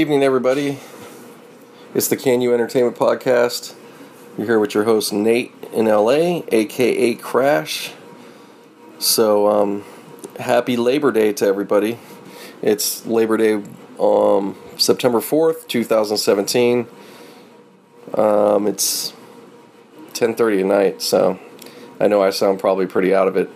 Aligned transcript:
Evening, 0.00 0.22
everybody. 0.22 0.78
It's 1.92 2.08
the 2.08 2.16
Can 2.16 2.40
You 2.40 2.54
Entertainment 2.54 2.96
Podcast. 2.96 3.74
You're 4.38 4.46
here 4.46 4.58
with 4.58 4.72
your 4.72 4.84
host, 4.84 5.12
Nate 5.12 5.52
in 5.74 5.84
LA, 5.84 6.40
aka 6.48 7.14
Crash. 7.16 7.92
So, 8.98 9.48
um, 9.48 9.84
happy 10.38 10.78
Labor 10.78 11.12
Day 11.12 11.34
to 11.34 11.44
everybody. 11.44 11.98
It's 12.62 13.04
Labor 13.04 13.36
Day, 13.36 13.62
um, 14.00 14.56
September 14.78 15.20
4th, 15.20 15.68
2017. 15.68 16.86
Um, 18.14 18.66
it's 18.66 19.12
10.30 20.14 20.60
at 20.60 20.64
night, 20.64 21.02
so 21.02 21.38
I 22.00 22.08
know 22.08 22.22
I 22.22 22.30
sound 22.30 22.58
probably 22.58 22.86
pretty 22.86 23.14
out 23.14 23.28
of 23.28 23.36
it. 23.36 23.50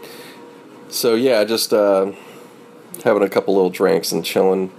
So, 0.90 1.14
yeah, 1.14 1.42
just 1.44 1.72
uh, 1.72 2.12
having 3.02 3.22
a 3.22 3.30
couple 3.30 3.54
little 3.54 3.70
drinks 3.70 4.12
and 4.12 4.22
chilling 4.22 4.70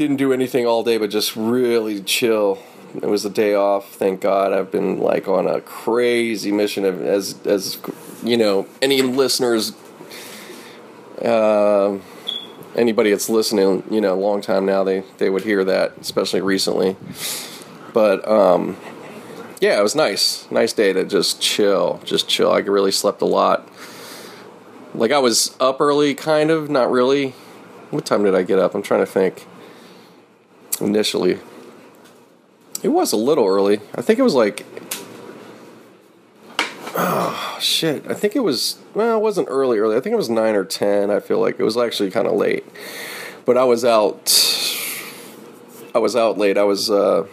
didn't 0.00 0.16
do 0.16 0.32
anything 0.32 0.66
all 0.66 0.82
day, 0.82 0.96
but 0.96 1.10
just 1.10 1.36
really 1.36 2.00
chill. 2.02 2.58
It 2.94 3.04
was 3.04 3.26
a 3.26 3.30
day 3.30 3.54
off, 3.54 3.92
thank 3.92 4.22
God. 4.22 4.50
I've 4.50 4.70
been 4.70 4.98
like 4.98 5.28
on 5.28 5.46
a 5.46 5.60
crazy 5.60 6.50
mission 6.50 6.86
of, 6.86 7.02
as 7.02 7.38
as 7.46 7.76
you 8.24 8.38
know, 8.38 8.66
any 8.80 9.02
listeners, 9.02 9.72
uh, 11.22 11.98
anybody 12.74 13.10
that's 13.10 13.28
listening, 13.28 13.84
you 13.90 14.00
know, 14.00 14.14
a 14.14 14.16
long 14.16 14.40
time 14.40 14.64
now, 14.64 14.82
they 14.84 15.04
they 15.18 15.28
would 15.28 15.44
hear 15.44 15.64
that, 15.64 15.98
especially 16.00 16.40
recently. 16.40 16.96
But 17.92 18.26
um, 18.26 18.78
yeah, 19.60 19.78
it 19.78 19.82
was 19.82 19.94
nice, 19.94 20.50
nice 20.50 20.72
day 20.72 20.94
to 20.94 21.04
just 21.04 21.42
chill, 21.42 22.00
just 22.06 22.26
chill. 22.26 22.50
I 22.50 22.60
really 22.60 22.92
slept 22.92 23.20
a 23.20 23.26
lot. 23.26 23.68
Like 24.94 25.12
I 25.12 25.18
was 25.18 25.54
up 25.60 25.78
early, 25.78 26.14
kind 26.14 26.50
of, 26.50 26.70
not 26.70 26.90
really. 26.90 27.34
What 27.90 28.06
time 28.06 28.24
did 28.24 28.34
I 28.34 28.44
get 28.44 28.58
up? 28.58 28.74
I'm 28.74 28.82
trying 28.82 29.00
to 29.00 29.06
think 29.06 29.46
initially. 30.80 31.38
It 32.82 32.88
was 32.88 33.12
a 33.12 33.16
little 33.16 33.46
early. 33.46 33.80
I 33.94 34.02
think 34.02 34.18
it 34.18 34.22
was 34.22 34.34
like. 34.34 34.64
Oh, 36.96 37.58
shit. 37.60 38.04
I 38.08 38.14
think 38.14 38.34
it 38.34 38.40
was. 38.40 38.78
Well, 38.94 39.18
it 39.18 39.20
wasn't 39.20 39.48
early, 39.50 39.78
early. 39.78 39.96
I 39.96 40.00
think 40.00 40.12
it 40.12 40.16
was 40.16 40.30
9 40.30 40.54
or 40.54 40.64
10. 40.64 41.10
I 41.10 41.20
feel 41.20 41.40
like 41.40 41.58
it 41.58 41.62
was 41.62 41.76
actually 41.76 42.10
kind 42.10 42.26
of 42.26 42.34
late. 42.34 42.64
But 43.44 43.56
I 43.56 43.64
was 43.64 43.84
out. 43.84 44.28
I 45.94 45.98
was 45.98 46.16
out 46.16 46.38
late. 46.38 46.56
I 46.56 46.64
was. 46.64 46.90
Uh, 46.90 47.26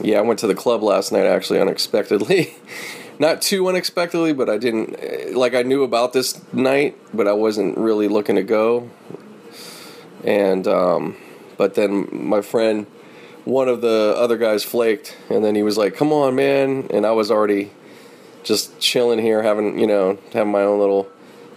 yeah, 0.00 0.18
I 0.18 0.22
went 0.22 0.38
to 0.40 0.46
the 0.46 0.54
club 0.54 0.82
last 0.82 1.10
night 1.10 1.26
actually 1.26 1.60
unexpectedly. 1.60 2.54
Not 3.18 3.42
too 3.42 3.68
unexpectedly, 3.68 4.32
but 4.32 4.48
I 4.48 4.58
didn't. 4.58 5.34
Like, 5.34 5.54
I 5.54 5.62
knew 5.62 5.82
about 5.82 6.12
this 6.12 6.40
night, 6.52 6.96
but 7.12 7.26
I 7.26 7.32
wasn't 7.32 7.76
really 7.76 8.06
looking 8.06 8.36
to 8.36 8.44
go. 8.44 8.90
And, 10.22 10.68
um, 10.68 11.16
but 11.58 11.74
then 11.74 12.08
my 12.10 12.40
friend, 12.40 12.86
one 13.44 13.68
of 13.68 13.82
the 13.82 14.14
other 14.16 14.38
guys 14.38 14.64
flaked, 14.64 15.14
and 15.28 15.44
then 15.44 15.54
he 15.54 15.62
was 15.62 15.76
like, 15.76 15.94
"Come 15.94 16.12
on, 16.12 16.34
man!" 16.34 16.86
And 16.90 17.04
I 17.04 17.10
was 17.10 17.30
already 17.30 17.72
just 18.42 18.80
chilling 18.80 19.18
here, 19.18 19.42
having 19.42 19.78
you 19.78 19.86
know, 19.86 20.16
having 20.32 20.52
my 20.52 20.62
own 20.62 20.78
little 20.78 21.08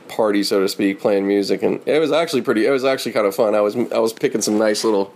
party, 0.09 0.43
so 0.43 0.59
to 0.59 0.67
speak, 0.67 0.99
playing 0.99 1.25
music, 1.27 1.63
and 1.63 1.79
it 1.87 1.99
was 1.99 2.11
actually 2.11 2.41
pretty. 2.41 2.65
It 2.65 2.71
was 2.71 2.83
actually 2.83 3.13
kind 3.13 3.25
of 3.25 3.33
fun. 3.33 3.55
I 3.55 3.61
was 3.61 3.75
I 3.75 3.99
was 3.99 4.11
picking 4.11 4.41
some 4.41 4.57
nice 4.57 4.83
little 4.83 5.13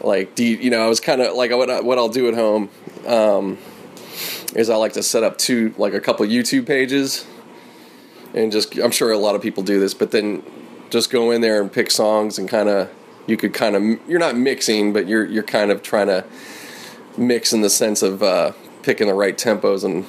like 0.00 0.38
you 0.38 0.70
know, 0.70 0.84
I 0.84 0.88
was 0.88 1.00
kind 1.00 1.20
of 1.20 1.36
like 1.36 1.50
what 1.50 1.70
I, 1.70 1.80
what 1.80 1.98
I'll 1.98 2.08
do 2.08 2.28
at 2.28 2.34
home 2.34 2.70
um, 3.06 3.58
is 4.54 4.70
I 4.70 4.76
like 4.76 4.94
to 4.94 5.02
set 5.02 5.22
up 5.22 5.38
two 5.38 5.74
like 5.78 5.94
a 5.94 6.00
couple 6.00 6.26
YouTube 6.26 6.66
pages, 6.66 7.26
and 8.34 8.50
just 8.50 8.76
I'm 8.78 8.90
sure 8.90 9.12
a 9.12 9.18
lot 9.18 9.34
of 9.34 9.42
people 9.42 9.62
do 9.62 9.78
this, 9.78 9.94
but 9.94 10.10
then 10.10 10.42
just 10.90 11.10
go 11.10 11.30
in 11.30 11.40
there 11.40 11.60
and 11.60 11.72
pick 11.72 11.90
songs 11.90 12.38
and 12.38 12.48
kind 12.48 12.68
of 12.68 12.90
you 13.30 13.36
could 13.36 13.54
kind 13.54 13.76
of 13.76 14.08
you're 14.08 14.18
not 14.18 14.36
mixing, 14.36 14.92
but 14.92 15.06
you're 15.06 15.24
you're 15.24 15.42
kind 15.42 15.70
of 15.70 15.82
trying 15.82 16.08
to 16.08 16.24
mix 17.16 17.52
in 17.52 17.60
the 17.60 17.70
sense 17.70 18.02
of 18.02 18.22
uh, 18.22 18.52
picking 18.82 19.06
the 19.06 19.14
right 19.14 19.36
tempos 19.38 19.84
and 19.84 20.04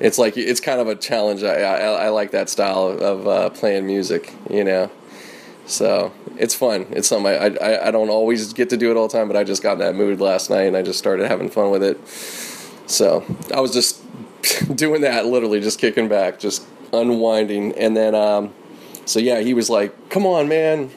it's 0.00 0.18
like 0.18 0.36
it's 0.36 0.60
kind 0.60 0.80
of 0.80 0.88
a 0.88 0.96
challenge. 0.96 1.42
I 1.42 1.60
I, 1.60 1.76
I 1.76 2.08
like 2.08 2.32
that 2.32 2.48
style 2.48 2.88
of 2.88 3.28
uh, 3.28 3.50
playing 3.50 3.86
music, 3.86 4.32
you 4.48 4.64
know. 4.64 4.90
So 5.66 6.12
it's 6.36 6.54
fun. 6.54 6.86
It's 6.90 7.06
something 7.06 7.26
I, 7.30 7.54
I 7.56 7.88
I 7.88 7.90
don't 7.90 8.08
always 8.08 8.52
get 8.52 8.70
to 8.70 8.76
do 8.76 8.90
it 8.90 8.96
all 8.96 9.08
the 9.08 9.16
time, 9.16 9.28
but 9.28 9.36
I 9.36 9.44
just 9.44 9.62
got 9.62 9.74
in 9.74 9.78
that 9.80 9.94
mood 9.94 10.20
last 10.20 10.50
night 10.50 10.62
and 10.62 10.76
I 10.76 10.82
just 10.82 10.98
started 10.98 11.28
having 11.28 11.50
fun 11.50 11.70
with 11.70 11.82
it. 11.82 12.00
So 12.90 13.24
I 13.54 13.60
was 13.60 13.72
just 13.72 14.02
doing 14.74 15.02
that, 15.02 15.26
literally 15.26 15.60
just 15.60 15.78
kicking 15.78 16.08
back, 16.08 16.40
just 16.40 16.66
unwinding, 16.92 17.72
and 17.78 17.96
then 17.96 18.14
um, 18.14 18.52
so 19.04 19.20
yeah, 19.20 19.40
he 19.40 19.52
was 19.52 19.68
like, 19.68 20.08
"Come 20.08 20.24
on, 20.24 20.48
man, 20.48 20.90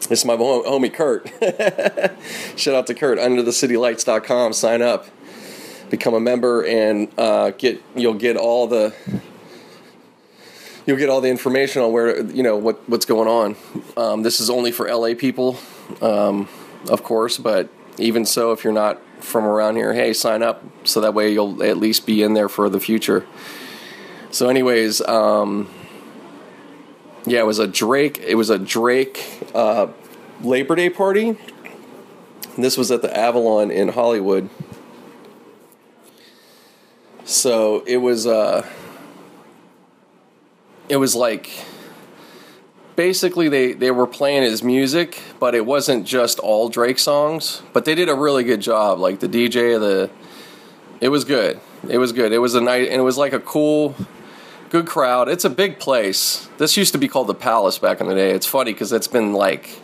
this 0.00 0.20
is 0.20 0.24
my 0.24 0.36
homie 0.36 0.92
Kurt. 0.92 1.26
Shout 2.58 2.74
out 2.74 2.86
to 2.86 2.94
Kurt. 2.94 3.18
UnderTheCityLights.com. 3.18 4.52
Sign 4.52 4.82
up, 4.82 5.06
become 5.90 6.14
a 6.14 6.20
member, 6.20 6.64
and 6.64 7.08
uh, 7.18 7.50
get 7.50 7.82
you'll 7.94 8.14
get 8.14 8.36
all 8.36 8.66
the 8.66 8.94
you'll 10.86 10.98
get 10.98 11.08
all 11.08 11.20
the 11.20 11.30
information 11.30 11.82
on 11.82 11.92
where 11.92 12.22
you 12.22 12.42
know 12.42 12.56
what 12.56 12.88
what's 12.88 13.06
going 13.06 13.28
on. 13.28 13.56
Um, 13.96 14.22
this 14.22 14.40
is 14.40 14.48
only 14.48 14.70
for 14.70 14.88
LA 14.88 15.14
people, 15.14 15.58
um, 16.00 16.48
of 16.88 17.02
course, 17.02 17.38
but 17.38 17.68
even 17.98 18.24
so, 18.24 18.52
if 18.52 18.62
you're 18.62 18.72
not 18.72 19.00
from 19.20 19.44
around 19.44 19.76
here, 19.76 19.92
hey, 19.92 20.12
sign 20.12 20.42
up 20.42 20.62
so 20.84 21.00
that 21.00 21.14
way 21.14 21.32
you'll 21.32 21.62
at 21.62 21.78
least 21.78 22.06
be 22.06 22.22
in 22.22 22.34
there 22.34 22.48
for 22.48 22.68
the 22.68 22.78
future. 22.78 23.26
So, 24.30 24.48
anyways. 24.48 25.00
Um, 25.02 25.68
yeah, 27.28 27.40
it 27.40 27.46
was 27.46 27.58
a 27.58 27.66
Drake. 27.66 28.18
It 28.24 28.36
was 28.36 28.50
a 28.50 28.58
Drake 28.58 29.45
uh, 29.54 29.88
Labor 30.42 30.74
Day 30.74 30.90
party. 30.90 31.36
This 32.58 32.76
was 32.76 32.90
at 32.90 33.02
the 33.02 33.16
Avalon 33.16 33.70
in 33.70 33.88
Hollywood. 33.88 34.48
So 37.24 37.82
it 37.86 37.98
was. 37.98 38.26
Uh, 38.26 38.66
it 40.88 40.96
was 40.96 41.14
like 41.14 41.50
basically 42.96 43.48
they, 43.48 43.72
they 43.74 43.90
were 43.90 44.06
playing 44.06 44.42
his 44.42 44.62
music, 44.62 45.22
but 45.38 45.54
it 45.54 45.66
wasn't 45.66 46.06
just 46.06 46.38
all 46.38 46.68
Drake 46.68 46.98
songs. 46.98 47.62
But 47.72 47.84
they 47.84 47.94
did 47.94 48.08
a 48.08 48.14
really 48.14 48.44
good 48.44 48.60
job. 48.60 48.98
Like 48.98 49.20
the 49.20 49.28
DJ, 49.28 49.78
the 49.78 50.10
it 51.00 51.10
was 51.10 51.24
good. 51.24 51.60
It 51.88 51.98
was 51.98 52.12
good. 52.12 52.32
It 52.32 52.38
was 52.38 52.54
a 52.54 52.60
night, 52.60 52.88
and 52.88 52.94
it 52.94 53.04
was 53.04 53.18
like 53.18 53.32
a 53.32 53.40
cool 53.40 53.94
good 54.70 54.86
crowd. 54.86 55.28
It's 55.28 55.44
a 55.44 55.50
big 55.50 55.78
place. 55.78 56.48
This 56.58 56.76
used 56.76 56.92
to 56.92 56.98
be 56.98 57.08
called 57.08 57.26
the 57.26 57.34
Palace 57.34 57.78
back 57.78 58.00
in 58.00 58.08
the 58.08 58.14
day. 58.14 58.30
It's 58.30 58.46
funny 58.46 58.72
because 58.72 58.92
it's 58.92 59.08
been 59.08 59.32
like, 59.32 59.80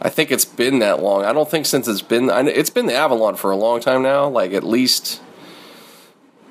I 0.00 0.08
think 0.08 0.30
it's 0.30 0.44
been 0.44 0.80
that 0.80 1.02
long. 1.02 1.24
I 1.24 1.32
don't 1.32 1.50
think 1.50 1.66
since 1.66 1.88
it's 1.88 2.02
been, 2.02 2.28
it's 2.30 2.70
been 2.70 2.86
the 2.86 2.94
Avalon 2.94 3.36
for 3.36 3.50
a 3.50 3.56
long 3.56 3.80
time 3.80 4.02
now, 4.02 4.28
like 4.28 4.52
at 4.52 4.64
least 4.64 5.20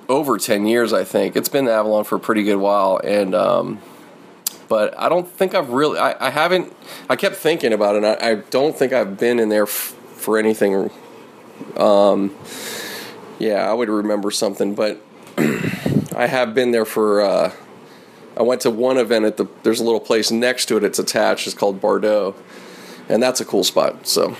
over 0.09 0.38
10 0.38 0.66
years, 0.66 0.94
I 0.94 1.03
think. 1.03 1.35
It's 1.35 1.50
been 1.50 1.66
the 1.66 1.72
Avalon 1.72 2.03
for 2.03 2.16
a 2.16 2.19
pretty 2.19 2.44
good 2.44 2.57
while. 2.57 3.00
And, 3.03 3.34
um, 3.35 3.79
but 4.67 4.97
I 4.97 5.09
don't 5.09 5.28
think 5.28 5.53
I've 5.53 5.69
really, 5.69 6.00
I, 6.00 6.28
I 6.28 6.29
haven't, 6.29 6.75
I 7.09 7.16
kept 7.16 7.35
thinking 7.35 7.73
about 7.73 7.95
it. 7.95 8.03
I, 8.03 8.31
I, 8.31 8.35
don't 8.35 8.75
think 8.75 8.94
I've 8.94 9.17
been 9.17 9.40
in 9.40 9.50
there 9.50 9.63
f- 9.63 9.95
for 10.16 10.38
anything. 10.38 10.90
Um, 11.78 12.35
yeah, 13.40 13.69
I 13.69 13.73
would 13.73 13.90
remember 13.90 14.31
something, 14.31 14.73
but 14.73 15.01
I 16.16 16.28
have 16.28 16.53
been 16.55 16.72
there 16.72 16.85
for, 16.85 17.22
uh, 17.22 17.52
I 18.35 18.41
went 18.41 18.62
to 18.62 18.70
one 18.70 18.97
event 18.97 19.26
at 19.26 19.38
the. 19.38 19.47
There's 19.64 19.80
a 19.80 19.84
little 19.84 20.00
place 20.00 20.32
next 20.32 20.66
to 20.68 20.78
it. 20.78 20.84
It's 20.84 21.00
attached. 21.00 21.46
It's 21.46 21.56
called 21.56 21.80
Bardot, 21.80 22.35
and 23.09 23.22
that's 23.22 23.41
a 23.41 23.46
cool 23.46 23.64
spot. 23.64 24.08
So, 24.08 24.35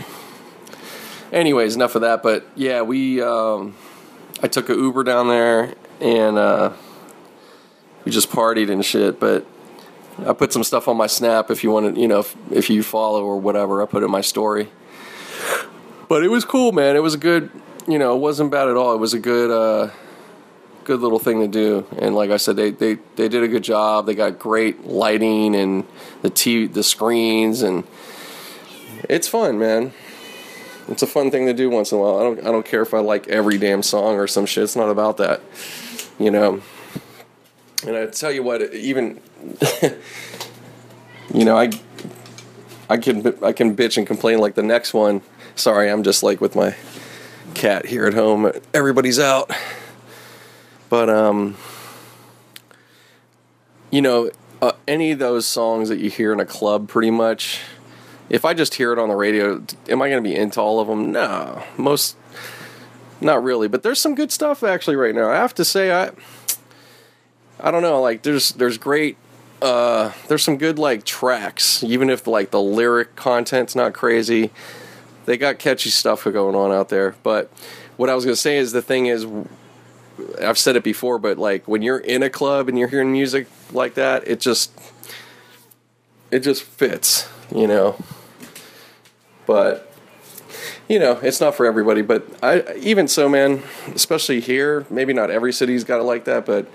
anyways, 1.32 1.76
enough 1.76 1.96
of 1.96 2.02
that. 2.02 2.24
But 2.24 2.46
yeah, 2.56 2.82
we. 2.82 3.22
Um, 3.22 3.76
I 4.42 4.48
took 4.48 4.70
a 4.70 4.74
Uber 4.74 5.04
down 5.04 5.28
there, 5.28 5.74
and 6.02 6.38
uh, 6.38 6.74
we 8.04 8.12
just 8.12 8.30
partied 8.30 8.72
and 8.72 8.84
shit. 8.84 9.20
But 9.20 9.46
I 10.26 10.34
put 10.34 10.52
some 10.52 10.64
stuff 10.64 10.88
on 10.88 10.98
my 10.98 11.08
Snap. 11.08 11.52
If 11.52 11.64
you 11.64 11.72
want 11.72 11.96
to, 11.96 12.02
you 12.02 12.08
know, 12.08 12.20
if, 12.20 12.36
if 12.52 12.70
you 12.70 12.82
follow 12.82 13.24
or 13.24 13.40
whatever, 13.40 13.82
I 13.82 13.86
put 13.86 14.02
it 14.02 14.08
in 14.08 14.12
my 14.12 14.22
story. 14.22 14.70
But 16.10 16.24
it 16.24 16.30
was 16.30 16.46
cool, 16.46 16.72
man. 16.72 16.96
It 16.96 17.04
was 17.04 17.14
a 17.14 17.20
good. 17.20 17.52
You 17.88 18.00
know, 18.00 18.16
it 18.16 18.20
wasn't 18.20 18.50
bad 18.50 18.70
at 18.70 18.76
all. 18.76 18.96
It 18.96 19.00
was 19.00 19.14
a 19.14 19.20
good. 19.20 19.52
Uh, 19.52 19.92
good 20.86 21.00
little 21.00 21.20
thing 21.20 21.40
to 21.42 21.48
do. 21.48 21.86
And 21.98 22.16
like 22.16 22.30
I 22.30 22.38
said, 22.38 22.56
they, 22.56 22.72
they, 22.72 22.96
they 23.16 23.30
did 23.30 23.44
a 23.44 23.48
good 23.48 23.64
job. 23.64 24.06
They 24.06 24.16
got 24.16 24.40
great 24.40 24.86
lighting 24.86 25.56
and 25.56 25.86
the 26.22 26.30
TV, 26.30 26.72
the 26.72 26.84
screens, 26.84 27.62
and 27.62 27.84
it's 29.10 29.28
fun, 29.28 29.60
man. 29.60 29.94
It's 30.88 31.02
a 31.02 31.08
fun 31.08 31.32
thing 31.32 31.46
to 31.46 31.54
do 31.54 31.70
once 31.70 31.92
in 31.92 31.98
a 31.98 32.02
while. 32.02 32.18
I 32.18 32.24
don't 32.24 32.40
I 32.40 32.52
don't 32.52 32.66
care 32.66 32.82
if 32.82 32.94
I 32.94 33.00
like 33.00 33.28
every 33.28 33.58
damn 33.58 33.84
song 33.84 34.16
or 34.16 34.28
some 34.28 34.46
shit. 34.46 34.66
It's 34.66 34.76
not 34.76 34.90
about 34.90 35.18
that, 35.18 35.42
you 36.20 36.30
know. 36.30 36.62
And 37.86 37.96
I 37.96 38.06
tell 38.08 38.32
you 38.32 38.44
what, 38.44 38.62
even 38.74 39.22
you 41.34 41.46
know, 41.46 41.58
I 41.58 41.72
I 42.90 42.98
can 42.98 43.26
I 43.42 43.54
can 43.54 43.76
bitch 43.76 43.98
and 43.98 44.06
complain 44.06 44.40
like 44.40 44.56
the 44.56 44.64
next 44.64 44.94
one. 44.94 45.22
Sorry, 45.56 45.90
I'm 45.90 46.04
just 46.04 46.22
like 46.22 46.42
with 46.42 46.56
my 46.56 46.76
cat 47.54 47.86
here 47.86 48.06
at 48.06 48.14
home. 48.14 48.52
Everybody's 48.74 49.20
out. 49.20 49.52
But 50.94 51.10
um, 51.10 51.58
you 53.90 54.00
know, 54.00 54.30
uh, 54.62 54.74
any 54.88 55.10
of 55.10 55.18
those 55.18 55.48
songs 55.48 55.90
that 55.90 55.98
you 55.98 56.12
hear 56.12 56.32
in 56.32 56.40
a 56.40 56.46
club, 56.46 56.88
pretty 56.88 57.10
much, 57.10 57.62
if 58.30 58.46
I 58.46 58.54
just 58.54 58.76
hear 58.76 58.94
it 58.94 59.00
on 59.00 59.10
the 59.10 59.16
radio, 59.16 59.64
am 59.90 60.04
I 60.04 60.10
going 60.12 60.24
to 60.24 60.30
be 60.30 60.36
into 60.36 60.62
all 60.62 60.80
of 60.80 60.88
them? 60.88 61.12
No, 61.12 61.64
most, 61.78 62.16
not 63.22 63.44
really. 63.44 63.68
But 63.68 63.82
there's 63.82 64.00
some 64.00 64.14
good 64.14 64.32
stuff 64.32 64.62
actually 64.62 64.96
right 64.96 65.16
now. 65.16 65.32
I 65.32 65.38
have 65.38 65.56
to 65.56 65.66
say, 65.66 65.92
I, 65.92 66.12
I 67.60 67.72
don't 67.72 67.82
know. 67.82 68.00
Like 68.00 68.22
there's 68.22 68.52
there's 68.52 68.78
great, 68.78 69.18
uh, 69.64 70.12
there's 70.28 70.44
some 70.44 70.60
good 70.60 70.78
like 70.78 71.06
tracks, 71.06 71.84
even 71.84 72.12
if 72.12 72.28
like 72.28 72.52
the 72.52 72.62
lyric 72.62 73.16
content's 73.16 73.76
not 73.76 73.94
crazy. 73.94 74.52
They 75.26 75.38
got 75.38 75.58
catchy 75.58 75.90
stuff 75.90 76.24
going 76.26 76.54
on 76.54 76.72
out 76.72 76.90
there. 76.90 77.16
But 77.24 77.52
what 77.98 78.12
I 78.12 78.14
was 78.14 78.26
going 78.26 78.36
to 78.36 78.40
say 78.40 78.58
is 78.58 78.74
the 78.74 78.84
thing 78.84 79.08
is, 79.08 79.26
I've 80.42 80.58
said 80.58 80.76
it 80.76 80.84
before, 80.84 81.20
but 81.20 81.38
like 81.38 81.68
when 81.68 81.82
you're 81.82 81.98
in 81.98 82.24
a 82.24 82.30
club 82.30 82.70
and 82.70 82.78
you're 82.78 82.88
hearing 82.88 83.12
music 83.12 83.48
like 83.72 83.96
that, 83.96 84.28
it 84.28 84.40
just 84.40 84.72
it 86.32 86.40
just 86.40 86.64
fits, 86.64 87.28
you 87.54 87.68
know. 87.68 87.96
But 89.46 89.94
you 90.88 91.00
know, 91.00 91.20
it's 91.24 91.40
not 91.42 91.56
for 91.56 91.66
everybody. 91.66 92.02
But 92.02 92.28
I 92.44 92.76
even 92.78 93.08
so, 93.08 93.28
man, 93.30 93.64
especially 93.94 94.40
here, 94.40 94.86
maybe 94.90 95.14
not 95.14 95.32
every 95.32 95.54
city's 95.54 95.84
got 95.84 96.00
it 96.00 96.04
like 96.04 96.26
that, 96.26 96.46
but 96.46 96.68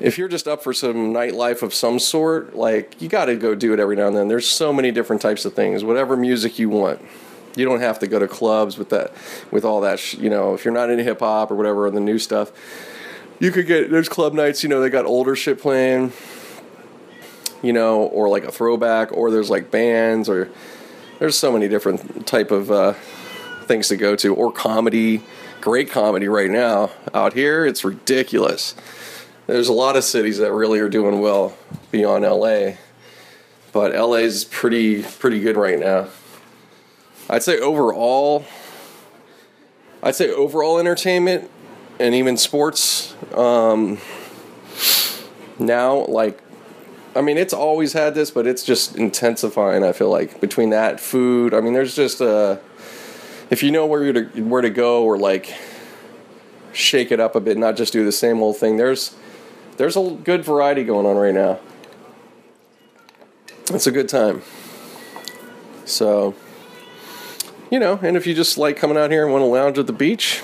if 0.00 0.18
you're 0.18 0.28
just 0.28 0.48
up 0.48 0.62
for 0.62 0.72
some 0.72 1.12
nightlife 1.12 1.62
of 1.62 1.74
some 1.74 1.98
sort, 1.98 2.54
like 2.54 3.00
you 3.00 3.08
got 3.08 3.26
to 3.26 3.36
go 3.36 3.54
do 3.54 3.72
it 3.72 3.80
every 3.80 3.96
now 3.96 4.08
and 4.08 4.16
then. 4.16 4.28
There's 4.28 4.48
so 4.48 4.72
many 4.72 4.90
different 4.90 5.22
types 5.22 5.44
of 5.44 5.54
things, 5.54 5.84
whatever 5.84 6.16
music 6.16 6.58
you 6.58 6.68
want. 6.68 7.00
You 7.56 7.64
don't 7.64 7.80
have 7.80 7.98
to 8.00 8.06
go 8.06 8.18
to 8.18 8.28
clubs 8.28 8.78
with 8.78 8.90
that, 8.90 9.12
with 9.50 9.64
all 9.64 9.80
that. 9.80 9.98
Sh- 9.98 10.14
you 10.14 10.30
know, 10.30 10.54
if 10.54 10.64
you're 10.64 10.74
not 10.74 10.90
into 10.90 11.02
hip 11.02 11.20
hop 11.20 11.50
or 11.50 11.56
whatever, 11.56 11.86
or 11.86 11.90
the 11.90 12.00
new 12.00 12.18
stuff, 12.18 12.52
you 13.40 13.50
could 13.50 13.66
get. 13.66 13.90
There's 13.90 14.08
club 14.08 14.34
nights. 14.34 14.62
You 14.62 14.68
know, 14.68 14.80
they 14.80 14.90
got 14.90 15.06
older 15.06 15.34
shit 15.34 15.60
playing. 15.60 16.12
You 17.62 17.72
know, 17.72 18.02
or 18.02 18.28
like 18.28 18.44
a 18.44 18.52
throwback, 18.52 19.10
or 19.10 19.30
there's 19.30 19.50
like 19.50 19.70
bands, 19.70 20.28
or 20.28 20.50
there's 21.18 21.36
so 21.36 21.50
many 21.50 21.66
different 21.66 22.26
type 22.26 22.50
of 22.50 22.70
uh, 22.70 22.92
things 23.64 23.88
to 23.88 23.96
go 23.96 24.14
to, 24.16 24.34
or 24.34 24.52
comedy. 24.52 25.22
Great 25.62 25.90
comedy 25.90 26.28
right 26.28 26.50
now 26.50 26.90
out 27.12 27.32
here. 27.32 27.64
It's 27.64 27.82
ridiculous. 27.82 28.74
There's 29.46 29.68
a 29.68 29.72
lot 29.72 29.96
of 29.96 30.04
cities 30.04 30.38
that 30.38 30.52
really 30.52 30.78
are 30.80 30.88
doing 30.88 31.20
well 31.20 31.56
beyond 31.90 32.24
LA, 32.24 32.72
but 33.72 33.94
LA's 33.94 34.44
pretty 34.44 35.02
pretty 35.02 35.40
good 35.40 35.56
right 35.56 35.78
now. 35.78 36.08
I'd 37.28 37.42
say 37.42 37.58
overall, 37.58 38.44
I'd 40.02 40.14
say 40.14 40.30
overall 40.30 40.78
entertainment 40.78 41.50
and 41.98 42.14
even 42.14 42.36
sports. 42.36 43.14
Um, 43.34 43.98
now, 45.58 46.06
like, 46.06 46.40
I 47.16 47.22
mean, 47.22 47.38
it's 47.38 47.54
always 47.54 47.94
had 47.94 48.14
this, 48.14 48.30
but 48.30 48.46
it's 48.46 48.62
just 48.62 48.96
intensifying. 48.96 49.82
I 49.82 49.92
feel 49.92 50.10
like 50.10 50.40
between 50.40 50.70
that 50.70 51.00
food, 51.00 51.54
I 51.54 51.60
mean, 51.60 51.72
there's 51.72 51.96
just 51.96 52.20
a 52.20 52.60
if 53.50 53.62
you 53.62 53.70
know 53.70 53.86
where 53.86 54.12
to 54.12 54.24
where 54.42 54.62
to 54.62 54.70
go 54.70 55.04
or 55.04 55.18
like 55.18 55.54
shake 56.72 57.10
it 57.10 57.20
up 57.20 57.34
a 57.34 57.40
bit, 57.40 57.56
not 57.56 57.76
just 57.76 57.92
do 57.92 58.04
the 58.04 58.12
same 58.12 58.42
old 58.42 58.56
thing. 58.56 58.76
There's 58.76 59.16
there's 59.78 59.96
a 59.96 60.10
good 60.22 60.44
variety 60.44 60.84
going 60.84 61.06
on 61.06 61.16
right 61.16 61.34
now. 61.34 61.58
It's 63.70 63.86
a 63.86 63.92
good 63.92 64.08
time. 64.08 64.42
So 65.84 66.34
you 67.70 67.78
know, 67.78 67.98
and 68.02 68.16
if 68.16 68.26
you 68.26 68.34
just 68.34 68.58
like 68.58 68.76
coming 68.76 68.96
out 68.96 69.10
here 69.10 69.24
and 69.24 69.32
want 69.32 69.42
to 69.42 69.46
lounge 69.46 69.78
at 69.78 69.86
the 69.86 69.92
beach, 69.92 70.42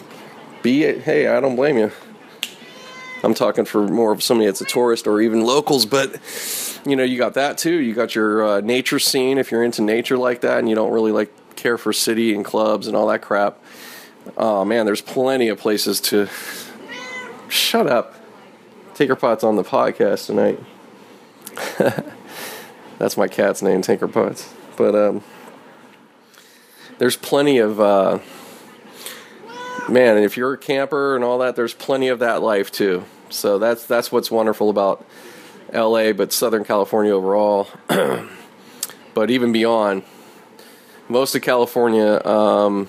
be 0.62 0.84
it. 0.84 1.02
Hey, 1.02 1.28
I 1.28 1.40
don't 1.40 1.56
blame 1.56 1.78
you. 1.78 1.92
I'm 3.24 3.34
talking 3.34 3.64
for 3.64 3.86
more 3.86 4.12
of 4.12 4.22
somebody 4.22 4.46
that's 4.46 4.60
a 4.60 4.64
tourist 4.64 5.06
or 5.06 5.20
even 5.20 5.44
locals, 5.44 5.86
but 5.86 6.20
you 6.84 6.96
know, 6.96 7.04
you 7.04 7.18
got 7.18 7.34
that 7.34 7.58
too. 7.58 7.74
You 7.74 7.94
got 7.94 8.14
your 8.14 8.44
uh, 8.44 8.60
nature 8.60 8.98
scene 8.98 9.38
if 9.38 9.52
you're 9.52 9.62
into 9.62 9.82
nature 9.82 10.18
like 10.18 10.40
that, 10.40 10.58
and 10.58 10.68
you 10.68 10.74
don't 10.74 10.92
really 10.92 11.12
like 11.12 11.32
care 11.54 11.78
for 11.78 11.92
city 11.92 12.34
and 12.34 12.44
clubs 12.44 12.88
and 12.88 12.96
all 12.96 13.06
that 13.08 13.22
crap. 13.22 13.62
Oh 14.36 14.64
man, 14.64 14.86
there's 14.86 15.00
plenty 15.00 15.48
of 15.48 15.58
places 15.58 16.00
to. 16.02 16.28
Shut 17.48 17.86
up. 17.86 18.14
Tinker 18.94 19.14
Pot's 19.14 19.44
on 19.44 19.56
the 19.56 19.62
podcast 19.62 20.26
tonight. 20.26 20.58
That's 22.98 23.16
my 23.16 23.28
cat's 23.28 23.62
name, 23.62 23.82
Tinker 23.82 24.08
Potts. 24.08 24.52
But 24.76 24.94
um, 24.94 25.22
there's 27.02 27.16
plenty 27.16 27.58
of 27.58 27.80
uh, 27.80 28.20
man, 29.88 30.18
if 30.18 30.36
you're 30.36 30.52
a 30.52 30.56
camper 30.56 31.16
and 31.16 31.24
all 31.24 31.38
that, 31.38 31.56
there's 31.56 31.74
plenty 31.74 32.06
of 32.06 32.20
that 32.20 32.42
life 32.42 32.70
too. 32.70 33.04
So 33.28 33.58
that's 33.58 33.84
that's 33.86 34.12
what's 34.12 34.30
wonderful 34.30 34.70
about 34.70 35.04
LA, 35.72 36.12
but 36.12 36.32
Southern 36.32 36.62
California 36.62 37.12
overall. 37.12 37.66
but 39.14 39.32
even 39.32 39.50
beyond, 39.50 40.04
most 41.08 41.34
of 41.34 41.42
California 41.42 42.24
um, 42.24 42.86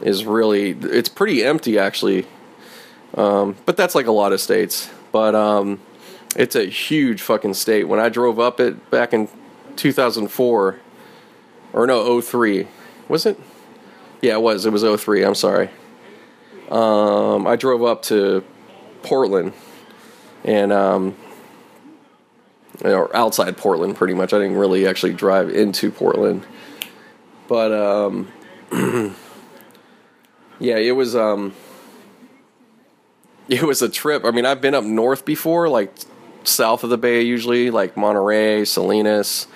is 0.00 0.24
really 0.24 0.70
it's 0.70 1.10
pretty 1.10 1.44
empty 1.44 1.78
actually. 1.78 2.24
Um, 3.12 3.56
but 3.66 3.76
that's 3.76 3.94
like 3.94 4.06
a 4.06 4.12
lot 4.12 4.32
of 4.32 4.40
states. 4.40 4.88
But 5.12 5.34
um, 5.34 5.82
it's 6.34 6.56
a 6.56 6.64
huge 6.64 7.20
fucking 7.20 7.52
state. 7.52 7.84
When 7.84 8.00
I 8.00 8.08
drove 8.08 8.40
up 8.40 8.58
it 8.58 8.90
back 8.90 9.12
in 9.12 9.28
2004, 9.76 10.80
or 11.74 11.86
no, 11.86 12.20
03, 12.22 12.68
was 13.08 13.26
it? 13.26 13.38
Yeah, 14.22 14.34
it 14.34 14.42
was. 14.42 14.66
It 14.66 14.72
was 14.72 14.82
03. 14.82 15.24
I'm 15.24 15.34
sorry. 15.34 15.70
Um, 16.70 17.46
I 17.46 17.56
drove 17.56 17.84
up 17.84 18.02
to 18.04 18.44
Portland 19.02 19.52
and 20.44 20.72
um, 20.72 21.16
or 22.84 23.14
outside 23.14 23.56
Portland, 23.56 23.96
pretty 23.96 24.14
much. 24.14 24.32
I 24.32 24.38
didn't 24.38 24.56
really 24.56 24.86
actually 24.86 25.12
drive 25.12 25.50
into 25.50 25.90
Portland, 25.90 26.44
but 27.48 27.72
um, 27.72 28.32
yeah, 30.58 30.76
it 30.76 30.96
was 30.96 31.14
um, 31.14 31.54
it 33.48 33.62
was 33.62 33.82
a 33.82 33.88
trip. 33.88 34.24
I 34.24 34.30
mean, 34.30 34.44
I've 34.44 34.60
been 34.60 34.74
up 34.74 34.84
north 34.84 35.24
before, 35.24 35.68
like 35.68 35.92
south 36.44 36.84
of 36.84 36.90
the 36.90 36.98
Bay, 36.98 37.22
usually 37.22 37.70
like 37.70 37.96
Monterey, 37.96 38.64
Salinas 38.64 39.46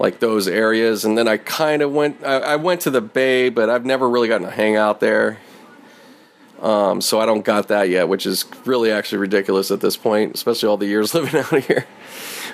like 0.00 0.18
those 0.18 0.48
areas. 0.48 1.04
And 1.04 1.16
then 1.16 1.28
I 1.28 1.36
kind 1.36 1.82
of 1.82 1.92
went, 1.92 2.24
I, 2.24 2.38
I, 2.38 2.56
went 2.56 2.80
to 2.82 2.90
the 2.90 3.02
Bay, 3.02 3.50
but 3.50 3.68
I've 3.68 3.84
never 3.84 4.08
really 4.08 4.28
gotten 4.28 4.46
to 4.46 4.52
hang 4.52 4.74
out 4.74 4.98
there. 4.98 5.38
Um, 6.62 7.02
so 7.02 7.20
I 7.20 7.26
don't 7.26 7.44
got 7.44 7.68
that 7.68 7.90
yet, 7.90 8.08
which 8.08 8.24
is 8.24 8.46
really 8.64 8.90
actually 8.90 9.18
ridiculous 9.18 9.70
at 9.70 9.80
this 9.80 9.98
point, 9.98 10.34
especially 10.34 10.70
all 10.70 10.78
the 10.78 10.86
years 10.86 11.12
living 11.14 11.38
out 11.38 11.64
here. 11.64 11.86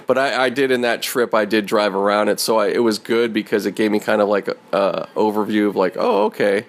But 0.08 0.18
I, 0.18 0.44
I 0.46 0.48
did 0.50 0.72
in 0.72 0.80
that 0.80 1.02
trip, 1.02 1.34
I 1.34 1.44
did 1.44 1.66
drive 1.66 1.94
around 1.94 2.28
it, 2.28 2.40
so 2.40 2.58
I, 2.58 2.68
it 2.68 2.82
was 2.82 2.98
good 2.98 3.32
because 3.32 3.64
it 3.64 3.76
gave 3.76 3.92
me 3.92 4.00
kind 4.00 4.20
of 4.20 4.28
like 4.28 4.48
a, 4.48 4.56
a 4.72 5.08
overview 5.14 5.68
of 5.68 5.76
like, 5.76 5.96
oh, 5.96 6.24
okay, 6.24 6.66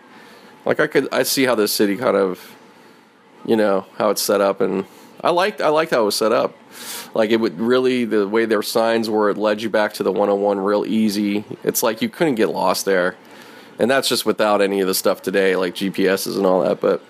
like 0.65 0.79
I 0.79 0.87
could 0.87 1.07
I 1.11 1.23
see 1.23 1.45
how 1.45 1.53
this 1.53 1.71
city 1.71 1.97
kind 1.97 2.17
of, 2.17 2.55
you 3.45 3.55
know, 3.55 3.85
how 3.97 4.09
it's 4.09 4.23
set 4.23 4.41
up, 4.41 4.59
and 4.59 4.85
I 5.23 5.29
liked 5.29 5.61
I 5.61 5.69
liked 5.69 5.91
how 5.91 6.01
it 6.01 6.05
was 6.05 6.15
set 6.15 6.31
up. 6.31 6.55
Like 7.17 7.31
it 7.31 7.37
would 7.37 7.59
really 7.59 8.05
the 8.05 8.27
way 8.27 8.45
their 8.45 8.61
signs 8.61 9.09
were, 9.09 9.31
it 9.31 9.37
led 9.37 9.63
you 9.63 9.71
back 9.71 9.93
to 9.93 10.03
the 10.03 10.11
101 10.11 10.59
real 10.59 10.85
easy. 10.85 11.45
It's 11.63 11.81
like 11.81 11.99
you 12.03 12.09
couldn't 12.09 12.35
get 12.35 12.49
lost 12.49 12.85
there, 12.85 13.15
and 13.79 13.89
that's 13.89 14.07
just 14.07 14.23
without 14.23 14.61
any 14.61 14.81
of 14.81 14.87
the 14.87 14.93
stuff 14.93 15.23
today, 15.23 15.55
like 15.55 15.73
GPSs 15.73 16.37
and 16.37 16.45
all 16.45 16.61
that. 16.61 16.79
But, 16.79 17.01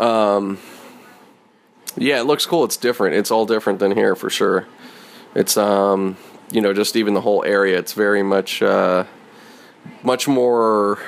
um, 0.00 0.60
yeah, 1.96 2.20
it 2.20 2.22
looks 2.22 2.46
cool. 2.46 2.62
It's 2.62 2.76
different. 2.76 3.16
It's 3.16 3.32
all 3.32 3.46
different 3.46 3.80
than 3.80 3.96
here 3.96 4.14
for 4.14 4.30
sure. 4.30 4.68
It's 5.34 5.56
um, 5.56 6.16
you 6.52 6.60
know, 6.60 6.72
just 6.72 6.94
even 6.94 7.14
the 7.14 7.20
whole 7.20 7.42
area. 7.44 7.80
It's 7.80 7.94
very 7.94 8.22
much 8.22 8.62
uh, 8.62 9.06
much 10.04 10.28
more. 10.28 11.00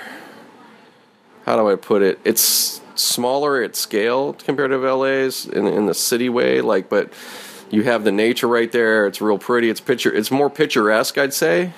How 1.47 1.55
do 1.55 1.71
I 1.71 1.77
put 1.77 2.03
it? 2.03 2.19
It's 2.25 2.81
smaller 2.97 3.63
at 3.63 3.77
scale 3.77 4.33
compared 4.33 4.73
to 4.73 4.79
LA's 4.79 5.47
in 5.47 5.69
in 5.69 5.87
the 5.87 5.95
city 5.95 6.29
way, 6.29 6.61
like, 6.63 6.89
but 6.89 7.13
you 7.73 7.83
have 7.85 8.05
the 8.05 8.13
nature 8.13 8.47
right 8.47 8.71
there. 8.71 9.07
It's 9.07 9.21
real 9.21 9.39
pretty. 9.39 9.71
It's 9.71 9.81
picture. 9.81 10.13
It's 10.15 10.31
more 10.31 10.51
picturesque, 10.51 11.17
I'd 11.17 11.33
say. 11.33 11.73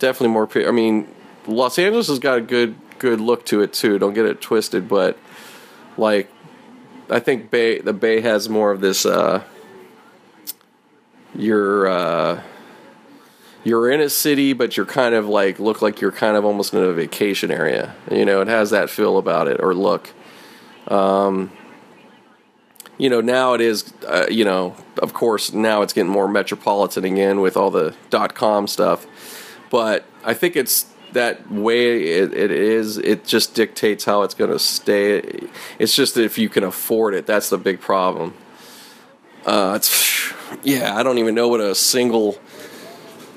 Definitely 0.00 0.28
more. 0.28 0.48
I 0.68 0.72
mean, 0.72 1.08
Los 1.46 1.78
Angeles 1.78 2.08
has 2.08 2.18
got 2.18 2.38
a 2.38 2.40
good 2.42 2.74
good 2.98 3.20
look 3.20 3.46
to 3.46 3.62
it 3.62 3.72
too. 3.72 3.98
Don't 3.98 4.14
get 4.14 4.26
it 4.26 4.42
twisted, 4.42 4.88
but 4.88 5.16
like, 5.96 6.28
I 7.08 7.20
think 7.20 7.50
Bay 7.50 7.78
the 7.78 7.92
Bay 7.92 8.20
has 8.20 8.48
more 8.48 8.72
of 8.72 8.80
this. 8.80 9.06
Uh, 9.06 9.44
you're 11.36 11.86
uh, 11.86 12.42
you're 13.62 13.92
in 13.92 14.00
a 14.00 14.10
city, 14.10 14.52
but 14.54 14.76
you're 14.76 14.86
kind 14.86 15.14
of 15.14 15.28
like 15.28 15.60
look 15.60 15.82
like 15.82 16.00
you're 16.00 16.10
kind 16.10 16.36
of 16.36 16.44
almost 16.44 16.74
in 16.74 16.82
a 16.82 16.92
vacation 16.92 17.52
area. 17.52 17.94
You 18.10 18.24
know, 18.24 18.40
it 18.40 18.48
has 18.48 18.70
that 18.70 18.90
feel 18.90 19.18
about 19.18 19.46
it 19.46 19.60
or 19.60 19.72
look. 19.72 20.10
Um, 20.88 21.52
you 23.00 23.08
know, 23.08 23.22
now 23.22 23.54
it 23.54 23.62
is, 23.62 23.94
uh, 24.06 24.26
you 24.30 24.44
know, 24.44 24.76
of 24.98 25.14
course, 25.14 25.54
now 25.54 25.80
it's 25.80 25.94
getting 25.94 26.12
more 26.12 26.28
metropolitan 26.28 27.02
again 27.04 27.40
with 27.40 27.56
all 27.56 27.70
the 27.70 27.94
dot 28.10 28.34
com 28.34 28.66
stuff. 28.66 29.06
But 29.70 30.04
I 30.22 30.34
think 30.34 30.54
it's 30.54 30.84
that 31.12 31.50
way 31.50 32.02
it, 32.08 32.34
it 32.34 32.50
is. 32.50 32.98
It 32.98 33.24
just 33.24 33.54
dictates 33.54 34.04
how 34.04 34.22
it's 34.22 34.34
going 34.34 34.50
to 34.50 34.58
stay. 34.58 35.48
It's 35.78 35.96
just 35.96 36.18
if 36.18 36.36
you 36.36 36.50
can 36.50 36.62
afford 36.62 37.14
it, 37.14 37.24
that's 37.24 37.48
the 37.48 37.56
big 37.56 37.80
problem. 37.80 38.34
Uh, 39.46 39.72
it's, 39.76 40.34
yeah, 40.62 40.94
I 40.94 41.02
don't 41.02 41.16
even 41.16 41.34
know 41.34 41.48
what 41.48 41.62
a 41.62 41.74
single 41.74 42.38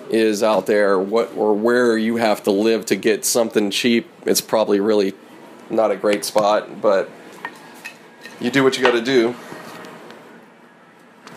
is 0.09 0.43
out 0.43 0.65
there, 0.65 0.99
what 0.99 1.31
or 1.37 1.53
where 1.53 1.97
you 1.97 2.17
have 2.17 2.43
to 2.43 2.51
live 2.51 2.85
to 2.87 2.97
get 2.97 3.23
something 3.23 3.71
cheap, 3.71 4.09
it's 4.25 4.41
probably 4.41 4.81
really 4.81 5.13
not 5.69 5.89
a 5.89 5.95
great 5.95 6.25
spot, 6.25 6.81
but 6.81 7.09
you 8.41 8.51
do 8.51 8.61
what 8.61 8.77
you 8.77 8.83
got 8.83 8.91
to 8.91 9.01
do. 9.01 9.33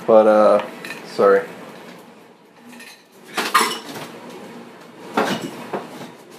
But 0.06 0.26
uh 0.26 0.66
sorry. 1.06 1.46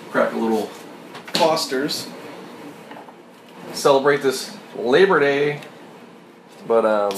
Crack 0.10 0.34
a 0.34 0.38
little 0.38 0.68
Foster's. 1.34 2.08
Celebrate 3.74 4.22
this 4.22 4.56
Labor 4.76 5.20
Day. 5.20 5.62
But 6.68 6.86
um 6.86 7.14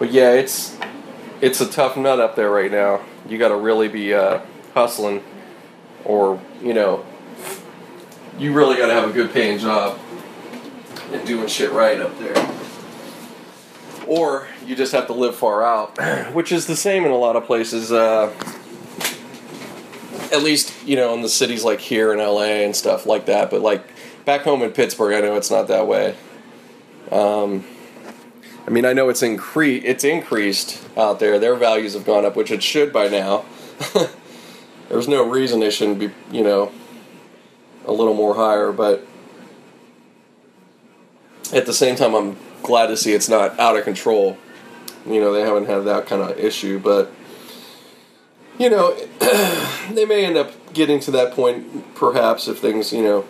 but 0.00 0.10
yeah, 0.10 0.32
it's 0.32 0.76
it's 1.42 1.60
a 1.60 1.70
tough 1.70 1.96
nut 1.96 2.20
up 2.20 2.34
there 2.34 2.50
right 2.50 2.70
now. 2.70 3.02
You 3.28 3.38
got 3.38 3.48
to 3.48 3.56
really 3.56 3.88
be 3.88 4.14
uh, 4.14 4.40
hustling, 4.74 5.22
or 6.04 6.40
you 6.62 6.74
know, 6.74 7.04
you 8.38 8.52
really 8.52 8.76
got 8.76 8.88
to 8.88 8.94
have 8.94 9.08
a 9.08 9.12
good 9.12 9.32
paying 9.32 9.58
job 9.58 9.98
and 11.12 11.26
doing 11.26 11.46
shit 11.48 11.70
right 11.72 12.00
up 12.00 12.18
there. 12.18 12.49
Or 14.10 14.48
you 14.66 14.74
just 14.74 14.90
have 14.90 15.06
to 15.06 15.12
live 15.12 15.36
far 15.36 15.62
out, 15.62 15.96
which 16.32 16.50
is 16.50 16.66
the 16.66 16.74
same 16.74 17.04
in 17.04 17.12
a 17.12 17.16
lot 17.16 17.36
of 17.36 17.44
places. 17.44 17.92
Uh, 17.92 18.34
at 20.32 20.42
least 20.42 20.74
you 20.84 20.96
know 20.96 21.14
in 21.14 21.22
the 21.22 21.28
cities 21.28 21.62
like 21.62 21.78
here 21.78 22.12
in 22.12 22.18
LA 22.18 22.64
and 22.64 22.74
stuff 22.74 23.06
like 23.06 23.26
that. 23.26 23.52
But 23.52 23.60
like 23.60 23.86
back 24.24 24.40
home 24.40 24.62
in 24.62 24.72
Pittsburgh, 24.72 25.14
I 25.14 25.20
know 25.20 25.36
it's 25.36 25.48
not 25.48 25.68
that 25.68 25.86
way. 25.86 26.16
Um, 27.12 27.64
I 28.66 28.70
mean, 28.70 28.84
I 28.84 28.94
know 28.94 29.10
it's 29.10 29.22
incre- 29.22 29.82
it's 29.84 30.02
increased 30.02 30.82
out 30.96 31.20
there. 31.20 31.38
Their 31.38 31.54
values 31.54 31.94
have 31.94 32.04
gone 32.04 32.24
up, 32.24 32.34
which 32.34 32.50
it 32.50 32.64
should 32.64 32.92
by 32.92 33.06
now. 33.06 33.44
There's 34.88 35.06
no 35.06 35.24
reason 35.28 35.62
it 35.62 35.70
shouldn't 35.70 36.00
be, 36.00 36.10
you 36.32 36.42
know, 36.42 36.72
a 37.86 37.92
little 37.92 38.14
more 38.14 38.34
higher, 38.34 38.72
but 38.72 39.06
at 41.52 41.66
the 41.66 41.72
same 41.72 41.96
time, 41.96 42.14
I'm 42.14 42.36
glad 42.62 42.88
to 42.88 42.96
see 42.96 43.12
it's 43.12 43.28
not 43.28 43.58
out 43.58 43.76
of 43.76 43.84
control. 43.84 44.38
You 45.06 45.20
know, 45.20 45.32
they 45.32 45.40
haven't 45.40 45.66
had 45.66 45.80
that 45.80 46.06
kind 46.06 46.22
of 46.22 46.38
issue, 46.38 46.78
but 46.78 47.10
you 48.58 48.68
know, 48.68 48.94
they 49.90 50.04
may 50.04 50.24
end 50.24 50.36
up 50.36 50.52
getting 50.74 51.00
to 51.00 51.10
that 51.12 51.32
point, 51.32 51.94
perhaps, 51.94 52.46
if 52.46 52.58
things, 52.58 52.92
you 52.92 53.02
know, 53.02 53.24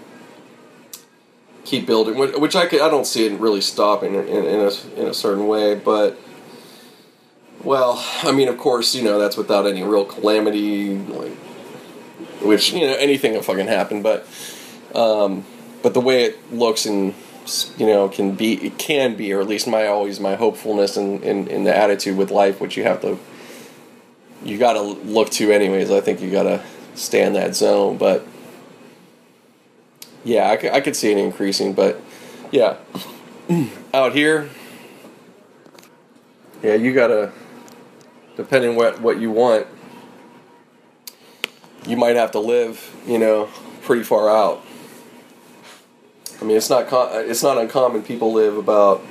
keep 1.65 1.87
building, 1.87 2.19
which 2.19 2.57
I 2.57 2.67
could, 2.67 2.81
I 2.81 2.89
don't 2.89 3.07
see 3.07 3.27
it 3.27 3.39
really 3.39 3.61
stopping 3.61 4.15
in, 4.15 4.27
in, 4.27 4.61
a, 4.61 5.01
in 5.01 5.07
a 5.07 5.15
certain 5.15 5.47
way, 5.47 5.77
but 5.77 6.19
well, 7.63 8.05
I 8.23 8.33
mean, 8.33 8.49
of 8.49 8.59
course, 8.59 8.95
you 8.95 9.03
know 9.03 9.19
that's 9.19 9.37
without 9.37 9.67
any 9.67 9.83
real 9.83 10.05
calamity, 10.05 10.97
like 10.97 11.33
which 12.41 12.73
you 12.73 12.81
know 12.81 12.95
anything 12.95 13.35
can 13.35 13.43
fucking 13.43 13.67
happen, 13.67 14.03
but 14.03 14.27
um, 14.95 15.45
but 15.83 15.95
the 15.95 16.01
way 16.01 16.25
it 16.25 16.53
looks 16.53 16.87
and 16.87 17.15
you 17.79 17.87
know 17.87 18.09
can 18.09 18.35
be 18.35 18.55
it 18.67 18.79
can 18.79 19.17
be, 19.17 19.33
or 19.33 19.41
at 19.41 19.49
least 19.49 19.67
my 19.67 19.87
always 19.87 20.21
my 20.21 20.35
hopefulness 20.35 20.97
and 20.97 21.23
in, 21.23 21.47
in, 21.47 21.49
in 21.49 21.65
the 21.65 21.77
attitude 21.77 22.17
with 22.17 22.31
life, 22.31 22.61
which 22.61 22.77
you 22.77 22.83
have 22.85 23.01
to 23.03 23.19
you 24.43 24.59
got 24.59 24.75
to 24.75 24.81
look 24.81 25.31
to 25.31 25.53
anyways. 25.53 25.91
I 25.91 26.01
think 26.01 26.21
you 26.21 26.31
got 26.31 26.45
to 26.45 26.63
stay 26.95 27.25
in 27.25 27.35
that 27.35 27.55
zone, 27.55 27.99
but 27.99 28.27
yeah, 30.25 30.51
I 30.51 30.57
could, 30.57 30.73
I 30.73 30.81
could 30.81 30.97
see 30.97 31.11
it 31.11 31.19
increasing, 31.19 31.73
but 31.73 32.01
yeah, 32.51 32.77
out 33.95 34.15
here, 34.15 34.51
yeah, 36.63 36.75
you 36.75 36.93
gotta, 36.93 37.33
depending 38.37 38.77
what 38.77 39.01
what 39.01 39.19
you 39.19 39.31
want, 39.31 39.67
you 41.87 41.97
might 41.97 42.17
have 42.17 42.33
to 42.33 42.39
live, 42.39 42.95
you 43.07 43.19
know, 43.19 43.49
pretty 43.83 44.03
far 44.03 44.29
out. 44.29 44.63
I 46.41 46.45
mean, 46.45 46.57
it's 46.57 46.71
not 46.71 46.89
it's 47.15 47.43
not 47.43 47.59
uncommon. 47.59 48.03
People 48.03 48.33
live 48.33 48.57
about. 48.57 49.03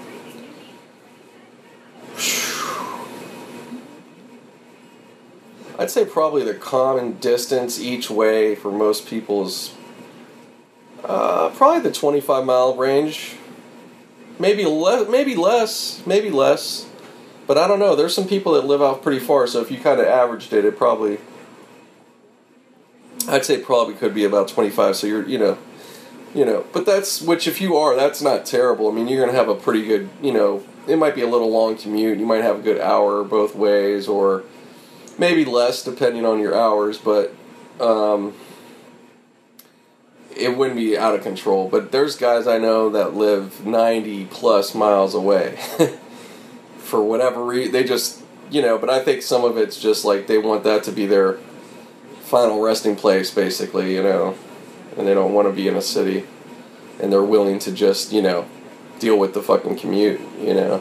I'd 5.77 5.91
say 5.91 6.03
probably 6.03 6.43
the 6.43 6.55
common 6.55 7.19
distance 7.19 7.79
each 7.79 8.09
way 8.09 8.53
for 8.55 8.71
most 8.71 9.07
people 9.07 9.45
is 9.45 9.73
uh, 11.05 11.49
probably 11.51 11.79
the 11.81 11.91
25 11.91 12.45
mile 12.45 12.75
range. 12.75 13.35
Maybe 14.37 14.65
less, 14.65 15.07
maybe 15.09 15.35
less, 15.35 16.01
maybe 16.05 16.29
less. 16.29 16.89
But 17.47 17.57
I 17.57 17.67
don't 17.67 17.79
know. 17.79 17.95
There's 17.95 18.13
some 18.13 18.27
people 18.27 18.53
that 18.53 18.65
live 18.65 18.81
out 18.81 19.01
pretty 19.01 19.19
far, 19.19 19.47
so 19.47 19.61
if 19.61 19.71
you 19.71 19.77
kind 19.77 19.99
of 19.99 20.07
averaged 20.07 20.51
it, 20.53 20.65
it 20.65 20.77
probably 20.77 21.19
I'd 23.27 23.45
say 23.45 23.59
probably 23.59 23.93
could 23.93 24.13
be 24.13 24.23
about 24.23 24.47
25. 24.47 24.95
So 24.95 25.07
you're, 25.07 25.27
you 25.27 25.37
know, 25.37 25.57
you 26.33 26.45
know, 26.45 26.65
but 26.73 26.85
that's 26.85 27.21
which 27.21 27.47
if 27.47 27.59
you 27.59 27.75
are, 27.77 27.95
that's 27.95 28.21
not 28.21 28.45
terrible. 28.45 28.89
I 28.89 28.93
mean, 28.93 29.07
you're 29.07 29.19
going 29.19 29.31
to 29.31 29.37
have 29.37 29.49
a 29.49 29.55
pretty 29.55 29.85
good, 29.85 30.09
you 30.21 30.31
know, 30.31 30.63
it 30.87 30.97
might 30.97 31.15
be 31.15 31.21
a 31.21 31.27
little 31.27 31.49
long 31.49 31.77
commute. 31.77 32.19
You 32.19 32.25
might 32.25 32.43
have 32.43 32.59
a 32.59 32.61
good 32.61 32.79
hour 32.79 33.23
both 33.23 33.55
ways 33.55 34.07
or 34.07 34.43
maybe 35.17 35.45
less 35.45 35.83
depending 35.83 36.25
on 36.25 36.39
your 36.39 36.55
hours, 36.55 36.97
but 36.97 37.33
um, 37.79 38.33
it 40.35 40.57
wouldn't 40.57 40.77
be 40.77 40.97
out 40.97 41.15
of 41.15 41.23
control. 41.23 41.67
But 41.67 41.91
there's 41.91 42.15
guys 42.15 42.47
I 42.47 42.57
know 42.57 42.89
that 42.89 43.15
live 43.15 43.65
90 43.65 44.25
plus 44.25 44.73
miles 44.73 45.13
away. 45.13 45.57
For 46.77 47.03
whatever 47.03 47.43
reason, 47.43 47.71
they 47.71 47.83
just, 47.83 48.23
you 48.49 48.61
know, 48.61 48.77
but 48.77 48.89
I 48.89 49.03
think 49.03 49.21
some 49.21 49.43
of 49.43 49.57
it's 49.57 49.79
just 49.79 50.05
like 50.05 50.25
they 50.27 50.39
want 50.39 50.63
that 50.63 50.83
to 50.85 50.91
be 50.91 51.05
their 51.05 51.33
final 52.21 52.61
resting 52.61 52.95
place, 52.95 53.31
basically, 53.31 53.93
you 53.93 54.01
know, 54.01 54.35
and 54.97 55.07
they 55.07 55.13
don't 55.13 55.33
want 55.33 55.47
to 55.47 55.53
be 55.53 55.67
in 55.67 55.75
a 55.75 55.81
city. 55.81 56.25
And 57.01 57.11
they're 57.11 57.23
willing 57.23 57.59
to 57.59 57.71
just, 57.71 58.11
you 58.11 58.21
know, 58.21 58.47
deal 58.99 59.17
with 59.17 59.33
the 59.33 59.41
fucking 59.41 59.77
commute, 59.77 60.19
you 60.39 60.53
know. 60.53 60.79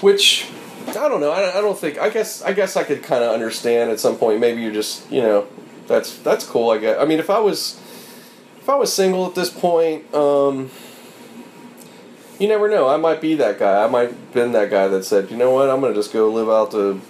Which 0.00 0.48
I 0.88 1.08
don't 1.08 1.20
know. 1.20 1.30
I, 1.30 1.58
I 1.58 1.60
don't 1.60 1.78
think. 1.78 1.98
I 1.98 2.08
guess. 2.08 2.42
I 2.42 2.52
guess 2.52 2.76
I 2.76 2.84
could 2.84 3.02
kind 3.02 3.22
of 3.22 3.32
understand 3.32 3.90
at 3.90 4.00
some 4.00 4.16
point. 4.16 4.40
Maybe 4.40 4.62
you're 4.62 4.72
just. 4.72 5.10
You 5.10 5.22
know. 5.22 5.46
That's 5.86 6.16
that's 6.18 6.46
cool. 6.46 6.70
I 6.70 6.78
guess. 6.78 6.98
I 6.98 7.04
mean, 7.04 7.18
if 7.18 7.28
I 7.28 7.40
was 7.40 7.78
if 8.60 8.68
I 8.68 8.76
was 8.76 8.92
single 8.92 9.26
at 9.26 9.34
this 9.34 9.50
point, 9.50 10.12
um, 10.14 10.70
you 12.38 12.46
never 12.46 12.68
know. 12.68 12.88
I 12.88 12.96
might 12.98 13.20
be 13.20 13.34
that 13.36 13.58
guy. 13.58 13.82
I 13.82 13.88
might 13.88 14.10
have 14.10 14.32
been 14.32 14.52
that 14.52 14.70
guy 14.70 14.86
that 14.88 15.04
said, 15.04 15.30
you 15.30 15.36
know 15.36 15.50
what, 15.50 15.70
I'm 15.70 15.80
gonna 15.80 15.94
just 15.94 16.12
go 16.12 16.30
live 16.30 16.48
out 16.48 16.70
to 16.72 17.00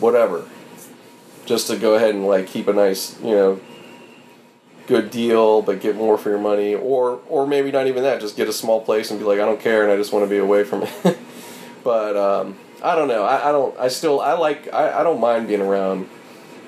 whatever, 0.00 0.48
just 1.44 1.68
to 1.68 1.76
go 1.76 1.94
ahead 1.94 2.14
and 2.14 2.26
like 2.26 2.46
keep 2.46 2.68
a 2.68 2.72
nice, 2.72 3.20
you 3.20 3.30
know, 3.30 3.60
good 4.86 5.10
deal, 5.10 5.62
but 5.62 5.80
get 5.80 5.96
more 5.96 6.18
for 6.18 6.30
your 6.30 6.38
money, 6.38 6.74
or 6.74 7.20
or 7.28 7.46
maybe 7.46 7.70
not 7.70 7.86
even 7.86 8.02
that. 8.02 8.20
Just 8.20 8.36
get 8.36 8.48
a 8.48 8.52
small 8.52 8.80
place 8.80 9.10
and 9.10 9.18
be 9.18 9.24
like, 9.24 9.40
I 9.40 9.44
don't 9.44 9.60
care, 9.60 9.82
and 9.82 9.92
I 9.92 9.96
just 9.96 10.12
want 10.12 10.24
to 10.24 10.30
be 10.30 10.38
away 10.38 10.64
from 10.64 10.82
it. 10.82 11.18
but 11.84 12.16
um, 12.16 12.56
I 12.82 12.94
don't 12.94 13.08
know. 13.08 13.24
I, 13.24 13.48
I 13.48 13.52
don't. 13.52 13.78
I 13.78 13.88
still. 13.88 14.20
I 14.20 14.32
like. 14.32 14.72
I, 14.72 15.00
I 15.00 15.02
don't 15.02 15.20
mind 15.20 15.48
being 15.48 15.60
around 15.60 16.08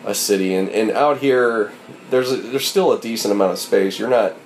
a 0.04 0.14
city, 0.14 0.54
and, 0.54 0.68
and 0.68 0.90
out 0.90 1.18
here 1.18 1.72
there's 2.10 2.30
a, 2.30 2.36
there's 2.36 2.66
still 2.66 2.92
a 2.92 3.00
decent 3.00 3.32
amount 3.32 3.52
of 3.52 3.58
space. 3.58 3.98
You're 3.98 4.10
not 4.10 4.36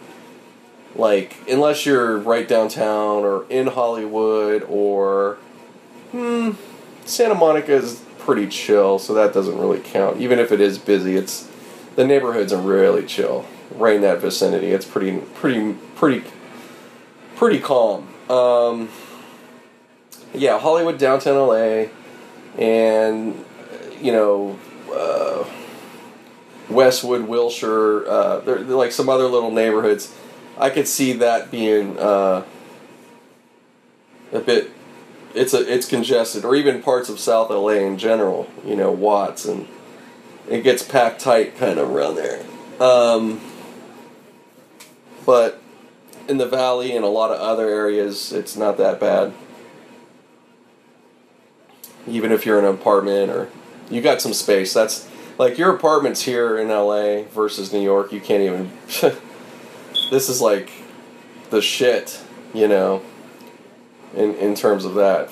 like 0.94 1.36
unless 1.48 1.84
you're 1.84 2.18
right 2.18 2.46
downtown 2.46 3.24
or 3.24 3.44
in 3.50 3.68
Hollywood 3.68 4.64
or 4.68 5.38
hmm, 6.12 6.52
Santa 7.04 7.34
Monica 7.34 7.72
is 7.72 8.02
pretty 8.18 8.46
chill, 8.46 8.98
so 8.98 9.14
that 9.14 9.32
doesn't 9.32 9.58
really 9.58 9.80
count. 9.80 10.20
Even 10.20 10.38
if 10.38 10.52
it 10.52 10.60
is 10.60 10.78
busy, 10.78 11.16
it's 11.16 11.48
the 11.96 12.06
neighborhoods 12.06 12.52
are 12.52 12.60
really 12.60 13.04
chill. 13.04 13.44
Right 13.70 13.96
in 13.96 14.02
that 14.02 14.20
vicinity, 14.20 14.68
it's 14.68 14.86
pretty 14.86 15.18
pretty 15.34 15.74
pretty 15.94 16.24
pretty 17.36 17.60
calm. 17.60 18.08
Um, 18.28 18.88
yeah, 20.34 20.58
Hollywood, 20.58 20.98
downtown 20.98 21.36
LA, 21.36 21.86
and 22.56 23.44
you 24.00 24.12
know 24.12 24.58
uh, 24.92 25.44
Westwood, 26.68 27.28
Wilshire, 27.28 28.06
uh, 28.08 28.40
they're, 28.40 28.62
they're, 28.62 28.76
like 28.76 28.92
some 28.92 29.08
other 29.08 29.24
little 29.24 29.50
neighborhoods. 29.50 30.14
I 30.58 30.70
could 30.70 30.88
see 30.88 31.12
that 31.14 31.50
being 31.50 31.98
uh, 31.98 32.44
a 34.32 34.40
bit. 34.40 34.70
It's 35.34 35.54
a 35.54 35.72
it's 35.72 35.86
congested, 35.86 36.44
or 36.44 36.54
even 36.56 36.82
parts 36.82 37.08
of 37.08 37.20
South 37.20 37.50
LA 37.50 37.74
in 37.74 37.98
general. 37.98 38.50
You 38.64 38.76
know, 38.76 38.90
Watts 38.90 39.44
and 39.44 39.68
it 40.48 40.62
gets 40.62 40.82
packed 40.82 41.20
tight 41.20 41.56
kind 41.56 41.78
of 41.78 41.90
around 41.90 42.16
there. 42.16 42.44
Um, 42.80 43.40
but 45.28 45.60
in 46.26 46.38
the 46.38 46.46
valley 46.46 46.96
and 46.96 47.04
a 47.04 47.08
lot 47.08 47.30
of 47.30 47.38
other 47.38 47.68
areas, 47.68 48.32
it's 48.32 48.56
not 48.56 48.78
that 48.78 48.98
bad. 48.98 49.34
Even 52.06 52.32
if 52.32 52.46
you're 52.46 52.58
in 52.58 52.64
an 52.64 52.72
apartment 52.74 53.30
or 53.30 53.50
you 53.90 54.00
got 54.00 54.22
some 54.22 54.32
space. 54.32 54.72
That's 54.72 55.06
like 55.36 55.58
your 55.58 55.76
apartments 55.76 56.22
here 56.22 56.56
in 56.56 56.68
LA 56.68 57.24
versus 57.24 57.74
New 57.74 57.82
York. 57.82 58.10
You 58.10 58.22
can't 58.22 58.42
even. 58.42 58.72
this 60.10 60.30
is 60.30 60.40
like 60.40 60.70
the 61.50 61.60
shit, 61.60 62.18
you 62.54 62.66
know. 62.66 63.02
In 64.16 64.34
in 64.36 64.54
terms 64.54 64.86
of 64.86 64.94
that, 64.94 65.28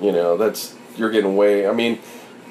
you 0.00 0.10
know, 0.10 0.38
that's 0.38 0.74
you're 0.96 1.10
getting 1.10 1.36
way. 1.36 1.68
I 1.68 1.72
mean, 1.74 1.98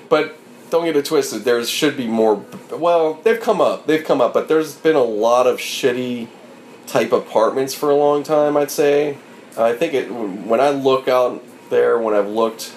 but 0.10 0.38
don't 0.70 0.86
get 0.86 0.96
it 0.96 1.06
twisted. 1.06 1.44
There 1.44 1.66
should 1.66 1.98
be 1.98 2.06
more. 2.06 2.46
Well, 2.70 3.16
they've 3.24 3.42
come 3.42 3.62
up. 3.62 3.88
They've 3.88 4.06
come 4.06 4.22
up, 4.22 4.32
but 4.32 4.48
there's 4.48 4.76
been 4.76 4.96
a 4.96 5.04
lot 5.04 5.48
of 5.48 5.58
shitty 5.58 6.28
type 6.88 7.12
apartments 7.12 7.74
for 7.74 7.90
a 7.90 7.96
long 7.96 8.24
time. 8.24 8.58
I'd 8.58 8.72
say. 8.72 9.18
I 9.58 9.74
think 9.74 9.94
it 9.94 10.12
when 10.12 10.60
I 10.60 10.70
look 10.70 11.08
out 11.08 11.44
there, 11.70 12.00
when 12.00 12.16
I've 12.16 12.28
looked, 12.28 12.74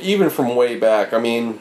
even 0.00 0.30
from 0.30 0.56
way 0.56 0.78
back. 0.78 1.12
I 1.12 1.18
mean, 1.18 1.60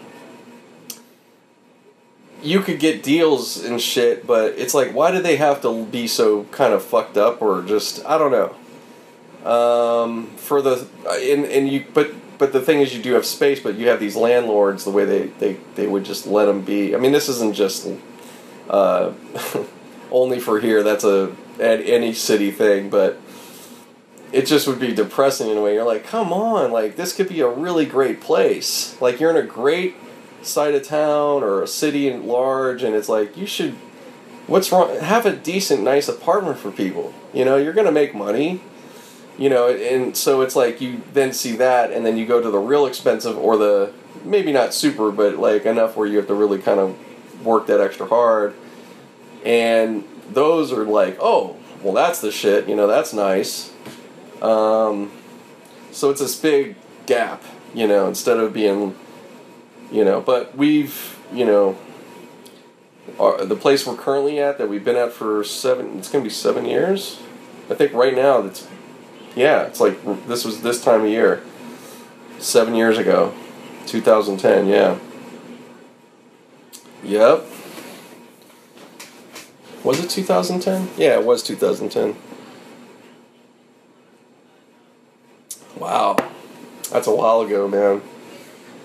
you 2.42 2.62
could 2.62 2.80
get 2.80 3.04
deals 3.04 3.64
and 3.64 3.82
shit, 3.82 4.26
but 4.26 4.54
it's 4.58 4.74
like, 4.74 4.94
why 4.94 5.12
do 5.12 5.22
they 5.22 5.36
have 5.36 5.62
to 5.64 5.86
be 5.86 6.08
so 6.08 6.46
kind 6.46 6.74
of 6.74 6.84
fucked 6.84 7.18
up 7.18 7.42
or 7.42 7.62
just 7.62 8.06
I 8.06 8.18
don't 8.18 8.32
know. 8.32 8.56
Um, 9.50 10.28
for 10.36 10.62
the 10.62 10.88
and 11.06 11.46
and 11.46 11.70
you 11.70 11.86
but 11.94 12.12
but 12.40 12.54
the 12.54 12.62
thing 12.62 12.80
is, 12.80 12.96
you 12.96 13.04
do 13.04 13.14
have 13.14 13.26
space, 13.26 13.60
but 13.60 13.76
you 13.76 13.90
have 13.90 14.00
these 14.00 14.16
landlords. 14.16 14.86
The 14.86 14.92
way 14.92 15.06
they 15.06 15.28
they 15.28 15.58
they 15.76 15.88
would 15.88 16.06
just 16.06 16.26
let 16.26 16.46
them 16.46 16.62
be. 16.62 16.96
I 16.96 16.98
mean, 16.98 17.12
this 17.12 17.28
isn't 17.30 17.54
just 17.54 17.88
uh, 18.70 19.12
only 20.12 20.40
for 20.40 20.60
here. 20.60 20.84
That's 20.84 21.04
a 21.04 21.36
at 21.60 21.82
any 21.82 22.14
city 22.14 22.52
thing, 22.52 22.90
but 22.90 23.20
it 24.32 24.46
just 24.46 24.68
would 24.68 24.80
be 24.80 24.94
depressing 24.94 25.50
in 25.50 25.58
a 25.58 25.62
way. 25.62 25.74
You're 25.74 25.86
like, 25.86 26.06
come 26.06 26.32
on, 26.32 26.72
like 26.72 26.96
this 26.96 27.14
could 27.14 27.30
be 27.30 27.42
a 27.42 27.50
really 27.50 27.86
great 27.86 28.22
place. 28.22 29.00
Like 29.02 29.20
you're 29.20 29.32
in 29.32 29.38
a 29.38 29.48
great 29.48 29.96
side 30.42 30.76
of 30.76 30.84
town 30.84 31.44
or 31.44 31.62
a 31.62 31.68
city 31.68 32.10
at 32.10 32.24
large, 32.24 32.84
and 32.84 32.96
it's 32.96 33.10
like 33.10 33.38
you 33.38 33.46
should. 33.46 33.76
What's 34.48 34.72
wrong? 34.72 34.98
Have 35.00 35.28
a 35.28 35.36
decent, 35.36 35.84
nice 35.84 36.08
apartment 36.08 36.58
for 36.58 36.72
people. 36.72 37.14
You 37.34 37.46
know, 37.46 37.58
you're 37.58 37.74
gonna 37.74 37.92
make 37.92 38.16
money 38.16 38.62
you 39.40 39.50
know 39.50 39.70
and 39.70 40.16
so 40.16 40.42
it's 40.42 40.56
like 40.56 40.82
you 40.82 41.02
then 41.14 41.32
see 41.32 41.56
that 41.56 41.92
and 41.92 42.06
then 42.06 42.18
you 42.18 42.26
go 42.26 42.42
to 42.42 42.52
the 42.52 42.60
real 42.60 42.86
expensive 42.86 43.38
or 43.38 43.58
the 43.58 43.92
maybe 44.24 44.52
not 44.52 44.74
super 44.74 45.12
but 45.12 45.38
like 45.38 45.66
enough 45.66 45.96
where 45.96 46.06
you 46.06 46.18
have 46.18 46.28
to 46.28 46.34
really 46.34 46.60
kind 46.60 46.80
of 46.80 46.96
work 47.44 47.66
that 47.66 47.80
extra 47.80 48.06
hard 48.06 48.54
and 49.46 50.04
those 50.32 50.72
are 50.72 50.86
like 50.86 51.18
oh 51.20 51.56
well 51.82 51.94
that's 51.94 52.22
the 52.22 52.32
shit 52.32 52.68
you 52.68 52.76
know 52.76 52.88
that's 52.88 53.14
nice 53.14 53.74
um, 54.42 55.12
so 55.92 56.10
it's 56.10 56.22
this 56.22 56.36
big 56.36 56.76
gap 57.06 57.44
you 57.74 57.88
know 57.88 58.08
instead 58.08 58.38
of 58.38 58.54
being 58.54 58.96
you 59.92 60.04
know 60.06 60.22
but 60.22 60.56
we've 60.56 61.18
you 61.34 61.46
know 61.46 61.78
our, 63.20 63.44
the 63.44 63.56
place 63.56 63.86
we're 63.88 63.96
currently 63.96 64.40
at 64.40 64.58
that 64.58 64.70
we've 64.70 64.86
been 64.86 64.96
at 64.96 65.12
for 65.12 65.44
seven 65.44 65.98
it's 65.98 66.10
going 66.10 66.24
to 66.24 66.30
be 66.30 66.34
seven 66.34 66.66
years 66.66 67.20
i 67.70 67.74
think 67.74 67.92
right 67.94 68.16
now 68.16 68.40
it's 68.42 68.68
yeah, 69.36 69.64
it's 69.64 69.80
like 69.80 70.04
this 70.28 70.44
was 70.44 70.62
this 70.62 70.84
time 70.84 71.02
of 71.02 71.10
year, 71.10 71.44
seven 72.40 72.76
years 72.76 72.98
ago, 72.98 73.34
2010. 73.86 74.68
Yeah. 74.68 74.98
Yep. 77.04 77.46
Was 79.84 80.04
it 80.04 80.10
2010? 80.10 80.90
Yeah, 80.98 81.20
it 81.20 81.26
was 81.26 81.42
2010. 81.44 82.16
Wow. 85.78 86.18
That's 86.92 87.08
a 87.08 87.16
while 87.16 87.42
ago, 87.42 87.68
man. 87.68 88.02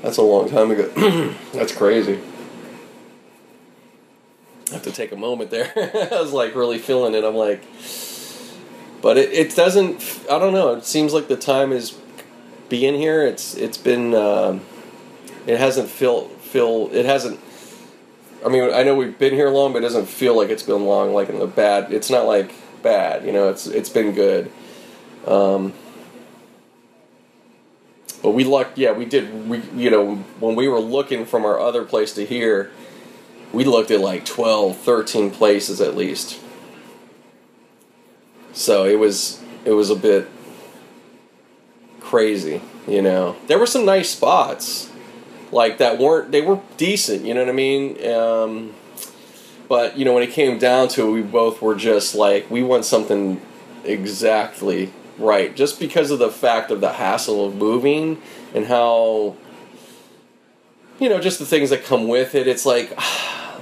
That's 0.03 0.19
a 0.19 0.23
long 0.23 0.49
time 0.49 0.71
ago. 0.71 1.35
That's 1.53 1.75
crazy. 1.75 2.21
I 4.71 4.75
have 4.75 4.83
to 4.83 4.93
take 4.93 5.13
a 5.13 5.17
moment 5.17 5.51
there. 5.51 5.73
I 6.13 6.21
was 6.21 6.33
like 6.33 6.55
really 6.55 6.79
feeling 6.79 7.15
it. 7.15 7.25
I'm 7.25 7.35
like, 7.35 7.63
but 9.01 9.19
it, 9.19 9.33
it 9.33 9.57
doesn't. 9.57 10.03
I 10.31 10.39
don't 10.39 10.53
know. 10.53 10.75
It 10.75 10.85
seems 10.85 11.13
like 11.13 11.29
the 11.29 11.37
time 11.37 11.73
is 11.73 11.97
being 12.69 12.95
here. 12.95 13.27
It's 13.27 13.55
it's 13.55 13.79
been. 13.79 14.15
Uh, 14.15 14.61
it 15.47 15.59
hasn't 15.59 15.89
feel 15.89 16.29
feel. 16.29 16.91
It 16.93 17.05
hasn't. 17.07 17.41
I 18.45 18.49
mean, 18.49 18.73
I 18.73 18.83
know 18.83 18.95
we've 18.95 19.19
been 19.19 19.35
here 19.35 19.49
long, 19.49 19.73
but 19.73 19.79
it 19.79 19.83
doesn't 19.83 20.07
feel 20.07 20.37
like 20.37 20.51
it's 20.51 20.63
been 20.63 20.85
long. 20.85 21.15
Like 21.15 21.29
in 21.29 21.39
the 21.39 21.47
bad. 21.47 21.93
It's 21.93 22.11
not 22.11 22.27
like 22.27 22.55
bad. 22.83 23.25
You 23.25 23.33
know, 23.33 23.49
it's 23.49 23.67
it's 23.67 23.89
been 23.89 24.13
good. 24.13 24.51
Um, 25.27 25.73
but 28.23 28.31
we 28.31 28.45
lucked. 28.45 28.79
Yeah, 28.79 28.93
we 28.93 29.05
did. 29.05 29.49
We 29.49 29.63
you 29.75 29.91
know 29.91 30.17
when 30.41 30.55
we 30.55 30.69
were 30.69 30.81
looking 30.81 31.25
from 31.25 31.45
our 31.45 31.59
other 31.59 31.85
place 31.85 32.13
to 32.15 32.27
here, 32.27 32.71
we 33.53 33.65
looked 33.65 33.91
at 33.91 34.01
like 34.01 34.25
12, 34.25 34.77
13 34.77 35.31
places 35.31 35.81
at 35.81 35.97
least 35.97 36.41
so 38.55 38.85
it 38.85 38.99
was 38.99 39.43
it 39.65 39.73
was 39.73 39.91
a 39.91 39.97
bit 39.97 40.29
crazy, 42.01 42.63
you 42.87 43.03
know. 43.03 43.37
There 43.49 43.59
were 43.59 43.67
some 43.67 43.85
nice 43.85 44.11
spots 44.11 44.91
like 45.55 45.79
that 45.79 45.99
weren't 45.99 46.33
they 46.33 46.43
were 46.43 46.61
decent, 46.77 47.25
you 47.25 47.33
know 47.33 47.41
what 47.41 47.49
I 47.49 47.53
mean? 47.53 48.07
Um, 48.07 48.75
but 49.69 49.97
you 49.97 50.05
know 50.05 50.13
when 50.13 50.23
it 50.23 50.31
came 50.31 50.59
down 50.59 50.89
to 50.89 51.09
it, 51.09 51.13
we 51.13 51.23
both 51.23 51.63
were 51.63 51.75
just 51.75 52.15
like 52.15 52.51
we 52.51 52.63
want 52.63 52.85
something 52.85 53.41
exactly 53.85 54.93
right, 55.19 55.55
just 55.55 55.79
because 55.79 56.11
of 56.11 56.19
the 56.19 56.31
fact 56.31 56.71
of 56.71 56.81
the 56.81 56.93
hassle 56.95 57.47
of 57.47 57.55
moving 57.55 58.21
and 58.55 58.67
how 58.67 59.37
you 60.99 61.09
know 61.09 61.21
just 61.21 61.39
the 61.39 61.47
things 61.47 61.71
that 61.71 61.85
come 61.85 62.09
with 62.09 62.35
it. 62.35 62.47
It's 62.47 62.67
like. 62.67 62.99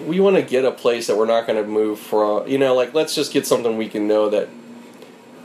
we 0.07 0.19
want 0.19 0.35
to 0.35 0.43
get 0.43 0.65
a 0.65 0.73
place 0.73 1.07
that 1.07 1.17
we're 1.17 1.27
not 1.27 1.47
going 1.47 1.63
to 1.63 1.69
move 1.69 1.97
from. 2.01 2.49
You 2.49 2.59
know, 2.59 2.75
like 2.75 2.93
let's 2.93 3.15
just 3.15 3.33
get 3.33 3.47
something 3.47 3.77
we 3.77 3.89
can 3.89 4.09
know 4.09 4.31
that 4.31 4.49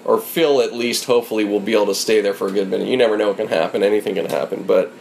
or 0.07 0.19
Phil 0.19 0.61
at 0.61 0.73
least 0.73 1.05
hopefully 1.05 1.43
we'll 1.43 1.59
be 1.59 1.73
able 1.73 1.87
to 1.87 1.93
stay 1.93 2.21
there 2.21 2.33
for 2.33 2.47
a 2.47 2.51
good 2.51 2.69
minute. 2.69 2.87
You 2.87 2.97
never 2.97 3.17
know 3.17 3.27
what 3.27 3.37
can 3.37 3.49
happen, 3.49 3.83
anything 3.83 4.15
can 4.15 4.25
happen, 4.25 4.63
but 4.63 4.91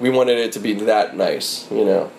we 0.00 0.10
wanted 0.10 0.38
it 0.38 0.52
to 0.52 0.60
be 0.60 0.74
that 0.74 1.16
nice, 1.16 1.70
you 1.70 1.84
know. 1.84 2.10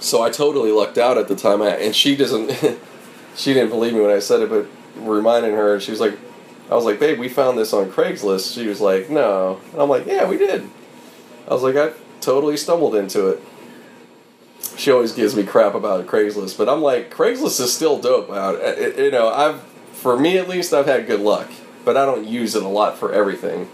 So 0.00 0.22
I 0.22 0.30
totally 0.30 0.70
lucked 0.70 0.98
out 0.98 1.18
at 1.18 1.28
the 1.28 1.36
time, 1.36 1.60
and 1.62 1.94
she 1.94 2.16
doesn't, 2.16 2.50
she 3.36 3.54
didn't 3.54 3.70
believe 3.70 3.94
me 3.94 4.00
when 4.00 4.10
I 4.10 4.20
said 4.20 4.40
it, 4.42 4.50
but 4.50 4.66
reminding 4.96 5.52
her, 5.52 5.74
and 5.74 5.82
she 5.82 5.90
was 5.90 6.00
like, 6.00 6.16
I 6.70 6.74
was 6.74 6.84
like, 6.84 7.00
babe, 7.00 7.18
we 7.18 7.28
found 7.28 7.58
this 7.58 7.72
on 7.72 7.90
Craigslist. 7.90 8.54
She 8.54 8.66
was 8.66 8.80
like, 8.80 9.08
no. 9.08 9.58
And 9.72 9.80
I'm 9.80 9.88
like, 9.88 10.06
yeah, 10.06 10.28
we 10.28 10.36
did. 10.36 10.68
I 11.48 11.54
was 11.54 11.62
like, 11.62 11.76
I 11.76 11.92
totally 12.20 12.58
stumbled 12.58 12.94
into 12.94 13.28
it. 13.28 13.40
She 14.76 14.90
always 14.90 15.12
gives 15.12 15.34
me 15.34 15.44
crap 15.44 15.74
about 15.74 16.06
Craigslist, 16.06 16.58
but 16.58 16.68
I'm 16.68 16.82
like, 16.82 17.12
Craigslist 17.12 17.60
is 17.60 17.74
still 17.74 17.98
dope. 17.98 18.30
Out, 18.30 18.78
you 18.98 19.10
know, 19.10 19.28
I've 19.28 19.62
for 19.98 20.16
me 20.16 20.38
at 20.38 20.48
least, 20.48 20.72
I've 20.72 20.86
had 20.86 21.06
good 21.06 21.20
luck, 21.20 21.50
but 21.84 21.96
I 21.96 22.06
don't 22.06 22.24
use 22.24 22.54
it 22.54 22.62
a 22.62 22.68
lot 22.68 22.96
for 22.96 23.12
everything. 23.12 23.68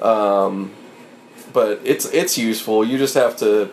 Um, 0.00 0.72
but 1.54 1.80
it's 1.84 2.04
it's 2.12 2.36
useful. 2.36 2.84
You 2.84 2.98
just 2.98 3.14
have 3.14 3.34
to, 3.38 3.70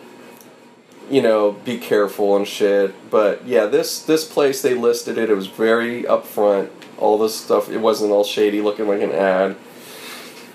you 1.10 1.20
know, 1.20 1.52
be 1.52 1.76
careful 1.76 2.34
and 2.36 2.48
shit. 2.48 2.94
But 3.10 3.46
yeah, 3.46 3.66
this 3.66 4.02
this 4.02 4.26
place 4.26 4.62
they 4.62 4.72
listed 4.72 5.18
it. 5.18 5.28
It 5.28 5.34
was 5.34 5.48
very 5.48 6.04
upfront. 6.04 6.70
All 6.96 7.18
this 7.18 7.38
stuff. 7.38 7.68
It 7.68 7.78
wasn't 7.78 8.12
all 8.12 8.24
shady, 8.24 8.62
looking 8.62 8.88
like 8.88 9.02
an 9.02 9.12
ad. 9.12 9.56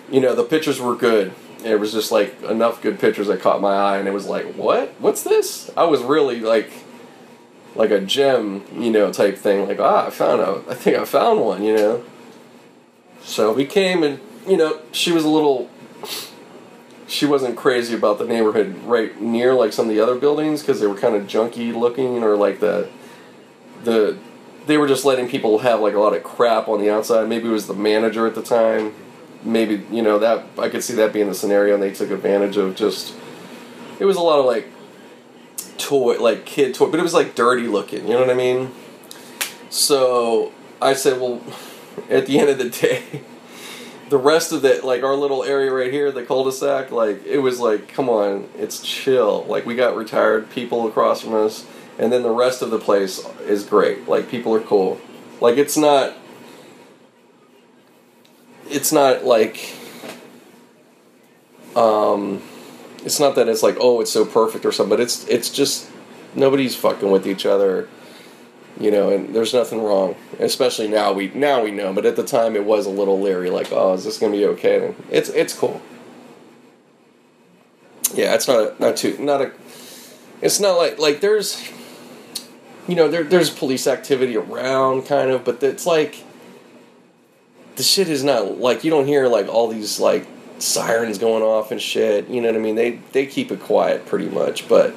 You 0.10 0.22
know, 0.22 0.34
the 0.34 0.44
pictures 0.44 0.80
were 0.80 0.96
good. 0.96 1.34
It 1.64 1.80
was 1.80 1.92
just 1.92 2.12
like 2.12 2.42
enough 2.44 2.82
good 2.82 3.00
pictures 3.00 3.28
that 3.28 3.42
caught 3.42 3.62
my 3.62 3.76
eye, 3.76 3.98
and 3.98 4.08
it 4.08 4.12
was 4.12 4.26
like, 4.26 4.56
what? 4.56 4.90
What's 5.00 5.24
this? 5.24 5.70
I 5.78 5.84
was 5.84 6.02
really 6.02 6.40
like 6.40 6.72
like 7.78 7.92
a 7.92 8.02
gem, 8.02 8.64
you 8.76 8.90
know, 8.90 9.12
type 9.12 9.38
thing. 9.38 9.68
Like, 9.68 9.80
ah, 9.80 10.08
I 10.08 10.10
found 10.10 10.42
a, 10.42 10.64
I 10.70 10.74
think 10.74 10.98
I 10.98 11.06
found 11.06 11.42
one, 11.42 11.64
you 11.64 11.76
know. 11.76 12.04
So 13.22 13.54
we 13.54 13.66
came 13.66 14.04
and, 14.04 14.20
you 14.48 14.58
know, 14.58 14.80
she 14.92 15.12
was 15.12 15.24
a 15.24 15.30
little, 15.30 15.70
she 17.08 17.26
wasn't 17.26 17.56
crazy 17.56 17.96
about 17.96 18.20
the 18.20 18.26
neighborhood 18.26 18.76
right 18.84 19.20
near 19.22 19.54
like 19.54 19.72
some 19.72 19.90
of 19.90 19.96
the 19.96 20.02
other 20.02 20.16
buildings 20.16 20.62
because 20.62 20.80
they 20.82 20.88
were 20.88 20.98
kind 20.98 21.16
of 21.16 21.24
junky 21.24 21.74
looking 21.74 22.22
or 22.22 22.36
like 22.36 22.60
the, 22.60 22.90
the, 23.84 24.18
they 24.66 24.78
were 24.78 24.88
just 24.88 25.06
letting 25.06 25.30
people 25.30 25.60
have 25.60 25.80
like 25.80 25.94
a 25.94 26.00
lot 26.00 26.14
of 26.14 26.24
crap 26.24 26.68
on 26.68 26.82
the 26.82 26.90
outside. 26.90 27.30
Maybe 27.30 27.48
it 27.48 27.52
was 27.52 27.68
the 27.68 27.74
manager 27.74 28.28
at 28.28 28.36
the 28.36 28.44
time. 28.44 28.94
Maybe, 29.44 29.86
you 29.90 30.02
know, 30.02 30.20
that, 30.20 30.46
I 30.58 30.68
could 30.68 30.84
see 30.84 30.96
that 30.96 31.14
being 31.14 31.28
the 31.28 31.36
scenario 31.36 31.76
and 31.76 31.82
they 31.82 31.94
took 31.94 32.12
advantage 32.12 32.58
of 32.58 32.76
just, 32.76 33.16
it 34.00 34.06
was 34.06 34.18
a 34.18 34.22
lot 34.22 34.40
of 34.40 34.46
like 34.46 34.68
toy, 35.78 36.20
like 36.20 36.46
kid 36.46 36.76
toy, 36.76 36.92
but 36.92 37.00
it 37.00 37.04
was 37.04 37.14
like 37.14 37.36
dirty 37.36 37.68
looking. 37.68 38.06
You 38.06 38.16
know 38.16 38.20
what 38.20 38.30
I 38.30 38.34
mean? 38.34 38.72
So 39.70 40.52
I 40.82 40.94
said, 40.94 41.22
well, 41.22 41.42
at 42.10 42.26
the 42.26 42.38
end 42.38 42.50
of 42.50 42.58
the 42.58 42.70
day, 42.70 43.22
the 44.10 44.18
rest 44.18 44.52
of 44.52 44.64
it, 44.64 44.84
like 44.84 45.04
our 45.04 45.16
little 45.16 45.44
area 45.44 45.72
right 45.72 45.92
here, 45.92 46.12
the 46.12 46.24
cul-de-sac, 46.24 46.92
like 46.92 47.26
it 47.26 47.40
was 47.40 47.60
like, 47.60 47.88
come 47.88 48.10
on, 48.10 48.50
it's 48.58 48.82
chill. 48.82 49.46
Like 49.48 49.66
we 49.66 49.76
got 49.76 49.96
retired 49.96 50.50
people 50.50 50.88
across 50.88 51.22
from 51.22 51.36
us, 51.36 51.66
and 52.00 52.12
then 52.12 52.24
the 52.24 52.32
rest 52.32 52.62
of 52.62 52.72
the 52.72 52.80
place 52.80 53.26
is 53.42 53.64
great. 53.66 54.08
Like 54.08 54.30
people 54.30 54.54
are 54.54 54.62
cool. 54.62 55.00
Like 55.42 55.58
it's 55.58 55.78
not. 55.78 56.16
It's 58.70 58.92
not 58.92 59.24
like. 59.26 59.76
Um, 61.76 62.42
it's 63.04 63.20
not 63.20 63.36
that 63.36 63.48
it's 63.48 63.62
like 63.62 63.78
oh 63.80 64.02
it's 64.02 64.12
so 64.12 64.26
perfect 64.26 64.66
or 64.66 64.72
something, 64.72 64.90
but 64.90 65.00
it's 65.00 65.28
it's 65.28 65.50
just 65.50 65.90
nobody's 66.34 66.76
fucking 66.76 67.12
with 67.12 67.28
each 67.28 67.46
other, 67.46 67.88
you 68.80 68.92
know, 68.92 69.10
and 69.10 69.36
there's 69.36 69.54
nothing 69.54 69.84
wrong. 69.84 70.16
Especially 70.40 70.88
now 70.88 71.14
we 71.14 71.30
now 71.30 71.64
we 71.64 71.72
know, 71.72 71.94
but 71.94 72.06
at 72.06 72.16
the 72.16 72.24
time 72.24 72.56
it 72.56 72.66
was 72.66 72.86
a 72.86 72.90
little 72.90 73.20
leery, 73.20 73.50
like 73.50 73.72
oh 73.72 73.94
is 73.94 74.04
this 74.04 74.18
gonna 74.18 74.34
be 74.34 74.46
okay? 74.46 74.88
And 74.88 74.96
it's 75.10 75.30
it's 75.30 75.54
cool. 75.54 75.82
Yeah, 78.14 78.34
it's 78.36 78.48
not 78.48 78.60
a, 78.60 78.76
not 78.82 78.98
too 78.98 79.18
not 79.20 79.42
a. 79.42 79.52
It's 80.42 80.60
not 80.60 80.78
like 80.78 81.00
like 81.00 81.22
there's, 81.22 81.70
you 82.88 82.96
know, 82.96 83.08
there 83.08 83.24
there's 83.24 83.50
police 83.50 83.88
activity 83.88 84.38
around 84.38 85.06
kind 85.06 85.32
of, 85.32 85.44
but 85.44 85.62
it's 85.64 85.86
like. 85.86 86.24
The 87.76 87.84
shit 87.84 88.10
is 88.10 88.24
not 88.24 88.58
like 88.58 88.84
you 88.84 88.90
don't 88.90 89.06
hear 89.06 89.28
like 89.28 89.48
all 89.48 89.68
these 89.68 90.00
like 90.00 90.26
sirens 90.58 91.20
going 91.20 91.44
off 91.44 91.70
and 91.70 91.80
shit. 91.80 92.28
You 92.28 92.42
know 92.42 92.48
what 92.48 92.56
I 92.56 92.60
mean? 92.60 92.74
They 92.74 93.00
they 93.12 93.28
keep 93.28 93.52
it 93.52 93.60
quiet 93.60 94.08
pretty 94.08 94.30
much, 94.30 94.68
but 94.68 94.96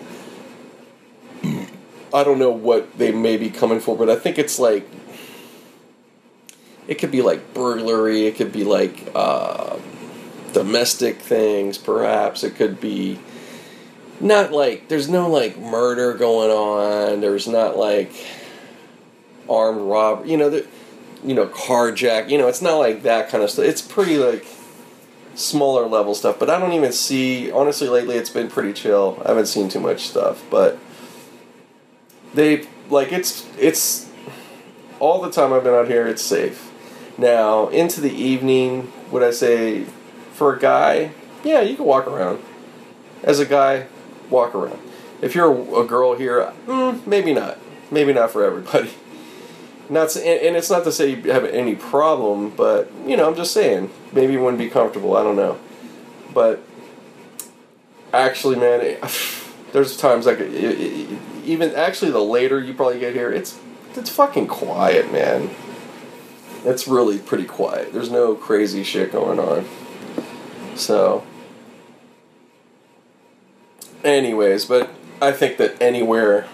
I 2.12 2.24
don't 2.24 2.38
know 2.38 2.50
what 2.50 2.98
they 2.98 3.12
may 3.12 3.36
be 3.36 3.50
coming 3.50 3.80
for. 3.80 3.96
But 3.96 4.10
I 4.10 4.16
think 4.16 4.38
it's 4.38 4.58
like 4.58 4.88
it 6.88 6.98
could 6.98 7.10
be 7.10 7.22
like 7.22 7.54
burglary. 7.54 8.26
It 8.26 8.36
could 8.36 8.52
be 8.52 8.64
like 8.64 9.10
uh, 9.14 9.78
domestic 10.52 11.18
things, 11.20 11.78
perhaps. 11.78 12.42
It 12.42 12.56
could 12.56 12.80
be 12.80 13.18
not 14.20 14.52
like 14.52 14.88
there's 14.88 15.08
no 15.08 15.28
like 15.28 15.58
murder 15.58 16.14
going 16.14 16.50
on. 16.50 17.20
There's 17.20 17.48
not 17.48 17.76
like 17.76 18.12
armed 19.48 19.80
robbery. 19.82 20.30
You 20.30 20.36
know, 20.36 20.50
the, 20.50 20.66
you 21.24 21.34
know, 21.34 21.46
carjack. 21.46 22.28
You 22.28 22.38
know, 22.38 22.48
it's 22.48 22.62
not 22.62 22.76
like 22.76 23.02
that 23.04 23.28
kind 23.28 23.42
of 23.42 23.50
stuff. 23.50 23.64
It's 23.64 23.82
pretty 23.82 24.18
like 24.18 24.46
smaller 25.34 25.86
level 25.86 26.14
stuff. 26.14 26.38
But 26.38 26.50
I 26.50 26.58
don't 26.58 26.72
even 26.72 26.92
see. 26.92 27.50
Honestly, 27.50 27.88
lately 27.88 28.16
it's 28.16 28.30
been 28.30 28.48
pretty 28.48 28.72
chill. 28.72 29.22
I 29.24 29.28
haven't 29.28 29.46
seen 29.46 29.68
too 29.68 29.80
much 29.80 30.08
stuff, 30.08 30.42
but 30.50 30.78
they 32.34 32.66
like 32.88 33.12
it's 33.12 33.46
it's 33.58 34.10
all 34.98 35.20
the 35.20 35.30
time 35.30 35.52
I've 35.52 35.64
been 35.64 35.74
out 35.74 35.88
here. 35.88 36.06
It's 36.06 36.22
safe. 36.22 36.70
Now 37.18 37.68
into 37.68 38.00
the 38.00 38.12
evening, 38.12 38.92
would 39.10 39.22
I 39.22 39.30
say 39.30 39.84
for 40.32 40.54
a 40.54 40.58
guy? 40.58 41.12
Yeah, 41.44 41.60
you 41.60 41.76
can 41.76 41.84
walk 41.84 42.06
around. 42.06 42.42
As 43.22 43.38
a 43.38 43.46
guy, 43.46 43.86
walk 44.28 44.54
around. 44.54 44.80
If 45.20 45.34
you're 45.34 45.82
a 45.82 45.86
girl 45.86 46.16
here, 46.16 46.52
mm, 46.66 47.06
maybe 47.06 47.34
not. 47.34 47.58
Maybe 47.90 48.12
not 48.12 48.30
for 48.30 48.44
everybody. 48.44 48.90
Not 49.90 50.14
and, 50.14 50.24
and 50.26 50.56
it's 50.56 50.70
not 50.70 50.84
to 50.84 50.92
say 50.92 51.10
you 51.10 51.32
have 51.32 51.44
any 51.44 51.74
problem, 51.74 52.50
but 52.50 52.90
you 53.04 53.16
know, 53.16 53.28
I'm 53.28 53.34
just 53.34 53.52
saying 53.52 53.90
maybe 54.12 54.34
you 54.34 54.40
wouldn't 54.40 54.58
be 54.58 54.70
comfortable. 54.70 55.16
I 55.16 55.24
don't 55.24 55.36
know, 55.36 55.58
but 56.32 56.62
actually, 58.12 58.56
man, 58.56 58.80
it, 58.80 59.04
there's 59.72 59.96
times 59.96 60.26
like 60.26 60.38
even 61.50 61.74
actually 61.74 62.12
the 62.12 62.22
later 62.22 62.60
you 62.60 62.72
probably 62.72 63.00
get 63.00 63.12
here, 63.14 63.32
it's 63.32 63.58
it's 63.96 64.08
fucking 64.08 64.46
quiet, 64.46 65.12
man. 65.12 65.50
It's 66.64 66.86
really 66.86 67.18
pretty 67.18 67.44
quiet. 67.44 67.92
There's 67.92 68.10
no 68.10 68.36
crazy 68.36 68.84
shit 68.84 69.10
going 69.10 69.40
on. 69.40 69.66
So, 70.76 71.24
anyways, 74.04 74.66
but 74.66 74.90
I 75.20 75.32
think 75.32 75.56
that 75.56 75.80
anywhere, 75.82 76.46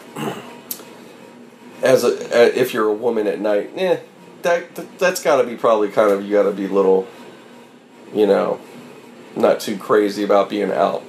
as 1.83 2.03
a 2.03 2.59
if 2.59 2.73
you're 2.73 2.89
a 2.89 2.95
woman 2.95 3.27
at 3.27 3.39
night, 3.39 3.73
eh, 3.77 3.99
that, 4.43 4.75
that 4.77 4.99
that's 4.99 5.23
got 5.23 5.43
to 5.43 5.47
be 5.47 5.57
probably 5.57 5.91
kind 5.91 6.11
of 6.11 6.25
you 6.25 6.33
got 6.33 6.45
to 6.45 6.53
be 6.53 6.69
little, 6.69 7.07
you 8.15 8.27
know, 8.27 8.61
not 9.37 9.61
too 9.61 9.77
crazy 9.77 10.25
about 10.25 10.49
being 10.49 10.73
out 10.73 11.03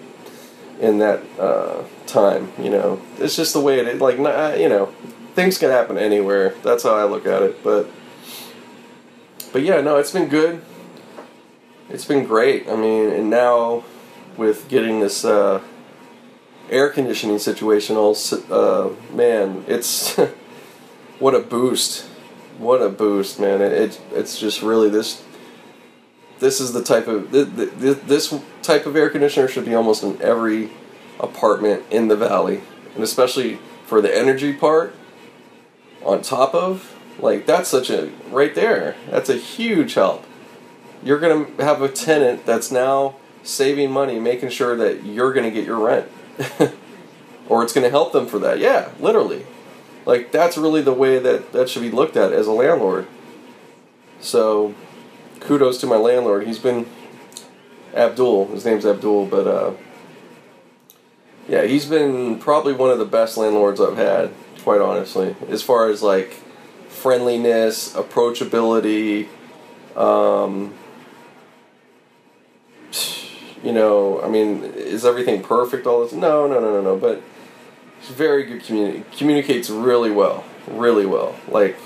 in 0.80 1.00
that 1.00 1.22
uh, 1.40 1.84
time. 2.06 2.52
You 2.60 2.70
know, 2.70 3.02
it's 3.18 3.36
just 3.36 3.54
the 3.54 3.60
way 3.60 3.80
it 3.80 3.88
is. 3.88 4.02
Like, 4.02 4.18
you 4.18 4.70
know, 4.70 4.88
things 5.36 5.58
can 5.58 5.70
happen 5.70 5.98
anywhere. 5.98 6.56
That's 6.64 6.84
how 6.84 6.96
I 6.96 7.06
look 7.06 7.26
at 7.26 7.42
it. 7.44 7.64
But, 7.64 7.90
but 9.52 9.62
yeah, 9.62 9.82
no, 9.82 9.98
it's 9.98 10.12
been 10.12 10.30
good. 10.30 10.62
It's 11.90 12.06
been 12.06 12.26
great. 12.26 12.68
I 12.68 12.76
mean, 12.76 13.10
and 13.10 13.30
now 13.30 13.84
with 14.36 14.68
getting 14.68 15.00
this 15.00 15.24
uh, 15.24 15.62
air 16.70 16.90
conditioning 16.90 17.40
situation 17.40 17.96
all, 17.96 18.16
uh, 18.52 18.90
man, 19.14 19.64
it's 19.68 20.16
what 21.20 21.34
a 21.34 21.40
boost. 21.40 22.06
What 22.58 22.82
a 22.82 22.90
boost, 22.90 23.40
man! 23.40 23.62
It, 23.62 23.72
it 23.72 24.02
it's 24.14 24.40
just 24.40 24.64
really 24.64 24.90
this 24.90 25.24
this 26.40 26.60
is 26.60 26.74
the 26.74 26.84
type 26.84 27.08
of 27.08 27.32
this 27.32 28.34
type 28.62 28.86
of 28.86 28.96
air 28.96 29.10
conditioner 29.10 29.48
should 29.48 29.66
be 29.66 29.74
almost 29.74 30.04
in 30.04 30.22
every 30.22 30.70
apartment 31.20 31.84
in 31.90 32.08
the 32.08 32.16
valley, 32.16 32.62
and 32.96 33.04
especially 33.04 33.60
for 33.86 34.02
the 34.02 34.16
energy 34.16 34.54
part. 34.54 34.96
On 36.06 36.22
top 36.22 36.54
of 36.54 36.96
like 37.20 37.46
that's 37.46 37.70
such 37.70 37.90
a 37.90 38.12
right 38.30 38.54
there. 38.54 38.96
That's 39.10 39.30
a 39.30 39.36
huge 39.36 39.96
help. 39.96 40.26
You're 41.04 41.20
gonna 41.20 41.48
have 41.60 41.82
a 41.82 41.90
tenant 41.90 42.46
that's 42.46 42.72
now 42.72 43.16
saving 43.44 43.92
money, 43.92 44.20
making 44.20 44.50
sure 44.50 44.76
that 44.78 45.06
you're 45.06 45.34
gonna 45.34 45.52
get 45.52 45.66
your 45.66 45.80
rent, 45.80 46.10
or 47.50 47.64
it's 47.64 47.74
gonna 47.74 47.90
help 47.90 48.14
them 48.14 48.28
for 48.28 48.40
that. 48.40 48.60
Yeah, 48.60 48.90
literally. 49.00 49.46
Like 50.06 50.32
that's 50.32 50.58
really 50.58 50.82
the 50.82 50.94
way 50.94 51.20
that 51.20 51.52
that 51.52 51.70
should 51.70 51.82
be 51.82 51.92
looked 51.92 52.16
at 52.16 52.32
as 52.32 52.48
a 52.48 52.52
landlord. 52.52 53.08
So 54.20 54.74
kudos 55.48 55.80
to 55.80 55.88
my 55.88 55.96
landlord. 55.96 56.46
He's 56.46 56.60
been 56.60 56.86
Abdul. 57.96 58.48
His 58.48 58.66
name's 58.66 58.86
Abdul, 58.86 59.28
but 59.28 59.48
uh, 59.48 59.72
yeah, 61.48 61.64
he's 61.64 61.86
been 61.86 62.38
probably 62.38 62.74
one 62.74 62.92
of 62.92 63.00
the 63.00 63.06
best 63.06 63.38
landlords 63.38 63.80
I've 63.80 63.96
had, 63.96 64.32
quite 64.64 64.82
honestly, 64.82 65.36
as 65.50 65.64
far 65.64 65.90
as 65.90 66.04
like 66.04 66.34
friendliness, 66.90 67.94
approachability. 67.94 69.30
Um, 69.96 70.74
you 73.64 73.72
know, 73.72 74.22
I 74.22 74.28
mean, 74.28 74.64
is 74.64 75.06
everything 75.06 75.42
perfect 75.42 75.88
all 75.88 76.04
this? 76.04 76.12
No, 76.12 76.46
no, 76.46 76.60
no, 76.60 76.74
no, 76.74 76.82
no. 76.82 76.98
But 76.98 77.22
he's 78.02 78.10
very 78.10 78.44
good. 78.44 78.62
Communi- 78.64 79.18
communicates 79.18 79.70
really 79.70 80.12
well, 80.12 80.44
really 80.68 81.06
well. 81.06 81.36
Like 81.48 81.78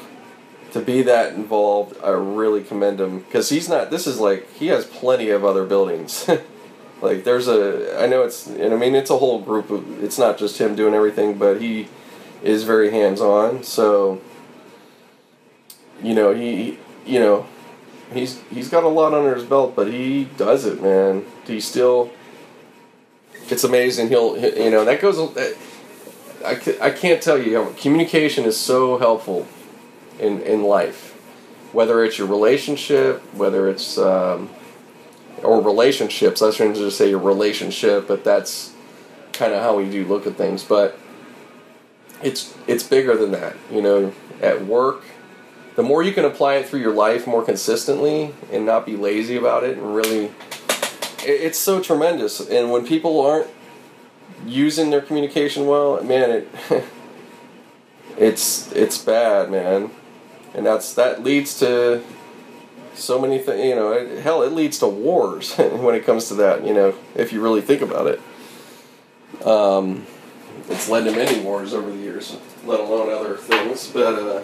to 0.71 0.79
be 0.79 1.01
that 1.03 1.33
involved, 1.33 1.97
I 2.03 2.09
really 2.09 2.63
commend 2.63 2.99
him 2.99 3.19
because 3.19 3.49
he's 3.49 3.67
not. 3.67 3.91
This 3.91 4.07
is 4.07 4.19
like 4.19 4.51
he 4.53 4.67
has 4.67 4.85
plenty 4.85 5.29
of 5.29 5.43
other 5.43 5.65
buildings. 5.65 6.29
like 7.01 7.23
there's 7.23 7.47
a, 7.47 8.01
I 8.01 8.07
know 8.07 8.23
it's, 8.23 8.47
and 8.47 8.73
I 8.73 8.77
mean 8.77 8.95
it's 8.95 9.09
a 9.09 9.17
whole 9.17 9.41
group 9.41 9.69
of. 9.69 10.03
It's 10.03 10.17
not 10.17 10.37
just 10.37 10.59
him 10.59 10.75
doing 10.75 10.93
everything, 10.93 11.37
but 11.37 11.61
he 11.61 11.89
is 12.41 12.63
very 12.63 12.89
hands 12.89 13.21
on. 13.21 13.63
So, 13.63 14.21
you 16.01 16.13
know, 16.13 16.33
he, 16.33 16.79
you 17.05 17.19
know, 17.19 17.47
he's 18.13 18.41
he's 18.49 18.69
got 18.69 18.83
a 18.83 18.89
lot 18.89 19.13
under 19.13 19.35
his 19.35 19.43
belt, 19.43 19.75
but 19.75 19.87
he 19.87 20.25
does 20.37 20.65
it, 20.65 20.81
man. 20.81 21.25
He 21.45 21.59
still. 21.59 22.11
It's 23.49 23.65
amazing. 23.65 24.07
He'll, 24.07 24.37
you 24.37 24.69
know, 24.69 24.85
that 24.85 25.01
goes. 25.01 25.19
I, 26.45 26.55
I 26.81 26.89
can't 26.91 27.21
tell 27.21 27.37
you. 27.37 27.75
Communication 27.77 28.45
is 28.45 28.57
so 28.57 28.97
helpful 28.97 29.45
in 30.21 30.41
in 30.43 30.63
life, 30.63 31.13
whether 31.73 32.05
it's 32.05 32.17
your 32.17 32.27
relationship, 32.27 33.21
whether 33.33 33.67
it's 33.67 33.97
um, 33.97 34.49
or 35.43 35.61
relationships. 35.61 36.41
I 36.41 36.45
was 36.45 36.55
trying 36.55 36.73
to 36.73 36.79
just 36.79 36.97
say 36.97 37.09
your 37.09 37.19
relationship, 37.19 38.07
but 38.07 38.23
that's 38.23 38.73
kind 39.33 39.53
of 39.53 39.61
how 39.61 39.75
we 39.75 39.89
do 39.89 40.05
look 40.05 40.27
at 40.27 40.35
things. 40.35 40.63
But 40.63 40.97
it's 42.21 42.55
it's 42.67 42.83
bigger 42.83 43.17
than 43.17 43.31
that. 43.31 43.55
You 43.71 43.81
know, 43.81 44.13
at 44.41 44.65
work, 44.65 45.03
the 45.75 45.83
more 45.83 46.03
you 46.03 46.13
can 46.13 46.23
apply 46.23 46.55
it 46.55 46.67
through 46.67 46.81
your 46.81 46.93
life 46.93 47.25
more 47.25 47.43
consistently 47.43 48.33
and 48.51 48.65
not 48.65 48.85
be 48.85 48.95
lazy 48.95 49.35
about 49.35 49.63
it, 49.63 49.77
and 49.77 49.95
really, 49.95 50.31
it's 51.23 51.57
so 51.57 51.81
tremendous. 51.81 52.39
And 52.39 52.71
when 52.71 52.85
people 52.85 53.19
aren't 53.21 53.47
using 54.45 54.91
their 54.91 55.01
communication 55.01 55.65
well, 55.65 56.01
man, 56.03 56.29
it. 56.29 56.49
it's 58.17 58.71
it's 58.73 58.99
bad, 58.99 59.49
man 59.49 59.89
and 60.53 60.65
that's 60.65 60.93
that 60.95 61.23
leads 61.23 61.59
to 61.59 62.03
so 62.93 63.19
many 63.19 63.39
things. 63.39 63.65
You 63.65 63.75
know, 63.75 63.91
it, 63.93 64.21
hell, 64.21 64.43
it 64.43 64.51
leads 64.51 64.79
to 64.79 64.87
wars 64.87 65.55
when 65.57 65.95
it 65.95 66.05
comes 66.05 66.27
to 66.29 66.35
that. 66.35 66.65
You 66.65 66.73
know, 66.73 66.95
if 67.15 67.31
you 67.31 67.41
really 67.41 67.61
think 67.61 67.81
about 67.81 68.07
it, 68.07 69.45
um, 69.45 70.05
it's 70.69 70.89
led 70.89 71.05
to 71.05 71.11
many 71.11 71.39
wars 71.41 71.73
over 71.73 71.89
the 71.89 71.97
years, 71.97 72.37
let 72.65 72.79
alone 72.79 73.11
other 73.11 73.37
things. 73.37 73.87
But 73.87 74.15
uh, 74.15 74.43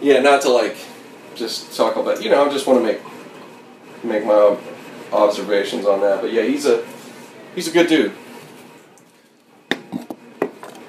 yeah, 0.00 0.20
not 0.20 0.42
to 0.42 0.50
like 0.50 0.76
just 1.34 1.76
talk 1.76 1.96
about. 1.96 2.22
You 2.22 2.30
know, 2.30 2.44
I 2.44 2.52
just 2.52 2.66
want 2.66 2.80
to 2.80 2.84
make 2.84 3.00
make 4.04 4.24
my 4.24 4.56
observations 5.12 5.86
on 5.86 6.00
that. 6.00 6.20
But 6.20 6.32
yeah, 6.32 6.42
he's 6.42 6.66
a 6.66 6.84
he's 7.54 7.68
a 7.68 7.72
good 7.72 7.88
dude 7.88 8.12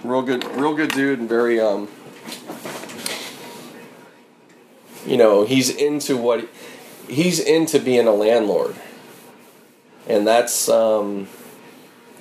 real 0.08 0.22
good, 0.22 0.44
real 0.56 0.74
good 0.74 0.92
dude, 0.92 1.20
and 1.20 1.30
very 1.30 1.60
um, 1.60 1.88
you 5.06 5.18
know, 5.18 5.46
he's 5.46 5.70
into 5.70 6.18
what 6.18 6.48
he's 7.08 7.40
into 7.40 7.80
being 7.80 8.08
a 8.08 8.14
landlord, 8.14 8.76
and 10.08 10.28
that's 10.28 10.70
um, 10.70 11.28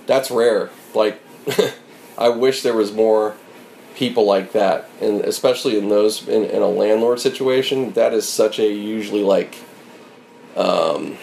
that's 0.07 0.31
rare. 0.31 0.71
Like, 0.95 1.21
I 2.19 2.29
wish 2.29 2.63
there 2.63 2.75
was 2.75 2.93
more 2.93 3.37
people 3.97 4.25
like 4.25 4.53
that, 4.53 4.89
and 5.01 5.23
especially 5.23 5.79
in 5.79 5.89
those 5.89 6.27
in, 6.29 6.45
in 6.45 6.63
a 6.63 6.69
landlord 6.69 7.21
situation, 7.21 7.93
that 7.93 8.13
is 8.13 8.29
such 8.29 8.59
a 8.59 8.67
usually 8.67 9.23
like 9.23 9.57
um, 10.57 11.19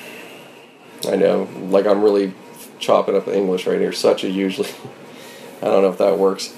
I 1.07 1.15
know, 1.15 1.49
like 1.69 1.85
I'm 1.85 2.03
really 2.03 2.33
chopping 2.79 3.15
up 3.15 3.27
English 3.27 3.65
right 3.65 3.79
here. 3.79 3.91
Such 3.91 4.23
a 4.23 4.29
usually, 4.29 4.69
I 5.63 5.67
don't 5.67 5.81
know 5.81 5.89
if 5.89 5.97
that 5.99 6.19
works, 6.19 6.53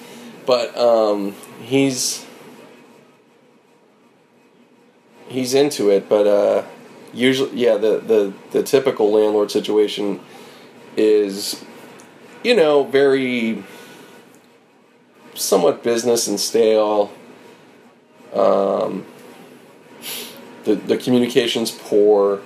but 0.47 0.75
um, 0.75 1.35
he's 1.61 2.25
he's 5.27 5.53
into 5.53 5.91
it. 5.91 6.09
But 6.09 6.25
uh, 6.25 6.63
usually, 7.13 7.55
yeah, 7.55 7.77
the 7.77 7.99
the 7.99 8.33
the 8.49 8.63
typical 8.63 9.11
landlord 9.11 9.51
situation 9.51 10.21
is, 10.97 11.63
you 12.43 12.55
know, 12.55 12.83
very 12.83 13.63
somewhat 15.35 15.83
business 15.83 16.27
and 16.27 16.39
stale. 16.39 17.13
Um, 18.33 19.05
the 20.63 20.73
the 20.73 20.97
communication's 20.97 21.69
poor 21.69 22.41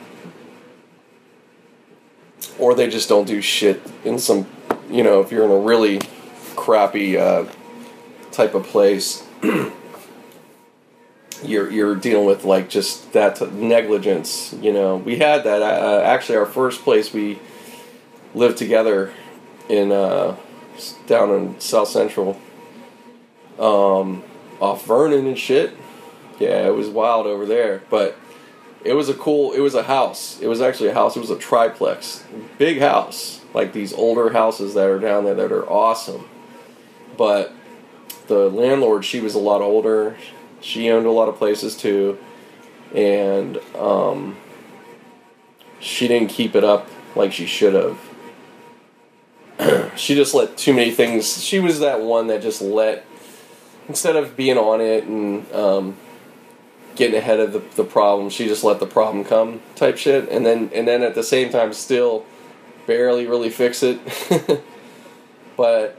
or 2.58 2.76
they 2.76 2.89
just 2.89 3.08
don't 3.08 3.26
do 3.26 3.41
shit 3.41 3.82
in 4.04 4.19
some, 4.19 4.45
you 4.91 5.02
know, 5.02 5.22
if 5.22 5.32
you're 5.32 5.45
in 5.45 5.52
a 5.52 5.58
really 5.58 6.02
crappy 6.69 7.17
uh, 7.17 7.45
type 8.32 8.53
of 8.53 8.63
place, 8.63 9.25
you're 11.43 11.71
you're 11.71 11.95
dealing 11.95 12.27
with 12.27 12.43
like 12.43 12.69
just 12.69 13.12
that 13.13 13.41
negligence. 13.53 14.53
You 14.62 14.71
know, 14.71 14.97
we 14.97 15.17
had 15.17 15.43
that. 15.45 15.63
Uh, 15.63 16.01
actually, 16.05 16.38
our 16.38 16.45
first 16.45 16.84
place 16.84 17.12
we 17.12 17.39
lived 18.36 18.60
together 18.60 19.12
in 19.67 19.91
uh, 19.91 20.36
down 21.08 21.32
in 21.32 21.60
South 21.60 21.88
Central, 21.88 22.39
um, 23.58 24.23
off 24.60 24.86
Vernon 24.86 25.25
and 25.25 25.39
shit. 25.39 25.75
Yeah, 26.39 26.67
it 26.67 26.75
was 26.75 26.88
wild 26.88 27.25
over 27.25 27.47
there, 27.47 27.82
but 27.89 28.15
it 28.86 28.93
was 28.93 29.10
a 29.10 29.15
cool. 29.15 29.53
It 29.53 29.62
was 29.62 29.73
a 29.73 29.84
house. 29.84 30.39
It 30.39 30.47
was 30.47 30.62
actually 30.62 30.89
a 30.89 30.93
house. 30.93 31.17
It 31.17 31.19
was 31.19 31.32
a 31.32 31.39
triplex, 31.39 32.23
big 32.60 32.79
house, 32.79 33.41
like 33.55 33.73
these 33.73 33.91
older 33.91 34.34
houses 34.34 34.75
that 34.75 34.88
are 34.88 34.99
down 34.99 35.25
there 35.25 35.34
that 35.34 35.51
are 35.51 35.67
awesome. 35.67 36.29
But 37.19 37.51
the 38.27 38.49
landlord, 38.49 39.03
she 39.03 39.19
was 39.19 39.36
a 39.36 39.39
lot 39.39 39.62
older. 39.62 40.15
She 40.62 40.89
owned 40.89 41.05
a 41.05 41.12
lot 41.12 41.27
of 41.27 41.36
places 41.36 41.75
too, 41.75 42.17
and 42.95 43.58
um, 43.75 44.38
she 45.82 46.08
didn't 46.08 46.29
keep 46.29 46.55
it 46.55 46.63
up 46.63 46.88
like 47.17 47.34
she 47.34 47.45
should 47.45 47.73
have. 47.73 47.99
she 49.97 50.15
just 50.15 50.34
let 50.34 50.55
too 50.55 50.73
many 50.73 50.91
things. 50.91 51.43
She 51.43 51.60
was 51.60 51.82
that 51.82 51.99
one 51.99 52.27
that 52.27 52.41
just 52.41 52.62
let 52.62 53.05
instead 53.89 54.15
of 54.15 54.38
being 54.38 54.58
on 54.58 54.79
it 54.79 55.03
and 55.03 55.51
um, 55.51 55.97
getting 56.95 57.17
ahead 57.17 57.41
of 57.41 57.51
the, 57.51 57.60
the 57.75 57.84
problem. 57.84 58.29
She 58.29 58.47
just 58.47 58.63
let 58.63 58.79
the 58.79 58.88
problem 58.88 59.25
come 59.25 59.60
type 59.75 59.97
shit, 59.97 60.29
and 60.29 60.45
then 60.45 60.71
and 60.73 60.88
then 60.88 61.03
at 61.03 61.15
the 61.15 61.23
same 61.23 61.49
time 61.49 61.73
still 61.73 62.25
barely 62.88 63.27
really 63.27 63.49
fix 63.49 63.84
it. 63.84 63.99
but 65.58 65.97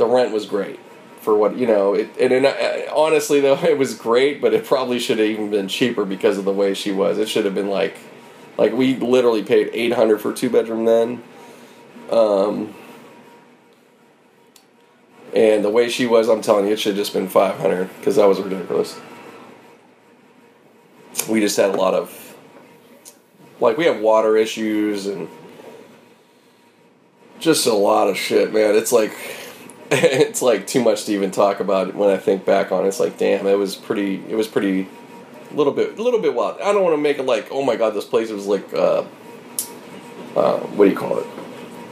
the 0.00 0.06
rent 0.06 0.32
was 0.32 0.46
great 0.46 0.80
for 1.20 1.36
what 1.36 1.56
you 1.56 1.66
know. 1.66 1.94
It, 1.94 2.10
and 2.20 2.32
it, 2.32 2.44
uh, 2.44 2.94
honestly 2.94 3.40
though, 3.40 3.54
it 3.62 3.78
was 3.78 3.94
great, 3.94 4.40
but 4.40 4.52
it 4.52 4.64
probably 4.64 4.98
should 4.98 5.18
have 5.18 5.28
even 5.28 5.50
been 5.50 5.68
cheaper 5.68 6.04
because 6.04 6.38
of 6.38 6.44
the 6.44 6.52
way 6.52 6.74
she 6.74 6.90
was. 6.90 7.18
It 7.18 7.28
should 7.28 7.44
have 7.44 7.54
been 7.54 7.70
like 7.70 7.96
like 8.58 8.72
we 8.72 8.96
literally 8.96 9.44
paid 9.44 9.70
eight 9.72 9.92
hundred 9.92 10.20
for 10.20 10.32
two 10.32 10.50
bedroom 10.50 10.84
then. 10.84 11.22
Um, 12.10 12.74
and 15.32 15.64
the 15.64 15.70
way 15.70 15.88
she 15.88 16.06
was, 16.06 16.28
I'm 16.28 16.42
telling 16.42 16.66
you, 16.66 16.72
it 16.72 16.80
should 16.80 16.96
have 16.96 17.04
just 17.04 17.12
been 17.12 17.28
500 17.28 17.88
because 17.98 18.16
that 18.16 18.26
was 18.26 18.40
ridiculous 18.40 18.98
we 21.28 21.40
just 21.40 21.56
had 21.56 21.70
a 21.70 21.76
lot 21.76 21.94
of 21.94 22.36
like 23.60 23.76
we 23.76 23.84
have 23.84 24.00
water 24.00 24.36
issues 24.36 25.06
and 25.06 25.28
just 27.38 27.66
a 27.66 27.72
lot 27.72 28.08
of 28.08 28.18
shit, 28.18 28.52
man. 28.52 28.74
It's 28.74 28.92
like 28.92 29.12
it's 29.92 30.40
like 30.40 30.68
too 30.68 30.82
much 30.82 31.06
to 31.06 31.12
even 31.12 31.32
talk 31.32 31.58
about 31.58 31.94
when 31.96 32.10
I 32.10 32.16
think 32.16 32.44
back 32.44 32.70
on 32.70 32.84
it. 32.84 32.88
It's 32.88 33.00
like, 33.00 33.18
damn, 33.18 33.46
it 33.46 33.58
was 33.58 33.74
pretty. 33.74 34.22
It 34.28 34.36
was 34.36 34.46
pretty. 34.46 34.86
A 35.50 35.54
little 35.54 35.72
bit, 35.72 35.98
a 35.98 36.02
little 36.02 36.20
bit 36.20 36.32
wild. 36.32 36.60
I 36.60 36.72
don't 36.72 36.84
want 36.84 36.94
to 36.94 37.02
make 37.02 37.18
it 37.18 37.24
like, 37.24 37.48
oh 37.50 37.64
my 37.64 37.74
god, 37.74 37.90
this 37.90 38.04
place 38.04 38.30
was 38.30 38.46
like, 38.46 38.72
uh, 38.72 39.02
uh, 40.36 40.58
what 40.58 40.84
do 40.84 40.90
you 40.92 40.96
call 40.96 41.18
it? 41.18 41.26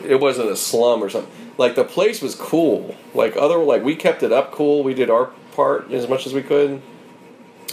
It 0.06 0.20
wasn't 0.20 0.48
a 0.50 0.56
slum 0.56 1.02
or 1.02 1.10
something. 1.10 1.32
Like 1.58 1.74
the 1.74 1.82
place 1.82 2.22
was 2.22 2.36
cool. 2.36 2.94
Like 3.14 3.36
other, 3.36 3.58
like 3.58 3.82
we 3.82 3.96
kept 3.96 4.22
it 4.22 4.30
up 4.30 4.52
cool. 4.52 4.84
We 4.84 4.94
did 4.94 5.10
our 5.10 5.32
part 5.56 5.90
as 5.90 6.08
much 6.08 6.24
as 6.24 6.32
we 6.32 6.42
could, 6.42 6.80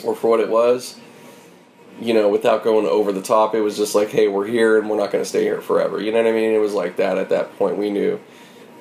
or 0.03 0.15
for 0.15 0.31
what 0.31 0.39
it 0.39 0.49
was 0.49 0.99
you 1.99 2.13
know, 2.13 2.27
without 2.27 2.63
going 2.63 2.85
over 2.85 3.11
the 3.11 3.21
top, 3.21 3.55
it 3.55 3.61
was 3.61 3.77
just 3.77 3.95
like, 3.95 4.09
hey, 4.09 4.27
we're 4.27 4.45
here 4.45 4.77
and 4.77 4.89
we're 4.89 4.97
not 4.97 5.11
going 5.11 5.23
to 5.23 5.27
stay 5.29 5.43
here 5.43 5.61
forever. 5.61 6.01
You 6.01 6.11
know 6.11 6.17
what 6.17 6.27
I 6.27 6.33
mean? 6.33 6.51
It 6.51 6.59
was 6.59 6.73
like 6.73 6.97
that 6.97 7.17
at 7.17 7.29
that 7.29 7.57
point. 7.57 7.77
We 7.77 7.89
knew 7.89 8.19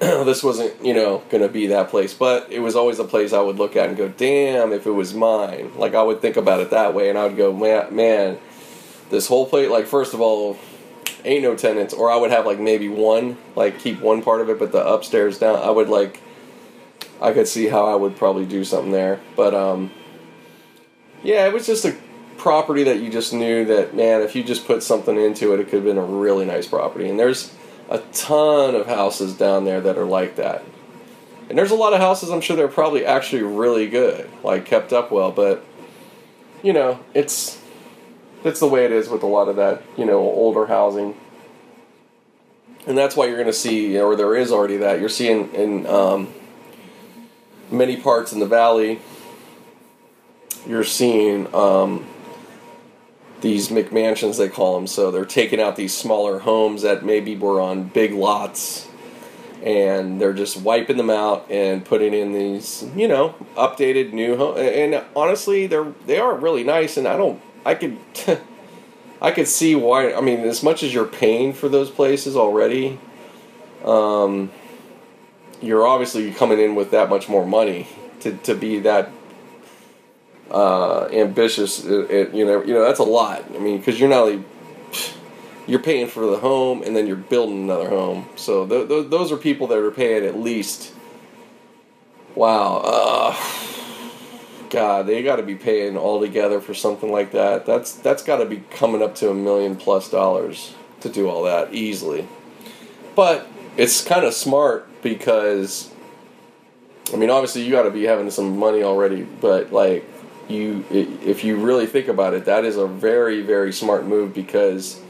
this 0.24 0.42
wasn't, 0.42 0.84
you 0.84 0.92
know, 0.92 1.22
to 1.30 1.48
be 1.48 1.68
that 1.68 1.88
place, 1.88 2.12
but 2.12 2.50
it 2.50 2.58
was 2.58 2.76
always 2.76 2.98
a 2.98 3.04
place 3.04 3.32
I 3.32 3.40
would 3.40 3.56
look 3.56 3.74
at 3.74 3.88
and 3.88 3.96
go, 3.96 4.08
damn, 4.08 4.72
if 4.72 4.86
it 4.86 4.90
was 4.90 5.14
mine. 5.14 5.72
Like, 5.76 5.94
I 5.94 6.02
would 6.02 6.20
think 6.20 6.36
about 6.36 6.60
it 6.60 6.70
that 6.70 6.92
way 6.92 7.08
and 7.08 7.18
I 7.18 7.26
would 7.26 7.36
go, 7.36 7.52
man, 7.52 7.94
man 7.94 8.38
this 9.08 9.28
whole 9.28 9.46
place, 9.46 9.70
like, 9.70 9.86
first 9.86 10.12
of 10.12 10.20
all, 10.20 10.58
ain't 11.24 11.42
no 11.42 11.56
tenants, 11.56 11.94
or 11.94 12.10
I 12.10 12.16
would 12.16 12.30
have 12.30 12.44
like 12.44 12.58
maybe 12.58 12.88
one, 12.88 13.38
like, 13.56 13.78
keep 13.78 14.00
one 14.00 14.20
part 14.20 14.42
of 14.42 14.50
it, 14.50 14.58
but 14.58 14.72
the 14.72 14.86
upstairs 14.86 15.38
down, 15.38 15.58
I 15.58 15.70
would 15.70 15.88
like, 15.88 16.20
I 17.22 17.32
could 17.32 17.48
see 17.48 17.68
how 17.68 17.86
I 17.86 17.94
would 17.94 18.16
probably 18.16 18.44
do 18.44 18.62
something 18.62 18.92
there. 18.92 19.20
But, 19.36 19.54
um, 19.54 19.90
yeah, 21.22 21.46
it 21.46 21.54
was 21.54 21.66
just 21.66 21.86
a 21.86 21.96
property 22.36 22.84
that 22.84 23.00
you 23.00 23.10
just 23.10 23.32
knew 23.32 23.64
that 23.64 23.94
man, 23.94 24.20
if 24.20 24.36
you 24.36 24.44
just 24.44 24.66
put 24.66 24.82
something 24.82 25.16
into 25.18 25.54
it, 25.54 25.60
it 25.60 25.64
could 25.64 25.76
have 25.76 25.84
been 25.84 25.96
a 25.96 26.04
really 26.04 26.44
nice 26.44 26.66
property. 26.66 27.08
And 27.08 27.18
there's 27.18 27.54
a 27.90 27.98
ton 28.12 28.74
of 28.74 28.86
houses 28.86 29.34
down 29.34 29.64
there 29.64 29.80
that 29.80 29.98
are 29.98 30.06
like 30.06 30.36
that. 30.36 30.64
And 31.48 31.58
there's 31.58 31.70
a 31.70 31.76
lot 31.76 31.92
of 31.92 32.00
houses 32.00 32.30
I'm 32.30 32.40
sure 32.40 32.56
they're 32.56 32.68
probably 32.68 33.04
actually 33.04 33.42
really 33.42 33.86
good, 33.88 34.30
like 34.42 34.64
kept 34.64 34.92
up 34.92 35.10
well, 35.10 35.30
but 35.30 35.64
you 36.62 36.72
know, 36.72 37.00
it's 37.12 37.60
it's 38.42 38.60
the 38.60 38.66
way 38.66 38.84
it 38.84 38.92
is 38.92 39.08
with 39.08 39.22
a 39.22 39.26
lot 39.26 39.48
of 39.48 39.56
that, 39.56 39.82
you 39.96 40.04
know, 40.04 40.18
older 40.18 40.66
housing. 40.66 41.14
And 42.86 42.96
that's 42.96 43.16
why 43.16 43.26
you're 43.26 43.36
going 43.36 43.46
to 43.46 43.52
see, 43.52 43.98
or 43.98 44.14
there 44.16 44.36
is 44.36 44.52
already 44.52 44.76
that 44.78 45.00
you're 45.00 45.08
seeing 45.08 45.52
in 45.54 45.86
um, 45.86 46.32
many 47.70 47.96
parts 47.96 48.32
in 48.32 48.40
the 48.40 48.46
valley. 48.46 49.00
You're 50.66 50.84
seeing 50.84 51.54
um, 51.54 52.06
these 53.44 53.68
McMansions, 53.68 54.38
they 54.38 54.48
call 54.48 54.74
them. 54.74 54.86
So 54.86 55.10
they're 55.10 55.26
taking 55.26 55.60
out 55.60 55.76
these 55.76 55.94
smaller 55.94 56.38
homes 56.38 56.80
that 56.80 57.04
maybe 57.04 57.36
were 57.36 57.60
on 57.60 57.84
big 57.84 58.14
lots, 58.14 58.88
and 59.62 60.18
they're 60.18 60.32
just 60.32 60.56
wiping 60.56 60.96
them 60.96 61.10
out 61.10 61.46
and 61.50 61.84
putting 61.84 62.14
in 62.14 62.32
these, 62.32 62.84
you 62.96 63.06
know, 63.06 63.34
updated 63.54 64.14
new 64.14 64.38
homes. 64.38 64.60
And 64.60 65.04
honestly, 65.14 65.66
they're 65.66 65.92
they 66.06 66.18
are 66.18 66.34
really 66.34 66.64
nice. 66.64 66.96
And 66.96 67.06
I 67.06 67.18
don't, 67.18 67.40
I 67.66 67.74
could, 67.74 67.98
I 69.20 69.30
could 69.30 69.46
see 69.46 69.74
why. 69.74 70.14
I 70.14 70.22
mean, 70.22 70.40
as 70.40 70.62
much 70.62 70.82
as 70.82 70.94
you're 70.94 71.04
paying 71.04 71.52
for 71.52 71.68
those 71.68 71.90
places 71.90 72.36
already, 72.36 72.98
um, 73.84 74.50
you're 75.60 75.86
obviously 75.86 76.32
coming 76.32 76.58
in 76.58 76.74
with 76.74 76.92
that 76.92 77.10
much 77.10 77.28
more 77.28 77.46
money 77.46 77.88
to 78.20 78.38
to 78.38 78.54
be 78.54 78.78
that 78.80 79.10
uh, 80.50 81.06
ambitious. 81.12 81.84
It, 81.84 82.10
it, 82.10 82.34
you 82.34 82.44
know, 82.44 82.62
you 82.62 82.74
know 82.74 82.82
that's 82.82 83.00
a 83.00 83.04
lot. 83.04 83.44
I 83.54 83.58
mean, 83.58 83.78
because 83.78 83.98
you're 83.98 84.08
not 84.08 84.22
only 84.22 84.44
you're 85.66 85.80
paying 85.80 86.06
for 86.06 86.26
the 86.26 86.38
home 86.38 86.82
and 86.82 86.94
then 86.94 87.06
you're 87.06 87.16
building 87.16 87.64
another 87.64 87.88
home. 87.88 88.28
So 88.36 88.66
th- 88.66 88.88
th- 88.88 89.10
those 89.10 89.32
are 89.32 89.36
people 89.36 89.66
that 89.68 89.78
are 89.78 89.90
paying 89.90 90.24
at 90.24 90.38
least. 90.38 90.92
Wow, 92.34 92.82
uh, 92.84 93.36
God, 94.70 95.06
they 95.06 95.22
got 95.22 95.36
to 95.36 95.42
be 95.44 95.54
paying 95.54 95.96
all 95.96 96.20
together 96.20 96.60
for 96.60 96.74
something 96.74 97.10
like 97.10 97.30
that. 97.32 97.64
That's 97.64 97.92
that's 97.92 98.22
got 98.22 98.38
to 98.38 98.44
be 98.44 98.62
coming 98.70 99.02
up 99.02 99.14
to 99.16 99.30
a 99.30 99.34
million 99.34 99.76
plus 99.76 100.10
dollars 100.10 100.74
to 101.00 101.08
do 101.08 101.28
all 101.28 101.44
that 101.44 101.72
easily. 101.72 102.26
But 103.14 103.46
it's 103.76 104.04
kind 104.04 104.24
of 104.24 104.34
smart 104.34 104.88
because 105.00 105.90
I 107.12 107.16
mean, 107.16 107.30
obviously 107.30 107.62
you 107.62 107.70
got 107.70 107.84
to 107.84 107.90
be 107.90 108.04
having 108.04 108.30
some 108.30 108.58
money 108.58 108.82
already, 108.82 109.22
but 109.22 109.72
like 109.72 110.04
you 110.48 110.84
if 110.90 111.44
you 111.44 111.56
really 111.56 111.86
think 111.86 112.08
about 112.08 112.34
it, 112.34 112.44
that 112.44 112.64
is 112.64 112.76
a 112.76 112.86
very 112.86 113.42
very 113.42 113.72
smart 113.72 114.06
move 114.06 114.34
because 114.34 115.00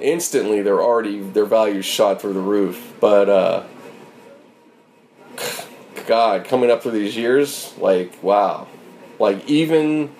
instantly 0.00 0.62
they're 0.62 0.82
already 0.82 1.20
their 1.20 1.44
values 1.44 1.84
shot 1.84 2.20
through 2.20 2.34
the 2.34 2.40
roof. 2.40 2.94
But 3.00 3.28
uh, 3.28 3.64
God, 6.06 6.44
coming 6.44 6.70
up 6.70 6.82
through 6.82 6.92
these 6.92 7.16
years, 7.16 7.74
like 7.78 8.22
wow, 8.22 8.66
like 9.18 9.48
even 9.48 10.10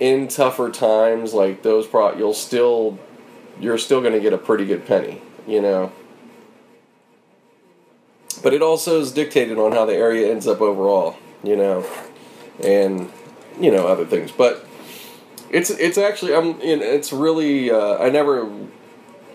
in 0.00 0.28
tougher 0.28 0.70
times, 0.70 1.32
like 1.32 1.62
those 1.62 1.86
pro, 1.86 2.16
you'll 2.16 2.34
still 2.34 2.98
you're 3.60 3.78
still 3.78 4.00
going 4.00 4.14
to 4.14 4.20
get 4.20 4.32
a 4.32 4.38
pretty 4.38 4.64
good 4.64 4.86
penny, 4.86 5.20
you 5.46 5.60
know. 5.60 5.92
But 8.42 8.54
it 8.54 8.62
also 8.62 9.00
is 9.00 9.12
dictated 9.12 9.58
on 9.58 9.72
how 9.72 9.86
the 9.86 9.94
area 9.94 10.30
ends 10.30 10.48
up 10.48 10.60
overall, 10.60 11.16
you 11.44 11.54
know, 11.54 11.86
and 12.62 13.12
you 13.62 13.70
know 13.70 13.86
other 13.86 14.04
things. 14.04 14.30
But 14.30 14.66
it's 15.50 15.70
it's 15.70 15.98
actually 15.98 16.34
I'm 16.34 16.60
it's 16.60 17.12
really 17.12 17.70
uh, 17.70 17.96
I 17.98 18.10
never 18.10 18.50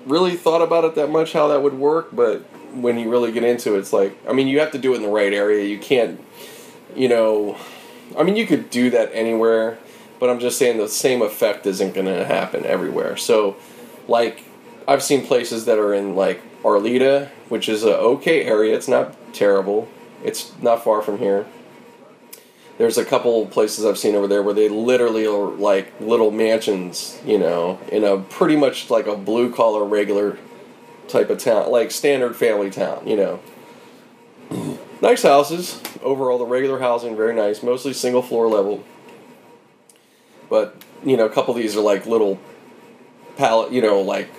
really 0.05 0.35
thought 0.35 0.61
about 0.61 0.83
it 0.85 0.95
that 0.95 1.09
much 1.09 1.33
how 1.33 1.47
that 1.47 1.61
would 1.61 1.75
work, 1.75 2.09
but 2.13 2.41
when 2.73 2.97
you 2.97 3.09
really 3.09 3.31
get 3.31 3.43
into 3.43 3.75
it, 3.75 3.79
it's 3.79 3.93
like 3.93 4.17
I 4.27 4.33
mean, 4.33 4.47
you 4.47 4.59
have 4.59 4.71
to 4.71 4.77
do 4.77 4.93
it 4.93 4.97
in 4.97 5.03
the 5.03 5.09
right 5.09 5.33
area. 5.33 5.65
You 5.65 5.79
can't, 5.79 6.19
you 6.95 7.07
know, 7.07 7.57
I 8.17 8.23
mean, 8.23 8.35
you 8.35 8.45
could 8.45 8.69
do 8.69 8.89
that 8.89 9.09
anywhere, 9.13 9.77
but 10.19 10.29
I'm 10.29 10.39
just 10.39 10.57
saying 10.57 10.77
the 10.77 10.89
same 10.89 11.21
effect 11.21 11.65
isn't 11.65 11.93
going 11.93 12.07
to 12.07 12.25
happen 12.25 12.65
everywhere. 12.65 13.17
So, 13.17 13.55
like, 14.07 14.43
I've 14.87 15.03
seen 15.03 15.25
places 15.25 15.65
that 15.65 15.77
are 15.77 15.93
in 15.93 16.15
like 16.15 16.41
Arleta, 16.63 17.29
which 17.49 17.69
is 17.69 17.83
a 17.83 17.97
okay 17.97 18.43
area. 18.43 18.75
It's 18.75 18.87
not 18.87 19.15
terrible. 19.33 19.87
It's 20.23 20.51
not 20.61 20.83
far 20.83 21.01
from 21.01 21.19
here. 21.19 21.45
There's 22.77 22.97
a 22.97 23.05
couple 23.05 23.45
places 23.47 23.85
I've 23.85 23.97
seen 23.97 24.13
over 24.13 24.27
there 24.27 24.43
where 24.43 24.53
they 24.53 24.69
literally 24.69 25.25
are 25.25 25.49
like 25.49 25.99
little 25.99 26.29
mansions, 26.29 27.19
you 27.25 27.39
know, 27.39 27.79
in 27.91 28.03
a 28.03 28.19
pretty 28.19 28.55
much 28.55 28.91
like 28.91 29.07
a 29.07 29.15
blue 29.15 29.51
collar 29.51 29.83
regular 29.83 30.37
type 31.07 31.29
of 31.29 31.39
town, 31.39 31.71
like 31.71 31.89
standard 31.89 32.35
family 32.35 32.69
town, 32.69 33.07
you 33.07 33.15
know. 33.15 33.39
nice 35.01 35.23
houses. 35.23 35.81
Overall, 36.03 36.37
the 36.37 36.45
regular 36.45 36.79
housing 36.79 37.15
very 37.15 37.33
nice, 37.33 37.63
mostly 37.63 37.93
single 37.93 38.21
floor 38.21 38.47
level. 38.47 38.83
But 40.49 40.75
you 41.03 41.17
know, 41.17 41.25
a 41.25 41.29
couple 41.29 41.55
of 41.55 41.59
these 41.59 41.75
are 41.75 41.81
like 41.81 42.05
little 42.05 42.39
pallet, 43.37 43.71
you 43.71 43.81
know, 43.81 44.01
like 44.01 44.29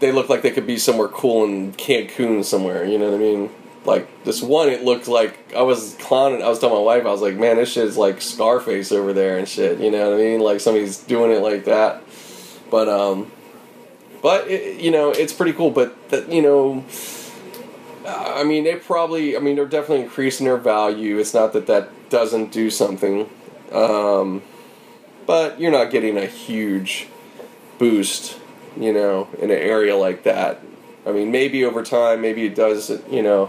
they 0.00 0.12
look 0.12 0.28
like 0.28 0.42
they 0.42 0.50
could 0.50 0.66
be 0.66 0.78
somewhere 0.78 1.08
cool 1.08 1.44
in 1.44 1.72
Cancun 1.72 2.44
somewhere. 2.44 2.84
You 2.84 2.98
know 2.98 3.10
what 3.10 3.14
I 3.14 3.18
mean? 3.18 3.50
Like 3.84 4.24
this 4.24 4.42
one, 4.42 4.68
it 4.68 4.84
looked 4.84 5.08
like 5.08 5.54
I 5.54 5.62
was 5.62 5.96
clowning. 6.00 6.42
I 6.42 6.48
was 6.48 6.58
telling 6.58 6.76
my 6.76 6.82
wife, 6.82 7.06
I 7.06 7.10
was 7.10 7.22
like, 7.22 7.36
"Man, 7.36 7.56
this 7.56 7.72
shit's 7.72 7.96
like 7.96 8.20
Scarface 8.20 8.92
over 8.92 9.12
there 9.12 9.38
and 9.38 9.48
shit." 9.48 9.78
You 9.78 9.90
know 9.90 10.10
what 10.10 10.18
I 10.18 10.22
mean? 10.22 10.40
Like 10.40 10.60
somebody's 10.60 10.98
doing 10.98 11.30
it 11.30 11.40
like 11.40 11.64
that. 11.64 12.02
But 12.70 12.88
um, 12.88 13.30
but 14.22 14.48
it, 14.48 14.80
you 14.80 14.90
know, 14.90 15.10
it's 15.10 15.32
pretty 15.32 15.52
cool. 15.52 15.70
But 15.70 16.10
that 16.10 16.30
you 16.30 16.42
know, 16.42 16.84
I 18.06 18.44
mean, 18.44 18.64
they 18.64 18.76
probably. 18.76 19.36
I 19.36 19.40
mean, 19.40 19.56
they're 19.56 19.66
definitely 19.66 20.04
increasing 20.04 20.44
their 20.44 20.56
value. 20.56 21.18
It's 21.18 21.32
not 21.32 21.52
that 21.54 21.66
that 21.66 22.10
doesn't 22.10 22.52
do 22.52 22.70
something. 22.70 23.30
Um, 23.72 24.42
but 25.26 25.60
you're 25.60 25.72
not 25.72 25.90
getting 25.90 26.16
a 26.16 26.26
huge 26.26 27.06
boost, 27.78 28.38
you 28.76 28.92
know, 28.92 29.28
in 29.38 29.50
an 29.50 29.58
area 29.58 29.96
like 29.96 30.22
that. 30.24 30.62
I 31.06 31.12
mean, 31.12 31.30
maybe 31.30 31.64
over 31.64 31.82
time, 31.82 32.20
maybe 32.20 32.46
it 32.46 32.54
does, 32.54 32.90
you 33.10 33.22
know, 33.22 33.48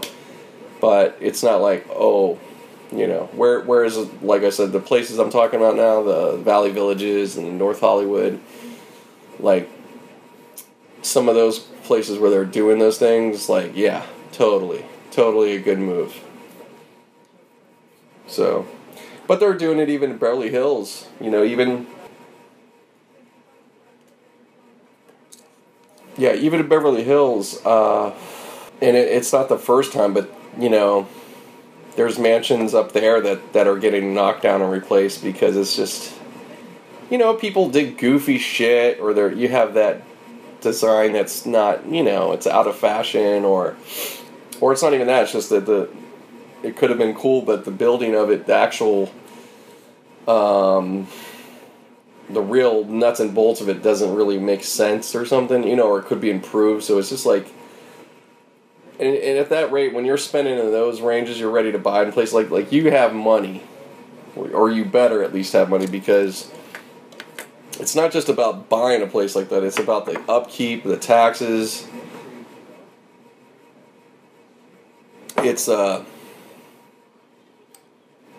but 0.80 1.16
it's 1.20 1.42
not 1.42 1.60
like 1.60 1.86
oh, 1.90 2.38
you 2.92 3.06
know, 3.06 3.28
where 3.32 3.60
whereas 3.60 3.96
like 4.22 4.42
I 4.42 4.50
said, 4.50 4.72
the 4.72 4.80
places 4.80 5.18
I'm 5.18 5.30
talking 5.30 5.60
about 5.60 5.76
now, 5.76 6.02
the 6.02 6.36
Valley 6.38 6.70
Villages 6.70 7.36
and 7.36 7.58
North 7.58 7.80
Hollywood, 7.80 8.40
like 9.38 9.70
some 11.02 11.28
of 11.28 11.34
those 11.34 11.58
places 11.58 12.18
where 12.18 12.30
they're 12.30 12.44
doing 12.44 12.78
those 12.78 12.98
things, 12.98 13.48
like 13.48 13.76
yeah, 13.76 14.04
totally, 14.32 14.84
totally 15.10 15.54
a 15.54 15.60
good 15.60 15.78
move. 15.78 16.22
So, 18.26 18.66
but 19.26 19.40
they're 19.40 19.54
doing 19.54 19.78
it 19.78 19.88
even 19.88 20.12
in 20.12 20.18
Beverly 20.18 20.50
Hills, 20.50 21.08
you 21.20 21.30
know, 21.30 21.44
even 21.44 21.86
yeah, 26.16 26.34
even 26.34 26.60
in 26.60 26.68
Beverly 26.68 27.02
Hills, 27.02 27.64
uh, 27.64 28.14
and 28.82 28.96
it, 28.96 29.08
it's 29.08 29.32
not 29.32 29.48
the 29.48 29.58
first 29.58 29.92
time, 29.92 30.12
but 30.12 30.30
you 30.58 30.68
know, 30.68 31.08
there's 31.96 32.18
mansions 32.18 32.74
up 32.74 32.92
there 32.92 33.20
that 33.20 33.52
that 33.52 33.66
are 33.66 33.78
getting 33.78 34.14
knocked 34.14 34.42
down 34.42 34.62
and 34.62 34.70
replaced 34.70 35.22
because 35.22 35.56
it's 35.56 35.76
just, 35.76 36.14
you 37.10 37.18
know, 37.18 37.34
people 37.34 37.68
did 37.68 37.98
goofy 37.98 38.38
shit, 38.38 39.00
or 39.00 39.12
there 39.12 39.32
you 39.32 39.48
have 39.48 39.74
that 39.74 40.02
design 40.60 41.12
that's 41.12 41.46
not, 41.46 41.86
you 41.86 42.02
know, 42.02 42.32
it's 42.32 42.46
out 42.46 42.66
of 42.66 42.76
fashion, 42.76 43.44
or 43.44 43.76
or 44.60 44.72
it's 44.72 44.82
not 44.82 44.94
even 44.94 45.06
that. 45.06 45.24
It's 45.24 45.32
just 45.32 45.50
that 45.50 45.66
the 45.66 45.88
it 46.62 46.76
could 46.76 46.90
have 46.90 46.98
been 46.98 47.14
cool, 47.14 47.42
but 47.42 47.64
the 47.64 47.70
building 47.70 48.14
of 48.14 48.30
it, 48.30 48.46
the 48.46 48.54
actual, 48.54 49.10
um, 50.28 51.06
the 52.28 52.42
real 52.42 52.84
nuts 52.84 53.18
and 53.20 53.34
bolts 53.34 53.60
of 53.60 53.68
it 53.68 53.82
doesn't 53.82 54.14
really 54.14 54.38
make 54.38 54.62
sense 54.62 55.14
or 55.14 55.24
something, 55.24 55.66
you 55.66 55.74
know, 55.74 55.88
or 55.88 56.00
it 56.00 56.04
could 56.04 56.20
be 56.20 56.30
improved. 56.30 56.84
So 56.84 56.98
it's 56.98 57.08
just 57.08 57.24
like, 57.26 57.46
and, 59.00 59.16
and 59.16 59.38
at 59.38 59.48
that 59.48 59.72
rate, 59.72 59.94
when 59.94 60.04
you're 60.04 60.18
spending 60.18 60.58
in 60.58 60.70
those 60.70 61.00
ranges, 61.00 61.40
you're 61.40 61.50
ready 61.50 61.72
to 61.72 61.78
buy 61.78 62.02
in 62.02 62.08
a 62.10 62.12
place 62.12 62.32
like 62.34 62.50
like 62.50 62.70
you 62.70 62.90
have 62.90 63.14
money, 63.14 63.62
or 64.36 64.70
you 64.70 64.84
better 64.84 65.22
at 65.22 65.32
least 65.32 65.54
have 65.54 65.70
money 65.70 65.86
because 65.86 66.50
it's 67.78 67.94
not 67.94 68.12
just 68.12 68.28
about 68.28 68.68
buying 68.68 69.00
a 69.00 69.06
place 69.06 69.34
like 69.34 69.48
that. 69.48 69.64
It's 69.64 69.78
about 69.78 70.04
the 70.04 70.20
upkeep, 70.30 70.84
the 70.84 70.98
taxes. 70.98 71.86
It's 75.38 75.66
uh 75.66 76.04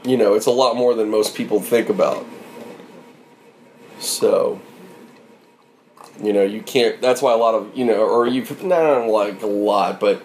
you 0.03 0.17
know, 0.17 0.35
it's 0.35 0.45
a 0.45 0.51
lot 0.51 0.75
more 0.75 0.93
than 0.93 1.09
most 1.09 1.35
people 1.35 1.59
think 1.59 1.89
about. 1.89 2.25
So, 3.99 4.59
you 6.23 6.33
know, 6.33 6.43
you 6.43 6.61
can't. 6.61 7.01
That's 7.01 7.21
why 7.21 7.33
a 7.33 7.37
lot 7.37 7.55
of 7.55 7.75
you 7.75 7.85
know, 7.85 8.07
or 8.07 8.27
you've 8.27 8.63
not 8.63 9.07
like 9.07 9.41
a 9.41 9.47
lot, 9.47 9.99
but 9.99 10.23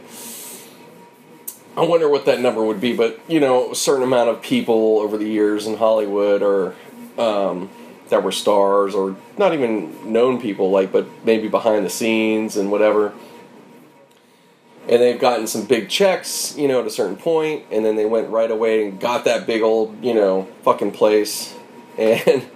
I 1.76 1.84
wonder 1.84 2.08
what 2.08 2.24
that 2.26 2.40
number 2.40 2.64
would 2.64 2.80
be. 2.80 2.96
But 2.96 3.20
you 3.28 3.40
know, 3.40 3.72
a 3.72 3.74
certain 3.74 4.02
amount 4.02 4.30
of 4.30 4.42
people 4.42 4.98
over 4.98 5.16
the 5.16 5.28
years 5.28 5.66
in 5.66 5.76
Hollywood, 5.76 6.42
or 6.42 6.74
um, 7.18 7.70
that 8.08 8.22
were 8.22 8.32
stars, 8.32 8.94
or 8.94 9.16
not 9.36 9.52
even 9.52 10.12
known 10.12 10.40
people, 10.40 10.70
like, 10.70 10.92
but 10.92 11.06
maybe 11.24 11.48
behind 11.48 11.84
the 11.84 11.90
scenes 11.90 12.56
and 12.56 12.70
whatever 12.70 13.12
and 14.88 15.02
they've 15.02 15.18
gotten 15.18 15.46
some 15.46 15.64
big 15.64 15.88
checks, 15.88 16.56
you 16.56 16.68
know, 16.68 16.80
at 16.80 16.86
a 16.86 16.90
certain 16.90 17.16
point, 17.16 17.64
and 17.70 17.84
then 17.84 17.96
they 17.96 18.04
went 18.04 18.28
right 18.28 18.50
away 18.50 18.86
and 18.86 19.00
got 19.00 19.24
that 19.24 19.46
big 19.46 19.62
old, 19.62 20.02
you 20.04 20.14
know, 20.14 20.48
fucking 20.62 20.92
place, 20.92 21.54
and 21.98 22.46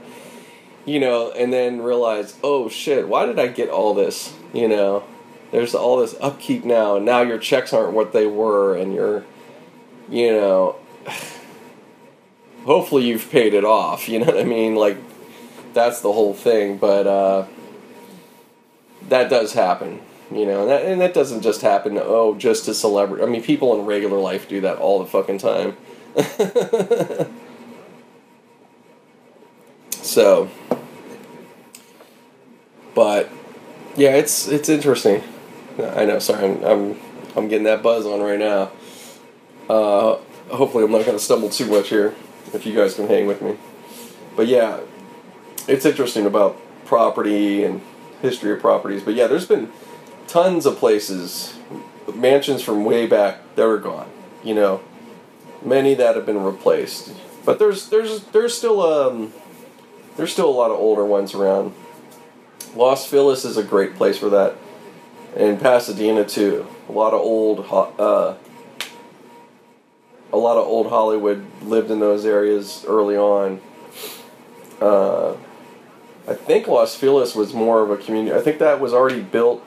you 0.85 1.01
know, 1.01 1.31
and 1.33 1.53
then 1.53 1.83
realized, 1.83 2.37
oh 2.43 2.69
shit, 2.69 3.09
why 3.09 3.27
did 3.27 3.39
I 3.39 3.49
get 3.49 3.69
all 3.69 3.95
this? 3.95 4.35
You 4.53 4.69
know, 4.69 5.05
there's 5.53 5.75
all 5.75 5.99
this 5.99 6.15
upkeep 6.21 6.65
now, 6.65 6.97
and 6.97 7.05
now 7.05 7.23
your 7.23 7.39
checks 7.39 7.73
aren't 7.73 7.93
what 7.93 8.13
they 8.13 8.27
were, 8.27 8.77
and 8.77 8.95
you're, 8.95 9.25
you 10.09 10.33
know, 10.33 10.77
hopefully 12.65 13.07
you've 13.07 13.31
paid 13.31 13.55
it 13.55 13.65
off. 13.65 14.09
You 14.09 14.21
know 14.21 14.27
what 14.27 14.39
I 14.39 14.45
mean? 14.45 14.75
Like, 14.75 14.97
that's 15.73 16.01
the 16.01 16.13
whole 16.13 16.35
thing, 16.35 16.79
but 16.79 17.07
uh, 17.07 17.47
that 19.09 19.31
does 19.31 19.53
happen 19.53 20.01
you 20.33 20.47
know, 20.47 20.63
and 20.63 20.71
that, 20.71 20.85
and 20.85 21.01
that 21.01 21.13
doesn't 21.13 21.43
just 21.43 21.61
happen, 21.61 21.99
oh, 22.01 22.37
just 22.37 22.67
to 22.67 22.75
celebrity. 22.75 23.25
I 23.25 23.27
mean, 23.27 23.43
people 23.43 23.79
in 23.79 23.85
regular 23.85 24.19
life 24.19 24.49
do 24.49 24.61
that 24.61 24.79
all 24.79 25.01
the 25.01 25.07
fucking 25.07 25.39
time. 25.39 25.77
so, 29.91 30.49
but 32.95 33.29
yeah, 33.97 34.11
it's 34.11 34.47
it's 34.47 34.69
interesting. 34.69 35.23
I 35.85 36.05
know. 36.05 36.19
Sorry, 36.19 36.45
I'm 36.45 36.65
I'm, 36.65 37.01
I'm 37.37 37.49
getting 37.49 37.65
that 37.65 37.83
buzz 37.83 38.07
on 38.07 38.21
right 38.21 38.39
now. 38.39 38.71
Uh, 39.69 40.19
hopefully, 40.49 40.85
I'm 40.85 40.91
not 40.91 41.05
going 41.05 41.17
to 41.17 41.23
stumble 41.23 41.51
too 41.51 41.67
much 41.67 41.89
here. 41.89 42.15
If 42.53 42.67
you 42.67 42.75
guys 42.75 42.95
can 42.95 43.07
hang 43.07 43.27
with 43.27 43.43
me, 43.43 43.57
but 44.37 44.49
yeah, 44.49 44.81
it's 45.69 45.85
interesting 45.85 46.27
about 46.27 46.61
property 46.85 47.63
and 47.63 47.81
history 48.23 48.53
of 48.53 48.61
properties. 48.61 49.03
But 49.03 49.15
yeah, 49.15 49.29
there's 49.29 49.47
been 49.47 49.71
tons 50.27 50.67
of 50.67 50.77
places, 50.77 51.55
mansions 52.15 52.63
from 52.63 52.85
way 52.85 53.07
back 53.07 53.55
that 53.55 53.65
are 53.67 53.79
gone. 53.79 54.11
You 54.43 54.55
know, 54.55 54.81
many 55.65 55.95
that 55.95 56.17
have 56.17 56.27
been 56.27 56.43
replaced. 56.43 57.13
But 57.45 57.59
there's 57.59 57.89
there's 57.89 58.25
there's 58.27 58.57
still 58.57 58.83
um 58.83 59.33
there's 60.17 60.33
still 60.33 60.49
a 60.49 60.53
lot 60.53 60.71
of 60.71 60.79
older 60.79 61.05
ones 61.05 61.35
around. 61.35 61.75
Los 62.75 63.07
Feliz 63.07 63.45
is 63.45 63.57
a 63.57 63.63
great 63.65 63.97
place 63.97 64.19
for 64.19 64.29
that, 64.31 64.57
and 65.37 65.61
Pasadena 65.61 66.25
too. 66.25 66.67
A 66.89 66.93
lot 66.93 67.13
of 67.13 67.21
old 67.21 67.61
uh, 67.99 68.35
a 70.33 70.37
lot 70.37 70.57
of 70.57 70.67
old 70.67 70.89
Hollywood 70.89 71.45
lived 71.63 71.91
in 71.91 72.01
those 72.01 72.25
areas 72.25 72.85
early 72.87 73.17
on. 73.17 73.61
Uh, 74.81 75.37
I 76.29 76.35
think 76.35 76.69
Los 76.69 76.95
Feliz 76.95 77.35
was 77.35 77.53
more 77.53 77.83
of 77.83 77.91
a 77.91 77.97
community. 77.97 78.37
I 78.37 78.41
think 78.41 78.59
that 78.59 78.81
was 78.81 78.95
already 78.95 79.21
built 79.21 79.65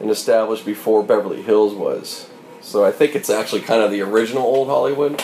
and 0.00 0.10
established 0.10 0.64
before 0.64 1.02
Beverly 1.02 1.42
Hills 1.42 1.74
was. 1.74 2.28
So 2.62 2.84
I 2.84 2.90
think 2.90 3.14
it's 3.14 3.30
actually 3.30 3.60
kind 3.62 3.82
of 3.82 3.90
the 3.90 4.00
original 4.00 4.42
old 4.42 4.68
Hollywood. 4.68 5.22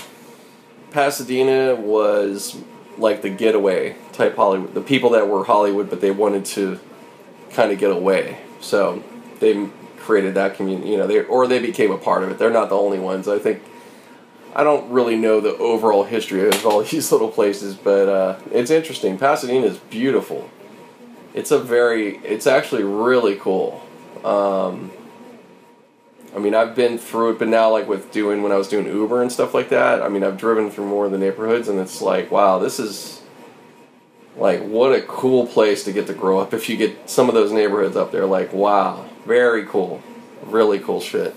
Pasadena 0.90 1.74
was 1.74 2.56
like 2.98 3.22
the 3.22 3.30
getaway 3.30 3.96
type 4.12 4.36
Hollywood. 4.36 4.74
The 4.74 4.80
people 4.80 5.10
that 5.10 5.28
were 5.28 5.44
Hollywood, 5.44 5.88
but 5.88 6.00
they 6.00 6.10
wanted 6.10 6.44
to 6.46 6.78
kind 7.50 7.72
of 7.72 7.78
get 7.78 7.90
away. 7.90 8.38
So 8.60 9.02
they 9.40 9.68
created 9.98 10.34
that 10.34 10.54
community, 10.54 10.90
you 10.90 10.96
know, 10.96 11.06
they 11.06 11.24
or 11.24 11.46
they 11.46 11.58
became 11.58 11.90
a 11.90 11.98
part 11.98 12.22
of 12.22 12.30
it. 12.30 12.38
They're 12.38 12.50
not 12.50 12.68
the 12.68 12.76
only 12.76 12.98
ones. 12.98 13.28
I 13.28 13.38
think 13.38 13.62
I 14.54 14.64
don't 14.64 14.90
really 14.90 15.16
know 15.16 15.40
the 15.40 15.56
overall 15.58 16.04
history 16.04 16.48
of 16.48 16.64
all 16.64 16.82
these 16.84 17.12
little 17.12 17.30
places, 17.30 17.74
but 17.74 18.08
uh, 18.08 18.38
it's 18.50 18.70
interesting. 18.70 19.18
Pasadena 19.18 19.66
is 19.66 19.78
beautiful. 19.78 20.50
It's 21.34 21.50
a 21.50 21.58
very, 21.58 22.16
it's 22.18 22.46
actually 22.46 22.82
really 22.82 23.36
cool 23.36 23.82
Um, 24.24 24.90
I 26.34 26.38
mean, 26.38 26.54
I've 26.54 26.74
been 26.74 26.98
through 26.98 27.32
it, 27.32 27.38
but 27.38 27.48
now, 27.48 27.70
like 27.70 27.88
with 27.88 28.12
doing 28.12 28.42
when 28.42 28.52
I 28.52 28.56
was 28.56 28.68
doing 28.68 28.86
Uber 28.86 29.22
and 29.22 29.32
stuff 29.32 29.54
like 29.54 29.70
that, 29.70 30.02
I 30.02 30.08
mean, 30.08 30.22
I've 30.22 30.36
driven 30.36 30.70
through 30.70 30.86
more 30.86 31.06
of 31.06 31.12
the 31.12 31.18
neighborhoods, 31.18 31.68
and 31.68 31.78
it's 31.78 32.02
like, 32.02 32.30
wow, 32.30 32.58
this 32.58 32.78
is 32.78 33.22
like 34.36 34.62
what 34.62 34.92
a 34.92 35.00
cool 35.02 35.46
place 35.46 35.84
to 35.84 35.92
get 35.92 36.06
to 36.08 36.14
grow 36.14 36.38
up. 36.38 36.52
If 36.52 36.68
you 36.68 36.76
get 36.76 37.08
some 37.08 37.28
of 37.28 37.34
those 37.34 37.52
neighborhoods 37.52 37.96
up 37.96 38.12
there, 38.12 38.26
like, 38.26 38.52
wow, 38.52 39.08
very 39.26 39.66
cool, 39.66 40.02
really 40.42 40.78
cool 40.78 41.00
shit. 41.00 41.34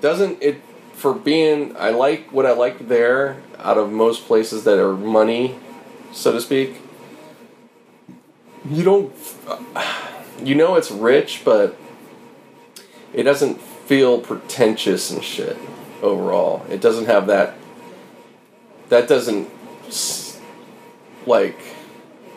Doesn't 0.00 0.42
it 0.42 0.60
for 0.92 1.14
being? 1.14 1.76
I 1.76 1.90
like 1.90 2.32
what 2.32 2.44
I 2.44 2.52
like 2.52 2.88
there 2.88 3.42
out 3.58 3.78
of 3.78 3.90
most 3.90 4.26
places 4.26 4.64
that 4.64 4.78
are 4.78 4.94
money, 4.94 5.56
so 6.12 6.32
to 6.32 6.40
speak. 6.40 6.80
You 8.68 8.84
don't, 8.84 9.12
uh, 9.46 10.12
you 10.42 10.54
know, 10.54 10.76
it's 10.76 10.90
rich, 10.90 11.42
but 11.44 11.76
it 13.12 13.24
doesn't 13.24 13.60
feel 13.60 14.20
pretentious 14.20 15.10
and 15.10 15.22
shit 15.22 15.56
overall. 16.02 16.64
It 16.68 16.80
doesn't 16.80 17.06
have 17.06 17.26
that. 17.28 17.54
That 18.88 19.08
doesn't 19.08 19.48
like 21.26 21.58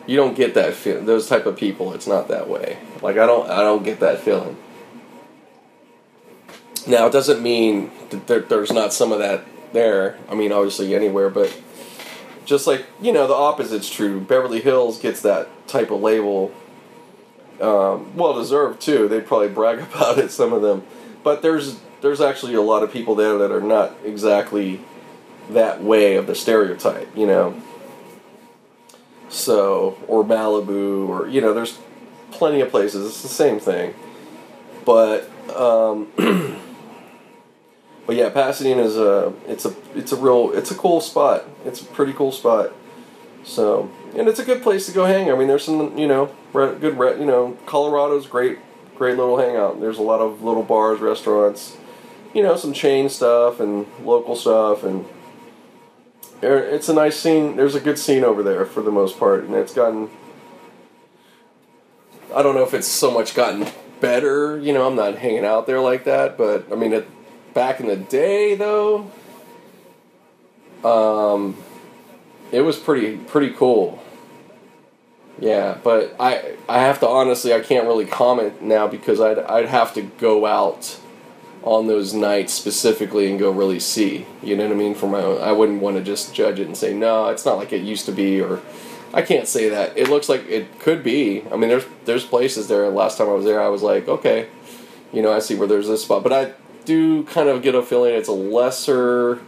you 0.07 0.15
don't 0.15 0.36
get 0.36 0.53
that 0.53 0.73
feel. 0.73 1.01
Those 1.03 1.27
type 1.27 1.45
of 1.45 1.57
people, 1.57 1.93
it's 1.93 2.07
not 2.07 2.27
that 2.27 2.47
way. 2.47 2.77
Like 3.01 3.17
I 3.17 3.25
don't 3.25 3.49
I 3.49 3.61
don't 3.61 3.83
get 3.83 3.99
that 3.99 4.19
feeling. 4.19 4.57
Now 6.88 7.07
it 7.07 7.11
doesn't 7.11 7.41
mean 7.41 7.91
that 8.09 8.27
there, 8.27 8.39
there's 8.39 8.71
not 8.71 8.93
some 8.93 9.11
of 9.11 9.19
that 9.19 9.45
there. 9.73 10.17
I 10.29 10.36
mean, 10.36 10.51
obviously 10.51 10.95
anywhere, 10.95 11.29
but 11.29 11.55
just 12.45 12.67
like 12.67 12.86
you 13.01 13.11
know, 13.11 13.27
the 13.27 13.33
opposite's 13.33 13.89
true. 13.89 14.19
Beverly 14.19 14.61
Hills 14.61 14.99
gets 14.99 15.21
that 15.21 15.49
type 15.67 15.91
of 15.91 16.01
label. 16.01 16.51
Um, 17.59 18.15
well 18.17 18.33
deserved 18.33 18.81
too. 18.81 19.07
They'd 19.07 19.25
probably 19.25 19.49
brag 19.49 19.79
about 19.93 20.17
it. 20.17 20.31
Some 20.31 20.53
of 20.53 20.61
them 20.61 20.83
but 21.25 21.41
there's 21.41 21.79
there's 22.01 22.21
actually 22.21 22.53
a 22.53 22.61
lot 22.61 22.83
of 22.83 22.93
people 22.93 23.15
there 23.15 23.39
that 23.39 23.51
are 23.51 23.59
not 23.59 23.97
exactly 24.05 24.79
that 25.49 25.83
way 25.83 26.15
of 26.15 26.27
the 26.27 26.36
stereotype, 26.36 27.09
you 27.17 27.25
know. 27.25 27.59
So, 29.27 29.97
or 30.07 30.23
Malibu, 30.23 31.09
or 31.09 31.27
you 31.27 31.41
know, 31.41 31.53
there's 31.53 31.79
plenty 32.31 32.61
of 32.61 32.69
places. 32.69 33.07
It's 33.07 33.23
the 33.23 33.27
same 33.27 33.59
thing, 33.59 33.95
but 34.86 35.27
um, 35.49 36.11
but 38.06 38.16
yeah, 38.16 38.30
Pasadena 38.30 38.84
is 38.84 38.97
a 38.97 39.34
it's 39.47 39.66
a 39.66 39.76
it's 39.95 40.12
a 40.12 40.16
real 40.16 40.51
it's 40.53 40.72
a 40.72 40.76
cool 40.76 41.01
spot. 41.01 41.45
It's 41.66 41.82
a 41.82 41.86
pretty 41.86 42.14
cool 42.14 42.32
spot. 42.32 42.72
So, 43.43 43.91
and 44.18 44.28
it's 44.28 44.39
a 44.39 44.45
good 44.45 44.64
place 44.64 44.88
to 44.88 44.91
go 44.91 45.06
hang. 45.06 45.32
I 45.32 45.36
mean, 45.36 45.47
there's 45.47 45.64
some 45.64 45.97
you 45.97 46.08
know 46.08 46.32
good 46.53 46.97
you 47.20 47.26
know 47.26 47.58
Colorado's 47.66 48.28
great 48.28 48.60
great 48.95 49.18
little 49.18 49.38
hangout. 49.38 49.80
There's 49.80 49.97
a 49.97 50.03
lot 50.03 50.22
of 50.22 50.43
little 50.43 50.64
bars, 50.64 50.99
restaurants, 50.99 51.78
you 52.34 52.43
know, 52.43 52.56
some 52.56 52.74
chain 52.74 53.10
stuff 53.10 53.60
and 53.60 53.88
local 54.03 54.36
stuff, 54.36 54.84
and 54.84 55.06
it's 56.41 56.89
a 56.89 56.93
nice 56.93 57.20
scene. 57.20 57.56
There's 57.56 57.76
a 57.76 57.80
good 57.80 57.97
scene 57.97 58.24
over 58.24 58.43
there 58.43 58.66
for 58.66 58.82
the 58.82 58.91
most 58.91 59.18
part, 59.18 59.43
and 59.43 59.56
it's 59.56 59.74
gotten. 59.74 60.10
I 62.36 62.41
don't 62.41 62.56
know 62.56 62.64
if 62.64 62.74
it's 62.74 62.88
so 62.88 63.12
much 63.12 63.34
gotten 63.34 63.68
better. 64.01 64.60
You 64.60 64.74
know, 64.74 64.86
I'm 64.86 64.95
not 64.95 65.18
hanging 65.18 65.45
out 65.45 65.68
there 65.68 65.80
like 65.80 66.03
that, 66.06 66.38
but 66.38 66.72
I 66.72 66.76
mean, 66.76 66.93
it, 66.93 67.08
back 67.56 67.80
in 67.80 67.88
the 67.88 67.95
day 67.95 68.53
though, 68.53 69.10
um, 70.84 71.58
it 72.51 72.62
was 72.62 72.78
pretty 72.78 73.18
pretty 73.18 73.56
cool. 73.56 74.03
Yeah, 75.39 75.78
but 75.84 76.16
I 76.20 76.56
I 76.70 76.82
have 76.82 76.99
to 76.99 77.08
honestly 77.08 77.51
I 77.53 77.62
can't 77.62 77.88
really 77.88 78.06
comment 78.06 78.62
now 78.62 78.88
because 78.88 79.20
I'd 79.20 79.39
I'd 79.39 79.66
have 79.66 79.95
to 79.95 80.03
go 80.03 80.45
out 80.45 80.99
on 81.64 81.88
those 81.88 82.14
nights 82.14 82.53
specifically 82.53 83.28
and 83.28 83.39
go 83.39 83.49
really 83.49 83.80
see. 83.80 84.28
You 84.43 84.56
know 84.56 84.66
what 84.66 84.74
I 84.74 84.76
mean? 84.76 84.93
For 84.93 85.08
my 85.08 85.20
own, 85.20 85.41
I 85.41 85.51
wouldn't 85.51 85.82
want 85.82 85.97
to 85.97 86.03
just 86.03 86.36
judge 86.36 86.60
it 86.60 86.68
and 86.68 86.78
say 86.78 86.93
no, 86.93 87.30
it's 87.30 87.45
not 87.45 87.58
like 87.58 87.74
it 87.74 87.82
used 87.82 88.06
to 88.06 88.12
be, 88.12 88.39
or 88.39 88.62
I 89.14 89.24
can't 89.24 89.47
say 89.47 89.70
that. 89.70 89.97
It 89.97 90.10
looks 90.10 90.30
like 90.30 90.47
it 90.47 90.80
could 90.80 91.03
be. 91.03 91.43
I 91.51 91.58
mean, 91.58 91.70
there's 91.70 91.86
there's 92.06 92.26
places 92.26 92.68
there. 92.68 92.88
Last 92.89 93.18
time 93.18 93.30
I 93.30 93.34
was 93.34 93.45
there, 93.45 93.62
I 93.62 93.70
was 93.70 93.82
like, 93.82 94.08
okay, 94.08 94.47
you 95.12 95.22
know, 95.22 95.34
I 95.34 95.39
see 95.39 95.56
where 95.56 95.68
there's 95.68 95.88
this 95.88 96.03
spot, 96.03 96.22
but 96.22 96.32
I 96.32 96.53
do 96.86 97.23
kind 97.23 97.49
of 97.49 97.61
get 97.61 97.75
a 97.75 97.81
feeling 97.81 98.13
it's 98.13 98.29
a 98.29 98.33
lesser 98.33 99.41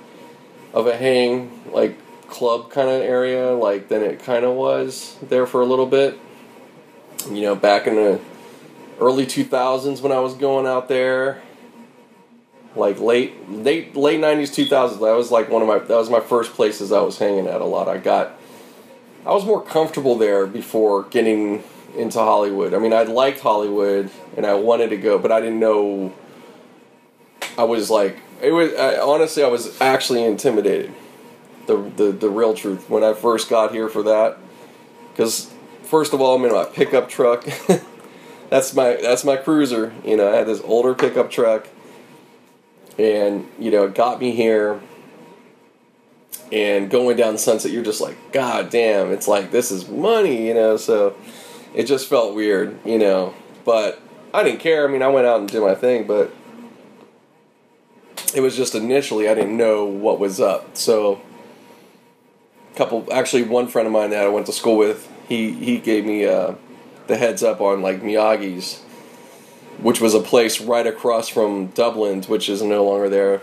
of 0.73 0.87
a 0.87 0.95
hang, 0.95 1.61
like 1.71 1.97
club 2.27 2.69
kind 2.69 2.89
of 2.89 3.01
area 3.01 3.51
like 3.51 3.87
than 3.87 4.01
it 4.03 4.21
kind 4.23 4.43
of 4.43 4.55
was 4.55 5.15
there 5.21 5.47
for 5.47 5.61
a 5.61 5.65
little 5.65 5.85
bit. 5.85 6.19
You 7.29 7.41
know, 7.41 7.55
back 7.55 7.87
in 7.87 7.95
the 7.95 8.19
early 8.99 9.25
2000s 9.25 10.01
when 10.01 10.11
I 10.11 10.19
was 10.19 10.33
going 10.33 10.65
out 10.65 10.87
there, 10.87 11.41
like 12.75 12.99
late 12.99 13.49
late 13.49 13.95
late 13.95 14.19
90s 14.19 14.67
2000s 14.69 14.99
that 14.99 15.15
was 15.15 15.31
like 15.31 15.49
one 15.49 15.61
of 15.61 15.67
my 15.67 15.79
that 15.79 15.95
was 15.95 16.09
my 16.09 16.19
first 16.19 16.53
places 16.53 16.91
I 16.91 17.01
was 17.01 17.17
hanging 17.17 17.47
at 17.47 17.61
a 17.61 17.65
lot. 17.65 17.87
I 17.87 17.97
got 17.97 18.37
I 19.25 19.31
was 19.31 19.45
more 19.45 19.61
comfortable 19.61 20.17
there 20.17 20.45
before 20.47 21.03
getting 21.03 21.63
into 21.97 22.19
Hollywood. 22.19 22.73
I 22.73 22.79
mean, 22.79 22.93
I 22.93 23.03
liked 23.03 23.39
Hollywood 23.39 24.09
and 24.37 24.45
I 24.45 24.53
wanted 24.53 24.89
to 24.91 24.97
go, 24.97 25.17
but 25.17 25.31
I 25.31 25.41
didn't 25.41 25.59
know 25.59 26.13
I 27.57 27.63
was 27.63 27.89
like 27.89 28.17
it 28.41 28.51
was 28.51 28.73
I, 28.73 28.99
honestly 28.99 29.43
I 29.43 29.47
was 29.47 29.79
actually 29.81 30.23
intimidated 30.23 30.93
the, 31.67 31.77
the, 31.95 32.11
the 32.11 32.29
real 32.29 32.53
truth 32.53 32.89
when 32.89 33.03
I 33.03 33.13
first 33.13 33.49
got 33.49 33.71
here 33.71 33.89
for 33.89 34.03
that. 34.03 34.37
Because 35.11 35.53
first 35.83 36.13
of 36.13 36.21
all, 36.21 36.35
I'm 36.35 36.45
in 36.45 36.51
my 36.51 36.65
pickup 36.65 37.09
truck. 37.09 37.45
that's 38.49 38.73
my 38.73 38.95
that's 38.95 39.23
my 39.23 39.35
cruiser. 39.35 39.93
You 40.03 40.17
know, 40.17 40.31
I 40.31 40.37
had 40.37 40.47
this 40.47 40.61
older 40.61 40.95
pickup 40.95 41.29
truck, 41.29 41.67
and 42.97 43.47
you 43.59 43.69
know, 43.69 43.85
it 43.85 43.95
got 43.95 44.19
me 44.19 44.31
here. 44.31 44.81
And 46.49 46.89
going 46.89 47.17
down 47.17 47.37
sunset, 47.37 47.71
you're 47.71 47.83
just 47.83 47.99
like, 47.99 48.31
God 48.31 48.69
damn! 48.69 49.11
It's 49.11 49.27
like 49.27 49.51
this 49.51 49.69
is 49.69 49.89
money, 49.89 50.47
you 50.47 50.53
know. 50.53 50.77
So 50.77 51.17
it 51.73 51.83
just 51.83 52.07
felt 52.07 52.35
weird, 52.35 52.77
you 52.85 52.97
know. 52.97 53.33
But 53.65 54.01
I 54.33 54.43
didn't 54.43 54.61
care. 54.61 54.87
I 54.87 54.91
mean, 54.91 55.01
I 55.01 55.09
went 55.09 55.27
out 55.27 55.41
and 55.41 55.49
did 55.49 55.61
my 55.61 55.75
thing, 55.75 56.07
but 56.07 56.31
it 58.33 58.41
was 58.41 58.55
just 58.55 58.75
initially 58.75 59.29
I 59.29 59.33
didn't 59.33 59.57
know 59.57 59.85
what 59.85 60.19
was 60.19 60.39
up. 60.39 60.75
So 60.77 61.21
a 62.73 62.77
couple 62.77 63.07
actually 63.11 63.43
one 63.43 63.67
friend 63.67 63.87
of 63.87 63.93
mine 63.93 64.09
that 64.11 64.23
I 64.23 64.27
went 64.29 64.45
to 64.47 64.53
school 64.53 64.77
with 64.77 65.09
he 65.27 65.51
he 65.51 65.77
gave 65.77 66.05
me 66.05 66.25
uh, 66.25 66.55
the 67.07 67.17
heads 67.17 67.43
up 67.43 67.61
on 67.61 67.81
like 67.81 68.01
Miyagi's 68.01 68.81
which 69.79 70.01
was 70.01 70.15
a 70.15 70.19
place 70.19 70.59
right 70.59 70.87
across 70.87 71.29
from 71.29 71.67
Dublin's 71.67 72.27
which 72.27 72.49
is 72.49 72.61
no 72.61 72.85
longer 72.85 73.09
there. 73.09 73.41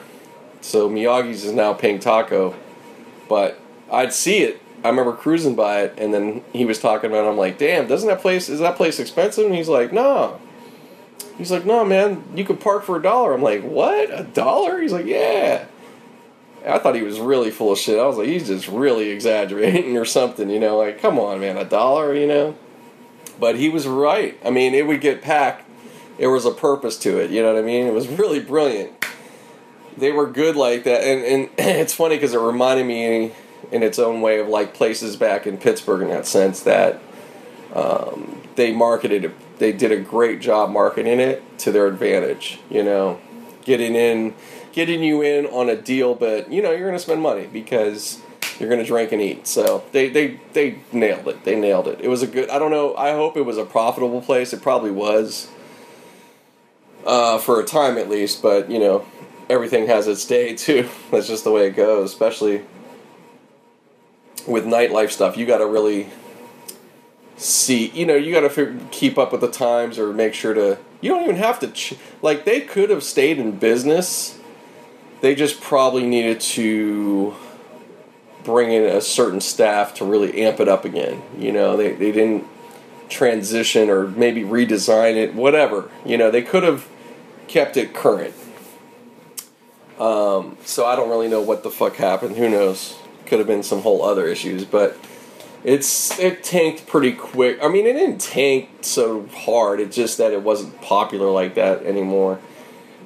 So 0.61 0.89
Miyagi's 0.89 1.45
is 1.45 1.53
now 1.53 1.73
Pink 1.73 2.01
Taco 2.01 2.55
but 3.29 3.59
I'd 3.91 4.13
see 4.13 4.39
it. 4.39 4.61
I 4.83 4.89
remember 4.89 5.15
cruising 5.15 5.55
by 5.55 5.83
it 5.83 5.95
and 5.97 6.13
then 6.13 6.45
he 6.53 6.67
was 6.67 6.79
talking 6.79 7.11
about 7.11 7.25
it. 7.25 7.29
I'm 7.29 7.37
like 7.37 7.59
damn 7.59 7.87
doesn't 7.87 8.09
that 8.09 8.21
place 8.21 8.49
is 8.49 8.61
that 8.61 8.77
place 8.77 8.99
expensive? 8.99 9.47
And 9.47 9.55
he's 9.55 9.69
like 9.69 9.93
no 9.93 10.41
he's 11.39 11.51
like 11.51 11.65
no 11.65 11.85
man 11.85 12.23
you 12.35 12.45
could 12.45 12.61
park 12.61 12.85
for 12.85 12.97
a 12.97 13.03
dollar 13.03 13.33
I'm 13.33 13.43
like 13.43 13.63
what 13.63 14.09
a 14.11 14.25
dollar 14.25 14.81
he's 14.81 14.93
like 14.93 15.07
yeah 15.07 15.67
I 16.67 16.79
thought 16.79 16.95
he 16.95 17.03
was 17.03 17.21
really 17.21 17.51
full 17.51 17.73
of 17.73 17.79
shit. 17.79 17.99
I 17.99 18.07
was 18.07 18.17
like, 18.17 18.27
he's 18.27 18.47
just 18.47 18.69
really 18.69 19.11
exaggerating 19.11 19.97
or 19.99 20.05
something, 20.05 20.49
you 20.49 20.59
know, 20.59 20.79
like, 20.79 21.01
come 21.01 21.19
on, 21.19 21.41
man, 21.41 21.57
a 21.57 21.65
dollar, 21.65 22.15
you 22.15 22.27
know? 22.27 22.57
But 23.39 23.57
he 23.57 23.69
was 23.69 23.87
right. 23.87 24.39
I 24.45 24.51
mean, 24.51 24.75
it 24.75 24.87
would 24.87 25.01
get 25.01 25.21
packed. 25.21 25.69
There 26.19 26.31
was 26.31 26.45
a 26.45 26.53
purpose 26.53 26.97
to 27.01 27.19
it, 27.19 27.31
you 27.31 27.43
know 27.43 27.53
what 27.53 27.63
I 27.63 27.67
mean? 27.67 27.87
It 27.87 27.93
was 27.93 28.09
really 28.09 28.41
brilliant. 28.41 28.93
They 29.97 30.11
were 30.11 30.29
good 30.29 30.57
like 30.57 30.85
that. 30.85 31.03
And, 31.03 31.25
and 31.25 31.51
it's 31.59 31.93
funny 31.93 32.17
because 32.17 32.33
it 32.33 32.41
reminded 32.41 32.87
me 32.87 33.33
in 33.73 33.83
its 33.83 33.99
own 33.99 34.21
way 34.21 34.39
of 34.39 34.49
like 34.49 34.75
places 34.75 35.17
back 35.17 35.47
in 35.47 35.59
Pittsburgh 35.59 36.03
in 36.03 36.09
that 36.09 36.27
sense 36.27 36.61
that 36.61 37.01
um, 37.75 38.41
they 38.55 38.73
marketed 38.73 39.25
it, 39.27 39.35
they 39.59 39.73
did 39.73 39.93
a 39.93 40.01
great 40.01 40.41
job 40.41 40.71
marketing 40.71 41.21
it 41.21 41.43
to 41.61 41.73
their 41.73 41.87
advantage, 41.87 42.59
you 42.71 42.83
know, 42.83 43.21
getting 43.65 43.95
in 43.95 44.35
getting 44.73 45.05
you 45.05 45.23
in 45.23 45.47
on 45.47 45.69
a 45.69 45.77
deal, 45.77 46.15
but 46.15 46.51
you 46.53 46.61
know 46.61 46.71
you're 46.71 46.89
going 46.89 46.93
to 46.95 46.99
spend 46.99 47.23
money 47.23 47.47
because 47.47 48.21
you're 48.59 48.69
going 48.69 48.81
to 48.81 48.87
drink 48.87 49.13
and 49.13 49.23
eat. 49.23 49.47
So 49.47 49.85
they 49.93 50.09
they 50.09 50.41
they 50.53 50.79
nailed 50.93 51.29
it. 51.29 51.45
They 51.45 51.59
nailed 51.59 51.89
it. 51.89 52.01
It 52.01 52.09
was 52.09 52.23
a 52.23 52.27
good. 52.27 52.51
I 52.51 52.59
don't 52.59 52.71
know. 52.71 52.95
I 52.97 53.13
hope 53.13 53.37
it 53.37 53.43
was 53.43 53.57
a 53.57 53.65
profitable 53.65 54.21
place. 54.21 54.53
It 54.53 54.63
probably 54.63 54.91
was. 54.91 55.49
Uh, 57.07 57.37
for 57.37 57.61
a 57.61 57.65
time 57.65 57.99
at 57.99 58.09
least, 58.09 58.41
but 58.41 58.71
you 58.71 58.79
know, 58.79 59.05
everything 59.51 59.87
has 59.87 60.09
its 60.09 60.25
day 60.25 60.55
too. 60.57 60.89
That's 61.11 61.29
just 61.29 61.45
the 61.45 61.53
way 61.53 61.67
it 61.67 61.77
goes, 61.77 62.11
especially 62.11 62.63
with 64.47 64.65
nightlife 64.65 65.11
stuff. 65.11 65.37
You 65.37 65.45
got 65.45 65.59
to 65.59 65.67
really 65.67 66.09
see, 67.37 67.89
you 67.91 68.07
know, 68.07 68.15
you 68.15 68.33
got 68.33 68.49
to 68.49 68.81
keep 68.91 69.19
up 69.19 69.33
with 69.33 69.41
the 69.41 69.51
times 69.51 69.99
or 69.99 70.13
make 70.13 70.35
sure 70.35 70.55
to. 70.55 70.79
You 71.01 71.11
don't 71.11 71.25
even 71.25 71.37
have 71.37 71.61
to 71.61 71.69
ch- 71.69 71.95
like 72.23 72.45
they 72.45 72.63
could 72.63 72.91
have 72.91 73.03
stayed 73.03 73.39
in 73.39 73.59
business 73.59 74.39
they 75.25 75.35
just 75.35 75.63
probably 75.63 76.05
needed 76.05 76.39
to 76.39 77.35
bring 78.45 78.71
in 78.71 78.85
a 78.85 79.01
certain 79.01 79.41
staff 79.41 79.95
to 79.95 80.05
really 80.05 80.43
amp 80.43 80.61
it 80.61 80.69
up 80.69 80.85
again. 80.85 81.23
You 81.39 81.51
know, 81.51 81.79
they, 81.79 81.95
they 81.95 82.13
didn't 82.13 82.47
transition 83.09 83.89
or 83.89 84.07
maybe 84.07 84.43
redesign 84.43 85.17
it, 85.17 85.35
whatever. 85.35 85.91
You 86.05 86.19
know, 86.19 86.31
they 86.31 86.43
could 86.43 86.63
have 86.63 86.87
kept 87.49 87.79
it 87.79 87.95
current. 87.95 88.35
Um, 89.99 90.59
so 90.67 90.85
I 90.85 90.95
don't 90.95 91.09
really 91.09 91.29
know 91.29 91.41
what 91.41 91.63
the 91.63 91.71
fuck 91.71 91.97
happened. 91.97 92.37
Who 92.37 92.51
knows? 92.51 92.99
Could 93.25 93.39
have 93.39 93.49
been 93.49 93.63
some 93.63 93.81
whole 93.81 94.03
other 94.03 94.27
issues, 94.27 94.67
but 94.67 94.95
it's 95.65 96.19
it 96.19 96.45
tanked 96.45 96.87
pretty 96.87 97.13
quick. 97.13 97.59
I 97.63 97.69
mean, 97.69 97.87
it 97.87 97.95
didn't 97.95 98.21
tank 98.21 98.69
so 98.83 99.27
hard. 99.29 99.81
It's 99.81 99.97
just 99.97 100.19
that 100.19 100.33
it 100.33 100.43
wasn't 100.43 100.81
popular 100.83 101.31
like 101.31 101.55
that 101.55 101.83
anymore. 101.85 102.39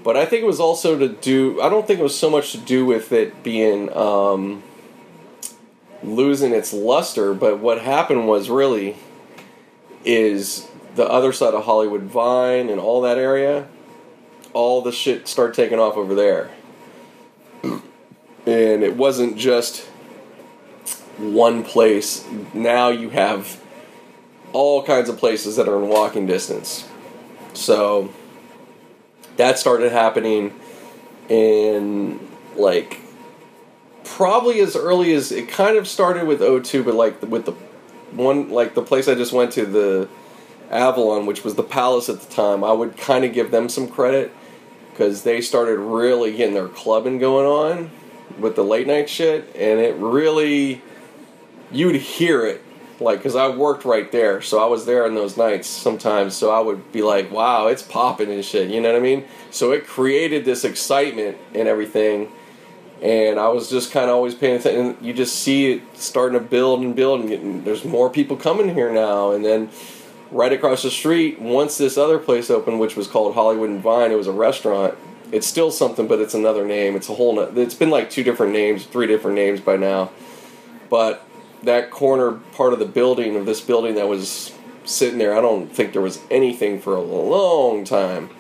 But 0.03 0.17
I 0.17 0.27
think 0.27 0.43
it 0.43 0.47
was 0.47 0.59
also 0.59 0.99
to 0.99 1.09
do. 1.09 1.61
I 1.61 1.69
don't 1.69 1.87
think 1.87 2.01
it 2.01 2.03
was 2.03 2.19
so 2.19 2.29
much 2.29 2.51
to 2.53 2.59
do 2.59 2.85
with 2.85 3.13
it 3.13 3.45
being 3.45 3.95
um, 3.97 4.65
losing 6.03 6.53
its 6.53 6.73
luster. 6.73 7.33
But 7.33 7.61
what 7.61 7.81
happened 7.81 8.27
was 8.27 8.51
really 8.51 8.97
is 10.05 10.67
the 10.97 11.09
other 11.09 11.33
side 11.33 11.55
of 11.55 11.65
Hollywood 11.65 12.03
Vine 12.03 12.71
and 12.71 12.81
all 12.81 13.01
that 13.03 13.19
area. 13.19 13.69
All 14.53 14.83
the 14.83 14.93
shit 14.93 15.29
started 15.29 15.55
taking 15.55 15.79
off 15.79 15.97
over 15.97 16.15
there, 16.15 16.51
and 17.63 17.83
it 18.47 18.97
wasn't 18.97 19.37
just 19.37 19.89
one 21.19 21.65
place. 21.65 22.27
Now 22.55 22.89
you 22.89 23.11
have 23.11 23.63
all 24.53 24.83
kinds 24.83 25.09
of 25.09 25.19
places 25.19 25.57
that 25.57 25.69
are 25.69 25.83
in 25.83 25.89
walking 25.89 26.27
distance. 26.27 26.89
So 27.55 28.13
that 29.37 29.59
started 29.59 29.93
happening 29.93 30.59
in 31.29 32.21
like 32.57 33.01
probably 34.05 34.61
as 34.61 34.75
early 34.75 35.13
as 35.13 35.31
it 35.31 35.49
kind 35.49 35.77
of 35.77 35.87
started 35.87 36.27
with 36.27 36.41
O2, 36.41 36.85
but 36.85 36.95
like 36.95 37.21
with 37.23 37.45
the 37.45 37.53
one 38.13 38.51
like 38.51 38.75
the 38.75 38.83
place 38.83 39.07
I 39.09 39.15
just 39.15 39.33
went 39.33 39.53
to, 39.53 39.67
the 39.67 40.09
Avalon, 40.71 41.27
which 41.27 41.45
was 41.45 41.55
the 41.55 41.63
Palace 41.63 42.09
at 42.09 42.21
the 42.21 42.33
time, 42.33 42.65
I 42.65 42.73
would 42.73 42.97
kind 42.97 43.25
of 43.25 43.33
give 43.33 43.51
them 43.51 43.69
some 43.69 43.89
credit 43.89 44.33
because 44.91 45.23
they 45.23 45.41
started 45.41 45.79
really 45.79 46.37
getting 46.37 46.55
their 46.55 46.69
clubbing 46.69 47.19
going 47.19 47.47
on 47.47 47.91
with 48.39 48.57
the 48.57 48.65
late 48.65 48.87
night 48.87 49.09
shit, 49.09 49.45
and 49.55 49.81
it 49.81 49.95
really 49.97 50.83
you'd 51.71 51.97
hear 51.97 52.47
it 52.47 52.63
like 53.01 53.19
because 53.19 53.37
I 53.37 53.49
worked 53.49 53.85
right 53.85 54.11
there, 54.11 54.43
so 54.43 54.63
I 54.63 54.67
was 54.67 54.87
there 54.87 55.05
on 55.05 55.15
those 55.15 55.37
nights 55.37 55.69
sometimes. 55.69 56.35
So 56.35 56.51
I 56.51 56.61
would 56.61 56.93
be 56.93 57.03
like, 57.03 57.31
"Wow, 57.31 57.69
it's 57.69 57.83
popping 57.83 58.31
and 58.31 58.45
shit," 58.45 58.71
you 58.71 58.81
know 58.81 58.93
what 58.93 58.99
I 58.99 59.03
mean? 59.03 59.25
So 59.51 59.73
it 59.73 59.87
created 59.87 60.45
this 60.45 60.65
excitement 60.65 61.39
and 61.55 61.69
everything, 61.69 62.29
and 63.01 63.39
I 63.39 63.49
was 63.49 63.71
just 63.71 63.93
kind 63.93 64.11
of 64.11 64.17
always 64.17 64.35
paying 64.35 64.57
attention. 64.57 64.87
And 64.87 65.07
you 65.07 65.13
just 65.13 65.37
see 65.37 65.73
it 65.73 65.83
starting 65.95 66.39
to 66.39 66.45
build 66.45 66.81
and 66.81 66.95
build, 66.95 67.21
and 67.21 67.29
getting, 67.29 67.65
there's 67.65 67.85
more 67.85 68.11
people 68.11 68.37
coming 68.37 68.75
here 68.75 68.93
now. 68.93 69.31
And 69.31 69.45
then 69.45 69.71
right 70.31 70.53
across 70.53 70.83
the 70.83 70.91
street, 70.91 71.41
once 71.41 71.79
this 71.79 71.97
other 71.97 72.19
place 72.19 72.51
opened, 72.51 72.81
which 72.81 72.97
was 72.97 73.07
called 73.07 73.35
Hollywood 73.35 73.71
and 73.71 73.81
Vine, 73.81 74.11
it 74.11 74.17
was 74.17 74.27
a 74.27 74.33
restaurant. 74.33 74.97
It's 75.31 75.47
still 75.47 75.71
something, 75.71 76.09
but 76.09 76.21
it's 76.21 76.35
another 76.35 76.65
name. 76.65 76.97
It's 76.97 77.09
a 77.09 77.15
whole. 77.15 77.35
No, 77.37 77.43
it's 77.55 77.75
been 77.75 77.91
like 77.91 78.11
two 78.11 78.25
different 78.25 78.53
names, 78.53 78.87
three 78.87 79.07
different 79.07 79.37
names 79.37 79.61
by 79.61 79.77
now, 79.77 80.11
but 80.91 81.28
that 81.63 81.91
corner 81.91 82.33
part 82.53 82.73
of 82.73 82.79
the 82.79 82.87
building 82.87 83.37
of 83.37 83.47
this 83.47 83.61
building 83.61 83.95
that 83.97 84.09
was 84.09 84.55
sitting 84.85 85.19
there, 85.19 85.37
I 85.37 85.41
don't 85.41 85.69
think 85.69 85.93
there 85.93 86.03
was 86.03 86.21
anything 86.31 86.81
for 86.81 86.95
a 86.95 87.03
long 87.03 87.85
time. 87.85 88.31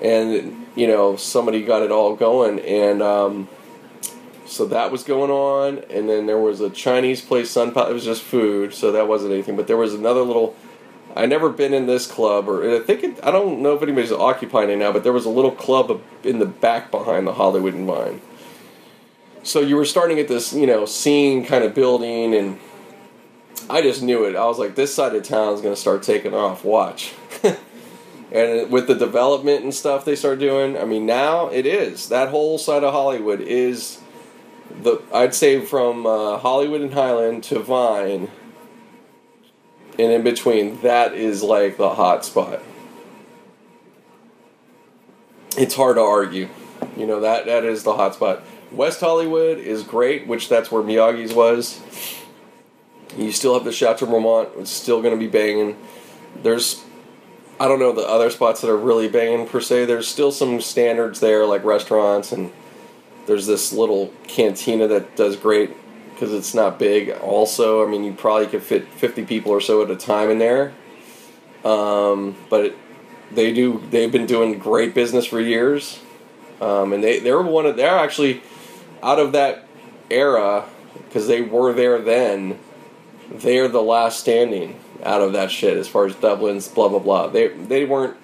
And 0.00 0.66
you 0.74 0.86
know, 0.86 1.16
somebody 1.16 1.62
got 1.62 1.82
it 1.82 1.90
all 1.90 2.16
going, 2.16 2.58
and 2.60 3.02
um, 3.02 3.48
so 4.46 4.66
that 4.66 4.90
was 4.90 5.04
going 5.04 5.30
on. 5.30 5.78
And 5.90 6.08
then 6.08 6.26
there 6.26 6.38
was 6.38 6.60
a 6.60 6.70
Chinese 6.70 7.20
place, 7.20 7.50
Sun 7.50 7.68
It 7.68 7.92
was 7.92 8.04
just 8.04 8.22
food, 8.22 8.74
so 8.74 8.90
that 8.92 9.06
wasn't 9.06 9.32
anything. 9.32 9.56
But 9.56 9.66
there 9.66 9.76
was 9.76 9.94
another 9.94 10.22
little. 10.22 10.56
I 11.14 11.26
never 11.26 11.50
been 11.50 11.74
in 11.74 11.86
this 11.86 12.06
club, 12.06 12.48
or 12.48 12.76
I 12.76 12.80
think 12.80 13.04
it, 13.04 13.20
I 13.22 13.30
don't 13.30 13.60
know 13.60 13.74
if 13.74 13.82
anybody's 13.82 14.12
occupying 14.12 14.70
it 14.70 14.76
now, 14.76 14.92
but 14.92 15.04
there 15.04 15.12
was 15.12 15.26
a 15.26 15.30
little 15.30 15.50
club 15.50 16.00
in 16.24 16.38
the 16.38 16.46
back 16.46 16.90
behind 16.90 17.26
the 17.26 17.34
Hollywood 17.34 17.74
and 17.74 17.86
Vine 17.86 18.22
so 19.42 19.60
you 19.60 19.76
were 19.76 19.84
starting 19.84 20.18
at 20.18 20.28
this, 20.28 20.52
you 20.52 20.66
know, 20.66 20.86
scene 20.86 21.44
kind 21.44 21.64
of 21.64 21.74
building, 21.74 22.34
and 22.34 22.58
I 23.68 23.82
just 23.82 24.02
knew 24.02 24.24
it. 24.24 24.36
I 24.36 24.46
was 24.46 24.58
like, 24.58 24.74
this 24.74 24.94
side 24.94 25.14
of 25.14 25.22
town 25.24 25.54
is 25.54 25.60
going 25.60 25.74
to 25.74 25.80
start 25.80 26.02
taking 26.02 26.34
off. 26.34 26.64
Watch. 26.64 27.14
and 28.32 28.70
with 28.70 28.86
the 28.86 28.94
development 28.94 29.64
and 29.64 29.74
stuff 29.74 30.04
they 30.04 30.14
start 30.14 30.38
doing, 30.38 30.78
I 30.78 30.84
mean, 30.84 31.06
now 31.06 31.48
it 31.48 31.66
is. 31.66 32.08
That 32.08 32.28
whole 32.28 32.56
side 32.58 32.84
of 32.84 32.92
Hollywood 32.92 33.40
is 33.40 34.00
the, 34.70 35.02
I'd 35.12 35.34
say 35.34 35.60
from 35.60 36.06
uh, 36.06 36.38
Hollywood 36.38 36.80
and 36.80 36.94
Highland 36.94 37.44
to 37.44 37.58
Vine, 37.58 38.30
and 39.98 40.12
in 40.12 40.22
between, 40.22 40.80
that 40.82 41.14
is 41.14 41.42
like 41.42 41.76
the 41.76 41.90
hot 41.90 42.24
spot. 42.24 42.62
It's 45.56 45.74
hard 45.74 45.96
to 45.96 46.02
argue. 46.02 46.48
You 46.96 47.06
know, 47.06 47.20
that, 47.20 47.44
that 47.44 47.64
is 47.64 47.82
the 47.82 47.94
hot 47.94 48.14
spot 48.14 48.42
West 48.72 49.00
Hollywood 49.00 49.58
is 49.58 49.82
great, 49.82 50.26
which 50.26 50.48
that's 50.48 50.70
where 50.70 50.82
Miyagi's 50.82 51.34
was. 51.34 51.80
You 53.16 53.30
still 53.32 53.54
have 53.54 53.64
the 53.64 53.72
Chateau 53.72 54.06
Marmont, 54.06 54.48
it's 54.58 54.70
still 54.70 55.02
going 55.02 55.12
to 55.12 55.20
be 55.20 55.28
banging. 55.28 55.76
There's, 56.42 56.82
I 57.60 57.68
don't 57.68 57.78
know 57.78 57.92
the 57.92 58.08
other 58.08 58.30
spots 58.30 58.62
that 58.62 58.70
are 58.70 58.76
really 58.76 59.08
banging 59.08 59.46
per 59.46 59.60
se. 59.60 59.84
There's 59.84 60.08
still 60.08 60.32
some 60.32 60.60
standards 60.62 61.20
there, 61.20 61.44
like 61.44 61.62
restaurants, 61.64 62.32
and 62.32 62.50
there's 63.26 63.46
this 63.46 63.72
little 63.72 64.12
cantina 64.26 64.88
that 64.88 65.16
does 65.16 65.36
great 65.36 65.70
because 66.14 66.32
it's 66.32 66.54
not 66.54 66.78
big. 66.78 67.10
Also, 67.10 67.86
I 67.86 67.90
mean, 67.90 68.04
you 68.04 68.14
probably 68.14 68.46
could 68.46 68.62
fit 68.62 68.88
50 68.88 69.26
people 69.26 69.52
or 69.52 69.60
so 69.60 69.82
at 69.82 69.90
a 69.90 69.96
time 69.96 70.30
in 70.30 70.38
there. 70.38 70.72
Um, 71.64 72.36
but 72.48 72.66
it, 72.66 72.76
they 73.30 73.52
do. 73.52 73.82
They've 73.90 74.10
been 74.10 74.26
doing 74.26 74.58
great 74.58 74.94
business 74.94 75.26
for 75.26 75.40
years, 75.40 76.00
um, 76.60 76.92
and 76.92 77.02
they 77.02 77.20
they're 77.20 77.40
one 77.40 77.66
of 77.66 77.76
they're 77.76 77.98
actually 77.98 78.42
out 79.02 79.18
of 79.18 79.32
that 79.32 79.66
era, 80.10 80.64
because 81.08 81.26
they 81.26 81.40
were 81.40 81.72
there 81.72 81.98
then, 82.00 82.58
they're 83.30 83.68
the 83.68 83.82
last 83.82 84.20
standing 84.20 84.78
out 85.02 85.20
of 85.20 85.32
that 85.32 85.50
shit 85.50 85.76
as 85.76 85.88
far 85.88 86.06
as 86.06 86.14
Dublin's 86.16 86.68
blah 86.68 86.88
blah 86.88 86.98
blah. 86.98 87.26
They 87.28 87.48
they 87.48 87.84
weren't, 87.84 88.16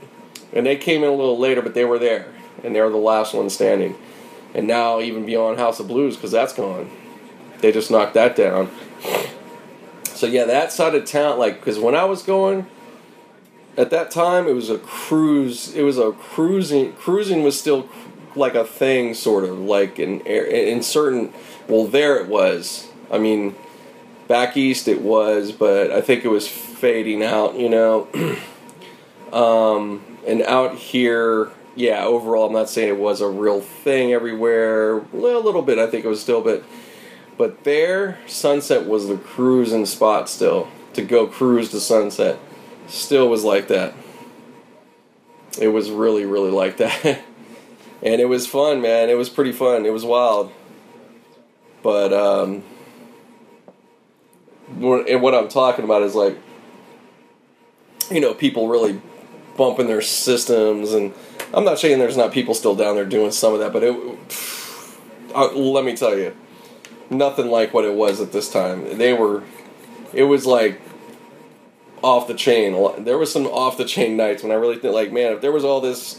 and 0.52 0.64
they 0.66 0.76
came 0.76 1.02
in 1.02 1.08
a 1.08 1.14
little 1.14 1.38
later, 1.38 1.62
but 1.62 1.74
they 1.74 1.84
were 1.84 1.98
there, 1.98 2.32
and 2.62 2.74
they 2.74 2.80
were 2.80 2.90
the 2.90 2.96
last 2.96 3.34
one 3.34 3.50
standing. 3.50 3.96
And 4.54 4.66
now 4.66 5.00
even 5.00 5.26
beyond 5.26 5.58
House 5.58 5.80
of 5.80 5.88
Blues, 5.88 6.16
because 6.16 6.30
that's 6.30 6.52
gone, 6.52 6.90
they 7.58 7.72
just 7.72 7.90
knocked 7.90 8.14
that 8.14 8.36
down. 8.36 8.70
So 10.04 10.26
yeah, 10.26 10.44
that 10.44 10.72
side 10.72 10.94
of 10.94 11.04
town, 11.04 11.38
like, 11.38 11.60
because 11.60 11.78
when 11.78 11.94
I 11.94 12.04
was 12.04 12.22
going, 12.22 12.66
at 13.76 13.90
that 13.90 14.10
time 14.10 14.48
it 14.48 14.54
was 14.54 14.70
a 14.70 14.78
cruise. 14.78 15.74
It 15.74 15.82
was 15.82 15.98
a 15.98 16.12
cruising. 16.12 16.92
Cruising 16.94 17.42
was 17.42 17.58
still 17.58 17.88
like 18.36 18.54
a 18.54 18.64
thing, 18.64 19.14
sort 19.14 19.44
of 19.44 19.58
like 19.58 19.98
in 19.98 20.20
in 20.20 20.82
certain. 20.82 21.32
Well, 21.68 21.86
there 21.86 22.16
it 22.16 22.28
was. 22.28 22.88
I 23.10 23.18
mean, 23.18 23.54
back 24.26 24.56
east 24.56 24.88
it 24.88 25.02
was, 25.02 25.52
but 25.52 25.90
I 25.90 26.00
think 26.00 26.24
it 26.24 26.28
was 26.28 26.48
fading 26.48 27.22
out. 27.22 27.56
You 27.56 27.68
know, 27.68 28.08
um, 29.32 30.18
and 30.26 30.42
out 30.42 30.76
here, 30.76 31.50
yeah. 31.74 32.04
Overall, 32.04 32.46
I'm 32.46 32.52
not 32.52 32.70
saying 32.70 32.88
it 32.88 32.98
was 32.98 33.20
a 33.20 33.28
real 33.28 33.60
thing 33.60 34.12
everywhere. 34.12 34.98
A 34.98 35.16
little 35.16 35.62
bit, 35.62 35.78
I 35.78 35.86
think 35.86 36.04
it 36.04 36.08
was 36.08 36.20
still, 36.20 36.42
but 36.42 36.64
but 37.36 37.62
there, 37.64 38.18
Sunset 38.26 38.86
was 38.86 39.06
the 39.06 39.16
cruising 39.16 39.86
spot 39.86 40.28
still 40.28 40.68
to 40.94 41.02
go 41.02 41.26
cruise 41.26 41.70
to 41.70 41.80
Sunset. 41.80 42.38
Still 42.88 43.28
was 43.28 43.44
like 43.44 43.68
that. 43.68 43.94
It 45.60 45.68
was 45.68 45.90
really, 45.90 46.24
really 46.24 46.50
like 46.50 46.78
that. 46.78 47.22
and 48.02 48.20
it 48.20 48.28
was 48.28 48.46
fun, 48.46 48.80
man. 48.80 49.08
It 49.08 49.16
was 49.16 49.28
pretty 49.28 49.52
fun. 49.52 49.86
It 49.86 49.92
was 49.92 50.04
wild, 50.04 50.52
but 51.82 52.12
um, 52.12 52.62
and 54.80 55.22
what 55.22 55.34
I'm 55.34 55.48
talking 55.48 55.84
about 55.84 56.02
is 56.02 56.14
like, 56.14 56.38
you 58.10 58.20
know, 58.20 58.34
people 58.34 58.68
really 58.68 59.00
bumping 59.56 59.86
their 59.86 60.02
systems, 60.02 60.92
and 60.92 61.12
I'm 61.52 61.64
not 61.64 61.78
saying 61.78 61.98
there's 61.98 62.16
not 62.16 62.32
people 62.32 62.54
still 62.54 62.74
down 62.74 62.94
there 62.94 63.04
doing 63.04 63.32
some 63.32 63.54
of 63.54 63.60
that, 63.60 63.72
but 63.72 63.82
it. 63.82 63.96
Uh, 65.34 65.52
let 65.52 65.84
me 65.84 65.94
tell 65.94 66.16
you, 66.16 66.34
nothing 67.10 67.48
like 67.48 67.74
what 67.74 67.84
it 67.84 67.94
was 67.94 68.20
at 68.20 68.32
this 68.32 68.50
time. 68.50 68.98
They 68.98 69.12
were, 69.12 69.42
it 70.12 70.24
was 70.24 70.46
like 70.46 70.80
off 72.02 72.28
the 72.28 72.34
chain. 72.34 73.04
There 73.04 73.18
was 73.18 73.32
some 73.32 73.46
off 73.46 73.76
the 73.76 73.84
chain 73.84 74.16
nights 74.16 74.42
when 74.42 74.52
I 74.52 74.54
really 74.54 74.78
think 74.78 74.94
like, 74.94 75.12
man, 75.12 75.32
if 75.34 75.40
there 75.40 75.52
was 75.52 75.64
all 75.64 75.80
this 75.80 76.18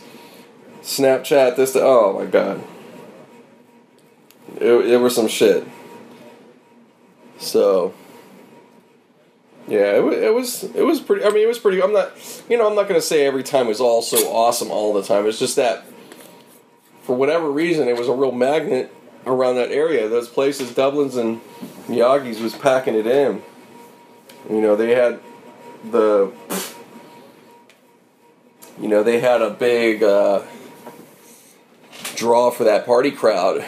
Snapchat, 0.81 1.55
this, 1.55 1.75
oh 1.75 2.13
my 2.19 2.25
god. 2.25 2.63
It, 4.59 4.73
it 4.91 4.97
was 4.97 5.15
some 5.15 5.27
shit. 5.27 5.65
So, 7.37 7.93
yeah, 9.67 9.97
it, 9.97 10.03
it 10.23 10.33
was 10.33 10.63
it 10.63 10.83
was 10.83 10.99
pretty. 10.99 11.23
I 11.23 11.29
mean, 11.29 11.43
it 11.43 11.47
was 11.47 11.59
pretty. 11.59 11.81
I'm 11.81 11.93
not, 11.93 12.11
you 12.49 12.57
know, 12.57 12.67
I'm 12.67 12.75
not 12.75 12.87
gonna 12.87 13.01
say 13.01 13.25
every 13.25 13.43
time 13.43 13.67
was 13.67 13.79
all 13.79 14.01
so 14.01 14.17
awesome 14.31 14.71
all 14.71 14.93
the 14.93 15.03
time. 15.03 15.25
It's 15.25 15.39
just 15.39 15.55
that, 15.55 15.85
for 17.03 17.15
whatever 17.15 17.49
reason, 17.49 17.87
it 17.87 17.97
was 17.97 18.07
a 18.07 18.13
real 18.13 18.31
magnet 18.31 18.93
around 19.25 19.55
that 19.55 19.71
area. 19.71 20.09
Those 20.09 20.27
places, 20.27 20.73
Dublin's 20.73 21.15
and 21.15 21.39
Miyagi's, 21.87 22.41
was 22.41 22.55
packing 22.55 22.95
it 22.95 23.07
in. 23.07 23.41
You 24.49 24.61
know, 24.61 24.75
they 24.75 24.95
had 24.95 25.19
the 25.91 26.33
you 28.81 28.87
know 28.87 29.03
they 29.03 29.19
had 29.19 29.41
a 29.41 29.49
big 29.51 30.03
uh, 30.03 30.41
draw 32.19 32.51
for 32.51 32.65
that 32.65 32.85
party 32.85 33.11
crowd, 33.11 33.65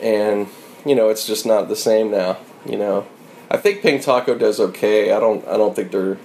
and 0.00 0.48
you 0.84 0.94
know 0.94 1.08
it's 1.08 1.26
just 1.26 1.46
not 1.46 1.68
the 1.68 1.76
same 1.76 2.10
now. 2.10 2.36
You 2.66 2.76
know, 2.76 3.06
I 3.50 3.56
think 3.56 3.80
Pink 3.80 4.02
Taco 4.02 4.36
does 4.36 4.60
okay. 4.60 5.10
I 5.10 5.18
don't. 5.18 5.46
I 5.48 5.56
don't 5.56 5.74
think 5.74 5.90
they're. 5.90 6.18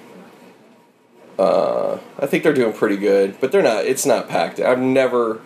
Uh, 1.38 2.00
I 2.20 2.26
think 2.26 2.44
they're 2.44 2.54
doing 2.54 2.74
pretty 2.74 2.98
good, 2.98 3.40
but 3.40 3.52
they're 3.52 3.64
not. 3.64 3.86
It's 3.86 4.06
not 4.06 4.28
packed. 4.28 4.60
I've 4.60 4.80
never. 4.80 5.42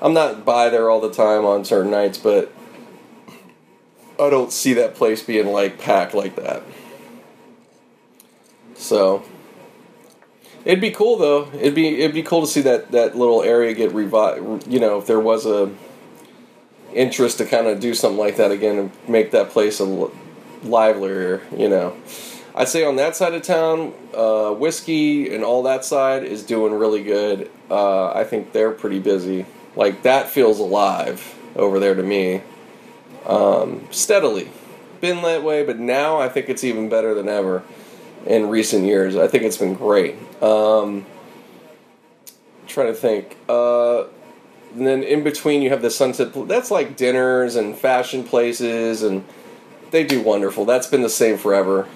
I'm 0.00 0.14
not 0.14 0.44
by 0.44 0.70
there 0.70 0.90
all 0.90 1.00
the 1.00 1.12
time 1.12 1.44
on 1.44 1.64
certain 1.64 1.90
nights, 1.90 2.18
but 2.18 2.52
I 4.18 4.30
don't 4.30 4.52
see 4.52 4.72
that 4.74 4.94
place 4.94 5.22
being 5.22 5.48
like 5.48 5.78
packed 5.78 6.14
like 6.14 6.36
that. 6.36 6.62
So 8.74 9.24
it'd 10.64 10.80
be 10.80 10.90
cool 10.90 11.16
though. 11.16 11.48
It'd 11.54 11.74
be 11.74 12.00
it'd 12.00 12.14
be 12.14 12.22
cool 12.22 12.42
to 12.42 12.46
see 12.46 12.62
that 12.62 12.90
that 12.92 13.16
little 13.16 13.42
area 13.42 13.74
get 13.74 13.92
revived. 13.92 14.66
You 14.66 14.80
know, 14.80 14.98
if 14.98 15.06
there 15.06 15.20
was 15.20 15.46
a 15.46 15.70
interest 16.94 17.38
to 17.38 17.44
kind 17.44 17.66
of 17.66 17.80
do 17.80 17.94
something 17.94 18.18
like 18.18 18.36
that 18.36 18.50
again 18.50 18.78
and 18.78 18.90
make 19.08 19.32
that 19.32 19.50
place 19.50 19.80
a 19.80 20.10
livelier. 20.62 21.42
You 21.56 21.68
know, 21.68 21.96
I'd 22.54 22.68
say 22.68 22.84
on 22.84 22.96
that 22.96 23.16
side 23.16 23.34
of 23.34 23.42
town, 23.42 23.92
uh, 24.14 24.52
Whisky 24.52 25.34
and 25.34 25.44
all 25.44 25.62
that 25.64 25.84
side 25.84 26.24
is 26.24 26.42
doing 26.42 26.72
really 26.72 27.02
good. 27.02 27.50
Uh, 27.70 28.12
I 28.12 28.24
think 28.24 28.52
they're 28.52 28.72
pretty 28.72 29.00
busy. 29.00 29.46
Like 29.76 30.02
that 30.02 30.28
feels 30.28 30.58
alive 30.58 31.36
over 31.56 31.80
there 31.80 31.94
to 31.94 32.02
me. 32.02 32.42
Um, 33.26 33.88
steadily, 33.90 34.50
been 35.00 35.22
that 35.22 35.42
way, 35.42 35.64
but 35.64 35.78
now 35.78 36.20
I 36.20 36.28
think 36.28 36.48
it's 36.48 36.62
even 36.62 36.88
better 36.88 37.14
than 37.14 37.28
ever 37.28 37.62
in 38.26 38.48
recent 38.48 38.84
years. 38.84 39.16
I 39.16 39.26
think 39.26 39.44
it's 39.44 39.56
been 39.56 39.74
great. 39.74 40.16
Um, 40.42 41.06
trying 42.66 42.88
to 42.88 42.94
think. 42.94 43.36
Uh, 43.48 44.04
and 44.74 44.86
then 44.86 45.02
in 45.02 45.22
between, 45.22 45.62
you 45.62 45.70
have 45.70 45.82
the 45.82 45.90
Sunset. 45.90 46.32
That's 46.48 46.70
like 46.70 46.96
dinners 46.96 47.56
and 47.56 47.76
fashion 47.76 48.24
places, 48.24 49.02
and 49.02 49.24
they 49.90 50.04
do 50.04 50.20
wonderful. 50.20 50.64
That's 50.64 50.86
been 50.86 51.02
the 51.02 51.08
same 51.08 51.38
forever. 51.38 51.88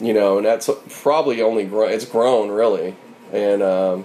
You 0.00 0.14
know, 0.14 0.38
and 0.38 0.46
that's 0.46 0.70
probably 0.88 1.42
only 1.42 1.64
grown. 1.64 1.90
It's 1.90 2.06
grown 2.06 2.50
really, 2.50 2.96
and 3.32 3.62
um, 3.62 4.04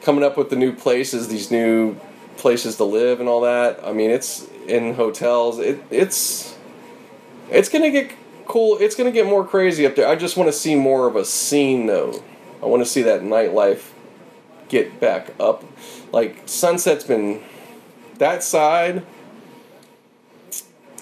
coming 0.00 0.24
up 0.24 0.36
with 0.36 0.50
the 0.50 0.56
new 0.56 0.72
places, 0.72 1.28
these 1.28 1.50
new 1.50 1.96
places 2.38 2.76
to 2.78 2.84
live, 2.84 3.20
and 3.20 3.28
all 3.28 3.42
that. 3.42 3.78
I 3.84 3.92
mean, 3.92 4.10
it's 4.10 4.48
in 4.66 4.94
hotels. 4.94 5.60
It, 5.60 5.80
it's 5.90 6.56
it's 7.50 7.68
gonna 7.68 7.90
get 7.90 8.10
cool. 8.46 8.78
It's 8.80 8.94
to 8.94 9.10
get 9.10 9.26
more 9.26 9.46
crazy 9.46 9.86
up 9.86 9.96
there. 9.96 10.08
I 10.08 10.16
just 10.16 10.36
want 10.36 10.48
to 10.48 10.52
see 10.52 10.74
more 10.74 11.06
of 11.06 11.16
a 11.16 11.24
scene, 11.24 11.86
though. 11.86 12.22
I 12.62 12.66
want 12.66 12.82
to 12.82 12.88
see 12.88 13.02
that 13.02 13.22
nightlife 13.22 13.92
get 14.68 15.00
back 15.00 15.34
up. 15.38 15.64
Like 16.12 16.42
Sunset's 16.46 17.04
been 17.04 17.42
that 18.18 18.42
side. 18.42 19.04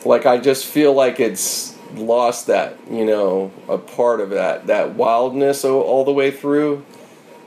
Like 0.05 0.27
I 0.27 0.39
just 0.39 0.67
feel 0.67 0.93
like 0.93 1.21
it's 1.21 1.77
lost 1.95 2.49
that 2.49 2.77
you 2.91 3.05
know 3.05 3.53
a 3.69 3.79
part 3.79 4.21
of 4.21 4.31
that 4.31 4.67
that 4.67 4.95
wildness 4.95 5.65
all 5.65 6.05
the 6.05 6.13
way 6.13 6.31
through. 6.31 6.85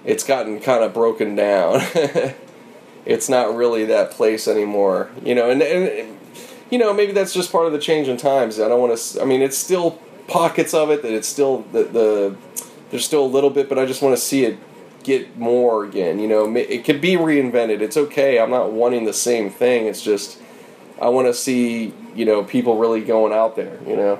It's 0.06 0.24
gotten 0.24 0.60
kind 0.62 0.84
of 0.84 0.94
broken 0.94 1.36
down. 1.36 1.82
it's 3.06 3.28
not 3.28 3.56
really 3.56 3.86
that 3.86 4.12
place 4.12 4.48
anymore, 4.48 5.10
you 5.22 5.36
know. 5.36 5.50
And, 5.50 5.62
and 5.62 6.17
you 6.70 6.78
know, 6.78 6.94
maybe 6.94 7.12
that's 7.12 7.34
just 7.34 7.52
part 7.52 7.66
of 7.66 7.72
the 7.72 7.80
change 7.80 8.08
in 8.08 8.18
times. 8.18 8.60
I 8.60 8.68
don't 8.68 8.80
want 8.80 8.98
to. 8.98 9.22
I 9.22 9.26
mean, 9.26 9.42
it's 9.42 9.58
still 9.58 10.00
pockets 10.28 10.74
of 10.74 10.90
it 10.90 11.02
that 11.02 11.14
it's 11.14 11.28
still 11.28 11.62
the, 11.72 11.84
the 11.84 12.38
there's 12.90 13.06
still 13.06 13.26
a 13.26 13.28
little 13.28 13.50
bit, 13.50 13.70
but 13.70 13.80
I 13.80 13.86
just 13.86 14.02
want 14.02 14.16
to 14.16 14.22
see 14.22 14.46
it 14.46 14.58
get 15.04 15.38
more 15.38 15.86
again. 15.86 16.20
You 16.20 16.28
know, 16.28 16.56
it 16.56 16.84
could 16.84 17.00
be 17.00 17.14
reinvented. 17.14 17.82
It's 17.82 17.98
okay. 17.98 18.40
I'm 18.40 18.50
not 18.50 18.72
wanting 18.72 19.06
the 19.06 19.14
same 19.14 19.50
thing. 19.50 19.86
It's 19.86 20.02
just 20.02 20.40
I 21.02 21.10
want 21.10 21.28
to 21.28 21.34
see 21.34 21.94
you 22.16 22.26
know 22.26 22.44
people 22.44 22.78
really 22.78 23.02
going 23.02 23.34
out 23.34 23.56
there. 23.56 23.80
You 23.86 23.96
know. 23.96 24.20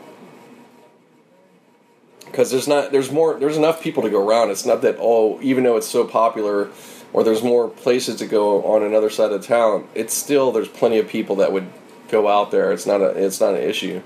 Because 2.26 2.52
there's 2.52 2.68
not, 2.68 2.92
there's 2.92 3.10
more, 3.10 3.40
there's 3.40 3.56
enough 3.56 3.82
people 3.82 4.04
to 4.04 4.10
go 4.10 4.28
around. 4.28 4.52
It's 4.52 4.66
not 4.66 4.82
that 4.82 4.98
oh, 5.00 5.40
even 5.42 5.64
though 5.64 5.78
it's 5.78 5.88
so 5.88 6.06
popular, 6.06 6.70
or 7.14 7.24
there's 7.24 7.42
more 7.42 7.70
places 7.70 8.18
to 8.18 8.26
go 8.26 8.64
on 8.64 8.84
another 8.84 9.10
side 9.10 9.32
of 9.32 9.46
town. 9.46 9.88
It's 9.96 10.14
still 10.14 10.52
there's 10.52 10.68
plenty 10.68 11.00
of 11.00 11.08
people 11.08 11.38
that 11.38 11.54
would 11.54 11.68
go 12.10 12.28
out 12.28 12.52
there. 12.52 12.72
It's 12.72 12.86
not 12.86 13.02
a 13.02 13.10
it's 13.10 13.40
not 13.40 13.56
an 13.56 13.62
issue. 13.62 14.02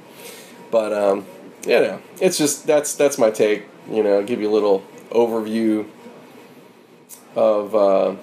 But 0.71 0.93
um, 0.93 1.25
you 1.65 1.79
know, 1.79 2.01
it's 2.19 2.37
just 2.37 2.65
that's 2.65 2.95
that's 2.95 3.17
my 3.17 3.31
take. 3.31 3.65
You 3.89 4.03
know, 4.03 4.23
give 4.23 4.41
you 4.41 4.49
a 4.49 4.53
little 4.53 4.83
overview 5.09 5.87
of 7.35 7.75
uh, 7.75 8.15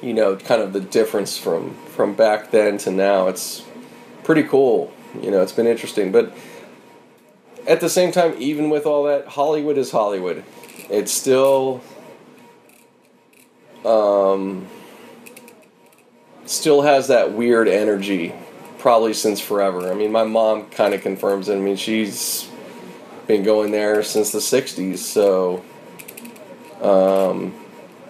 you 0.00 0.14
know 0.14 0.36
kind 0.36 0.62
of 0.62 0.72
the 0.72 0.80
difference 0.80 1.36
from 1.36 1.74
from 1.86 2.14
back 2.14 2.50
then 2.50 2.78
to 2.78 2.90
now. 2.90 3.28
It's 3.28 3.64
pretty 4.22 4.44
cool. 4.44 4.92
You 5.20 5.30
know, 5.30 5.42
it's 5.42 5.52
been 5.52 5.66
interesting, 5.66 6.10
but 6.12 6.36
at 7.66 7.80
the 7.80 7.88
same 7.88 8.12
time, 8.12 8.34
even 8.38 8.68
with 8.68 8.84
all 8.86 9.04
that, 9.04 9.28
Hollywood 9.28 9.78
is 9.78 9.90
Hollywood. 9.90 10.44
It's 10.90 11.12
still 11.12 11.82
um, 13.84 14.66
still 16.46 16.82
has 16.82 17.08
that 17.08 17.32
weird 17.32 17.68
energy 17.68 18.34
probably 18.84 19.14
since 19.14 19.40
forever. 19.40 19.90
I 19.90 19.94
mean, 19.94 20.12
my 20.12 20.24
mom 20.24 20.66
kind 20.66 20.92
of 20.92 21.00
confirms 21.00 21.48
it. 21.48 21.56
I 21.56 21.58
mean, 21.58 21.76
she's 21.76 22.46
been 23.26 23.42
going 23.42 23.70
there 23.70 24.02
since 24.02 24.30
the 24.30 24.40
60s, 24.40 24.98
so, 24.98 25.64
um, 26.82 27.54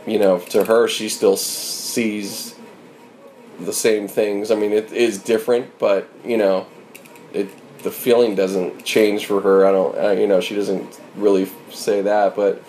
you 0.05 0.18
know, 0.18 0.41
to 0.41 0.64
her, 0.64 0.89
she 0.89 1.09
still 1.09 1.37
sees 1.37 2.57
the 3.61 3.72
same 3.72 4.09
things. 4.09 4.51
I 4.51 4.57
mean, 4.57 4.72
it 4.72 4.91
is 4.91 5.22
different, 5.22 5.79
but, 5.79 6.09
you 6.25 6.37
know, 6.37 6.66
it 7.33 7.49
the 7.85 7.93
feeling 7.93 8.35
doesn't 8.35 8.85
change 8.85 9.27
for 9.27 9.43
her. 9.43 9.64
I 9.64 9.70
don't, 9.70 9.97
uh, 9.97 10.11
you 10.11 10.27
know, 10.27 10.41
she 10.41 10.57
doesn't 10.57 11.01
really 11.14 11.49
say 11.70 12.03
that, 12.03 12.35
but, 12.35 12.64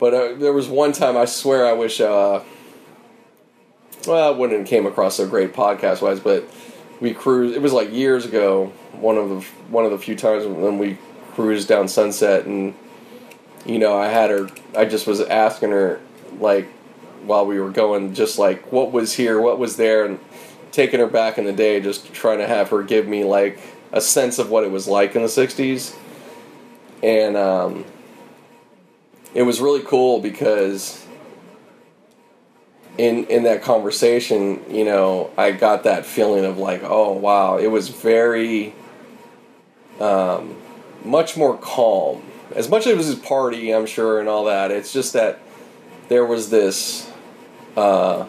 but 0.00 0.12
uh, 0.12 0.34
there 0.34 0.52
was 0.52 0.66
one 0.66 0.90
time 0.90 1.16
I 1.16 1.26
swear 1.26 1.68
I 1.68 1.72
wish, 1.72 2.00
uh, 2.00 2.42
well, 4.08 4.34
I 4.34 4.36
wouldn't 4.36 4.58
have 4.58 4.68
came 4.68 4.86
across 4.86 5.18
so 5.18 5.28
great 5.28 5.52
podcast 5.52 6.02
wise, 6.02 6.18
but 6.18 6.52
we 7.02 7.12
cruised. 7.12 7.56
It 7.56 7.60
was 7.60 7.72
like 7.72 7.92
years 7.92 8.24
ago. 8.24 8.72
One 8.92 9.18
of 9.18 9.28
the 9.28 9.40
one 9.68 9.84
of 9.84 9.90
the 9.90 9.98
few 9.98 10.14
times 10.14 10.46
when 10.46 10.78
we 10.78 10.96
cruised 11.32 11.68
down 11.68 11.88
Sunset, 11.88 12.46
and 12.46 12.74
you 13.66 13.80
know, 13.80 13.98
I 13.98 14.06
had 14.06 14.30
her. 14.30 14.48
I 14.76 14.84
just 14.84 15.08
was 15.08 15.20
asking 15.20 15.72
her 15.72 16.00
like 16.38 16.68
while 17.24 17.44
we 17.44 17.58
were 17.60 17.70
going, 17.70 18.14
just 18.14 18.38
like 18.38 18.70
what 18.70 18.92
was 18.92 19.14
here, 19.14 19.40
what 19.40 19.58
was 19.58 19.76
there, 19.76 20.04
and 20.04 20.20
taking 20.70 21.00
her 21.00 21.08
back 21.08 21.38
in 21.38 21.44
the 21.44 21.52
day, 21.52 21.80
just 21.80 22.14
trying 22.14 22.38
to 22.38 22.46
have 22.46 22.70
her 22.70 22.84
give 22.84 23.08
me 23.08 23.24
like 23.24 23.58
a 23.90 24.00
sense 24.00 24.38
of 24.38 24.48
what 24.48 24.62
it 24.62 24.70
was 24.70 24.86
like 24.86 25.16
in 25.16 25.22
the 25.22 25.28
'60s, 25.28 25.96
and 27.02 27.36
um, 27.36 27.84
it 29.34 29.42
was 29.42 29.60
really 29.60 29.82
cool 29.82 30.20
because 30.20 31.04
in 32.98 33.24
in 33.26 33.44
that 33.44 33.62
conversation, 33.62 34.62
you 34.70 34.84
know, 34.84 35.30
I 35.36 35.52
got 35.52 35.84
that 35.84 36.04
feeling 36.04 36.44
of 36.44 36.58
like, 36.58 36.82
oh 36.84 37.12
wow, 37.12 37.58
it 37.58 37.68
was 37.68 37.88
very 37.88 38.74
um, 40.00 40.56
much 41.04 41.36
more 41.36 41.56
calm. 41.56 42.22
As 42.54 42.68
much 42.68 42.86
as 42.86 42.92
it 42.92 42.96
was 42.96 43.06
his 43.06 43.16
party, 43.16 43.74
I'm 43.74 43.86
sure, 43.86 44.20
and 44.20 44.28
all 44.28 44.44
that. 44.44 44.70
It's 44.70 44.92
just 44.92 45.14
that 45.14 45.40
there 46.08 46.26
was 46.26 46.50
this, 46.50 47.10
uh, 47.76 48.26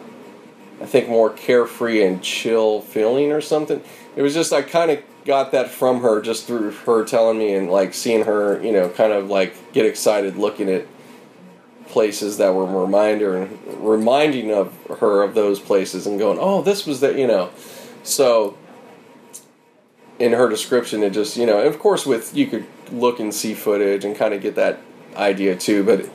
I 0.80 0.86
think, 0.86 1.08
more 1.08 1.30
carefree 1.30 2.02
and 2.02 2.22
chill 2.22 2.80
feeling 2.80 3.32
or 3.32 3.42
something. 3.42 3.82
It 4.16 4.22
was 4.22 4.32
just 4.32 4.52
I 4.52 4.62
kind 4.62 4.90
of 4.90 5.02
got 5.26 5.52
that 5.52 5.68
from 5.68 6.00
her 6.00 6.20
just 6.20 6.46
through 6.46 6.70
her 6.70 7.04
telling 7.04 7.38
me 7.38 7.54
and 7.54 7.70
like 7.70 7.92
seeing 7.92 8.24
her, 8.24 8.62
you 8.62 8.72
know, 8.72 8.88
kind 8.88 9.12
of 9.12 9.28
like 9.28 9.72
get 9.72 9.84
excited 9.84 10.36
looking 10.36 10.70
at 10.70 10.86
places 11.88 12.38
that 12.38 12.54
were 12.54 12.66
reminder 12.66 13.48
reminding 13.76 14.50
of 14.50 14.74
her 15.00 15.22
of 15.22 15.34
those 15.34 15.60
places 15.60 16.06
and 16.06 16.18
going, 16.18 16.38
oh, 16.40 16.62
this 16.62 16.86
was 16.86 17.00
that, 17.00 17.18
you 17.18 17.26
know. 17.26 17.50
So 18.02 18.56
in 20.18 20.32
her 20.32 20.48
description, 20.48 21.02
it 21.02 21.10
just, 21.10 21.36
you 21.36 21.46
know, 21.46 21.60
of 21.60 21.78
course, 21.78 22.06
with 22.06 22.36
you 22.36 22.46
could 22.46 22.66
look 22.90 23.20
and 23.20 23.34
see 23.34 23.54
footage 23.54 24.04
and 24.04 24.16
kind 24.16 24.34
of 24.34 24.40
get 24.40 24.54
that 24.56 24.80
idea 25.16 25.56
too, 25.56 25.84
but 25.84 26.00
it, 26.00 26.10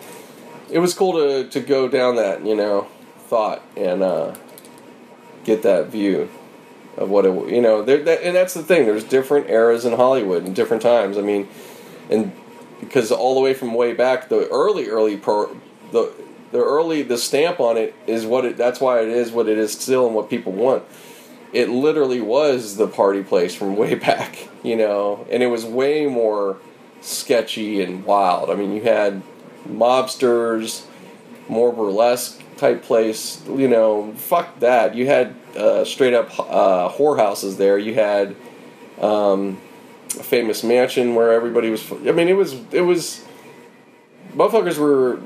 it 0.71 0.79
was 0.79 0.93
cool 0.93 1.13
to, 1.13 1.49
to 1.49 1.59
go 1.59 1.87
down 1.87 2.15
that, 2.15 2.45
you 2.45 2.55
know, 2.55 2.87
thought 3.27 3.63
and 3.75 4.03
uh, 4.03 4.35
get 5.43 5.63
that 5.63 5.87
view 5.87 6.29
of 6.97 7.09
what 7.09 7.25
it, 7.25 7.49
you 7.49 7.61
know, 7.61 7.81
there, 7.81 8.03
that, 8.03 8.23
and 8.23 8.35
that's 8.35 8.53
the 8.53 8.63
thing. 8.63 8.85
There's 8.85 9.03
different 9.03 9.49
eras 9.49 9.85
in 9.85 9.93
Hollywood 9.93 10.45
and 10.45 10.55
different 10.55 10.81
times. 10.81 11.17
I 11.17 11.21
mean, 11.21 11.47
and 12.09 12.31
because 12.79 13.11
all 13.11 13.35
the 13.35 13.41
way 13.41 13.53
from 13.53 13.73
way 13.73 13.93
back, 13.93 14.29
the 14.29 14.47
early, 14.49 14.87
early 14.87 15.17
pro, 15.17 15.55
the 15.91 16.11
the 16.51 16.59
early 16.59 17.03
the 17.03 17.17
stamp 17.17 17.59
on 17.59 17.77
it 17.77 17.93
is 18.07 18.25
what 18.25 18.45
it. 18.45 18.57
That's 18.57 18.79
why 18.79 19.01
it 19.01 19.09
is 19.09 19.31
what 19.31 19.47
it 19.47 19.57
is 19.57 19.71
still, 19.73 20.05
and 20.05 20.15
what 20.15 20.29
people 20.29 20.51
want. 20.51 20.83
It 21.51 21.69
literally 21.69 22.21
was 22.21 22.77
the 22.77 22.87
party 22.87 23.23
place 23.23 23.55
from 23.55 23.75
way 23.75 23.95
back, 24.09 24.47
you 24.63 24.75
know, 24.75 25.25
and 25.31 25.43
it 25.43 25.47
was 25.47 25.65
way 25.65 26.05
more 26.07 26.57
sketchy 27.01 27.81
and 27.81 28.03
wild. 28.05 28.49
I 28.49 28.55
mean, 28.55 28.73
you 28.73 28.83
had 28.83 29.21
mobsters, 29.67 30.85
more 31.47 31.71
burlesque 31.71 32.41
type 32.57 32.83
place. 32.83 33.41
You 33.47 33.67
know, 33.67 34.13
fuck 34.13 34.59
that. 34.59 34.95
You 34.95 35.07
had 35.07 35.35
uh, 35.55 35.85
straight 35.85 36.13
up 36.13 36.37
uh, 36.39 36.89
whorehouses 36.89 37.57
there. 37.57 37.77
You 37.77 37.95
had 37.95 38.35
um, 38.99 39.59
a 40.17 40.23
famous 40.23 40.63
mansion 40.63 41.15
where 41.15 41.31
everybody 41.31 41.69
was. 41.69 41.91
I 41.91 42.11
mean, 42.11 42.27
it 42.27 42.35
was 42.35 42.53
it 42.71 42.81
was. 42.81 43.25
Motherfuckers 44.33 44.77
were 44.77 45.19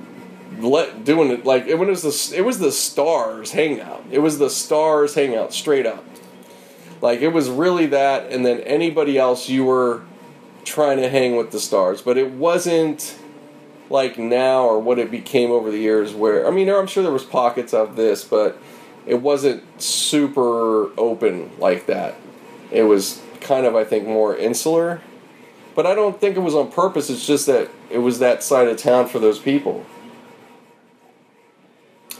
let 0.59 1.03
doing 1.03 1.31
it 1.31 1.45
like 1.45 1.67
it 1.67 1.75
was 1.75 2.01
the 2.01 2.38
it 2.38 2.41
was 2.41 2.59
the 2.59 2.71
stars 2.71 3.51
hangout. 3.51 4.03
It 4.11 4.19
was 4.19 4.38
the 4.38 4.49
stars 4.49 5.15
hangout 5.15 5.53
straight 5.53 5.86
up. 5.86 6.03
Like 7.01 7.21
it 7.21 7.29
was 7.29 7.49
really 7.49 7.88
that, 7.88 8.31
and 8.31 8.45
then 8.45 8.61
anybody 8.61 9.17
else 9.17 9.49
you 9.49 9.65
were 9.65 10.03
trying 10.63 10.97
to 10.97 11.09
hang 11.09 11.36
with 11.36 11.51
the 11.51 11.59
stars, 11.59 12.01
but 12.01 12.17
it 12.17 12.31
wasn't 12.31 13.17
like 13.89 14.17
now 14.17 14.63
or 14.63 14.79
what 14.79 14.97
it 14.99 15.11
became 15.11 15.51
over 15.51 15.69
the 15.69 15.77
years. 15.77 16.13
Where 16.13 16.47
I 16.47 16.51
mean, 16.51 16.69
I'm 16.69 16.88
sure 16.88 17.03
there 17.03 17.11
was 17.11 17.25
pockets 17.25 17.73
of 17.73 17.95
this, 17.95 18.23
but 18.23 18.57
it 19.05 19.15
wasn't 19.15 19.63
super 19.81 20.97
open 20.97 21.51
like 21.59 21.88
that. 21.88 22.15
It 22.71 22.84
was 22.84 23.21
kind 23.43 23.65
of, 23.65 23.75
I 23.75 23.83
think, 23.83 24.07
more 24.07 24.35
insular. 24.35 25.01
But 25.75 25.85
I 25.85 25.95
don't 25.95 26.19
think 26.19 26.37
it 26.37 26.41
was 26.41 26.55
on 26.55 26.71
purpose. 26.71 27.09
It's 27.09 27.25
just 27.25 27.47
that 27.47 27.69
it 27.89 27.97
was 27.97 28.19
that 28.19 28.43
side 28.43 28.67
of 28.67 28.77
town 28.77 29.07
for 29.07 29.19
those 29.19 29.39
people. 29.39 29.85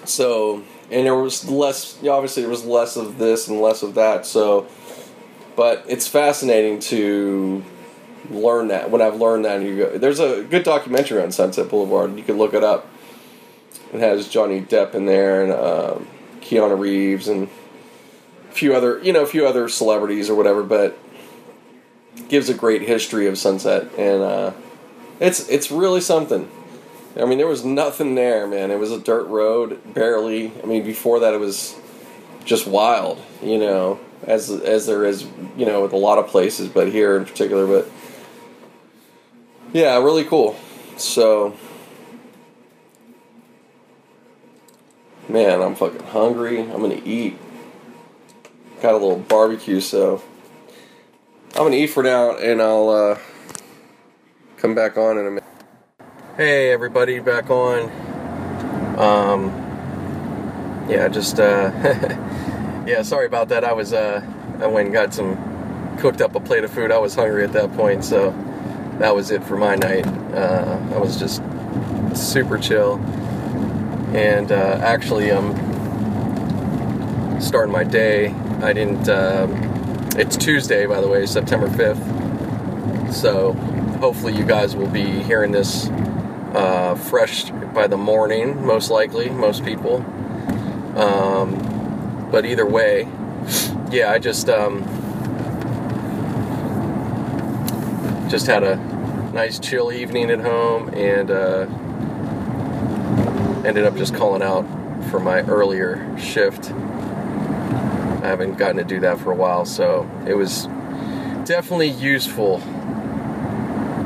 So, 0.06 0.64
and 0.92 1.06
there 1.06 1.16
was 1.16 1.50
less, 1.50 1.98
obviously, 2.06 2.44
there 2.44 2.50
was 2.50 2.66
less 2.66 2.98
of 2.98 3.18
this 3.18 3.48
and 3.48 3.62
less 3.62 3.84
of 3.84 3.96
that. 3.96 4.26
So, 4.26 4.68
but 5.56 5.86
it's 5.88 6.08
fascinating 6.08 6.80
to 6.80 7.64
learn 8.30 8.70
that. 8.70 8.90
When 8.90 9.02
I've 9.02 9.16
learned 9.16 9.46
that, 9.46 9.62
you 9.62 9.78
go, 9.78 9.98
there's 9.98 10.20
a 10.20 10.44
good 10.44 10.64
documentary 10.64 11.22
on 11.22 11.32
Sunset 11.32 11.70
Boulevard. 11.70 12.18
You 12.18 12.24
can 12.24 12.38
look 12.38 12.54
it 12.54 12.64
up. 12.64 12.88
It 13.94 14.00
has 14.00 14.28
Johnny 14.28 14.62
Depp 14.62 14.96
in 14.96 15.06
there 15.06 15.44
and 15.44 15.54
um, 15.54 16.08
Keanu 16.42 16.78
Reeves 16.78 17.28
and 17.28 17.48
a 18.50 18.54
few 18.54 18.76
other, 18.76 19.00
you 19.04 19.14
know, 19.14 19.22
a 19.22 19.28
few 19.28 19.46
other 19.46 19.70
celebrities 19.70 20.30
or 20.30 20.36
whatever. 20.36 20.64
But 20.64 20.98
gives 22.30 22.50
a 22.50 22.54
great 22.54 22.84
history 22.84 23.28
of 23.28 23.38
Sunset, 23.38 23.92
and 23.98 24.22
uh, 24.22 24.52
it's 25.20 25.48
it's 25.50 25.72
really 25.72 26.02
something. 26.02 26.50
I 27.20 27.26
mean, 27.26 27.38
there 27.38 27.48
was 27.48 27.64
nothing 27.64 28.16
there, 28.16 28.48
man. 28.48 28.72
It 28.72 28.80
was 28.80 28.92
a 28.92 29.00
dirt 29.00 29.28
road, 29.28 29.94
barely. 29.94 30.52
I 30.62 30.66
mean, 30.66 30.84
before 30.84 31.20
that, 31.20 31.34
it 31.34 31.40
was 31.40 31.76
just 32.44 32.66
wild, 32.66 33.22
you 33.42 33.60
know, 33.60 34.00
as 34.24 34.50
as 34.50 34.88
there 34.88 35.06
is, 35.06 35.28
you 35.58 35.66
know, 35.66 35.82
with 35.82 35.94
a 35.94 35.98
lot 35.98 36.18
of 36.18 36.28
places, 36.28 36.68
but 36.70 36.92
here 36.92 37.16
in 37.18 37.26
particular. 37.26 37.68
But 37.68 37.90
yeah, 39.74 39.96
really 39.98 40.24
cool. 40.24 40.56
So, 40.98 41.56
man, 45.30 45.62
I'm 45.62 45.76
fucking 45.76 46.04
hungry. 46.08 46.60
I'm 46.60 46.82
gonna 46.82 47.02
eat. 47.06 47.38
Got 48.82 48.96
a 48.96 48.98
little 48.98 49.20
barbecue, 49.20 49.80
so 49.80 50.22
I'm 51.56 51.66
gonna 51.66 51.76
eat 51.76 51.92
for 51.92 52.02
now, 52.02 52.36
and 52.36 52.60
I'll 52.60 52.90
uh, 52.90 53.20
come 54.58 54.74
back 54.74 54.98
on 54.98 55.20
in 55.20 55.28
a 55.28 55.30
minute. 55.30 55.44
Hey 56.36 56.72
everybody, 56.72 57.20
back 57.20 57.52
on. 57.52 57.92
Um, 58.98 59.50
yeah, 60.90 61.08
just 61.10 61.40
uh, 61.40 61.70
yeah, 62.88 63.04
sorry 63.04 63.28
about 63.28 63.50
that. 63.50 63.64
I 63.64 63.72
was 63.72 63.94
uh, 63.94 64.26
I 64.62 64.66
went 64.66 64.88
and 64.88 64.94
got 64.94 65.14
some 65.14 65.38
cooked 66.00 66.22
up 66.22 66.34
a 66.34 66.40
plate 66.40 66.64
of 66.64 66.72
food. 66.72 66.92
I 66.92 66.98
was 66.98 67.14
hungry 67.14 67.44
at 67.44 67.54
that 67.54 67.72
point, 67.74 68.04
so 68.04 68.32
that 68.98 69.16
was 69.16 69.30
it 69.30 69.44
for 69.44 69.56
my 69.56 69.76
night. 69.76 70.08
Uh, 70.08 70.80
I 70.96 70.98
was 70.98 71.20
just 71.20 71.44
super 72.16 72.58
chill, 72.58 72.96
and 74.16 74.52
uh, 74.52 74.80
actually, 74.82 75.32
I'm 75.32 75.52
um, 75.52 77.40
starting 77.40 77.72
my 77.72 77.84
day. 77.84 78.30
I 78.64 78.74
didn't. 78.74 79.08
Um, 79.08 79.73
it's 80.16 80.38
Tuesday, 80.38 80.86
by 80.86 81.02
the 81.02 81.08
way, 81.08 81.26
September 81.26 81.68
5th. 81.68 83.14
So 83.14 83.54
hopefully, 84.00 84.36
you 84.36 84.46
guys 84.46 84.76
will 84.76 84.90
be 84.90 85.06
hearing 85.24 85.52
this 85.52 85.88
uh, 86.54 86.96
fresh 86.96 87.50
by 87.74 87.88
the 87.88 87.98
morning, 87.98 88.66
most 88.66 88.92
likely, 88.92 89.30
most 89.30 89.66
people. 89.66 89.98
Um, 90.96 92.30
but 92.32 92.46
either 92.46 92.66
way, 92.66 93.08
yeah, 93.92 94.12
I 94.12 94.20
just 94.20 94.50
um, 94.50 94.84
just 98.30 98.46
had 98.46 98.64
a 98.64 98.76
nice 99.34 99.58
chill 99.58 99.92
evening 99.92 100.30
at 100.30 100.42
home 100.42 100.90
and 100.90 101.32
uh, 101.32 101.66
ended 103.66 103.86
up 103.86 103.96
just 103.96 104.14
calling 104.14 104.44
out 104.44 104.64
for 105.10 105.20
my 105.20 105.42
earlier 105.42 106.16
shift 106.20 106.72
I 108.24 108.28
haven't 108.28 108.58
gotten 108.58 108.78
to 108.78 108.84
do 108.84 109.00
that 109.02 109.20
for 109.20 109.32
a 109.32 109.36
while, 109.36 109.66
so 109.66 110.10
it 110.26 110.34
was 110.34 110.66
definitely 111.46 111.90
useful. 111.90 112.56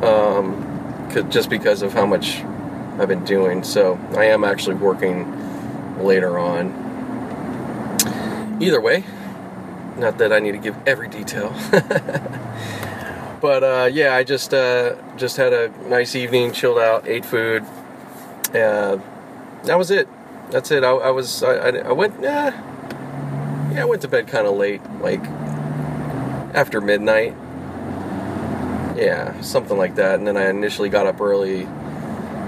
Um, 0.04 0.64
just 1.30 1.50
because 1.50 1.82
of 1.82 1.94
how 1.94 2.06
much 2.06 2.44
I've 3.00 3.08
been 3.08 3.26
doing. 3.26 3.64
So 3.64 4.00
I 4.16 4.26
am 4.26 4.44
actually 4.44 4.76
working 4.76 5.32
later 6.04 6.38
on. 6.38 6.86
Either 8.60 8.82
way, 8.82 9.04
not 9.98 10.18
that 10.18 10.34
I 10.34 10.40
need 10.40 10.54
to 10.54 10.58
give 10.58 10.76
every 10.88 11.08
detail. 11.08 11.54
but 13.42 13.64
uh, 13.64 13.90
yeah, 13.92 14.16
I 14.16 14.24
just 14.24 14.54
uh, 14.54 14.96
just 15.16 15.38
had 15.38 15.54
a 15.54 15.70
nice 15.88 16.16
evening, 16.16 16.52
chilled 16.54 16.80
out, 16.80 17.08
ate 17.08 17.26
food. 17.26 17.64
Uh, 18.50 19.00
that 19.64 19.78
was 19.78 19.92
it. 19.92 20.08
That's 20.50 20.72
it. 20.72 20.84
I, 20.84 20.90
I 20.90 21.10
was 21.12 21.44
I, 21.44 21.70
I, 21.70 21.92
went. 21.92 22.22
Yeah, 22.22 22.60
I 23.78 23.86
went 23.86 24.02
to 24.02 24.08
bed 24.08 24.28
kind 24.28 24.48
of 24.48 24.56
late, 24.56 24.82
like 25.02 25.24
after 26.54 26.82
midnight. 26.82 27.36
Yeah, 28.98 29.40
something 29.42 29.78
like 29.78 29.96
that. 29.96 30.16
And 30.16 30.28
then 30.28 30.36
I 30.36 30.50
initially 30.50 30.90
got 30.90 31.06
up 31.06 31.22
early, 31.22 31.68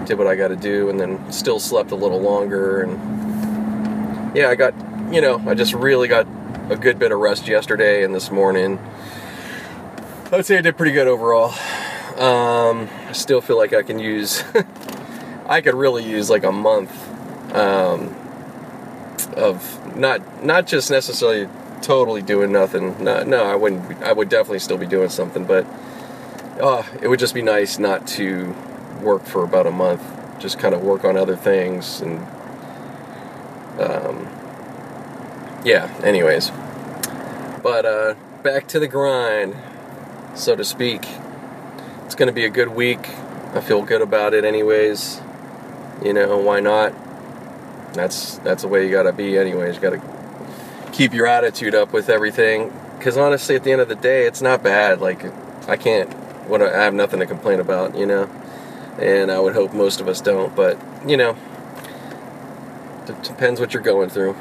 did 0.06 0.18
what 0.18 0.26
I 0.26 0.36
got 0.36 0.48
to 0.48 0.56
do, 0.56 0.90
and 0.90 1.00
then 1.00 1.32
still 1.32 1.60
slept 1.60 1.92
a 1.92 1.96
little 1.96 2.20
longer. 2.20 2.82
And 2.82 4.36
yeah, 4.36 4.50
I 4.50 4.56
got, 4.56 4.74
you 5.14 5.22
know, 5.22 5.42
I 5.46 5.54
just 5.54 5.74
really 5.74 6.08
got 6.08 6.26
a 6.72 6.76
good 6.76 6.98
bit 6.98 7.12
of 7.12 7.20
rest 7.20 7.48
yesterday 7.48 8.04
and 8.04 8.16
this 8.16 8.32
morning. 8.32 8.80
I'd 10.32 10.46
say 10.46 10.58
I 10.58 10.62
did 10.62 10.78
pretty 10.78 10.94
good 10.94 11.08
overall. 11.08 11.52
Um, 12.20 12.90
I 13.08 13.12
still 13.14 13.42
feel 13.42 13.58
like 13.58 13.74
I 13.74 13.84
can 13.84 14.00
use, 14.00 14.44
I 15.48 15.62
could 15.62 15.76
really 15.76 16.04
use 16.04 16.30
like 16.30 16.44
a 16.44 16.52
month 16.52 16.92
um, 17.56 18.16
of 19.36 19.89
not 20.00 20.43
not 20.43 20.68
just 20.68 20.89
necessarily 20.89 21.47
totally 21.82 22.22
doing 22.22 22.52
nothing. 22.52 23.04
No, 23.04 23.24
no, 23.24 23.43
I 23.43 23.56
wouldn't. 23.56 24.02
I 24.04 24.14
would 24.14 24.30
definitely 24.30 24.60
still 24.60 24.78
be 24.78 24.88
doing 24.88 25.10
something, 25.10 25.45
but 25.45 25.66
uh, 26.62 26.84
it 27.02 27.08
would 27.08 27.20
just 27.20 27.34
be 27.34 27.41
nice 27.41 27.80
not 27.80 28.08
to 28.08 28.56
work 29.02 29.26
for 29.26 29.43
about 29.43 29.68
a 29.68 29.72
month. 29.72 30.02
Just 30.39 30.60
kind 30.60 30.74
of 30.74 30.82
work 30.82 31.04
on 31.04 31.18
other 31.18 31.36
things 31.36 32.02
and 32.02 32.20
um, 33.80 34.28
yeah. 35.64 35.93
Anyways, 36.04 36.52
but 37.62 37.86
uh, 37.86 38.16
back 38.43 38.68
to 38.70 38.80
the 38.80 38.88
grind, 38.88 39.56
so 40.36 40.56
to 40.56 40.64
speak. 40.64 41.06
It's 42.06 42.16
going 42.16 42.28
to 42.28 42.34
be 42.34 42.45
a 42.45 42.50
good 42.50 42.70
week. 42.70 43.10
I 43.54 43.62
feel 43.62 43.84
good 43.84 44.02
about 44.02 44.34
it, 44.34 44.43
anyways. 44.43 45.22
You 46.04 46.14
know, 46.14 46.38
why 46.38 46.60
not? 46.60 46.93
That's 47.94 48.38
that's 48.40 48.64
the 48.64 48.68
way 48.68 48.86
you 48.86 48.92
gotta 48.92 49.14
be, 49.14 49.38
anyways. 49.38 49.76
You 49.76 49.82
gotta 49.82 50.02
keep 50.92 51.14
your 51.14 51.28
attitude 51.28 51.76
up 51.76 51.94
with 51.94 52.10
everything. 52.10 52.74
Because 52.98 53.18
honestly, 53.18 53.56
at 53.56 53.64
the 53.64 53.72
end 53.72 53.82
of 53.82 53.88
the 53.88 53.96
day, 53.96 54.26
it's 54.26 54.42
not 54.42 54.62
bad. 54.62 55.02
Like 55.02 55.24
I 55.68 55.78
can't. 55.78 56.12
What 56.48 56.62
I 56.62 56.84
have 56.84 56.94
nothing 56.94 57.20
to 57.20 57.26
complain 57.26 57.60
about, 57.60 57.96
you 57.98 58.06
know. 58.06 58.30
And 59.00 59.32
I 59.32 59.40
would 59.40 59.54
hope 59.54 59.74
most 59.74 60.02
of 60.02 60.08
us 60.08 60.20
don't, 60.20 60.56
but 60.56 60.78
you 61.08 61.16
know, 61.16 61.38
it 63.08 63.24
depends 63.24 63.60
what 63.60 63.74
you're 63.74 63.84
going 63.84 64.10
through. 64.10 64.36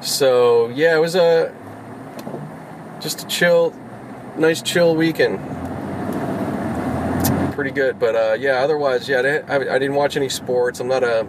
So 0.00 0.68
yeah, 0.68 0.96
it 0.96 1.00
was 1.00 1.14
a 1.16 1.54
just 3.00 3.24
a 3.24 3.26
chill, 3.26 3.74
nice 4.36 4.62
chill 4.62 4.94
weekend. 4.94 5.40
Pretty 7.54 7.70
good, 7.70 7.98
but 7.98 8.14
uh, 8.14 8.36
yeah. 8.38 8.56
Otherwise, 8.62 9.08
yeah, 9.08 9.42
I, 9.48 9.56
I 9.56 9.78
didn't 9.78 9.94
watch 9.94 10.16
any 10.16 10.28
sports. 10.28 10.78
I'm 10.78 10.88
not 10.88 11.02
a 11.02 11.26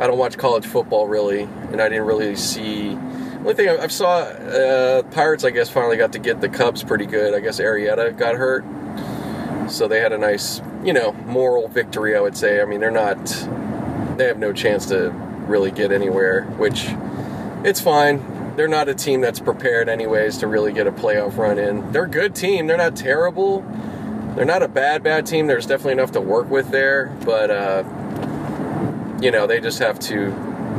I 0.00 0.06
don't 0.06 0.18
watch 0.18 0.38
college 0.38 0.64
football 0.66 1.08
really, 1.08 1.42
and 1.42 1.80
I 1.80 1.88
didn't 1.88 2.06
really 2.06 2.36
see. 2.36 2.90
Only 3.38 3.54
thing 3.54 3.68
I, 3.68 3.84
I 3.84 3.86
saw, 3.88 4.18
uh, 4.20 5.02
Pirates, 5.04 5.44
I 5.44 5.50
guess, 5.50 5.68
finally 5.68 5.96
got 5.96 6.12
to 6.12 6.18
get 6.18 6.40
the 6.40 6.48
Cubs 6.48 6.84
pretty 6.84 7.06
good. 7.06 7.34
I 7.34 7.40
guess 7.40 7.58
Arrieta 7.60 8.16
got 8.16 8.36
hurt, 8.36 8.64
so 9.70 9.88
they 9.88 10.00
had 10.00 10.12
a 10.12 10.18
nice, 10.18 10.60
you 10.84 10.92
know, 10.92 11.12
moral 11.12 11.68
victory. 11.68 12.16
I 12.16 12.20
would 12.20 12.36
say. 12.36 12.60
I 12.60 12.64
mean, 12.64 12.80
they're 12.80 12.90
not, 12.90 13.18
they 14.16 14.26
have 14.26 14.38
no 14.38 14.52
chance 14.52 14.86
to 14.86 15.10
really 15.46 15.70
get 15.70 15.90
anywhere, 15.92 16.44
which 16.58 16.86
it's 17.64 17.80
fine. 17.80 18.54
They're 18.56 18.68
not 18.68 18.88
a 18.88 18.94
team 18.94 19.20
that's 19.20 19.40
prepared, 19.40 19.88
anyways, 19.88 20.38
to 20.38 20.46
really 20.46 20.72
get 20.72 20.86
a 20.86 20.92
playoff 20.92 21.36
run 21.36 21.58
in. 21.58 21.92
They're 21.92 22.04
a 22.04 22.08
good 22.08 22.34
team. 22.34 22.66
They're 22.66 22.76
not 22.76 22.96
terrible, 22.96 23.64
they're 24.34 24.44
not 24.44 24.62
a 24.62 24.68
bad 24.68 25.02
bad 25.02 25.26
team. 25.26 25.46
There's 25.48 25.66
definitely 25.66 25.92
enough 25.92 26.12
to 26.12 26.20
work 26.20 26.50
with 26.50 26.70
there, 26.70 27.16
but 27.24 27.50
uh, 27.50 27.82
you 29.20 29.30
know 29.30 29.46
they 29.46 29.60
just 29.60 29.78
have 29.80 29.98
to 30.00 30.30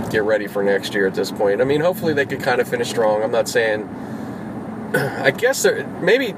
get 0.09 0.23
ready 0.23 0.47
for 0.47 0.63
next 0.63 0.93
year 0.93 1.07
at 1.07 1.13
this 1.13 1.31
point. 1.31 1.61
I 1.61 1.63
mean, 1.63 1.81
hopefully 1.81 2.13
they 2.13 2.25
could 2.25 2.41
kind 2.41 2.61
of 2.61 2.67
finish 2.67 2.89
strong. 2.89 3.23
I'm 3.23 3.31
not 3.31 3.47
saying. 3.47 3.87
I 4.93 5.31
guess 5.31 5.65
maybe 6.01 6.33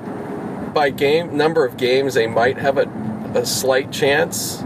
by 0.74 0.89
game 0.89 1.38
number 1.38 1.66
of 1.66 1.78
games 1.78 2.14
they 2.14 2.28
might 2.28 2.58
have 2.58 2.78
a, 2.78 2.88
a 3.36 3.45
slight 3.45 3.91
chance, 3.91 4.62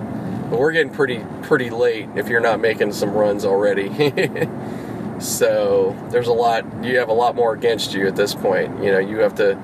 but 0.50 0.60
we're 0.60 0.72
getting 0.72 0.94
pretty 0.94 1.24
pretty 1.44 1.70
late 1.70 2.10
if 2.16 2.28
you're 2.28 2.40
not 2.40 2.60
making 2.60 2.94
some 2.94 3.14
runs 3.14 3.46
already. 3.46 3.90
so 5.20 5.96
there's 6.10 6.28
a 6.28 6.34
lot. 6.34 6.66
You 6.84 6.98
have 6.98 7.10
a 7.10 7.14
lot 7.14 7.36
more 7.36 7.54
against 7.54 7.94
you 7.94 8.08
at 8.08 8.16
this 8.16 8.34
point. 8.34 8.84
You 8.84 8.92
know, 8.92 9.00
you 9.00 9.20
have 9.20 9.36
to 9.36 9.56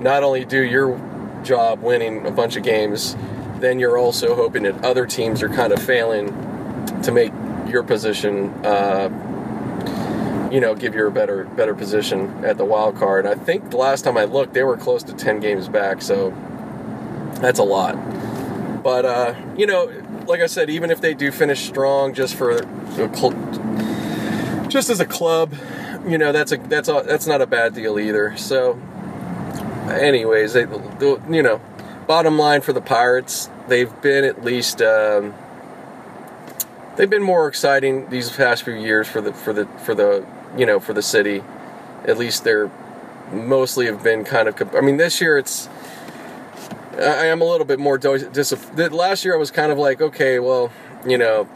not 0.00 0.22
only 0.22 0.44
do 0.44 0.62
your 0.62 0.98
job 1.42 1.82
winning 1.82 2.26
a 2.26 2.30
bunch 2.30 2.56
of 2.56 2.62
games, 2.62 3.16
then 3.58 3.78
you're 3.78 3.98
also 3.98 4.34
hoping 4.34 4.64
that 4.64 4.84
other 4.84 5.06
teams 5.06 5.42
are 5.42 5.48
kind 5.48 5.72
of 5.72 5.82
failing 5.82 6.28
to 7.04 7.12
make 7.12 7.32
your 7.68 7.82
position, 7.82 8.50
uh, 8.64 9.08
you 10.52 10.60
know, 10.60 10.74
give 10.74 10.94
you 10.94 11.06
a 11.06 11.10
better 11.10 11.44
better 11.44 11.74
position 11.74 12.44
at 12.44 12.56
the 12.58 12.64
wild 12.64 12.96
card. 12.96 13.26
I 13.26 13.34
think 13.34 13.70
the 13.70 13.76
last 13.76 14.02
time 14.02 14.16
I 14.16 14.24
looked, 14.24 14.54
they 14.54 14.62
were 14.62 14.76
close 14.76 15.02
to 15.04 15.12
ten 15.12 15.40
games 15.40 15.68
back, 15.68 16.02
so 16.02 16.32
that's 17.40 17.58
a 17.58 17.64
lot. 17.64 17.94
But 18.82 19.04
uh, 19.04 19.34
you 19.56 19.66
know, 19.66 19.90
like 20.26 20.40
I 20.40 20.46
said, 20.46 20.70
even 20.70 20.90
if 20.90 21.00
they 21.00 21.14
do 21.14 21.30
finish 21.30 21.66
strong, 21.66 22.14
just 22.14 22.34
for 22.34 22.60
just 24.68 24.90
as 24.90 25.00
a 25.00 25.06
club, 25.06 25.54
you 26.06 26.18
know, 26.18 26.32
that's 26.32 26.52
a 26.52 26.56
that's 26.56 26.88
a, 26.88 27.02
that's 27.06 27.26
not 27.26 27.40
a 27.40 27.46
bad 27.46 27.74
deal 27.74 27.98
either. 27.98 28.36
So, 28.36 28.78
anyways, 29.88 30.52
they, 30.52 30.62
you 30.62 31.42
know, 31.42 31.60
bottom 32.06 32.38
line 32.38 32.60
for 32.60 32.72
the 32.72 32.80
Pirates, 32.80 33.50
they've 33.68 34.00
been 34.02 34.24
at 34.24 34.44
least. 34.44 34.80
Um, 34.82 35.34
they've 36.96 37.10
been 37.10 37.22
more 37.22 37.48
exciting 37.48 38.08
these 38.10 38.30
past 38.30 38.62
few 38.62 38.74
years 38.74 39.08
for 39.08 39.20
the 39.20 39.32
for 39.32 39.52
the 39.52 39.66
for 39.84 39.94
the 39.94 40.26
you 40.56 40.66
know 40.66 40.80
for 40.80 40.92
the 40.92 41.02
city. 41.02 41.42
At 42.04 42.18
least 42.18 42.44
they're 42.44 42.70
mostly 43.32 43.86
have 43.86 44.02
been 44.02 44.24
kind 44.24 44.48
of. 44.48 44.74
I 44.74 44.80
mean, 44.80 44.96
this 44.96 45.20
year 45.20 45.38
it's. 45.38 45.68
I 46.96 47.26
am 47.26 47.40
a 47.40 47.44
little 47.44 47.66
bit 47.66 47.80
more 47.80 47.98
disappointed. 47.98 48.92
Last 48.92 49.24
year 49.24 49.34
I 49.34 49.38
was 49.38 49.50
kind 49.50 49.72
of 49.72 49.78
like, 49.78 50.00
okay, 50.00 50.38
well, 50.38 50.70
you 51.04 51.18
know, 51.18 51.48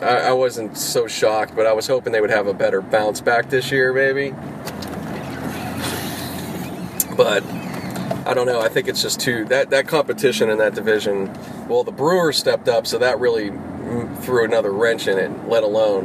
I, 0.00 0.28
I 0.28 0.32
wasn't 0.32 0.78
so 0.78 1.08
shocked, 1.08 1.56
but 1.56 1.66
I 1.66 1.72
was 1.72 1.88
hoping 1.88 2.12
they 2.12 2.20
would 2.20 2.30
have 2.30 2.46
a 2.46 2.54
better 2.54 2.80
bounce 2.80 3.20
back 3.20 3.50
this 3.50 3.72
year, 3.72 3.92
maybe. 3.92 4.32
But 7.16 7.42
I 8.24 8.32
don't 8.32 8.46
know. 8.46 8.60
I 8.60 8.68
think 8.68 8.86
it's 8.86 9.02
just 9.02 9.20
too 9.20 9.44
that 9.46 9.70
that 9.70 9.88
competition 9.88 10.48
in 10.50 10.58
that 10.58 10.74
division. 10.74 11.32
Well, 11.68 11.82
the 11.82 11.92
Brewers 11.92 12.36
stepped 12.36 12.68
up, 12.68 12.86
so 12.86 12.98
that 12.98 13.18
really 13.18 13.50
threw 14.16 14.44
another 14.44 14.72
wrench 14.72 15.06
in 15.06 15.18
it. 15.18 15.48
Let 15.48 15.62
alone, 15.62 16.04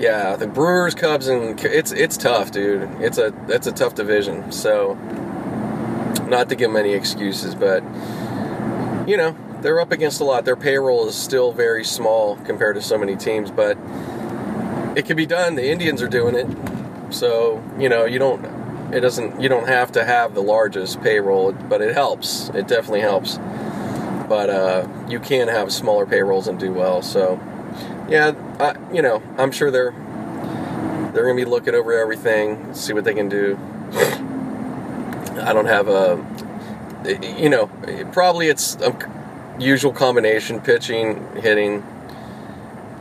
yeah, 0.00 0.36
the 0.36 0.46
Brewers, 0.46 0.94
Cubs, 0.94 1.28
and 1.28 1.58
it's 1.64 1.92
it's 1.92 2.16
tough, 2.16 2.50
dude. 2.50 2.88
It's 3.00 3.18
a 3.18 3.32
it's 3.48 3.66
a 3.66 3.72
tough 3.72 3.94
division. 3.94 4.52
So, 4.52 4.94
not 6.26 6.48
to 6.48 6.56
give 6.56 6.70
them 6.70 6.76
any 6.76 6.92
excuses, 6.92 7.54
but 7.54 7.82
you 9.08 9.16
know 9.16 9.36
they're 9.60 9.80
up 9.80 9.92
against 9.92 10.20
a 10.20 10.24
lot. 10.24 10.44
Their 10.44 10.56
payroll 10.56 11.08
is 11.08 11.16
still 11.16 11.52
very 11.52 11.84
small 11.84 12.36
compared 12.36 12.76
to 12.76 12.82
so 12.82 12.96
many 12.96 13.16
teams, 13.16 13.50
but 13.50 13.76
it 14.96 15.04
can 15.04 15.16
be 15.16 15.26
done. 15.26 15.54
The 15.54 15.68
Indians 15.70 16.02
are 16.02 16.08
doing 16.08 16.34
it, 16.34 16.46
so 17.12 17.62
you 17.78 17.88
know 17.88 18.04
you 18.04 18.18
don't. 18.18 18.44
It 18.94 19.00
doesn't. 19.00 19.40
You 19.40 19.48
don't 19.48 19.68
have 19.68 19.92
to 19.92 20.04
have 20.04 20.34
the 20.34 20.42
largest 20.42 21.02
payroll, 21.02 21.52
but 21.52 21.82
it 21.82 21.94
helps. 21.94 22.48
It 22.50 22.68
definitely 22.68 23.00
helps 23.00 23.38
but 24.28 24.50
uh, 24.50 24.86
you 25.08 25.20
can 25.20 25.48
have 25.48 25.72
smaller 25.72 26.06
payrolls 26.06 26.48
and 26.48 26.58
do 26.58 26.72
well. 26.72 27.02
So, 27.02 27.40
yeah, 28.08 28.32
I, 28.60 28.76
you 28.94 29.02
know, 29.02 29.22
I'm 29.36 29.52
sure 29.52 29.70
they're 29.70 29.92
they're 31.12 31.24
gonna 31.24 31.34
be 31.34 31.44
looking 31.44 31.74
over 31.74 31.92
everything, 31.92 32.74
see 32.74 32.92
what 32.92 33.04
they 33.04 33.14
can 33.14 33.28
do. 33.28 33.58
I 35.40 35.52
don't 35.52 35.66
have 35.66 35.88
a, 35.88 36.24
you 37.38 37.48
know, 37.48 37.66
probably 38.12 38.48
it's 38.48 38.76
a 38.76 38.94
usual 39.58 39.92
combination: 39.92 40.60
pitching, 40.60 41.36
hitting. 41.36 41.82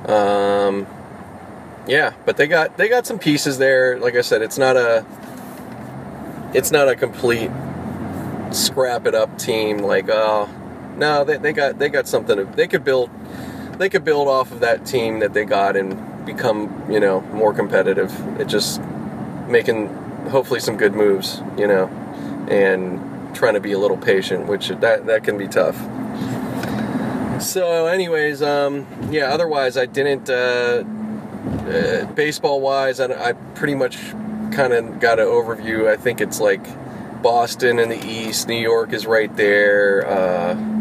Um, 0.06 0.88
yeah, 1.88 2.14
but 2.26 2.38
they 2.38 2.48
got 2.48 2.78
they 2.78 2.90
got 2.90 3.06
some 3.06 3.20
pieces 3.20 3.58
there. 3.58 4.00
Like 4.00 4.16
I 4.16 4.22
said, 4.22 4.42
it's 4.42 4.58
not 4.58 4.78
a 4.78 5.06
it's 6.54 6.72
not 6.72 6.88
a 6.88 6.96
complete 6.96 7.52
scrap 8.52 9.06
it 9.06 9.16
up 9.16 9.38
team. 9.38 9.80
Like, 9.80 10.10
oh, 10.10 10.50
no, 10.98 11.24
they, 11.24 11.38
they 11.38 11.54
got 11.54 11.80
they 11.80 11.90
got 11.90 12.08
something. 12.08 12.52
They 12.54 12.68
could 12.68 12.84
build 12.84 13.10
they 13.78 13.90
could 13.90 14.04
build 14.04 14.28
off 14.28 14.52
of 14.52 14.60
that 14.62 14.86
team 14.86 15.20
that 15.20 15.34
they 15.34 15.46
got 15.46 15.76
and 15.76 16.26
become 16.26 16.92
you 16.92 17.00
know 17.00 17.22
more 17.22 17.54
competitive. 17.54 18.12
It 18.40 18.48
just 18.48 18.82
making 19.48 19.88
hopefully 20.30 20.60
some 20.60 20.78
good 20.78 20.94
moves, 20.94 21.42
you 21.58 21.68
know, 21.68 21.88
and 22.50 23.36
trying 23.36 23.54
to 23.54 23.60
be 23.60 23.72
a 23.72 23.80
little 23.80 23.98
patient, 23.98 24.48
which 24.48 24.70
that 24.70 25.06
that 25.06 25.24
can 25.24 25.38
be 25.38 25.48
tough. 25.48 25.78
So, 27.42 27.86
anyways, 27.86 28.42
um, 28.42 28.88
yeah. 29.12 29.26
Otherwise, 29.26 29.78
I 29.78 29.86
didn't. 29.86 30.30
Uh, 30.30 30.84
uh, 31.48 32.06
baseball 32.14 32.60
wise, 32.62 33.00
I, 33.00 33.30
I 33.30 33.34
pretty 33.34 33.76
much 33.76 33.98
kind 34.52 34.74
of 34.74 35.00
got 35.00 35.20
an 35.20 35.26
overview. 35.26 35.88
I 35.88 35.96
think 35.96 36.20
it's 36.20 36.40
like 36.40 36.66
Boston 37.22 37.80
in 37.80 37.90
the 37.90 38.06
East, 38.06 38.48
New 38.48 38.60
York 38.60 38.94
is 38.94 39.06
right 39.06 39.34
there. 39.36 40.08
Uh, 40.08 40.77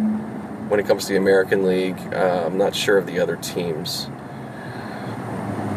when 0.69 0.81
it 0.81 0.87
comes 0.87 1.07
to 1.07 1.12
the 1.12 1.19
American 1.19 1.64
League. 1.64 1.99
Uh, 2.12 2.45
I'm 2.47 2.59
not 2.59 2.75
sure 2.75 2.99
of 2.99 3.07
the 3.07 3.19
other 3.21 3.37
teams. 3.37 4.07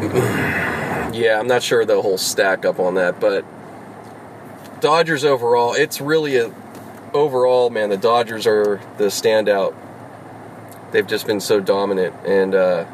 yeah, 1.12 1.38
I'm 1.38 1.46
not 1.46 1.62
sure 1.62 1.84
the 1.84 2.00
whole 2.00 2.18
stack 2.18 2.64
up 2.64 2.78
on 2.80 2.94
that, 2.94 3.20
but 3.20 3.44
Dodgers 4.80 5.24
overall, 5.24 5.74
it's 5.74 6.00
really 6.00 6.36
a 6.36 6.52
overall, 7.12 7.70
man. 7.70 7.90
The 7.90 7.96
Dodgers 7.96 8.46
are 8.46 8.80
the 8.96 9.06
standout. 9.06 9.74
They've 10.92 11.06
just 11.06 11.26
been 11.26 11.40
so 11.40 11.60
dominant, 11.60 12.14
and 12.26 12.54
uh, 12.54 12.86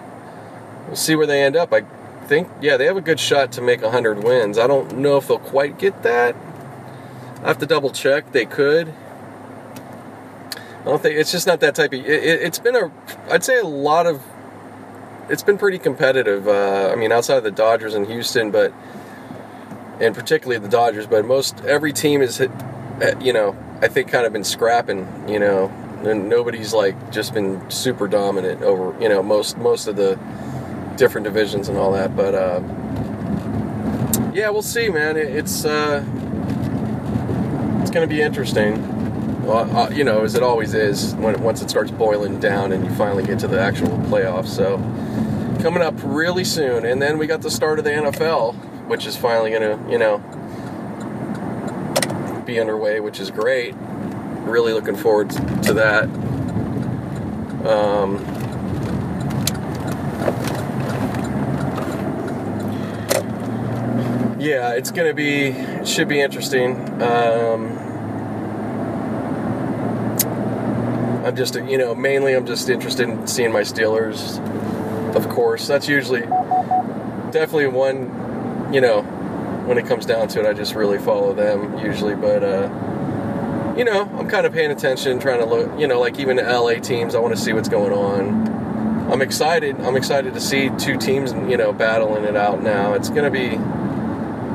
we'll 0.87 0.97
see 0.97 1.15
where 1.15 1.27
they 1.27 1.43
end 1.43 1.57
up. 1.57 1.73
I 1.73 1.83
think, 2.27 2.49
yeah, 2.61 2.77
they 2.77 2.87
have 2.87 2.97
a 2.97 3.01
good 3.03 3.21
shot 3.21 3.53
to 3.53 3.63
make 3.63 3.83
100 3.83 4.23
wins. 4.23 4.59
I 4.59 4.67
don't 4.67 4.99
know 4.99 5.17
if 5.17 5.29
they'll 5.29 5.39
quite 5.39 5.79
get 5.79 6.03
that. 6.03 6.35
I 7.43 7.49
have 7.49 7.59
to 7.59 7.67
double 7.67 7.91
check. 7.91 8.33
They 8.33 8.45
could. 8.45 8.93
I 10.87 10.91
don't 10.91 11.03
think 11.03 11.19
it's 11.19 11.33
just 11.33 11.49
not 11.49 11.59
that 11.61 11.75
type 11.75 11.93
of. 11.93 12.07
It, 12.07 12.43
has 12.43 12.61
been 12.61 12.77
a, 12.77 12.93
I'd 13.29 13.43
say 13.43 13.59
a 13.59 13.65
lot 13.65 14.07
of. 14.07 14.23
It's 15.29 15.43
been 15.43 15.59
pretty 15.59 15.81
competitive. 15.81 16.47
Uh, 16.47 16.91
I 16.93 16.95
mean, 16.95 17.11
outside 17.11 17.39
of 17.39 17.43
the 17.43 17.51
Dodgers 17.51 17.95
and 17.95 18.07
Houston, 18.07 18.53
but 18.53 18.73
and 20.01 20.15
particularly 20.15 20.61
the 20.61 20.69
Dodgers, 20.69 21.09
but 21.09 21.25
most 21.25 21.61
every 21.65 21.93
team 21.93 22.23
is, 22.23 22.41
uh, 22.41 22.49
you 23.21 23.33
know, 23.33 23.57
I 23.83 23.89
think 23.89 24.13
kind 24.13 24.27
of 24.27 24.33
been 24.33 24.45
scrapping. 24.45 25.29
You 25.29 25.41
know, 25.41 25.67
and 26.05 26.29
nobody's 26.29 26.73
like 26.73 27.11
just 27.11 27.35
been 27.35 27.69
super 27.69 28.07
dominant 28.07 28.63
over. 28.63 28.97
You 29.03 29.09
know, 29.09 29.25
most 29.25 29.59
most 29.59 29.89
of 29.89 29.97
the 29.97 30.17
different 30.95 31.25
divisions 31.25 31.69
and 31.69 31.77
all 31.77 31.93
that, 31.93 32.15
but. 32.15 32.35
Uh, 32.35 32.63
yeah, 34.33 34.51
we'll 34.51 34.61
see, 34.61 34.91
man. 34.91 35.17
it's 35.17 35.65
uh, 35.65 36.05
it's 37.81 37.91
going 37.91 38.07
to 38.07 38.15
be 38.15 38.21
interesting 38.21 38.96
uh, 39.53 39.91
you 39.91 40.05
know, 40.05 40.25
as 40.25 40.35
it 40.35 40.43
always 40.43 40.75
is 40.75 41.15
when 41.17 41.41
once 41.43 41.63
it 41.63 41.71
starts 41.71 41.91
boiling 41.91 42.41
down 42.41 42.73
and 42.73 42.85
you 42.85 42.91
finally 42.95 43.25
get 43.25 43.39
to 43.41 43.49
the 43.49 43.61
actual 43.61 43.89
playoffs. 44.09 44.49
So 44.49 44.79
coming 45.63 45.83
up 45.83 45.95
really 46.03 46.45
soon, 46.45 46.85
and 46.85 47.01
then 47.01 47.19
we 47.19 47.27
got 47.27 47.43
the 47.43 47.51
start 47.51 47.79
of 47.79 47.85
the 47.85 47.91
NFL, 47.91 48.55
which 48.87 49.07
is 49.07 49.17
finally 49.17 49.51
going 49.51 49.63
to, 49.63 49.91
you 49.91 49.99
know, 49.99 50.19
be 52.45 52.61
underway, 52.61 53.01
which 53.01 53.21
is 53.21 53.31
great. 53.31 53.75
Really 54.45 54.73
looking 54.73 54.97
forward 54.97 55.31
to 55.31 55.75
that. 55.75 56.05
Um, 57.67 58.25
yeah, 64.39 64.75
it's 64.75 64.93
going 64.93 65.09
to 65.09 65.15
be, 65.15 65.47
it 65.49 65.89
should 65.89 66.07
be 66.07 66.21
interesting. 66.21 67.03
Um, 67.03 67.86
I'm 71.27 71.35
just, 71.35 71.57
you 71.57 71.77
know, 71.77 71.93
mainly 71.93 72.35
I'm 72.35 72.47
just 72.47 72.69
interested 72.69 73.09
in 73.09 73.27
seeing 73.27 73.51
my 73.51 73.63
Steelers. 73.63 74.39
Of 75.17 75.29
course, 75.29 75.67
that's 75.67 75.89
usually 75.89 76.21
definitely 76.21 77.67
one, 77.67 78.73
you 78.73 78.81
know, 78.81 79.03
when 79.67 79.77
it 79.77 79.87
comes 79.87 80.07
down 80.07 80.29
to 80.29 80.39
it, 80.39 80.47
I 80.47 80.53
just 80.53 80.77
really 80.77 80.99
follow 80.99 81.35
them 81.35 81.85
usually. 81.85 82.15
But 82.15 82.45
uh, 82.45 83.75
you 83.77 83.85
know, 83.85 84.03
I'm 84.17 84.29
kind 84.29 84.47
of 84.47 84.53
paying 84.53 84.71
attention, 84.71 85.19
trying 85.19 85.41
to 85.41 85.47
look, 85.47 85.81
you 85.81 85.89
know, 85.89 85.99
like 85.99 86.21
even 86.21 86.37
the 86.37 86.45
LA 86.45 86.75
teams. 86.75 87.17
I 87.17 87.19
want 87.19 87.35
to 87.35 87.43
see 87.43 87.53
what's 87.53 87.69
going 87.69 87.93
on. 87.93 89.11
I'm 89.11 89.21
excited. 89.21 89.81
I'm 89.81 89.97
excited 89.97 90.33
to 90.33 90.41
see 90.41 90.71
two 90.79 90.97
teams, 90.97 91.33
you 91.51 91.57
know, 91.57 91.73
battling 91.73 92.23
it 92.23 92.37
out 92.37 92.63
now. 92.63 92.95
It's 92.95 93.11
gonna 93.11 93.33
be, 93.33 93.47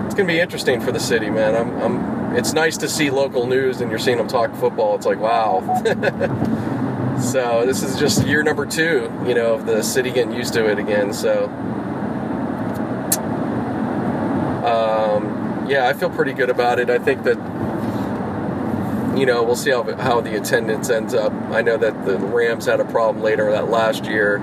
it's 0.06 0.16
gonna 0.16 0.24
be 0.24 0.40
interesting 0.40 0.80
for 0.80 0.94
the 0.94 1.02
city, 1.02 1.30
man. 1.30 1.54
I'm, 1.54 1.82
I'm 1.82 2.21
it's 2.36 2.54
nice 2.54 2.78
to 2.78 2.88
see 2.88 3.10
local 3.10 3.48
news 3.48 3.82
and 3.82 3.90
you're 3.90 4.00
seeing 4.00 4.18
them 4.18 4.28
talk 4.28 4.54
football. 4.56 4.96
It's 4.96 5.06
like 5.06 5.20
wow. 5.20 5.62
so 7.22 7.66
this 7.66 7.84
is 7.84 8.00
just 8.00 8.26
year 8.26 8.44
number 8.44 8.66
two, 8.66 9.12
you 9.26 9.34
know, 9.34 9.56
of 9.56 9.66
the 9.66 9.84
city 9.84 10.12
getting 10.12 10.34
used 10.34 10.54
to 10.54 10.70
it 10.70 10.80
again. 10.80 11.14
So. 11.14 11.46
Um, 14.66 15.68
yeah, 15.68 15.88
I 15.88 15.94
feel 15.94 16.10
pretty 16.10 16.34
good 16.34 16.50
about 16.50 16.80
it. 16.80 16.90
I 16.90 17.00
think 17.00 17.24
that 17.24 17.38
you 19.18 19.26
know, 19.26 19.44
we'll 19.44 19.56
see 19.56 19.72
how, 19.72 19.84
how 19.98 20.22
the 20.22 20.38
attendance 20.38 20.90
ends 20.90 21.14
up. 21.14 21.34
I 21.52 21.62
know 21.62 21.78
that 21.78 22.06
the 22.06 22.18
Rams 22.18 22.66
had 22.66 22.80
a 22.80 22.86
problem 22.86 23.24
later 23.24 23.52
that 23.52 23.70
last 23.70 24.06
year 24.06 24.38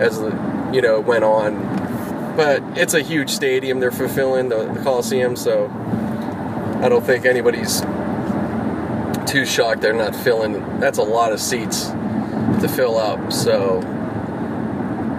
as 0.00 0.18
the, 0.18 0.70
you 0.72 0.82
know, 0.82 1.00
went 1.00 1.24
on. 1.24 2.34
But 2.36 2.62
it's 2.76 2.94
a 2.94 3.00
huge 3.00 3.30
stadium 3.30 3.80
they're 3.80 3.92
fulfilling, 3.92 4.48
the, 4.48 4.70
the 4.72 4.80
Coliseum, 4.82 5.36
so 5.36 5.68
I 6.82 6.88
don't 6.88 7.04
think 7.04 7.24
anybody's 7.24 7.80
too 9.30 9.44
shocked 9.44 9.80
they're 9.80 9.92
not 9.92 10.14
filling. 10.14 10.80
That's 10.80 10.98
a 10.98 11.02
lot 11.02 11.32
of 11.32 11.40
seats 11.40 11.86
to 11.86 12.68
fill 12.68 12.96
up, 12.96 13.32
so. 13.32 13.80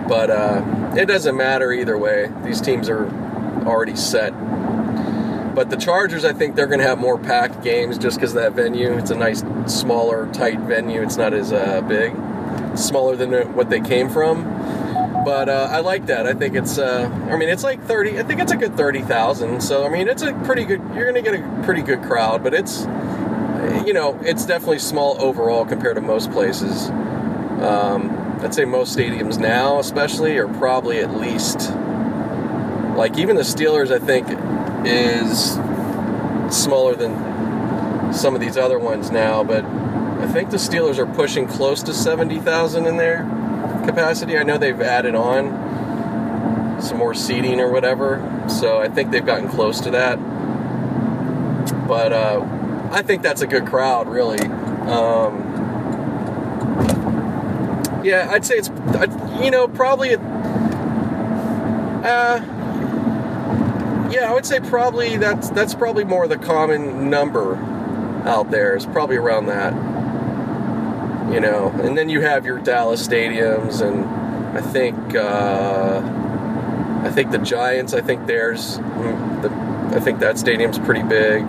But 0.08 0.30
uh, 0.30 0.94
it 0.96 1.06
doesn't 1.06 1.36
matter 1.36 1.72
either 1.72 1.98
way. 1.98 2.32
These 2.44 2.62
teams 2.62 2.90
are 2.90 3.08
already 3.66 3.96
set 3.96 4.34
but 5.58 5.72
the 5.72 5.76
Chargers, 5.76 6.24
I 6.24 6.34
think 6.34 6.56
they're 6.56 6.68
going 6.68 6.82
to 6.82 6.86
have 6.86 7.00
more 7.00 7.18
packed 7.18 7.64
games 7.64 7.98
just 7.98 8.18
because 8.18 8.36
that 8.36 8.54
venue. 8.54 8.96
It's 8.96 9.10
a 9.10 9.16
nice, 9.16 9.44
smaller, 9.66 10.32
tight 10.32 10.60
venue. 10.60 11.02
It's 11.02 11.18
not 11.18 11.34
as 11.34 11.52
uh, 11.52 11.82
big, 11.82 12.16
smaller 12.78 13.16
than 13.16 13.56
what 13.56 13.72
they 13.72 13.80
came 13.80 14.08
from. 14.08 14.46
But 15.28 15.50
uh, 15.50 15.68
I 15.70 15.82
like 15.82 16.06
that. 16.06 16.26
I 16.26 16.34
think 16.34 16.56
it's. 16.56 16.78
Uh, 16.78 17.12
I 17.30 17.36
mean, 17.36 17.50
it's 17.50 17.62
like 17.62 17.84
thirty. 17.84 18.18
I 18.18 18.24
think 18.24 18.40
it's 18.40 18.54
a 18.54 18.56
good 18.56 18.78
thirty 18.78 19.02
thousand. 19.02 19.60
So 19.60 19.86
I 19.86 19.90
mean, 19.90 20.08
it's 20.08 20.22
a 20.22 20.32
pretty 20.46 20.64
good. 20.64 20.80
You're 20.96 21.12
going 21.12 21.22
to 21.22 21.22
get 21.22 21.38
a 21.38 21.64
pretty 21.66 21.82
good 21.82 22.02
crowd, 22.02 22.46
but 22.46 22.54
it's. 22.54 22.84
You 23.86 23.92
know, 23.92 24.18
it's 24.24 24.46
definitely 24.46 24.80
small 24.80 25.22
overall 25.22 25.66
compared 25.66 25.96
to 25.96 26.02
most 26.02 26.32
places. 26.32 26.88
Um, 26.88 28.40
I'd 28.42 28.54
say 28.54 28.64
most 28.64 28.98
stadiums 28.98 29.38
now, 29.38 29.80
especially, 29.80 30.38
are 30.38 30.48
probably 30.48 31.00
at 31.00 31.14
least 31.18 31.72
like 32.96 33.18
even 33.18 33.36
the 33.36 33.42
Steelers. 33.42 33.92
I 33.92 34.00
think 34.00 34.28
is 34.88 35.56
smaller 36.58 36.96
than 36.96 38.14
some 38.14 38.34
of 38.34 38.40
these 38.40 38.56
other 38.56 38.80
ones 38.80 39.12
now, 39.12 39.44
but 39.44 39.66
I 39.66 40.28
think 40.32 40.52
the 40.52 40.58
Steelers 40.58 40.98
are 40.98 41.06
pushing 41.06 41.48
close 41.48 41.84
to 41.84 41.94
70,000 41.94 42.86
in 42.86 42.96
their 42.96 43.26
capacity. 43.88 44.38
I 44.38 44.44
know 44.44 44.58
they've 44.58 44.80
added 44.80 45.16
on 45.16 46.82
some 46.82 46.98
more 46.98 47.14
seating 47.14 47.60
or 47.60 47.72
whatever, 47.72 48.22
so 48.48 48.80
I 48.80 48.88
think 48.90 49.12
they've 49.12 49.26
gotten 49.26 49.50
close 49.50 49.80
to 49.82 49.92
that. 49.92 50.18
But 51.88 52.14
uh, 52.14 52.46
I 52.92 53.02
think 53.02 53.24
that's 53.24 53.42
a 53.42 53.48
good 53.48 53.66
crowd, 53.66 54.08
really. 54.08 54.40
Um, 54.40 55.44
yeah, 58.04 58.30
I'd 58.32 58.46
say 58.46 58.56
it's, 58.56 58.70
you 59.42 59.52
know, 59.52 59.68
probably. 59.68 60.16
Uh, 62.06 62.42
yeah, 64.10 64.30
I 64.30 64.34
would 64.34 64.46
say 64.46 64.60
probably 64.60 65.18
that's 65.18 65.50
that's 65.50 65.74
probably 65.74 66.04
more 66.06 66.28
the 66.28 66.38
common 66.38 67.10
number 67.10 67.56
out 68.26 68.52
there. 68.52 68.76
It's 68.76 68.86
probably 68.86 69.18
around 69.18 69.48
that. 69.48 69.74
You 71.32 71.42
know, 71.42 71.70
and 71.84 71.98
then 71.98 72.10
you 72.10 72.22
have 72.22 72.46
your 72.46 72.58
Dallas 72.60 73.06
stadiums, 73.06 73.82
and 73.82 74.06
I 74.58 74.62
think 74.62 74.96
uh, 75.14 76.02
I 77.04 77.12
think 77.12 77.32
the 77.32 77.38
Giants. 77.38 77.94
I 77.94 78.02
think 78.02 78.28
theirs. 78.28 78.78
Mm, 78.80 79.42
the, 79.42 79.98
I 79.98 80.00
think 80.00 80.20
that 80.20 80.38
stadium's 80.38 80.80
pretty 80.80 81.04
big. 81.04 81.44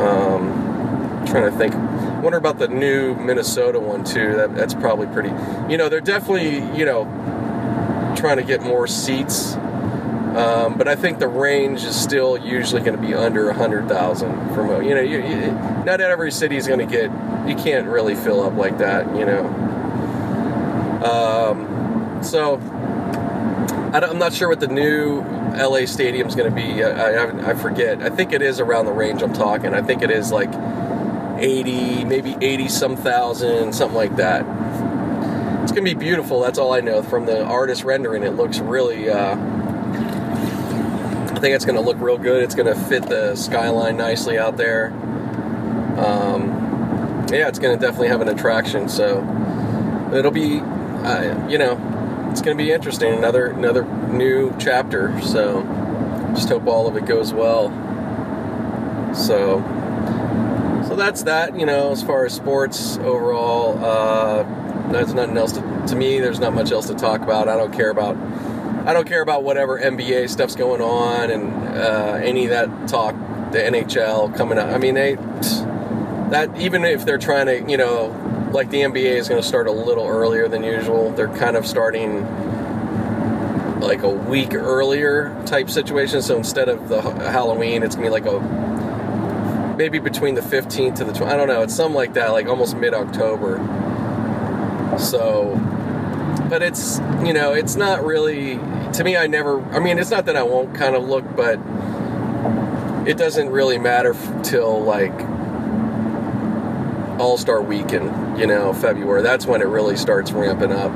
Um, 0.00 1.24
trying 1.26 1.50
to 1.50 1.56
think. 1.56 1.74
Wonder 2.22 2.38
about 2.38 2.58
the 2.58 2.68
new 2.68 3.14
Minnesota 3.14 3.78
one 3.78 4.02
too. 4.02 4.34
That, 4.34 4.56
that's 4.56 4.74
probably 4.74 5.06
pretty. 5.06 5.30
You 5.70 5.76
know, 5.78 5.88
they're 5.88 6.00
definitely 6.00 6.56
you 6.76 6.84
know 6.84 7.04
trying 8.16 8.38
to 8.38 8.42
get 8.42 8.62
more 8.62 8.86
seats 8.86 9.56
um, 10.36 10.76
but 10.76 10.86
I 10.88 10.94
think 10.94 11.18
the 11.18 11.28
range 11.28 11.84
is 11.84 11.96
still 11.96 12.36
usually 12.36 12.82
going 12.82 13.00
to 13.00 13.04
be 13.04 13.14
under 13.14 13.46
100,000 13.46 14.54
for 14.54 14.64
most. 14.64 14.84
You 14.84 14.94
know, 14.94 15.00
you, 15.00 15.18
you, 15.18 15.50
not 15.84 16.00
every 16.00 16.30
city 16.30 16.56
is 16.56 16.66
going 16.66 16.80
to 16.80 16.86
get, 16.86 17.10
you 17.48 17.56
can't 17.56 17.86
really 17.86 18.14
fill 18.14 18.42
up 18.42 18.54
like 18.54 18.78
that, 18.78 19.06
you 19.16 19.24
know. 19.24 19.46
Um, 21.04 22.22
so, 22.22 22.56
I 23.92 24.04
am 24.04 24.18
not 24.18 24.34
sure 24.34 24.48
what 24.48 24.60
the 24.60 24.68
new 24.68 25.22
LA 25.56 25.86
stadium 25.86 26.28
is 26.28 26.34
going 26.34 26.50
to 26.50 26.54
be. 26.54 26.84
I, 26.84 27.24
I, 27.24 27.50
I 27.50 27.54
forget. 27.54 28.02
I 28.02 28.10
think 28.10 28.32
it 28.32 28.42
is 28.42 28.60
around 28.60 28.84
the 28.84 28.92
range 28.92 29.22
I'm 29.22 29.32
talking. 29.32 29.72
I 29.72 29.82
think 29.82 30.02
it 30.02 30.10
is 30.10 30.30
like 30.30 30.52
80, 31.38 32.04
maybe 32.04 32.36
80 32.40 32.68
some 32.68 32.96
thousand, 32.96 33.72
something 33.72 33.96
like 33.96 34.16
that. 34.16 34.42
It's 35.62 35.72
going 35.72 35.84
to 35.84 35.94
be 35.94 35.94
beautiful. 35.94 36.40
That's 36.40 36.58
all 36.58 36.74
I 36.74 36.80
know. 36.80 37.02
From 37.02 37.26
the 37.26 37.42
artist 37.44 37.82
rendering, 37.82 38.22
it 38.22 38.36
looks 38.36 38.58
really. 38.58 39.08
Uh, 39.08 39.36
I 41.38 41.40
think 41.40 41.54
it's 41.54 41.64
going 41.64 41.76
to 41.76 41.80
look 41.82 42.00
real 42.00 42.18
good. 42.18 42.42
It's 42.42 42.56
going 42.56 42.66
to 42.66 42.74
fit 42.74 43.04
the 43.04 43.36
skyline 43.36 43.96
nicely 43.96 44.38
out 44.38 44.56
there. 44.56 44.88
Um, 45.96 47.28
yeah, 47.30 47.46
it's 47.46 47.60
going 47.60 47.78
to 47.78 47.80
definitely 47.80 48.08
have 48.08 48.20
an 48.20 48.26
attraction. 48.26 48.88
So 48.88 49.18
it'll 50.12 50.32
be, 50.32 50.58
uh, 50.58 51.48
you 51.48 51.58
know, 51.58 52.28
it's 52.32 52.42
going 52.42 52.58
to 52.58 52.60
be 52.60 52.72
interesting. 52.72 53.14
Another 53.14 53.46
another 53.46 53.84
new 53.84 54.52
chapter. 54.58 55.16
So 55.22 55.62
just 56.34 56.48
hope 56.48 56.66
all 56.66 56.88
of 56.88 56.96
it 56.96 57.06
goes 57.06 57.32
well. 57.32 57.68
So 59.14 59.60
so 60.88 60.96
that's 60.96 61.22
that. 61.22 61.56
You 61.56 61.66
know, 61.66 61.92
as 61.92 62.02
far 62.02 62.26
as 62.26 62.34
sports 62.34 62.98
overall, 62.98 63.78
uh, 63.84 64.90
there's 64.90 65.14
nothing 65.14 65.36
else 65.36 65.52
to, 65.52 65.84
to 65.86 65.94
me. 65.94 66.18
There's 66.18 66.40
not 66.40 66.52
much 66.52 66.72
else 66.72 66.88
to 66.88 66.96
talk 66.96 67.22
about. 67.22 67.48
I 67.48 67.56
don't 67.56 67.72
care 67.72 67.90
about 67.90 68.16
I 68.88 68.94
don't 68.94 69.06
care 69.06 69.20
about 69.20 69.44
whatever 69.44 69.78
NBA 69.78 70.30
stuff's 70.30 70.56
going 70.56 70.80
on 70.80 71.30
and 71.30 71.52
uh, 71.76 72.20
any 72.22 72.44
of 72.44 72.50
that 72.50 72.88
talk, 72.88 73.14
the 73.52 73.58
NHL 73.58 74.34
coming 74.34 74.56
up. 74.56 74.70
I 74.70 74.78
mean, 74.78 74.94
they 74.94 75.16
that 76.30 76.50
even 76.58 76.86
if 76.86 77.04
they're 77.04 77.18
trying 77.18 77.46
to, 77.46 77.70
you 77.70 77.76
know, 77.76 78.48
like 78.50 78.70
the 78.70 78.78
NBA 78.78 79.16
is 79.16 79.28
going 79.28 79.42
to 79.42 79.46
start 79.46 79.66
a 79.66 79.72
little 79.72 80.06
earlier 80.06 80.48
than 80.48 80.64
usual. 80.64 81.10
They're 81.10 81.28
kind 81.28 81.54
of 81.54 81.66
starting 81.66 82.22
like 83.80 84.04
a 84.04 84.08
week 84.08 84.54
earlier 84.54 85.38
type 85.44 85.68
situation. 85.68 86.22
So 86.22 86.38
instead 86.38 86.70
of 86.70 86.88
the 86.88 87.02
Halloween, 87.02 87.82
it's 87.82 87.94
gonna 87.94 88.06
be 88.06 88.10
like 88.10 88.24
a 88.24 88.40
maybe 89.76 89.98
between 89.98 90.34
the 90.34 90.40
15th 90.40 90.96
to 90.96 91.04
the 91.04 91.12
20th. 91.12 91.28
I 91.28 91.36
don't 91.36 91.48
know. 91.48 91.60
It's 91.60 91.74
something 91.74 91.94
like 91.94 92.14
that, 92.14 92.28
like 92.30 92.46
almost 92.46 92.74
mid 92.74 92.94
October. 92.94 93.58
So, 94.98 95.60
but 96.48 96.62
it's 96.62 96.98
you 97.24 97.32
know, 97.32 97.52
it's 97.52 97.76
not 97.76 98.04
really 98.04 98.58
to 98.94 99.04
me, 99.04 99.16
I 99.16 99.26
never. 99.26 99.62
I 99.72 99.78
mean, 99.78 99.98
it's 99.98 100.10
not 100.10 100.26
that 100.26 100.36
I 100.36 100.42
won't 100.42 100.74
kind 100.74 100.96
of 100.96 101.04
look, 101.04 101.24
but 101.36 101.58
it 103.08 103.16
doesn't 103.16 103.50
really 103.50 103.78
matter 103.78 104.14
till 104.42 104.82
like 104.82 105.12
All 107.20 107.36
Star 107.38 107.62
Weekend, 107.62 108.38
you 108.38 108.46
know, 108.46 108.72
February. 108.72 109.22
That's 109.22 109.46
when 109.46 109.60
it 109.62 109.66
really 109.66 109.96
starts 109.96 110.32
ramping 110.32 110.72
up. 110.72 110.92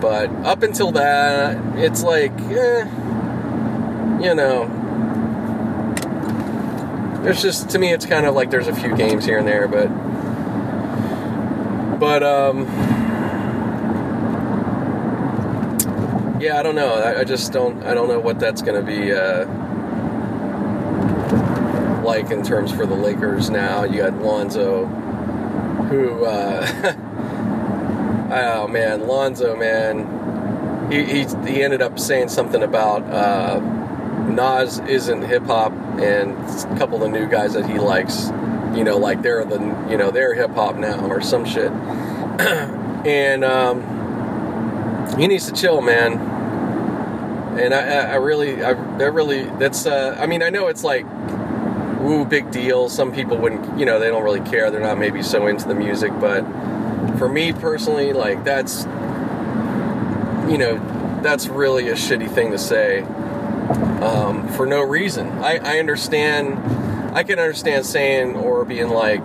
But 0.00 0.30
up 0.44 0.62
until 0.62 0.92
that, 0.92 1.58
it's 1.78 2.02
like, 2.02 2.32
eh, 2.40 2.84
you 4.22 4.34
know, 4.34 4.68
there's 7.22 7.42
just 7.42 7.70
to 7.70 7.78
me, 7.78 7.92
it's 7.92 8.06
kind 8.06 8.26
of 8.26 8.34
like 8.34 8.50
there's 8.50 8.68
a 8.68 8.74
few 8.74 8.94
games 8.96 9.24
here 9.24 9.38
and 9.38 9.48
there, 9.48 9.68
but, 9.68 9.88
but 11.98 12.22
um 12.22 12.95
yeah, 16.40 16.58
I 16.58 16.62
don't 16.62 16.74
know. 16.74 16.94
I, 16.94 17.20
I, 17.20 17.24
just 17.24 17.52
don't. 17.52 17.82
I 17.84 17.94
don't 17.94 18.08
know 18.08 18.20
what 18.20 18.38
that's 18.38 18.62
going 18.62 18.78
to 18.78 18.86
be 18.86 19.12
uh, 19.12 19.46
like 22.02 22.30
in 22.30 22.42
terms 22.42 22.72
for 22.72 22.86
the 22.86 22.94
Lakers 22.94 23.50
now. 23.50 23.84
You 23.84 23.98
got 23.98 24.14
Lonzo, 24.20 24.86
who. 24.86 26.24
Uh, 26.24 26.66
oh 28.32 28.68
man, 28.68 29.06
Lonzo, 29.06 29.56
man, 29.56 30.90
he, 30.90 31.04
he 31.04 31.24
he 31.50 31.62
ended 31.62 31.80
up 31.80 31.98
saying 31.98 32.28
something 32.28 32.62
about 32.62 33.02
uh, 33.04 33.60
Nas 34.28 34.80
isn't 34.80 35.22
hip 35.22 35.44
hop, 35.46 35.72
and 35.98 36.32
a 36.32 36.78
couple 36.78 36.96
of 36.96 37.02
the 37.02 37.18
new 37.18 37.26
guys 37.28 37.54
that 37.54 37.68
he 37.68 37.78
likes, 37.78 38.26
you 38.76 38.84
know, 38.84 38.98
like 38.98 39.22
they're 39.22 39.44
the 39.44 39.60
you 39.88 39.96
know 39.96 40.10
they're 40.10 40.34
hip 40.34 40.50
hop 40.50 40.76
now 40.76 41.06
or 41.06 41.22
some 41.22 41.44
shit, 41.44 41.70
and. 42.40 43.44
Um, 43.44 43.95
he 45.18 45.26
needs 45.26 45.46
to 45.46 45.52
chill, 45.52 45.80
man. 45.80 46.12
And 47.58 47.72
I, 47.72 48.12
I 48.12 48.14
really, 48.16 48.62
I, 48.62 48.70
I 48.70 49.06
really, 49.06 49.44
that's, 49.58 49.86
uh, 49.86 50.16
I 50.20 50.26
mean, 50.26 50.42
I 50.42 50.50
know 50.50 50.66
it's 50.66 50.84
like, 50.84 51.06
ooh, 52.02 52.24
big 52.24 52.50
deal. 52.50 52.88
Some 52.88 53.12
people 53.12 53.38
wouldn't, 53.38 53.78
you 53.78 53.86
know, 53.86 53.98
they 53.98 54.08
don't 54.08 54.22
really 54.22 54.42
care. 54.42 54.70
They're 54.70 54.80
not 54.80 54.98
maybe 54.98 55.22
so 55.22 55.46
into 55.46 55.66
the 55.66 55.74
music, 55.74 56.12
but 56.20 56.42
for 57.18 57.28
me 57.28 57.52
personally, 57.52 58.12
like, 58.12 58.44
that's, 58.44 58.84
you 60.50 60.58
know, 60.58 61.20
that's 61.22 61.48
really 61.48 61.88
a 61.88 61.94
shitty 61.94 62.30
thing 62.30 62.50
to 62.50 62.58
say 62.58 63.00
um, 64.02 64.46
for 64.48 64.66
no 64.66 64.82
reason. 64.82 65.26
I, 65.38 65.58
I 65.58 65.78
understand. 65.78 66.58
I 67.16 67.22
can 67.22 67.38
understand 67.38 67.86
saying 67.86 68.36
or 68.36 68.66
being 68.66 68.90
like, 68.90 69.24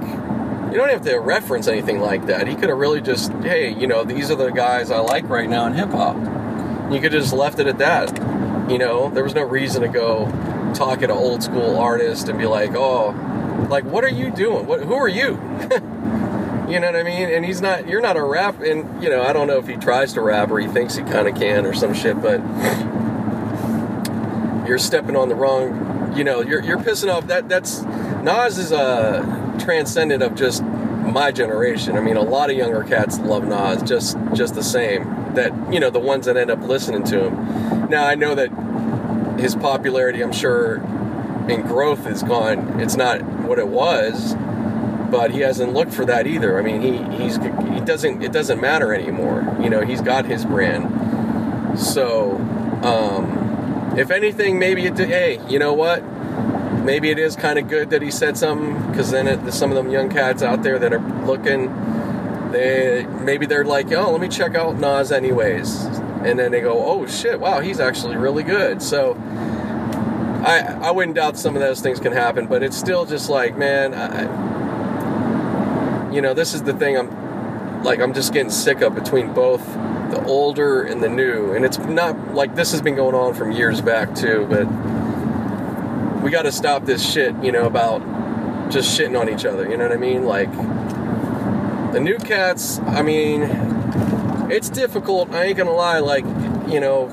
you 0.72 0.78
don't 0.78 0.90
have 0.90 1.02
to 1.04 1.18
reference 1.18 1.68
anything 1.68 2.00
like 2.00 2.28
that. 2.28 2.48
He 2.48 2.56
could 2.56 2.70
have 2.70 2.78
really 2.78 3.02
just, 3.02 3.34
hey, 3.44 3.74
you 3.74 3.88
know, 3.88 4.06
these 4.06 4.32
are 4.32 4.36
the 4.36 4.52
guys 4.52 4.90
I 4.90 5.00
like 5.00 5.28
right 5.28 5.50
now 5.50 5.66
in 5.68 5.74
hip 5.74 5.90
hop. 5.90 6.16
You 6.92 7.02
could 7.02 7.12
have 7.12 7.22
just 7.22 7.34
left 7.34 7.60
it 7.60 7.68
at 7.68 7.78
that. 7.80 8.72
You 8.72 8.78
know, 8.78 9.10
there 9.10 9.24
was 9.24 9.36
no 9.36 9.44
reason 9.44 9.82
to 9.82 9.90
go 9.90 10.26
talk 10.74 11.00
at 11.02 11.12
an 11.12 11.12
old 11.12 11.44
school 11.44 11.78
artist 11.78 12.30
and 12.30 12.40
be 12.40 12.46
like, 12.46 12.72
oh, 12.74 13.10
like, 13.70 13.84
what 13.84 14.06
are 14.06 14.10
you 14.10 14.32
doing? 14.32 14.66
What, 14.66 14.82
who 14.84 14.94
are 14.94 15.10
you? 15.10 15.32
you 16.70 16.80
know 16.80 16.88
what 16.88 16.96
I 16.96 17.04
mean? 17.04 17.28
And 17.30 17.44
he's 17.44 17.62
not, 17.62 17.88
you're 17.90 18.00
not 18.00 18.16
a 18.16 18.24
rap, 18.24 18.62
and, 18.62 19.04
you 19.04 19.10
know, 19.10 19.24
I 19.24 19.34
don't 19.34 19.48
know 19.48 19.58
if 19.58 19.68
he 19.68 19.76
tries 19.76 20.14
to 20.14 20.22
rap 20.22 20.52
or 20.52 20.60
he 20.60 20.68
thinks 20.68 20.96
he 20.96 21.04
kind 21.04 21.28
of 21.28 21.36
can 21.36 21.66
or 21.66 21.74
some 21.74 21.94
shit, 21.94 22.22
but 22.22 22.40
you're 24.66 24.78
stepping 24.78 25.18
on 25.18 25.28
the 25.28 25.36
wrong, 25.36 26.16
you 26.16 26.24
know, 26.24 26.42
you're, 26.42 26.64
you're 26.64 26.78
pissing 26.78 27.14
off. 27.14 27.28
That 27.28 27.50
That's, 27.50 27.82
Nas 27.82 28.58
is 28.58 28.72
a 28.72 29.51
transcendent 29.62 30.24
of 30.24 30.36
just 30.36 30.64
my 30.64 31.32
generation. 31.32 31.98
I 31.98 32.02
mean, 32.02 32.18
a 32.18 32.22
lot 32.22 32.50
of 32.50 32.58
younger 32.58 32.84
cats 32.84 33.20
love 33.20 33.48
Nas 33.48 33.82
just, 33.84 34.18
just 34.34 34.56
the 34.56 34.64
same. 34.64 35.04
That, 35.36 35.52
you 35.74 35.80
know, 35.80 35.90
the 35.90 36.00
ones 36.00 36.26
that 36.26 36.38
end 36.38 36.52
up 36.52 36.62
listening 36.62 37.04
to 37.06 37.28
him. 37.28 37.90
Now, 37.90 38.06
I 38.06 38.16
know 38.16 38.36
that 38.36 38.50
his 39.40 39.56
popularity, 39.56 40.22
I'm 40.22 40.34
sure, 40.34 40.76
and 41.50 41.64
growth 41.64 42.08
is 42.08 42.24
gone. 42.24 42.80
It's 42.80 42.96
not 42.96 43.22
what 43.24 43.60
it 43.60 43.68
was, 43.68 44.36
but 45.10 45.32
he 45.32 45.42
hasn't 45.42 45.74
looked 45.74 45.94
for 45.94 46.06
that 46.06 46.28
either. 46.28 46.58
I 46.58 46.62
mean, 46.62 46.82
he 46.82 47.24
he's 47.24 47.38
he 47.38 47.82
doesn't 47.82 48.22
it 48.22 48.32
doesn't 48.32 48.62
matter 48.62 48.94
anymore. 48.94 49.58
You 49.62 49.70
know, 49.70 49.82
he's 49.82 50.02
got 50.02 50.26
his 50.26 50.46
brand. 50.46 51.80
So, 51.80 52.38
um, 52.84 53.96
if 53.98 54.12
anything, 54.12 54.60
maybe 54.60 54.86
it. 54.86 54.98
Hey, 54.98 55.40
you 55.50 55.60
know 55.60 55.74
what? 55.74 56.04
Maybe 56.84 57.10
it 57.12 57.20
is 57.20 57.36
kind 57.36 57.60
of 57.60 57.68
good 57.68 57.92
that 57.92 58.02
he 58.02 58.10
said 58.10 58.38
something 58.38 58.90
because 58.90 59.12
then 59.12 59.28
it, 59.28 59.52
some 59.52 59.70
of 59.70 59.76
them 59.76 59.92
young 59.92 60.10
cats 60.10 60.42
out 60.42 60.64
there 60.64 60.80
that 60.80 60.92
are 60.92 61.26
looking, 61.26 61.72
they 62.52 63.06
maybe 63.22 63.46
they're 63.46 63.64
like, 63.64 63.92
oh, 63.92 64.12
let 64.12 64.20
me 64.20 64.28
check 64.28 64.56
out 64.56 64.78
Nas 64.78 65.12
anyways, 65.12 65.86
and 66.24 66.40
then 66.40 66.52
they 66.52 66.62
go, 66.62 66.84
oh 66.84 67.06
shit, 67.06 67.40
wow, 67.40 67.60
he's 67.60 67.80
actually 67.80 68.18
really 68.18 68.44
good. 68.44 68.82
So 68.82 69.16
I 70.44 70.80
I 70.82 70.92
wouldn't 70.92 71.16
doubt 71.16 71.38
some 71.38 71.56
of 71.56 71.62
those 71.62 71.82
things 71.82 72.00
can 72.00 72.14
happen, 72.14 72.48
but 72.48 72.64
it's 72.64 72.78
still 72.78 73.06
just 73.06 73.30
like, 73.30 73.56
man, 73.56 73.94
I, 73.94 74.24
you 76.12 76.22
know, 76.22 76.34
this 76.34 76.56
is 76.56 76.64
the 76.64 76.74
thing 76.74 76.98
I'm 76.98 77.84
like 77.84 78.00
I'm 78.00 78.14
just 78.14 78.34
getting 78.34 78.52
sick 78.52 78.82
of 78.82 78.96
between 78.96 79.34
both 79.34 79.64
the 80.12 80.24
older 80.26 80.82
and 80.82 81.04
the 81.04 81.10
new, 81.10 81.54
and 81.54 81.64
it's 81.64 81.78
not 81.78 82.34
like 82.34 82.56
this 82.56 82.72
has 82.72 82.82
been 82.82 82.96
going 82.96 83.14
on 83.16 83.36
from 83.36 83.52
years 83.52 83.82
back 83.82 84.16
too, 84.16 84.48
but 84.50 84.66
we 86.22 86.32
got 86.32 86.44
to 86.44 86.52
stop 86.52 86.86
this 86.86 87.08
shit, 87.08 87.36
you 87.44 87.52
know, 87.52 87.66
about 87.66 88.02
just 88.72 88.98
shitting 88.98 89.20
on 89.20 89.30
each 89.30 89.46
other. 89.46 89.70
You 89.70 89.78
know 89.78 89.84
what 89.84 89.94
I 89.94 89.98
mean? 89.98 90.26
Like 90.26 90.52
the 91.92 92.00
new 92.00 92.18
cats. 92.18 92.80
I 92.80 93.02
mean, 93.02 93.44
it's 94.52 94.70
difficult. 94.70 95.32
I 95.32 95.46
ain't 95.46 95.58
gonna 95.58 95.72
lie. 95.72 96.00
Like, 96.00 96.26
you 96.72 96.80
know, 96.80 97.08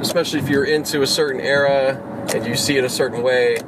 especially 0.00 0.40
if 0.40 0.48
you're 0.48 0.64
into 0.64 1.02
a 1.02 1.06
certain 1.06 1.40
era 1.40 2.02
and 2.34 2.46
you 2.46 2.56
see 2.56 2.76
it 2.76 2.84
a 2.84 2.88
certain 2.88 3.22
way, 3.22 3.58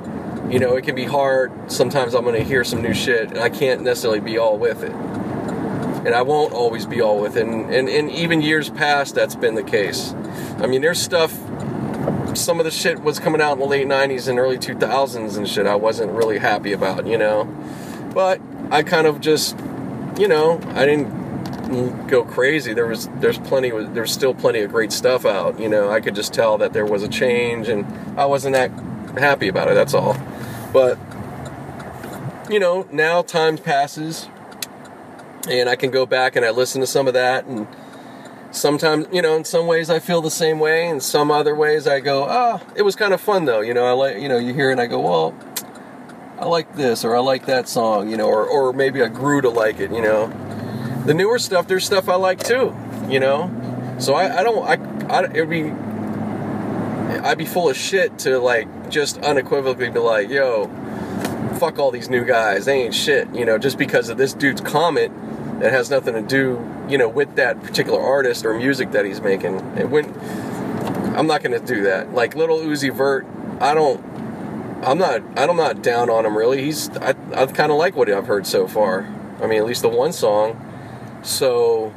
you 0.51 0.59
know, 0.59 0.77
it 0.77 0.85
can 0.85 0.95
be 0.95 1.05
hard. 1.05 1.53
Sometimes 1.71 2.15
I'm 2.15 2.25
gonna 2.25 2.41
hear 2.41 2.65
some 2.65 2.83
new 2.83 2.95
shit 2.95 3.31
and 3.31 3.39
I 3.39 3.49
can't 3.51 3.83
necessarily 3.83 4.21
be 4.21 4.39
all 4.39 4.59
with 4.59 4.83
it. 4.83 4.93
And 4.93 6.15
I 6.15 6.23
won't 6.23 6.53
always 6.53 6.87
be 6.87 7.01
all 7.01 7.21
with 7.21 7.37
it. 7.37 7.47
And, 7.47 7.71
and, 7.71 8.11
even 8.11 8.41
years 8.41 8.71
past, 8.71 9.15
that's 9.15 9.35
been 9.35 9.57
the 9.57 9.65
case. 9.65 10.15
I 10.59 10.67
mean, 10.67 10.81
there's 10.81 11.03
stuff, 11.03 11.37
some 12.39 12.59
of 12.59 12.65
the 12.65 12.71
shit 12.71 13.01
was 13.03 13.19
coming 13.19 13.41
out 13.41 13.53
in 13.53 13.59
the 13.59 13.67
late 13.67 13.87
90s 13.87 14.29
and 14.29 14.39
early 14.39 14.59
2000s 14.59 15.37
and 15.37 15.49
shit 15.49 15.67
I 15.67 15.75
wasn't 15.75 16.13
really 16.13 16.39
happy 16.39 16.73
about, 16.73 17.07
you 17.07 17.19
know? 17.19 17.45
But 18.15 18.41
I 18.71 18.83
kind 18.83 19.07
of 19.07 19.21
just, 19.21 19.59
you 20.19 20.29
know, 20.29 20.61
I 20.75 20.85
didn't 20.85 21.19
go 22.07 22.25
crazy. 22.25 22.73
There 22.73 22.87
was 22.87 23.09
there's 23.17 23.39
plenty 23.39 23.71
there's 23.71 24.13
still 24.13 24.35
plenty 24.35 24.61
of 24.61 24.71
great 24.71 24.93
stuff 24.93 25.27
out. 25.27 25.61
You 25.61 25.69
know, 25.69 25.91
I 25.91 26.01
could 26.01 26.15
just 26.15 26.33
tell 26.33 26.59
that 26.59 26.73
there 26.73 26.87
was 26.87 27.03
a 27.03 27.09
change, 27.09 27.69
and 27.69 27.87
I 28.19 28.25
wasn't 28.25 28.55
that 28.55 28.71
happy 29.19 29.49
about 29.49 29.69
it. 29.69 29.75
That's 29.75 29.95
all. 29.95 30.17
But 30.73 30.99
you 32.51 32.59
know, 32.59 32.89
now 32.91 33.23
time 33.23 33.59
passes, 33.59 34.29
and 35.49 35.69
I 35.69 35.77
can 35.77 35.91
go 35.91 36.07
back 36.07 36.37
and 36.37 36.45
I 36.45 36.51
listen 36.51 36.81
to 36.81 36.87
some 36.87 37.07
of 37.07 37.15
that, 37.15 37.45
and 37.45 37.67
sometimes 38.51 39.07
you 39.13 39.23
know, 39.23 39.37
in 39.37 39.45
some 39.45 39.67
ways 39.67 39.91
I 39.91 39.99
feel 39.99 40.21
the 40.21 40.31
same 40.31 40.59
way, 40.59 40.89
and 40.89 41.03
some 41.03 41.31
other 41.31 41.55
ways 41.55 41.87
I 41.87 42.01
go, 42.01 42.25
ah, 42.29 42.61
oh, 42.63 42.73
it 42.77 42.83
was 42.83 42.97
kind 42.97 43.13
of 43.15 43.21
fun 43.21 43.45
though. 43.45 43.61
You 43.61 43.75
know, 43.75 43.85
I 43.85 43.93
like 43.93 44.21
you 44.21 44.29
know 44.29 44.39
you 44.39 44.55
hear 44.55 44.71
it 44.71 44.73
and 44.73 44.81
I 44.81 44.87
go, 44.87 45.01
well. 45.01 45.35
I 46.41 46.45
like 46.45 46.77
this 46.77 47.05
or 47.05 47.17
I 47.17 47.19
like 47.19 47.47
that 47.47 47.69
song, 47.69 48.09
you 48.09 48.17
know, 48.17 48.29
or, 48.29 48.47
or 48.47 48.73
maybe 48.73 49.03
I 49.03 49.09
grew 49.09 49.41
to 49.41 49.49
like 49.49 49.81
it, 49.81 49.91
you 49.91 50.01
know 50.01 50.33
the 51.09 51.15
newer 51.15 51.39
stuff, 51.39 51.67
there's 51.67 51.87
stuff 51.87 52.09
I 52.09 52.17
like 52.17 52.45
too, 52.45 52.77
you 53.09 53.19
know. 53.19 53.51
So 53.99 54.15
I, 54.15 54.41
I 54.41 54.43
don't, 54.43 54.63
I, 54.63 55.21
I, 55.21 55.25
it'd 55.25 55.49
be, 55.49 55.71
I'd 57.27 57.39
be 57.39 57.47
full 57.47 57.71
of 57.71 57.77
shit 57.77 58.19
to 58.21 58.39
like 58.39 58.91
just 58.91 59.17
unequivocally 59.19 59.89
be 59.89 59.99
like, 59.99 60.29
yo, 60.29 60.67
fuck 61.59 61.79
all 61.79 61.91
these 61.91 62.11
new 62.11 62.27
guys, 62.27 62.67
they 62.67 62.83
ain't 62.83 62.95
shit, 62.95 63.35
you 63.35 63.47
know, 63.47 63.57
just 63.57 63.79
because 63.79 64.11
of 64.11 64.19
this 64.19 64.35
dude's 64.35 64.61
comment 64.61 65.13
that 65.61 65.73
has 65.73 65.91
nothing 65.91 66.15
to 66.15 66.23
do, 66.23 66.65
you 66.89 66.99
know, 66.99 67.09
with 67.09 67.37
that 67.37 67.63
particular 67.63 68.01
artist 68.01 68.45
or 68.45 68.55
music 68.55 68.93
that 68.93 69.05
he's 69.05 69.21
making. 69.21 69.57
It 69.77 69.87
I'm 71.17 71.27
not 71.27 71.43
gonna 71.43 71.59
do 71.59 71.83
that. 71.85 72.15
Like 72.15 72.35
Lil 72.37 72.49
Uzi 72.49 72.93
Vert, 72.95 73.27
I 73.61 73.75
don't, 73.75 74.05
I'm 74.85 74.99
not, 74.99 75.23
I'm 75.37 75.57
not 75.57 75.83
down 75.83 76.11
on 76.11 76.25
him 76.25 76.37
really. 76.37 76.63
He's, 76.63 76.91
I, 76.99 77.15
I 77.35 77.47
kind 77.47 77.73
of 77.73 77.79
like 77.79 77.97
what 77.97 78.11
I've 78.11 78.27
heard 78.27 78.47
so 78.47 78.69
far. 78.69 79.07
I 79.43 79.47
mean, 79.47 79.59
at 79.59 79.67
least 79.67 79.83
the 79.83 79.89
one 79.89 80.13
song 80.13 80.65
so, 81.23 81.93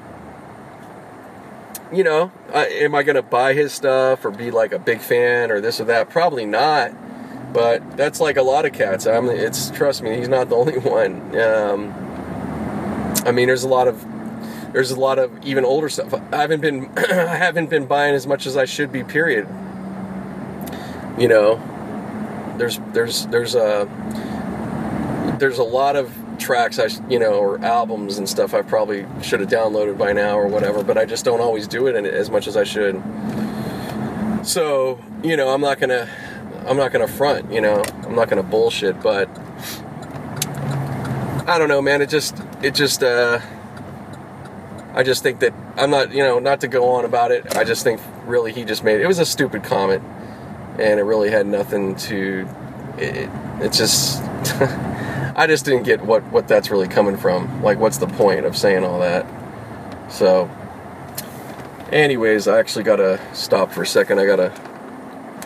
you 1.91 2.03
know, 2.03 2.31
I, 2.53 2.65
am 2.67 2.95
I 2.95 3.03
going 3.03 3.15
to 3.15 3.21
buy 3.21 3.53
his 3.53 3.71
stuff 3.71 4.25
or 4.25 4.31
be 4.31 4.51
like 4.51 4.71
a 4.71 4.79
big 4.79 4.99
fan 4.99 5.51
or 5.51 5.61
this 5.61 5.79
or 5.79 5.85
that? 5.85 6.09
Probably 6.09 6.45
not. 6.45 6.91
But 7.53 7.97
that's 7.97 8.19
like 8.19 8.37
a 8.37 8.41
lot 8.41 8.65
of 8.65 8.71
cats. 8.71 9.05
I'm. 9.05 9.29
It's 9.29 9.71
trust 9.71 10.01
me, 10.01 10.15
he's 10.15 10.29
not 10.29 10.47
the 10.47 10.55
only 10.61 10.79
one. 10.79 11.37
Um, 11.37 12.10
I 13.25 13.31
mean, 13.31 13.47
there's 13.47 13.63
a 13.63 13.67
lot 13.67 13.87
of 13.87 14.03
there's 14.73 14.91
a 14.91 14.99
lot 14.99 15.19
of 15.19 15.45
even 15.45 15.65
older 15.65 15.89
stuff. 15.89 16.13
I 16.31 16.37
haven't 16.37 16.61
been 16.61 16.91
I 16.97 17.35
haven't 17.35 17.69
been 17.69 17.85
buying 17.85 18.15
as 18.15 18.25
much 18.25 18.45
as 18.45 18.57
I 18.57 18.65
should 18.65 18.91
be. 18.91 19.03
Period. 19.03 19.47
You 21.17 21.27
know, 21.27 21.61
there's 22.57 22.79
there's 22.93 23.27
there's 23.27 23.55
a 23.55 23.87
there's 25.39 25.57
a 25.57 25.63
lot 25.63 25.95
of 25.95 26.15
tracks 26.39 26.79
I 26.79 26.87
you 27.07 27.19
know 27.19 27.33
or 27.33 27.59
albums 27.63 28.17
and 28.17 28.27
stuff 28.27 28.53
I 28.53 28.63
probably 28.63 29.05
should 29.21 29.41
have 29.41 29.49
downloaded 29.49 29.97
by 29.97 30.13
now 30.13 30.37
or 30.37 30.47
whatever, 30.47 30.83
but 30.83 30.97
I 30.97 31.05
just 31.05 31.25
don't 31.25 31.41
always 31.41 31.67
do 31.67 31.87
it 31.87 31.95
as 32.05 32.29
much 32.29 32.47
as 32.47 32.57
I 32.57 32.63
should. 32.63 33.01
So 34.43 34.99
you 35.23 35.37
know 35.37 35.49
I'm 35.49 35.61
not 35.61 35.79
gonna 35.79 36.09
I'm 36.65 36.77
not 36.77 36.91
gonna 36.91 37.07
front. 37.07 37.51
You 37.51 37.61
know 37.61 37.83
I'm 38.03 38.15
not 38.15 38.29
gonna 38.29 38.43
bullshit, 38.43 39.01
but 39.01 39.29
I 41.51 41.59
don't 41.59 41.67
know, 41.67 41.81
man. 41.81 42.01
It 42.01 42.09
just 42.09 42.41
it 42.61 42.73
just 42.73 43.03
uh, 43.03 43.41
I 44.93 45.03
just 45.03 45.21
think 45.21 45.41
that 45.41 45.53
I'm 45.75 45.89
not 45.89 46.13
you 46.13 46.23
know 46.23 46.39
not 46.39 46.61
to 46.61 46.69
go 46.69 46.91
on 46.91 47.03
about 47.03 47.31
it. 47.31 47.57
I 47.57 47.65
just 47.65 47.83
think 47.83 47.99
really 48.25 48.53
he 48.53 48.63
just 48.63 48.85
made 48.85 49.01
it 49.01 49.07
was 49.07 49.19
a 49.19 49.25
stupid 49.25 49.61
comment, 49.61 50.01
and 50.79 50.97
it 50.97 51.03
really 51.03 51.29
had 51.29 51.45
nothing 51.45 51.95
to. 52.07 52.47
It, 52.97 53.29
it 53.59 53.73
just. 53.73 54.21
I 55.33 55.45
just 55.45 55.65
didn't 55.65 55.83
get 55.83 56.01
what 56.05 56.23
what 56.31 56.47
that's 56.47 56.71
really 56.71 56.87
coming 56.87 57.17
from. 57.17 57.61
Like, 57.61 57.79
what's 57.79 57.97
the 57.97 58.07
point 58.07 58.45
of 58.45 58.55
saying 58.55 58.85
all 58.85 58.99
that? 58.99 59.25
So, 60.09 60.49
anyways, 61.91 62.47
I 62.47 62.59
actually 62.59 62.83
gotta 62.85 63.19
stop 63.33 63.73
for 63.73 63.81
a 63.81 63.87
second. 63.87 64.19
I 64.19 64.25
gotta 64.25 64.53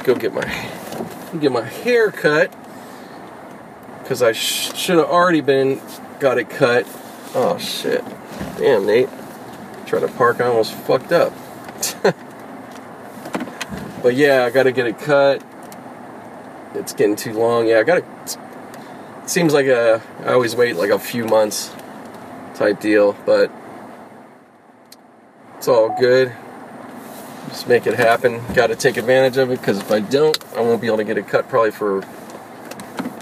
go 0.03 0.13
get 0.13 0.35
my 0.35 0.69
get 1.39 1.51
my 1.51 1.63
hair 1.63 2.11
cut 2.11 2.53
because 4.05 4.21
I 4.21 4.33
sh- 4.33 4.77
should 4.77 4.99
have 4.99 5.07
already 5.07 5.41
been 5.41 5.81
got 6.19 6.37
it 6.37 6.47
cut. 6.47 6.85
Oh 7.33 7.57
shit! 7.57 8.05
Damn, 8.59 8.85
Nate. 8.85 9.09
Try 9.87 9.99
to 9.99 10.07
park. 10.07 10.39
I 10.41 10.45
almost 10.45 10.73
fucked 10.73 11.11
up. 11.11 11.33
but 14.03 14.13
yeah, 14.13 14.45
I 14.45 14.51
gotta 14.51 14.71
get 14.71 14.85
it 14.85 14.99
cut. 14.99 15.43
It's 16.75 16.93
getting 16.93 17.15
too 17.15 17.33
long. 17.33 17.67
Yeah, 17.67 17.79
I 17.79 17.83
gotta 17.83 18.05
It 19.23 19.29
seems 19.29 19.53
like 19.53 19.65
a 19.65 20.03
I 20.23 20.33
always 20.33 20.55
wait 20.55 20.75
like 20.75 20.91
a 20.91 20.99
few 20.99 21.25
months 21.25 21.73
type 22.53 22.79
deal, 22.79 23.17
but 23.25 23.51
it's 25.57 25.67
all 25.67 25.97
good. 25.99 26.31
Just 27.49 27.67
make 27.67 27.87
it 27.87 27.95
happen. 27.95 28.39
Got 28.53 28.67
to 28.67 28.75
take 28.75 28.97
advantage 28.97 29.37
of 29.37 29.49
it 29.49 29.59
because 29.59 29.79
if 29.79 29.91
I 29.91 29.99
don't, 29.99 30.37
I 30.55 30.61
won't 30.61 30.79
be 30.79 30.87
able 30.87 30.97
to 30.97 31.03
get 31.03 31.17
it 31.17 31.27
cut 31.27 31.49
probably 31.49 31.71
for 31.71 32.01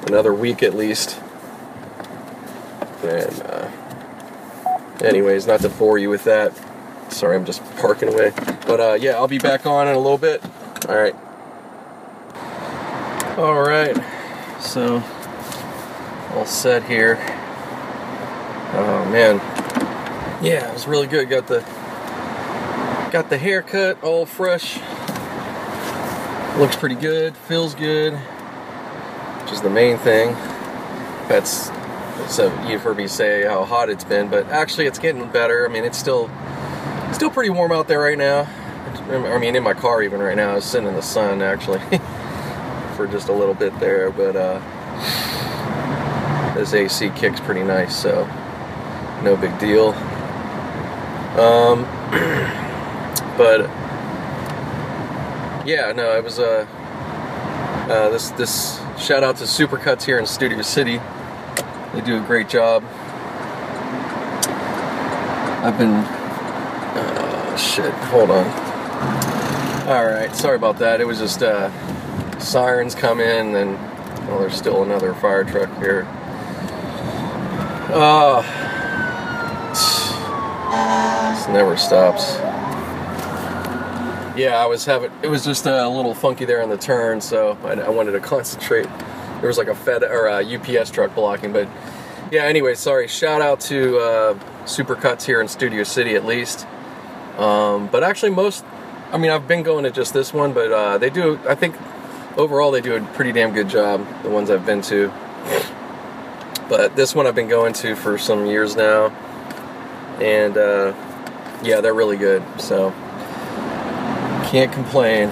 another 0.07 0.33
week 0.33 0.63
at 0.63 0.73
least. 0.75 1.19
And 3.03 3.41
uh, 3.43 3.69
anyways, 5.01 5.47
not 5.47 5.59
to 5.61 5.69
bore 5.69 5.97
you 5.97 6.09
with 6.09 6.23
that. 6.23 6.53
Sorry, 7.11 7.35
I'm 7.35 7.45
just 7.45 7.63
parking 7.77 8.09
away. 8.09 8.31
But 8.65 8.79
uh, 8.79 8.97
yeah, 8.99 9.11
I'll 9.11 9.27
be 9.27 9.39
back 9.39 9.65
on 9.65 9.87
in 9.87 9.95
a 9.95 9.99
little 9.99 10.17
bit. 10.17 10.43
All 10.87 10.95
right. 10.95 11.15
All 13.37 13.61
right. 13.61 13.95
So 14.61 15.03
all 16.33 16.45
set 16.45 16.83
here. 16.83 17.17
Oh 18.75 19.07
man, 19.11 19.37
yeah, 20.43 20.69
it 20.69 20.73
was 20.73 20.87
really 20.87 21.05
good. 21.05 21.29
Got 21.29 21.47
the 21.47 21.59
got 23.11 23.29
the 23.29 23.37
haircut 23.37 24.03
all 24.03 24.25
fresh. 24.25 24.79
Looks 26.57 26.75
pretty 26.75 26.95
good. 26.95 27.35
Feels 27.35 27.75
good. 27.75 28.19
Which 29.43 29.51
is 29.51 29.61
the 29.61 29.69
main 29.69 29.97
thing. 29.97 30.33
That's 31.27 31.69
so 32.27 32.51
you've 32.67 32.81
heard 32.81 32.97
me 32.97 33.07
say 33.07 33.43
how 33.43 33.65
hot 33.65 33.89
it's 33.89 34.03
been, 34.03 34.29
but 34.29 34.47
actually 34.47 34.85
it's 34.85 34.99
getting 34.99 35.29
better. 35.29 35.67
I 35.67 35.71
mean, 35.71 35.83
it's 35.83 35.97
still 35.97 36.29
still 37.11 37.29
pretty 37.29 37.49
warm 37.49 37.71
out 37.71 37.87
there 37.87 37.99
right 37.99 38.17
now. 38.17 38.47
I 39.09 39.37
mean, 39.37 39.55
in 39.55 39.63
my 39.63 39.73
car 39.73 40.01
even 40.01 40.19
right 40.21 40.35
now. 40.35 40.51
I 40.51 40.55
was 40.55 40.65
sitting 40.65 40.87
in 40.87 40.93
the 40.93 41.01
sun 41.01 41.41
actually 41.41 41.79
for 42.95 43.07
just 43.07 43.29
a 43.29 43.33
little 43.33 43.53
bit 43.53 43.77
there, 43.79 44.11
but 44.11 44.35
uh, 44.35 44.59
this 46.55 46.73
AC 46.73 47.09
kicks 47.15 47.39
pretty 47.39 47.63
nice, 47.63 47.95
so 47.95 48.25
no 49.23 49.35
big 49.35 49.57
deal. 49.59 49.93
Um, 51.39 51.83
but 53.37 53.61
yeah, 55.65 55.91
no, 55.95 56.15
it 56.15 56.23
was 56.23 56.39
uh, 56.39 56.67
uh, 57.89 58.09
this 58.09 58.31
this 58.31 58.79
shout 58.97 59.23
out 59.23 59.37
to 59.37 59.43
Supercuts 59.43 60.03
here 60.03 60.19
in 60.19 60.25
Studio 60.25 60.61
City. 60.61 60.99
They 61.93 62.01
do 62.01 62.17
a 62.17 62.25
great 62.25 62.49
job. 62.49 62.83
I've 65.63 65.77
been 65.77 65.93
uh, 65.93 67.57
shit. 67.57 67.93
Hold 67.93 68.31
on. 68.31 68.45
All 69.87 70.05
right, 70.05 70.33
sorry 70.35 70.55
about 70.55 70.79
that. 70.79 71.01
It 71.01 71.05
was 71.05 71.19
just 71.19 71.43
uh, 71.43 71.69
sirens 72.39 72.95
come 72.95 73.19
in, 73.19 73.55
and 73.55 73.77
well, 74.27 74.39
there's 74.39 74.55
still 74.55 74.83
another 74.83 75.13
fire 75.13 75.43
truck 75.43 75.69
here. 75.77 76.07
Uh, 77.95 78.41
this 81.35 81.47
never 81.49 81.77
stops. 81.77 82.37
Yeah, 84.35 84.57
I 84.57 84.65
was 84.65 84.85
having. 84.85 85.11
It 85.21 85.27
was 85.27 85.45
just 85.45 85.67
a 85.67 85.87
little 85.87 86.15
funky 86.15 86.45
there 86.45 86.63
on 86.63 86.69
the 86.69 86.77
turn, 86.77 87.21
so 87.21 87.55
I, 87.63 87.73
I 87.73 87.89
wanted 87.89 88.13
to 88.13 88.19
concentrate. 88.33 88.87
There 89.39 89.47
was 89.47 89.57
like 89.59 89.67
a 89.67 89.75
Fed 89.75 90.03
or 90.03 90.25
a 90.25 90.43
UPS 90.43 90.89
truck 90.89 91.13
blocking, 91.13 91.53
but 91.53 91.67
yeah. 92.31 92.43
Anyway, 92.43 92.73
sorry. 92.73 93.07
Shout 93.07 93.41
out 93.41 93.59
to 93.61 93.99
uh, 93.99 94.33
Supercuts 94.65 95.23
here 95.23 95.39
in 95.39 95.47
Studio 95.47 95.83
City, 95.83 96.15
at 96.15 96.25
least. 96.25 96.65
Um, 97.37 97.87
but 97.87 98.03
actually, 98.03 98.31
most. 98.31 98.65
I 99.11 99.19
mean, 99.19 99.29
I've 99.29 99.47
been 99.47 99.61
going 99.61 99.83
to 99.83 99.91
just 99.91 100.15
this 100.15 100.33
one, 100.33 100.53
but 100.53 100.71
uh, 100.71 100.97
they 100.97 101.11
do. 101.11 101.39
I 101.47 101.53
think 101.53 101.75
overall 102.35 102.71
they 102.71 102.81
do 102.81 102.95
a 102.95 103.01
pretty 103.13 103.31
damn 103.31 103.53
good 103.53 103.69
job. 103.69 104.03
The 104.23 104.29
ones 104.29 104.49
I've 104.49 104.65
been 104.65 104.81
to. 104.83 105.13
But 106.69 106.95
this 106.95 107.13
one 107.13 107.27
I've 107.27 107.35
been 107.35 107.49
going 107.49 107.73
to 107.73 107.95
for 107.95 108.17
some 108.17 108.47
years 108.47 108.75
now, 108.75 109.09
and 110.19 110.57
uh, 110.57 110.93
yeah, 111.61 111.81
they're 111.81 111.93
really 111.93 112.17
good. 112.17 112.41
So 112.59 112.91
can't 114.53 114.71
complain. 114.71 115.29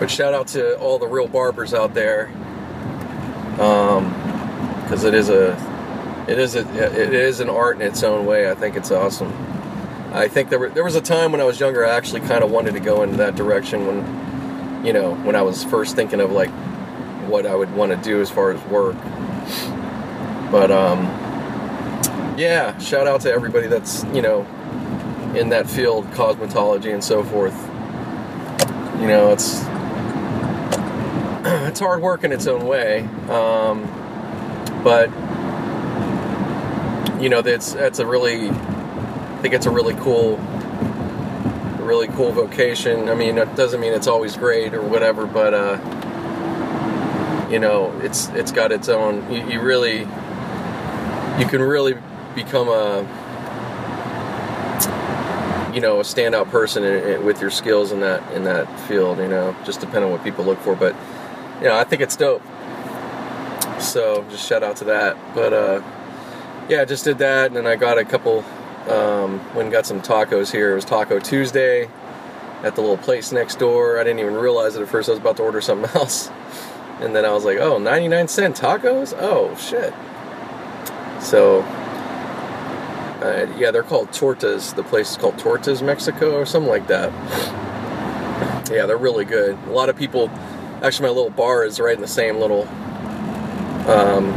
But 0.00 0.10
shout 0.10 0.32
out 0.32 0.48
to 0.48 0.78
all 0.78 0.98
the 0.98 1.06
real 1.06 1.28
barbers 1.28 1.74
out 1.74 1.92
there, 1.92 2.28
because 3.50 5.04
um, 5.04 5.06
it 5.06 5.12
is 5.12 5.28
a, 5.28 5.52
it 6.26 6.38
is 6.38 6.54
a, 6.56 6.60
it 7.02 7.12
is 7.12 7.40
an 7.40 7.50
art 7.50 7.76
in 7.76 7.82
its 7.82 8.02
own 8.02 8.24
way. 8.24 8.50
I 8.50 8.54
think 8.54 8.76
it's 8.76 8.90
awesome. 8.90 9.30
I 10.10 10.26
think 10.28 10.48
there 10.48 10.58
were, 10.58 10.70
there 10.70 10.84
was 10.84 10.94
a 10.94 11.02
time 11.02 11.32
when 11.32 11.42
I 11.42 11.44
was 11.44 11.60
younger, 11.60 11.86
I 11.86 11.90
actually 11.90 12.22
kind 12.22 12.42
of 12.42 12.50
wanted 12.50 12.72
to 12.72 12.80
go 12.80 13.02
in 13.02 13.18
that 13.18 13.36
direction 13.36 13.86
when, 13.86 14.86
you 14.86 14.94
know, 14.94 15.14
when 15.16 15.36
I 15.36 15.42
was 15.42 15.62
first 15.62 15.94
thinking 15.94 16.20
of 16.20 16.32
like 16.32 16.50
what 17.28 17.44
I 17.44 17.54
would 17.54 17.74
want 17.74 17.92
to 17.92 17.98
do 17.98 18.22
as 18.22 18.30
far 18.30 18.52
as 18.52 18.64
work. 18.68 18.96
But 20.50 20.70
um, 20.70 21.04
yeah, 22.38 22.78
shout 22.78 23.06
out 23.06 23.20
to 23.22 23.30
everybody 23.30 23.66
that's 23.66 24.02
you 24.14 24.22
know 24.22 24.46
in 25.36 25.50
that 25.50 25.68
field, 25.68 26.06
cosmetology 26.12 26.94
and 26.94 27.04
so 27.04 27.22
forth. 27.22 27.63
You 29.00 29.08
know, 29.08 29.32
it's 29.32 29.60
it's 31.68 31.80
hard 31.80 32.00
work 32.00 32.24
in 32.24 32.32
its 32.32 32.46
own 32.46 32.66
way, 32.66 33.00
um, 33.28 33.84
but 34.82 35.10
you 37.22 37.28
know 37.28 37.42
that's 37.42 37.72
that's 37.74 37.98
a 37.98 38.06
really 38.06 38.48
I 38.50 39.38
think 39.42 39.54
it's 39.54 39.66
a 39.66 39.70
really 39.70 39.94
cool 39.94 40.38
really 41.84 42.08
cool 42.08 42.32
vocation. 42.32 43.08
I 43.08 43.14
mean, 43.14 43.38
it 43.38 43.54
doesn't 43.56 43.80
mean 43.80 43.92
it's 43.92 44.06
always 44.06 44.36
great 44.36 44.74
or 44.74 44.82
whatever, 44.82 45.26
but 45.26 45.54
uh, 45.54 47.48
you 47.50 47.58
know, 47.58 47.98
it's 48.00 48.28
it's 48.30 48.50
got 48.50 48.72
its 48.72 48.88
own. 48.88 49.30
You, 49.32 49.48
you, 49.48 49.60
really, 49.60 50.00
you 51.38 51.46
can 51.46 51.62
really 51.62 51.94
become 52.34 52.68
a, 52.68 53.06
you 55.74 55.80
know, 55.80 56.00
a 56.00 56.04
standout 56.04 56.50
person 56.50 56.84
in, 56.84 57.04
in, 57.08 57.24
with 57.24 57.40
your 57.40 57.50
skills 57.50 57.92
in 57.92 58.00
that 58.00 58.32
in 58.32 58.44
that 58.44 58.66
field. 58.88 59.18
You 59.18 59.28
know, 59.28 59.56
just 59.64 59.80
depending 59.80 60.04
on 60.04 60.10
what 60.12 60.22
people 60.24 60.44
look 60.44 60.58
for. 60.60 60.74
But 60.74 60.94
you 61.58 61.64
know, 61.64 61.76
I 61.76 61.84
think 61.84 62.02
it's 62.02 62.16
dope. 62.16 62.42
So 63.80 64.24
just 64.30 64.48
shout 64.48 64.62
out 64.62 64.76
to 64.76 64.84
that. 64.84 65.16
But 65.34 65.52
uh, 65.52 65.82
yeah, 66.68 66.82
I 66.82 66.84
just 66.84 67.04
did 67.04 67.18
that, 67.18 67.46
and 67.46 67.56
then 67.56 67.66
I 67.66 67.76
got 67.76 67.98
a 67.98 68.04
couple 68.04 68.44
um, 68.88 69.38
went 69.54 69.62
and 69.62 69.72
got 69.72 69.86
some 69.86 70.00
tacos 70.00 70.52
here. 70.52 70.72
It 70.72 70.74
was 70.74 70.84
Taco 70.84 71.18
Tuesday 71.18 71.88
at 72.62 72.74
the 72.74 72.80
little 72.80 72.96
place 72.96 73.32
next 73.32 73.58
door. 73.58 73.98
I 73.98 74.04
didn't 74.04 74.20
even 74.20 74.34
realize 74.34 74.76
it 74.76 74.82
at 74.82 74.88
first. 74.88 75.08
I 75.08 75.12
was 75.12 75.20
about 75.20 75.36
to 75.38 75.42
order 75.42 75.60
something 75.60 75.90
else. 75.94 76.30
And 77.00 77.14
then 77.14 77.24
I 77.24 77.32
was 77.32 77.44
like, 77.44 77.58
oh, 77.58 77.78
99 77.78 78.28
cent 78.28 78.56
tacos? 78.56 79.14
Oh, 79.18 79.56
shit. 79.56 79.92
So, 81.22 81.62
uh, 83.24 83.46
yeah, 83.56 83.70
they're 83.70 83.82
called 83.82 84.08
Tortas. 84.10 84.74
The 84.74 84.82
place 84.82 85.12
is 85.12 85.16
called 85.16 85.36
Tortas 85.36 85.82
Mexico 85.82 86.36
or 86.36 86.44
something 86.44 86.70
like 86.70 86.86
that. 86.88 87.10
Yeah, 88.70 88.84
they're 88.84 88.98
really 88.98 89.24
good. 89.24 89.56
A 89.66 89.70
lot 89.70 89.88
of 89.88 89.96
people, 89.96 90.28
actually, 90.82 91.08
my 91.08 91.14
little 91.14 91.30
bar 91.30 91.64
is 91.64 91.80
right 91.80 91.94
in 91.94 92.02
the 92.02 92.06
same 92.06 92.36
little, 92.36 92.68
um, 93.88 94.32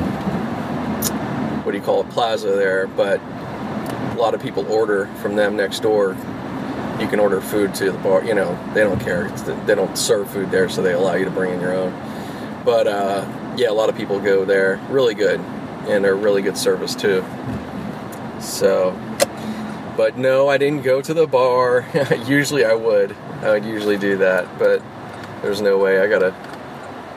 what 1.66 1.74
do 1.74 1.78
you 1.78 1.84
call 1.84 2.02
it, 2.02 2.10
plaza 2.12 2.52
there. 2.52 2.88
But 2.88 3.20
a 3.20 4.16
lot 4.18 4.34
of 4.34 4.42
people 4.42 4.66
order 4.72 5.08
from 5.22 5.36
them 5.36 5.58
next 5.58 5.82
door. 5.82 6.16
You 7.02 7.08
can 7.08 7.20
order 7.20 7.42
food 7.42 7.76
to 7.76 7.92
the 7.92 7.98
bar. 7.98 8.24
You 8.24 8.36
know, 8.36 8.58
they 8.74 8.84
don't 8.84 9.02
care. 9.02 9.28
they 9.66 9.76
don't 9.76 9.98
serve 9.98 10.30
food 10.30 10.50
there, 10.50 10.70
so 10.70 10.82
they 10.82 10.94
allow 10.94 11.16
you 11.16 11.26
to 11.26 11.32
bring 11.32 11.54
in 11.54 11.60
your 11.60 11.74
own. 11.74 11.92
But 12.64 12.88
uh, 12.88 13.54
yeah, 13.58 13.70
a 13.70 13.74
lot 13.74 13.90
of 13.90 13.98
people 13.98 14.20
go 14.22 14.46
there. 14.46 14.80
Really 14.90 15.14
good, 15.14 15.42
and 15.88 16.06
they're 16.06 16.16
really 16.16 16.42
good 16.42 16.58
service 16.58 16.96
too. 16.96 17.26
So, 18.40 18.92
but 19.96 20.18
no, 20.18 20.48
I 20.48 20.58
didn't 20.58 20.84
go 20.84 21.02
to 21.02 21.14
the 21.14 21.28
bar. 21.28 21.86
usually 22.26 22.66
I 22.66 22.74
would. 22.74 23.16
I 23.42 23.52
would 23.52 23.66
usually 23.66 23.98
do 23.98 24.18
that, 24.18 24.60
but 24.60 24.82
there's 25.42 25.62
no 25.62 25.78
way. 25.78 26.00
I 26.00 26.08
gotta, 26.08 26.34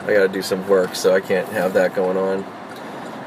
I 0.02 0.12
gotta 0.12 0.28
do 0.28 0.42
some 0.42 0.66
work, 0.68 0.94
so 0.94 1.14
I 1.14 1.20
can't 1.20 1.48
have 1.48 1.74
that 1.74 1.94
going 1.94 2.16
on. 2.16 2.40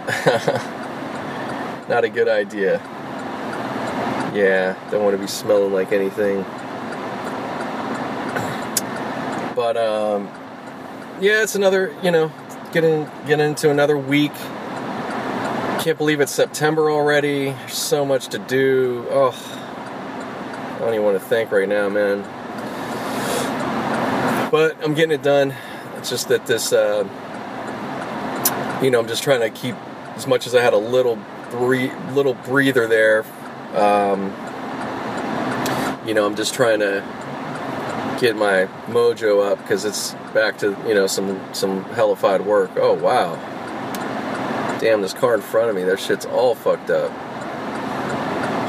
Not 1.89 2.03
a 2.03 2.09
good 2.09 2.27
idea. 2.27 2.79
Yeah, 4.33 4.75
don't 4.89 5.03
want 5.03 5.15
to 5.15 5.21
be 5.21 5.27
smelling 5.27 5.73
like 5.73 5.91
anything. 5.91 6.43
But 9.55 9.77
um, 9.77 10.27
yeah, 11.21 11.43
it's 11.43 11.55
another, 11.55 11.95
you 12.01 12.09
know, 12.09 12.31
getting 12.71 13.07
getting 13.27 13.45
into 13.47 13.69
another 13.69 13.97
week. 13.97 14.33
Can't 15.83 15.97
believe 15.97 16.21
it's 16.21 16.31
September 16.31 16.89
already. 16.89 17.51
There's 17.51 17.73
so 17.73 18.05
much 18.05 18.29
to 18.29 18.39
do. 18.39 19.05
Oh, 19.09 19.31
I 20.75 20.79
don't 20.79 20.93
even 20.93 21.03
want 21.03 21.19
to 21.19 21.25
think 21.25 21.51
right 21.51 21.67
now, 21.67 21.89
man. 21.89 22.23
But 24.49 24.81
I'm 24.83 24.93
getting 24.93 25.11
it 25.11 25.21
done. 25.21 25.53
It's 25.97 26.09
just 26.09 26.29
that 26.29 26.45
this, 26.45 26.71
uh, 26.71 27.03
you 28.81 28.91
know, 28.91 28.99
I'm 28.99 29.07
just 29.07 29.23
trying 29.23 29.41
to 29.41 29.49
keep 29.49 29.75
as 30.15 30.25
much 30.25 30.47
as 30.47 30.55
I 30.55 30.61
had 30.61 30.73
a 30.73 30.77
little 30.77 31.17
bre- 31.51 31.93
little 32.13 32.33
breather 32.33 32.87
there 32.87 33.25
um, 33.73 34.31
you 36.07 36.13
know, 36.13 36.25
I'm 36.25 36.35
just 36.35 36.53
trying 36.53 36.79
to 36.79 37.03
get 38.19 38.35
my 38.35 38.67
mojo 38.87 39.51
up 39.51 39.57
because 39.59 39.83
it's 39.83 40.13
back 40.33 40.59
to 40.59 40.77
you 40.87 40.93
know 40.93 41.07
some 41.07 41.41
some 41.53 41.83
hellified 41.85 42.41
work. 42.45 42.71
Oh 42.75 42.93
wow, 42.93 43.33
damn! 44.83 45.01
This 45.01 45.13
car 45.13 45.33
in 45.33 45.41
front 45.41 45.69
of 45.69 45.75
me, 45.75 45.83
that 45.83 45.97
shit's 45.99 46.25
all 46.25 46.55
fucked 46.55 46.89
up. 46.89 47.09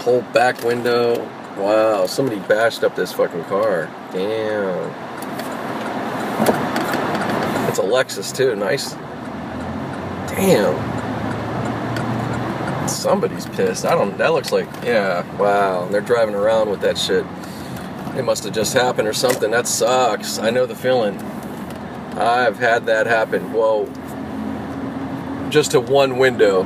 Whole 0.03 0.23
back 0.33 0.63
window. 0.63 1.29
Wow, 1.57 2.07
somebody 2.07 2.39
bashed 2.41 2.85
up 2.85 2.95
this 2.95 3.13
fucking 3.13 3.45
car. 3.45 3.91
Damn. 4.13 4.91
It's 7.69 7.79
a 7.79 7.83
Lexus 7.83 8.35
too. 8.35 8.55
Nice. 8.55 8.93
Damn 10.31 10.95
somebody's 12.89 13.47
pissed. 13.47 13.85
I 13.85 13.95
don't. 13.95 14.17
That 14.19 14.33
looks 14.33 14.53
like 14.53 14.67
yeah. 14.85 15.25
Wow. 15.37 15.87
They're 15.89 16.01
driving 16.01 16.35
around 16.35 16.71
with 16.71 16.81
that 16.83 16.97
shit. 16.97 17.27
It 18.17 18.25
must 18.25 18.45
have 18.45 18.55
just 18.55 18.73
happened 18.73 19.09
or 19.09 19.13
something. 19.13 19.51
That 19.51 19.67
sucks. 19.67 20.39
I 20.39 20.51
know 20.51 20.65
the 20.65 20.75
feeling. 20.75 21.21
I've 22.17 22.59
had 22.59 22.87
that 22.87 23.07
happen. 23.07 23.53
Whoa. 23.53 23.87
Just 25.55 25.71
to 25.71 25.79
one 25.79 26.19
window. 26.19 26.65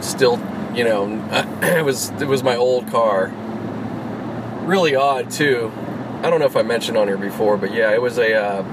Still, 0.00 0.40
you 0.74 0.84
know, 0.84 1.04
it 1.62 1.84
was 1.84 2.08
it 2.12 2.26
was 2.26 2.42
my 2.42 2.56
old 2.56 2.88
car. 2.88 3.30
Really 4.64 4.94
odd 4.94 5.30
too. 5.30 5.70
I 6.22 6.30
don't 6.30 6.40
know 6.40 6.46
if 6.46 6.56
I 6.56 6.62
mentioned 6.62 6.96
on 6.96 7.08
here 7.08 7.18
before, 7.18 7.58
but 7.58 7.74
yeah, 7.74 7.92
it 7.92 8.00
was 8.00 8.16
a. 8.16 8.34
Uh, 8.34 8.64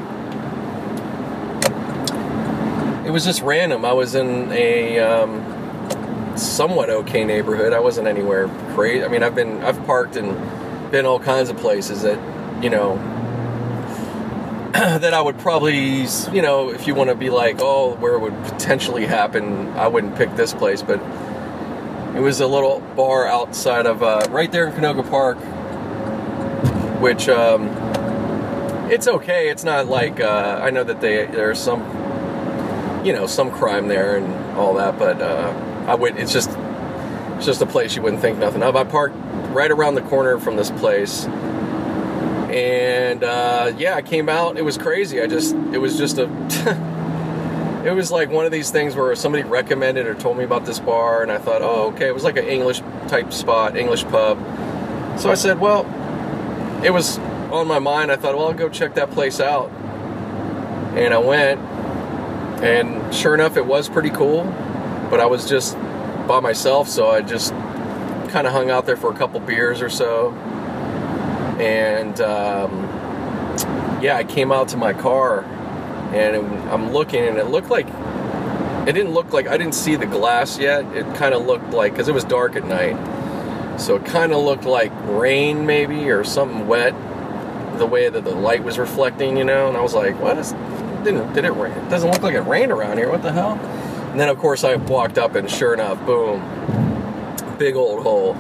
it 3.06 3.12
was 3.12 3.26
just 3.26 3.42
random. 3.42 3.84
I 3.84 3.92
was 3.92 4.16
in 4.16 4.50
a 4.54 4.98
um, 5.00 6.38
somewhat 6.38 6.90
okay 6.90 7.26
neighborhood. 7.26 7.74
I 7.74 7.82
wasn't 7.82 8.08
anywhere 8.08 8.48
crazy. 8.76 9.04
I 9.04 9.10
mean, 9.10 9.24
I've 9.24 9.36
been 9.36 9.62
I've 9.62 9.86
parked 9.86 10.16
and 10.16 10.90
been 10.90 11.06
all 11.06 11.20
kinds 11.20 11.50
of 11.50 11.58
places 11.58 12.04
that 12.04 12.18
you 12.64 12.70
know 12.70 12.96
that 15.02 15.14
I 15.14 15.22
would 15.22 15.38
probably, 15.38 16.08
you 16.32 16.42
know, 16.42 16.72
if 16.72 16.88
you 16.88 16.96
want 16.96 17.12
to 17.12 17.16
be 17.16 17.30
like, 17.30 17.58
oh, 17.60 17.94
where 17.98 18.16
it 18.16 18.20
would 18.22 18.34
potentially 18.46 19.06
happen, 19.06 19.68
I 19.74 19.88
wouldn't 19.88 20.16
pick 20.16 20.36
this 20.36 20.52
place, 20.52 20.82
but 20.82 21.00
it 22.16 22.20
was 22.20 22.40
a 22.40 22.48
little 22.48 22.80
bar 22.96 23.28
outside 23.28 23.86
of, 23.86 24.02
uh, 24.02 24.26
right 24.32 24.52
there 24.52 24.66
in 24.66 24.74
Canoga 24.74 25.08
Park, 25.08 25.38
which, 27.00 27.30
um, 27.30 27.68
it's 28.90 29.08
okay. 29.08 29.50
It's 29.50 29.64
not 29.64 29.86
like, 29.86 30.20
uh, 30.20 30.60
I 30.64 30.72
know 30.72 30.84
that 30.84 31.02
they, 31.02 31.28
there's 31.28 31.60
some, 31.60 31.82
you 33.06 33.14
know, 33.14 33.28
some 33.28 33.52
crime 33.52 33.88
there 33.88 34.18
and 34.18 34.58
all 34.58 34.74
that, 34.74 34.98
but, 34.98 35.22
uh, 35.22 35.86
I 35.88 35.94
would, 35.94 36.18
it's 36.18 36.34
just, 36.34 36.50
it's 37.38 37.46
just 37.46 37.62
a 37.62 37.68
place 37.68 37.96
you 37.96 38.02
wouldn't 38.02 38.24
think 38.24 38.40
nothing 38.40 38.64
of. 38.64 38.76
I 38.76 38.86
parked 38.86 39.18
right 39.54 39.70
around 39.70 39.94
the 39.94 40.02
corner 40.02 40.40
from 40.40 40.56
this 40.56 40.72
place 40.72 41.28
and 42.54 43.24
uh, 43.24 43.74
yeah, 43.78 43.96
I 43.96 44.04
came 44.04 44.30
out. 44.30 44.58
It 44.58 44.62
was 44.62 44.78
crazy. 44.78 45.20
I 45.20 45.26
just, 45.26 45.56
it 45.72 45.80
was 45.80 45.98
just 45.98 46.20
a, 46.20 46.26
it 47.84 47.92
was 47.92 48.12
like 48.12 48.30
one 48.30 48.46
of 48.46 48.52
these 48.52 48.70
things 48.70 48.96
where 48.96 49.16
somebody 49.16 49.44
recommended 49.44 50.06
or 50.06 50.14
told 50.14 50.38
me 50.38 50.44
about 50.44 50.64
this 50.64 50.80
bar, 50.80 51.24
and 51.24 51.32
I 51.32 51.40
thought, 51.40 51.64
oh, 51.64 51.88
okay. 51.94 52.08
It 52.08 52.14
was 52.14 52.24
like 52.24 52.38
an 52.38 52.46
English 52.46 52.82
type 53.08 53.34
spot, 53.34 53.76
English 53.76 54.04
pub. 54.06 54.38
So 55.20 55.32
I 55.32 55.34
said, 55.34 55.60
well, 55.60 55.84
it 56.86 56.92
was 56.92 57.18
on 57.50 57.68
my 57.68 57.80
mind. 57.80 58.12
I 58.12 58.18
thought, 58.18 58.36
well, 58.38 58.50
I'll 58.50 58.54
go 58.54 58.70
check 58.70 58.94
that 58.96 59.10
place 59.10 59.40
out. 59.40 59.72
And 60.96 61.12
I 61.12 61.18
went, 61.18 61.60
and 62.62 63.16
sure 63.16 63.34
enough, 63.34 63.58
it 63.58 63.66
was 63.66 63.90
pretty 63.90 64.12
cool. 64.12 64.44
But 65.10 65.20
I 65.20 65.26
was 65.26 65.50
just 65.50 65.76
by 66.28 66.40
myself, 66.40 66.88
so 66.88 67.10
I 67.10 67.22
just 67.22 67.52
kind 68.30 68.46
of 68.46 68.54
hung 68.54 68.70
out 68.70 68.86
there 68.86 68.98
for 68.98 69.12
a 69.12 69.16
couple 69.16 69.40
beers 69.40 69.82
or 69.82 69.90
so 69.90 70.38
and 71.60 72.20
um, 72.22 72.84
yeah, 74.02 74.16
I 74.18 74.24
came 74.24 74.52
out 74.52 74.70
to 74.70 74.78
my 74.78 74.94
car, 74.94 75.44
and 76.14 76.36
I'm 76.70 76.92
looking, 76.92 77.24
and 77.24 77.38
it 77.38 77.46
looked 77.46 77.70
like 77.70 77.88
it 78.88 78.94
didn't 78.94 79.14
look 79.14 79.32
like 79.32 79.48
I 79.48 79.58
didn't 79.58 79.76
see 79.76 79.96
the 79.96 80.06
glass 80.06 80.58
yet. 80.60 80.86
It 80.96 81.06
kind 81.16 81.34
of 81.34 81.46
looked 81.46 81.72
like 81.72 81.94
because 81.94 82.08
it 82.08 82.14
was 82.14 82.24
dark 82.24 82.56
at 82.56 82.66
night, 82.66 82.98
so 83.80 83.96
it 83.96 84.06
kind 84.06 84.34
of 84.34 84.44
looked 84.44 84.66
like 84.66 84.92
rain 85.06 85.66
maybe 85.66 86.10
or 86.10 86.24
something 86.24 86.68
wet. 86.68 86.94
The 87.78 87.88
way 87.88 88.10
that 88.10 88.24
the 88.24 88.36
light 88.36 88.64
was 88.64 88.78
reflecting, 88.78 89.38
you 89.38 89.44
know, 89.44 89.68
and 89.68 89.78
I 89.78 89.82
was 89.82 89.94
like, 89.94 90.20
"What 90.20 90.38
is? 90.38 90.52
Didn't 91.04 91.34
did 91.34 91.46
it 91.46 91.52
rain? 91.52 91.74
It 91.74 91.90
doesn't 91.90 92.10
look 92.10 92.22
like 92.22 92.36
it 92.36 92.42
rained 92.42 92.72
around 92.72 92.98
here. 92.98 93.10
What 93.10 93.24
the 93.24 93.32
hell?" 93.32 93.54
And 94.12 94.20
then 94.20 94.30
of 94.30 94.38
course 94.38 94.64
I 94.64 94.76
walked 94.76 95.18
up, 95.18 95.36
and 95.36 95.50
sure 95.50 95.74
enough, 95.74 96.06
boom, 96.06 96.42
big 97.58 97.76
old 97.76 98.04
hole 98.04 98.36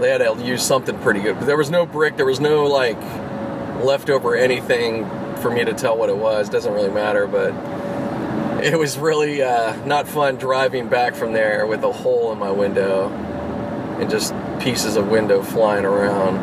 they 0.00 0.10
had 0.10 0.18
to 0.18 0.44
use 0.44 0.62
something 0.62 0.98
pretty 0.98 1.20
good. 1.20 1.38
But 1.38 1.46
there 1.46 1.56
was 1.56 1.70
no 1.70 1.86
brick, 1.86 2.16
there 2.16 2.26
was 2.26 2.40
no 2.40 2.66
like 2.66 3.00
leftover 3.84 4.34
anything 4.34 5.04
for 5.36 5.50
me 5.50 5.64
to 5.64 5.72
tell 5.72 5.96
what 5.96 6.08
it 6.08 6.16
was. 6.16 6.48
Doesn't 6.48 6.72
really 6.72 6.90
matter, 6.90 7.26
but 7.26 7.54
it 8.64 8.78
was 8.78 8.98
really 8.98 9.42
uh, 9.42 9.74
not 9.86 10.06
fun 10.06 10.36
driving 10.36 10.88
back 10.88 11.14
from 11.14 11.32
there 11.32 11.66
with 11.66 11.82
a 11.82 11.92
hole 11.92 12.32
in 12.32 12.38
my 12.38 12.50
window 12.50 13.08
and 13.98 14.10
just 14.10 14.34
pieces 14.60 14.96
of 14.96 15.08
window 15.08 15.42
flying 15.42 15.84
around. 15.84 16.38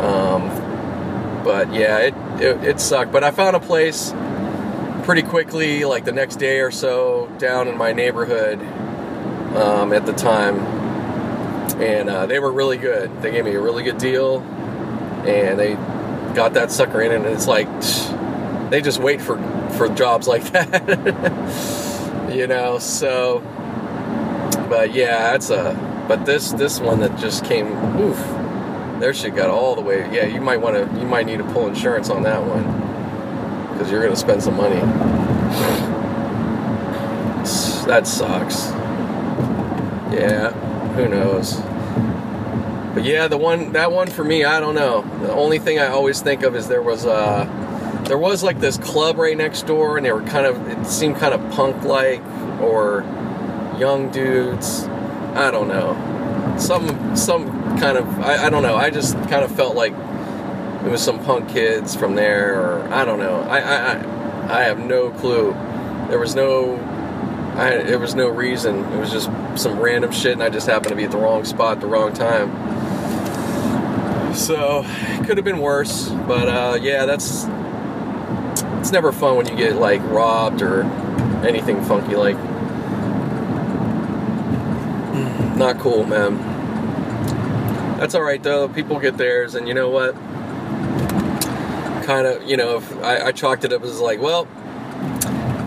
Um, 0.00 1.44
but 1.44 1.72
yeah, 1.72 1.98
it, 1.98 2.14
it, 2.40 2.64
it 2.64 2.80
sucked. 2.80 3.12
But 3.12 3.24
I 3.24 3.30
found 3.30 3.56
a 3.56 3.60
place 3.60 4.12
pretty 5.04 5.22
quickly, 5.22 5.84
like 5.84 6.04
the 6.04 6.12
next 6.12 6.36
day 6.36 6.60
or 6.60 6.70
so, 6.70 7.26
down 7.38 7.68
in 7.68 7.76
my 7.76 7.92
neighborhood 7.92 8.60
um, 9.56 9.92
at 9.92 10.06
the 10.06 10.12
time 10.12 10.87
and 11.80 12.08
uh, 12.10 12.26
they 12.26 12.38
were 12.38 12.52
really 12.52 12.76
good. 12.76 13.22
They 13.22 13.30
gave 13.30 13.44
me 13.44 13.54
a 13.54 13.60
really 13.60 13.82
good 13.82 13.98
deal, 13.98 14.40
and 15.26 15.58
they 15.58 15.74
got 16.34 16.54
that 16.54 16.70
sucker 16.70 17.00
in, 17.00 17.12
and 17.12 17.26
it's 17.26 17.46
like 17.46 17.68
they 18.70 18.80
just 18.80 19.00
wait 19.00 19.20
for 19.20 19.38
for 19.76 19.88
jobs 19.88 20.26
like 20.26 20.44
that, 20.52 22.30
you 22.32 22.46
know. 22.46 22.78
So, 22.78 23.40
but 24.68 24.92
yeah, 24.92 25.32
that's 25.32 25.50
a. 25.50 25.86
But 26.08 26.24
this 26.24 26.52
this 26.52 26.80
one 26.80 27.00
that 27.00 27.18
just 27.18 27.44
came, 27.44 27.66
oof, 28.00 28.16
their 29.00 29.12
shit 29.12 29.36
got 29.36 29.50
all 29.50 29.74
the 29.74 29.82
way. 29.82 30.08
Yeah, 30.12 30.24
you 30.24 30.40
might 30.40 30.60
want 30.60 30.76
to. 30.76 30.98
You 30.98 31.06
might 31.06 31.26
need 31.26 31.38
to 31.38 31.44
pull 31.52 31.66
insurance 31.68 32.08
on 32.08 32.22
that 32.22 32.40
one 32.42 32.64
because 33.72 33.92
you're 33.92 34.02
gonna 34.02 34.16
spend 34.16 34.42
some 34.42 34.56
money. 34.56 34.80
That 37.86 38.06
sucks. 38.06 38.68
Yeah, 40.12 40.50
who 40.94 41.08
knows? 41.08 41.60
But 42.94 43.04
yeah, 43.04 43.28
the 43.28 43.38
one 43.38 43.72
that 43.72 43.92
one 43.92 44.08
for 44.08 44.24
me, 44.24 44.44
I 44.44 44.60
don't 44.60 44.74
know. 44.74 45.02
The 45.20 45.32
only 45.32 45.58
thing 45.58 45.78
I 45.78 45.88
always 45.88 46.20
think 46.20 46.42
of 46.42 46.56
is 46.56 46.68
there 46.68 46.82
was 46.82 47.06
uh 47.06 47.44
there 48.06 48.18
was 48.18 48.42
like 48.42 48.60
this 48.60 48.78
club 48.78 49.18
right 49.18 49.36
next 49.36 49.66
door, 49.66 49.96
and 49.96 50.06
they 50.06 50.12
were 50.12 50.22
kind 50.22 50.46
of 50.46 50.66
it 50.68 50.86
seemed 50.86 51.16
kind 51.16 51.34
of 51.34 51.50
punk 51.52 51.84
like 51.84 52.22
or 52.60 53.02
young 53.78 54.10
dudes. 54.10 54.84
I 55.34 55.50
don't 55.50 55.68
know. 55.68 56.56
Some 56.58 57.16
some 57.16 57.78
kind 57.78 57.98
of 57.98 58.08
I, 58.20 58.46
I 58.46 58.50
don't 58.50 58.62
know. 58.62 58.76
I 58.76 58.90
just 58.90 59.14
kind 59.28 59.44
of 59.44 59.54
felt 59.54 59.76
like 59.76 59.92
it 59.92 60.90
was 60.90 61.02
some 61.02 61.22
punk 61.24 61.48
kids 61.50 61.94
from 61.94 62.14
there, 62.14 62.60
or 62.60 62.88
I 62.92 63.04
don't 63.04 63.18
know. 63.18 63.42
I 63.42 63.58
I 63.58 63.92
I, 63.92 64.60
I 64.60 64.62
have 64.64 64.78
no 64.78 65.10
clue. 65.10 65.52
There 66.08 66.18
was 66.18 66.34
no 66.34 66.76
I, 67.58 67.82
there 67.82 67.98
was 67.98 68.14
no 68.14 68.28
reason. 68.28 68.84
It 68.92 68.98
was 68.98 69.10
just 69.10 69.30
some 69.56 69.80
random 69.80 70.12
shit, 70.12 70.32
and 70.32 70.42
I 70.42 70.48
just 70.48 70.66
happened 70.68 70.90
to 70.90 70.96
be 70.96 71.04
at 71.04 71.10
the 71.10 71.18
wrong 71.18 71.44
spot 71.44 71.72
at 71.72 71.80
the 71.80 71.88
wrong 71.88 72.12
time. 72.12 72.50
So 74.38 74.82
it 74.86 75.26
could 75.26 75.36
have 75.36 75.44
been 75.44 75.58
worse, 75.58 76.08
but 76.08 76.48
uh, 76.48 76.78
yeah, 76.80 77.06
that's 77.06 77.46
it's 78.78 78.92
never 78.92 79.10
fun 79.10 79.36
when 79.36 79.48
you 79.48 79.56
get 79.56 79.76
like 79.76 80.00
robbed 80.04 80.62
or 80.62 80.84
anything 81.44 81.84
funky 81.84 82.14
like. 82.14 82.36
Not 85.56 85.80
cool, 85.80 86.04
man. 86.04 86.38
That's 87.98 88.14
all 88.14 88.22
right 88.22 88.40
though. 88.40 88.68
People 88.68 89.00
get 89.00 89.16
theirs, 89.16 89.56
and 89.56 89.66
you 89.66 89.74
know 89.74 89.90
what? 89.90 90.14
Kind 92.04 92.28
of, 92.28 92.48
you 92.48 92.56
know, 92.56 92.80
I, 93.02 93.26
I 93.26 93.32
chalked 93.32 93.64
it 93.64 93.72
up 93.72 93.82
as 93.82 93.98
like, 94.00 94.20
well, 94.20 94.46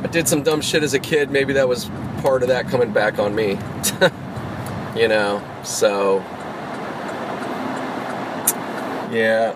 I 0.02 0.08
did 0.10 0.30
some 0.30 0.44
dumb 0.44 0.62
shit 0.62 0.82
as 0.82 0.94
a 0.94 1.00
kid. 1.00 1.30
Maybe 1.30 1.52
that 1.54 1.68
was 1.68 1.92
part 2.22 2.42
of 2.42 2.48
that 2.48 2.70
coming 2.70 2.94
back 2.94 3.20
on 3.20 3.36
me. 3.36 3.60
you 5.00 5.10
know, 5.10 5.44
so 5.64 6.24
yeah, 9.12 9.56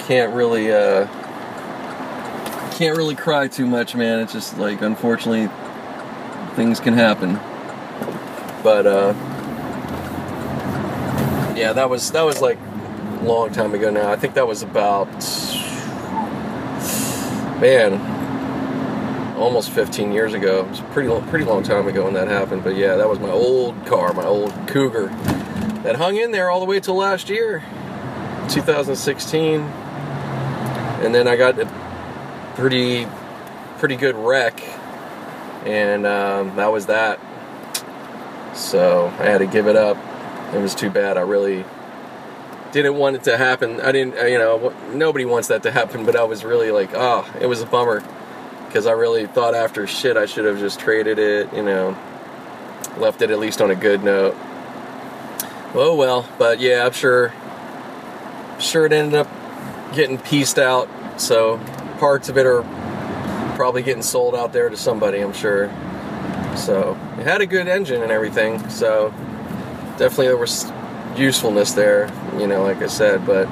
can't 0.00 0.34
really 0.34 0.72
uh, 0.72 1.06
can't 2.72 2.96
really 2.96 3.14
cry 3.14 3.48
too 3.48 3.66
much, 3.66 3.94
man. 3.94 4.20
It's 4.20 4.32
just 4.32 4.58
like 4.58 4.80
unfortunately 4.82 5.48
things 6.54 6.80
can 6.80 6.94
happen. 6.94 7.34
But 8.62 8.86
uh, 8.86 9.14
yeah, 11.56 11.72
that 11.74 11.90
was 11.90 12.10
that 12.12 12.22
was 12.22 12.40
like 12.40 12.58
a 12.58 13.24
long 13.24 13.52
time 13.52 13.74
ago 13.74 13.90
now. 13.90 14.10
I 14.10 14.16
think 14.16 14.34
that 14.34 14.46
was 14.46 14.62
about 14.62 15.08
man, 17.60 19.36
almost 19.36 19.70
15 19.70 20.12
years 20.12 20.34
ago. 20.34 20.60
It 20.60 20.68
was 20.68 20.80
a 20.80 20.84
pretty 20.84 21.08
long, 21.08 21.26
pretty 21.28 21.44
long 21.44 21.62
time 21.62 21.88
ago 21.88 22.04
when 22.04 22.14
that 22.14 22.28
happened. 22.28 22.64
But 22.64 22.76
yeah, 22.76 22.96
that 22.96 23.08
was 23.08 23.18
my 23.18 23.30
old 23.30 23.84
car, 23.86 24.12
my 24.12 24.24
old 24.24 24.52
Cougar 24.66 25.08
that 25.82 25.96
hung 25.96 26.16
in 26.16 26.32
there 26.32 26.50
all 26.50 26.60
the 26.60 26.66
way 26.66 26.80
till 26.80 26.96
last 26.96 27.28
year. 27.28 27.62
2016, 28.48 29.60
and 29.60 31.14
then 31.14 31.28
I 31.28 31.36
got 31.36 31.58
a 31.58 31.66
pretty 32.54 33.06
pretty 33.78 33.96
good 33.96 34.16
wreck, 34.16 34.62
and 35.64 36.06
um, 36.06 36.56
that 36.56 36.72
was 36.72 36.86
that. 36.86 37.20
So 38.54 39.06
I 39.18 39.24
had 39.24 39.38
to 39.38 39.46
give 39.46 39.66
it 39.66 39.76
up. 39.76 39.96
It 40.54 40.60
was 40.60 40.74
too 40.74 40.90
bad. 40.90 41.16
I 41.16 41.22
really 41.22 41.64
didn't 42.72 42.96
want 42.96 43.16
it 43.16 43.24
to 43.24 43.36
happen. 43.36 43.80
I 43.80 43.92
didn't, 43.92 44.14
you 44.30 44.38
know, 44.38 44.74
nobody 44.92 45.24
wants 45.24 45.48
that 45.48 45.62
to 45.64 45.70
happen, 45.70 46.04
but 46.04 46.16
I 46.16 46.24
was 46.24 46.44
really 46.44 46.70
like, 46.70 46.90
oh, 46.94 47.28
it 47.40 47.46
was 47.46 47.62
a 47.62 47.66
bummer 47.66 48.02
because 48.66 48.86
I 48.86 48.92
really 48.92 49.26
thought 49.26 49.54
after 49.54 49.86
shit 49.86 50.16
I 50.16 50.26
should 50.26 50.44
have 50.44 50.58
just 50.58 50.80
traded 50.80 51.18
it, 51.18 51.52
you 51.54 51.62
know, 51.62 51.96
left 52.98 53.22
it 53.22 53.30
at 53.30 53.38
least 53.38 53.60
on 53.60 53.70
a 53.70 53.74
good 53.74 54.02
note. 54.02 54.36
Oh 55.74 55.94
well, 55.96 56.28
but 56.38 56.60
yeah, 56.60 56.84
I'm 56.84 56.92
sure 56.92 57.32
sure 58.60 58.86
it 58.86 58.92
ended 58.92 59.14
up 59.14 59.28
getting 59.94 60.18
pieced 60.18 60.58
out. 60.58 60.88
So 61.20 61.58
parts 61.98 62.28
of 62.28 62.36
it 62.38 62.46
are 62.46 62.62
probably 63.56 63.82
getting 63.82 64.02
sold 64.02 64.34
out 64.34 64.52
there 64.52 64.68
to 64.68 64.76
somebody, 64.76 65.20
I'm 65.20 65.32
sure. 65.32 65.68
So 66.56 66.98
it 67.18 67.24
had 67.24 67.40
a 67.40 67.46
good 67.46 67.68
engine 67.68 68.02
and 68.02 68.10
everything. 68.10 68.68
So 68.70 69.10
definitely 69.98 70.26
there 70.28 70.36
was 70.36 70.70
usefulness 71.16 71.72
there, 71.72 72.10
you 72.38 72.46
know, 72.46 72.62
like 72.62 72.82
I 72.82 72.86
said. 72.86 73.26
But 73.26 73.46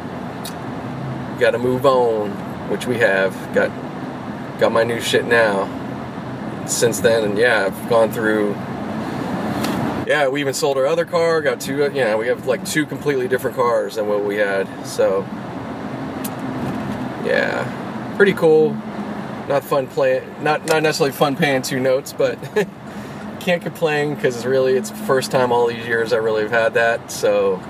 got 1.39 1.53
to 1.53 1.59
move 1.59 1.87
on, 1.87 2.31
which 2.71 2.87
we 2.87 2.99
have. 2.99 3.33
Got 3.55 3.71
got 4.61 4.73
my 4.73 4.85
new 4.85 5.01
shit 5.01 5.25
now. 5.25 5.83
Since 6.67 7.01
then, 7.01 7.25
and 7.25 7.39
yeah, 7.39 7.67
I've 7.67 7.89
gone 7.89 8.11
through. 8.11 8.55
Yeah, 10.07 10.29
we 10.29 10.41
even 10.41 10.55
sold 10.55 10.77
our 10.77 10.87
other 10.87 11.05
car. 11.05 11.41
Got 11.41 11.61
two. 11.61 11.85
Uh, 11.85 11.91
yeah, 11.91 12.17
we 12.17 12.27
have 12.27 12.47
like 12.47 12.65
two 12.65 12.87
completely 12.87 13.29
different 13.29 13.57
cars 13.57 13.97
than 13.97 14.07
what 14.09 14.25
we 14.25 14.37
had. 14.37 14.67
So 14.87 15.23
yeah, 17.25 18.15
pretty 18.17 18.35
cool. 18.35 18.75
Not 19.49 19.65
fun 19.65 19.87
playing. 19.87 20.43
Not 20.43 20.67
not 20.67 20.83
necessarily 20.83 21.13
fun 21.13 21.37
paying 21.37 21.63
two 21.63 21.81
notes, 21.81 22.13
but 22.13 22.39
can't 23.41 23.63
complain 23.63 24.15
because 24.15 24.45
really 24.47 24.75
it's 24.75 24.91
first 24.91 25.31
time 25.31 25.53
all 25.53 25.67
these 25.67 25.87
years 25.87 26.13
I 26.13 26.17
really 26.17 26.43
have 26.43 26.51
had 26.51 26.75
that. 26.75 27.11
So 27.11 27.61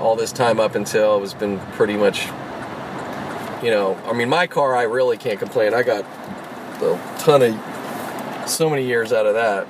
all 0.00 0.16
this 0.16 0.32
time 0.32 0.58
up 0.58 0.74
until 0.74 1.18
it 1.18 1.20
has 1.20 1.34
been 1.34 1.58
pretty 1.72 1.96
much 1.96 2.28
you 3.62 3.70
know, 3.70 3.94
I 4.06 4.12
mean, 4.12 4.28
my 4.28 4.46
car, 4.46 4.74
I 4.74 4.84
really 4.84 5.18
can't 5.18 5.38
complain. 5.38 5.74
I 5.74 5.82
got 5.82 6.04
a 6.82 7.16
ton 7.18 7.42
of, 7.42 8.48
so 8.48 8.70
many 8.70 8.86
years 8.86 9.12
out 9.12 9.26
of 9.26 9.34
that. 9.34 9.68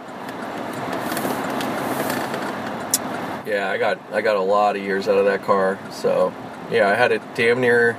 Yeah, 3.51 3.69
I 3.69 3.79
got, 3.79 3.99
I 4.13 4.21
got 4.21 4.37
a 4.37 4.41
lot 4.41 4.77
of 4.77 4.83
years 4.83 5.09
out 5.09 5.19
of 5.19 5.25
that 5.25 5.43
car. 5.43 5.77
So, 5.91 6.33
yeah, 6.71 6.89
I 6.89 6.95
had 6.95 7.11
it 7.11 7.21
damn 7.35 7.61
near, 7.61 7.97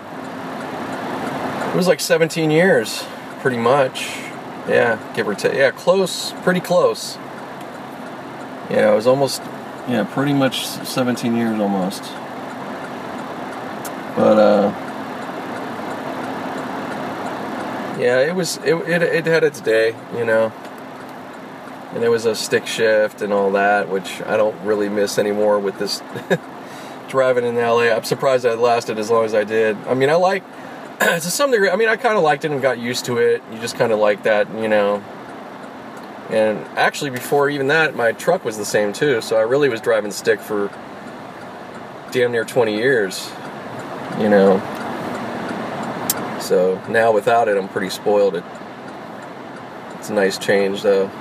it 1.71 1.75
was 1.75 1.89
like 1.89 1.99
17 1.99 2.49
years, 2.49 3.03
pretty 3.41 3.57
much. 3.57 4.05
Yeah, 4.69 4.97
give 5.13 5.27
or 5.27 5.35
take. 5.35 5.55
Yeah, 5.55 5.71
close, 5.71 6.31
pretty 6.43 6.61
close. 6.61 7.17
Yeah, 8.69 8.93
it 8.93 8.95
was 8.95 9.07
almost, 9.07 9.41
yeah, 9.89 10.07
pretty 10.09 10.31
much 10.33 10.65
17 10.65 11.35
years 11.35 11.59
almost. 11.59 12.03
But, 14.15 14.39
uh, 14.39 14.73
yeah, 17.99 18.21
it 18.21 18.35
was 18.35 18.55
it, 18.59 18.75
it, 18.87 19.01
it 19.01 19.25
had 19.25 19.43
its 19.43 19.59
day, 19.59 19.97
you 20.15 20.23
know. 20.23 20.53
And 21.93 22.01
there 22.01 22.11
was 22.11 22.25
a 22.25 22.35
stick 22.35 22.67
shift 22.67 23.21
and 23.21 23.33
all 23.33 23.51
that, 23.51 23.89
which 23.89 24.21
I 24.21 24.37
don't 24.37 24.59
really 24.63 24.87
miss 24.87 25.17
anymore 25.19 25.59
with 25.59 25.77
this 25.77 26.01
driving 27.09 27.43
in 27.43 27.55
LA. 27.55 27.89
I'm 27.89 28.05
surprised 28.05 28.45
I 28.45 28.53
lasted 28.53 28.97
as 28.97 29.09
long 29.09 29.25
as 29.25 29.33
I 29.33 29.43
did. 29.43 29.75
I 29.87 29.93
mean, 29.93 30.09
I 30.09 30.15
like 30.15 30.43
to 30.99 31.19
some 31.19 31.51
degree. 31.51 31.69
I 31.69 31.75
mean, 31.75 31.89
I 31.89 31.97
kind 31.97 32.17
of 32.17 32.23
liked 32.23 32.45
it 32.45 32.51
and 32.51 32.61
got 32.61 32.79
used 32.79 33.05
to 33.05 33.17
it. 33.17 33.43
You 33.51 33.59
just 33.59 33.75
kind 33.75 33.91
of 33.91 33.99
like 33.99 34.23
that, 34.23 34.49
you 34.55 34.69
know. 34.69 35.03
And 36.29 36.59
actually, 36.77 37.09
before 37.09 37.49
even 37.49 37.67
that, 37.67 37.93
my 37.93 38.13
truck 38.13 38.45
was 38.45 38.57
the 38.57 38.63
same 38.63 38.93
too. 38.93 39.19
So 39.19 39.35
I 39.35 39.41
really 39.41 39.67
was 39.67 39.81
driving 39.81 40.11
stick 40.11 40.39
for 40.39 40.69
damn 42.11 42.31
near 42.31 42.45
20 42.45 42.73
years, 42.73 43.29
you 44.17 44.29
know. 44.29 44.59
So 46.39 46.81
now 46.87 47.11
without 47.11 47.49
it, 47.49 47.57
I'm 47.57 47.67
pretty 47.67 47.89
spoiled. 47.89 48.35
It, 48.35 48.45
it's 49.95 50.09
a 50.09 50.13
nice 50.13 50.37
change, 50.37 50.83
though. 50.83 51.11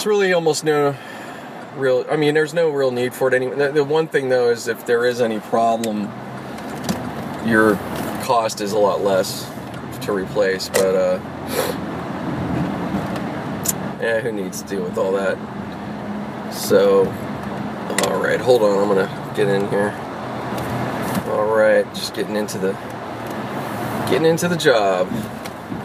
It's 0.00 0.06
really 0.06 0.32
almost 0.32 0.64
no 0.64 0.96
real. 1.76 2.06
I 2.10 2.16
mean, 2.16 2.32
there's 2.32 2.54
no 2.54 2.70
real 2.70 2.90
need 2.90 3.12
for 3.12 3.28
it 3.28 3.34
anyway. 3.34 3.56
The, 3.56 3.70
the 3.70 3.84
one 3.84 4.08
thing 4.08 4.30
though 4.30 4.48
is 4.48 4.66
if 4.66 4.86
there 4.86 5.04
is 5.04 5.20
any 5.20 5.40
problem, 5.40 6.04
your 7.44 7.74
cost 8.24 8.62
is 8.62 8.72
a 8.72 8.78
lot 8.78 9.02
less 9.02 9.46
to 10.00 10.12
replace. 10.12 10.70
But 10.70 10.94
uh, 10.94 11.20
yeah, 14.00 14.20
who 14.20 14.32
needs 14.32 14.62
to 14.62 14.68
deal 14.68 14.84
with 14.84 14.96
all 14.96 15.12
that? 15.12 15.36
So, 16.50 17.00
all 18.06 18.22
right, 18.22 18.40
hold 18.40 18.62
on. 18.62 18.78
I'm 18.78 18.88
gonna 18.88 19.34
get 19.36 19.48
in 19.48 19.68
here. 19.68 19.90
All 21.34 21.54
right, 21.54 21.84
just 21.92 22.14
getting 22.14 22.36
into 22.36 22.56
the 22.56 22.72
getting 24.08 24.24
into 24.24 24.48
the 24.48 24.56
job. 24.56 25.10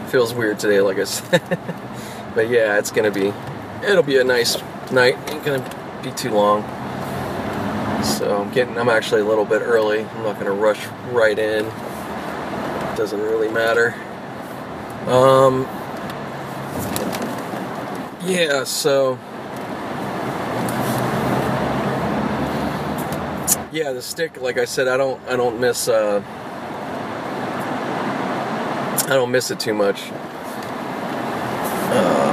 Feels 0.08 0.32
weird 0.32 0.58
today, 0.58 0.80
like 0.80 0.98
I 0.98 1.04
said. 1.04 1.42
but 2.34 2.48
yeah, 2.48 2.78
it's 2.78 2.90
gonna 2.90 3.10
be 3.10 3.34
it'll 3.84 4.02
be 4.02 4.18
a 4.18 4.24
nice 4.24 4.56
night. 4.90 5.16
Ain't 5.30 5.44
gonna 5.44 6.00
be 6.02 6.10
too 6.12 6.30
long. 6.30 6.62
So 8.04 8.40
I'm 8.40 8.52
getting 8.52 8.78
I'm 8.78 8.88
actually 8.88 9.22
a 9.22 9.24
little 9.24 9.44
bit 9.44 9.62
early. 9.62 10.00
I'm 10.00 10.22
not 10.22 10.38
gonna 10.38 10.52
rush 10.52 10.86
right 11.10 11.38
in. 11.38 11.64
Doesn't 12.96 13.20
really 13.20 13.48
matter. 13.48 13.94
Um 15.08 15.66
yeah, 18.24 18.64
so 18.64 19.18
yeah, 23.72 23.92
the 23.92 24.02
stick, 24.02 24.40
like 24.40 24.58
I 24.58 24.64
said, 24.64 24.88
I 24.88 24.96
don't 24.96 25.20
I 25.28 25.36
don't 25.36 25.60
miss 25.60 25.88
uh 25.88 26.22
I 29.08 29.10
don't 29.10 29.30
miss 29.30 29.52
it 29.52 29.60
too 29.60 29.72
much. 29.74 30.10
Uh, 31.92 32.26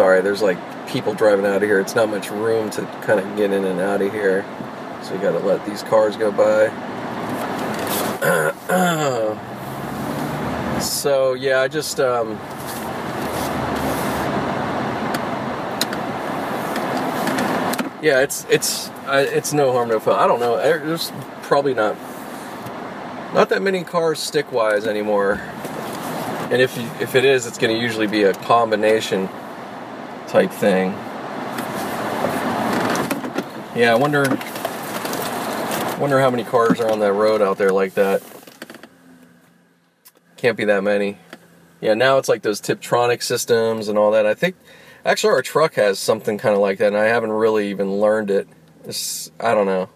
sorry, 0.00 0.22
there's 0.22 0.40
like 0.40 0.56
people 0.88 1.12
driving 1.12 1.44
out 1.44 1.56
of 1.56 1.62
here. 1.62 1.78
It's 1.78 1.94
not 1.94 2.08
much 2.08 2.30
room 2.30 2.70
to 2.70 2.86
kind 3.02 3.20
of 3.20 3.36
get 3.36 3.52
in 3.52 3.66
and 3.66 3.80
out 3.80 4.00
of 4.00 4.10
here. 4.10 4.46
So 5.02 5.12
you 5.12 5.20
gotta 5.20 5.40
let 5.40 5.66
these 5.66 5.82
cars 5.82 6.16
go 6.16 6.32
by. 6.32 6.68
so 10.80 11.34
yeah, 11.34 11.60
I 11.60 11.68
just 11.68 12.00
um, 12.00 12.30
yeah, 18.02 18.20
it's 18.20 18.46
it's 18.48 18.90
it's 19.06 19.52
no 19.52 19.72
harm, 19.72 19.90
no 19.90 20.00
foul. 20.00 20.14
I 20.14 20.26
don't 20.26 20.40
know. 20.40 20.56
There's 20.56 21.12
probably 21.42 21.74
not 21.74 21.94
not 23.34 23.50
that 23.50 23.60
many 23.60 23.84
cars 23.84 24.18
stick 24.18 24.50
wise 24.50 24.86
anymore. 24.86 25.42
And 26.50 26.62
if 26.62 26.78
if 27.02 27.14
it 27.14 27.26
is, 27.26 27.46
it's 27.46 27.58
to 27.58 27.70
usually 27.70 28.06
be 28.06 28.22
a 28.22 28.32
combination 28.32 29.28
type 30.30 30.52
thing. 30.52 30.92
Yeah, 33.74 33.92
I 33.92 33.94
wonder 33.96 34.22
wonder 36.00 36.20
how 36.20 36.30
many 36.30 36.44
cars 36.44 36.80
are 36.80 36.88
on 36.88 37.00
that 37.00 37.12
road 37.12 37.42
out 37.42 37.58
there 37.58 37.72
like 37.72 37.94
that. 37.94 38.22
Can't 40.36 40.56
be 40.56 40.64
that 40.66 40.84
many. 40.84 41.18
Yeah, 41.80 41.94
now 41.94 42.18
it's 42.18 42.28
like 42.28 42.42
those 42.42 42.60
Tiptronic 42.60 43.22
systems 43.22 43.88
and 43.88 43.98
all 43.98 44.12
that. 44.12 44.24
I 44.24 44.34
think 44.34 44.54
actually 45.04 45.30
our 45.30 45.42
truck 45.42 45.74
has 45.74 45.98
something 45.98 46.38
kind 46.38 46.54
of 46.54 46.60
like 46.60 46.78
that, 46.78 46.88
and 46.88 46.96
I 46.96 47.06
haven't 47.06 47.32
really 47.32 47.68
even 47.70 48.00
learned 48.00 48.30
it. 48.30 48.48
It's, 48.84 49.32
I 49.40 49.52
don't 49.52 49.66
know. 49.66 49.90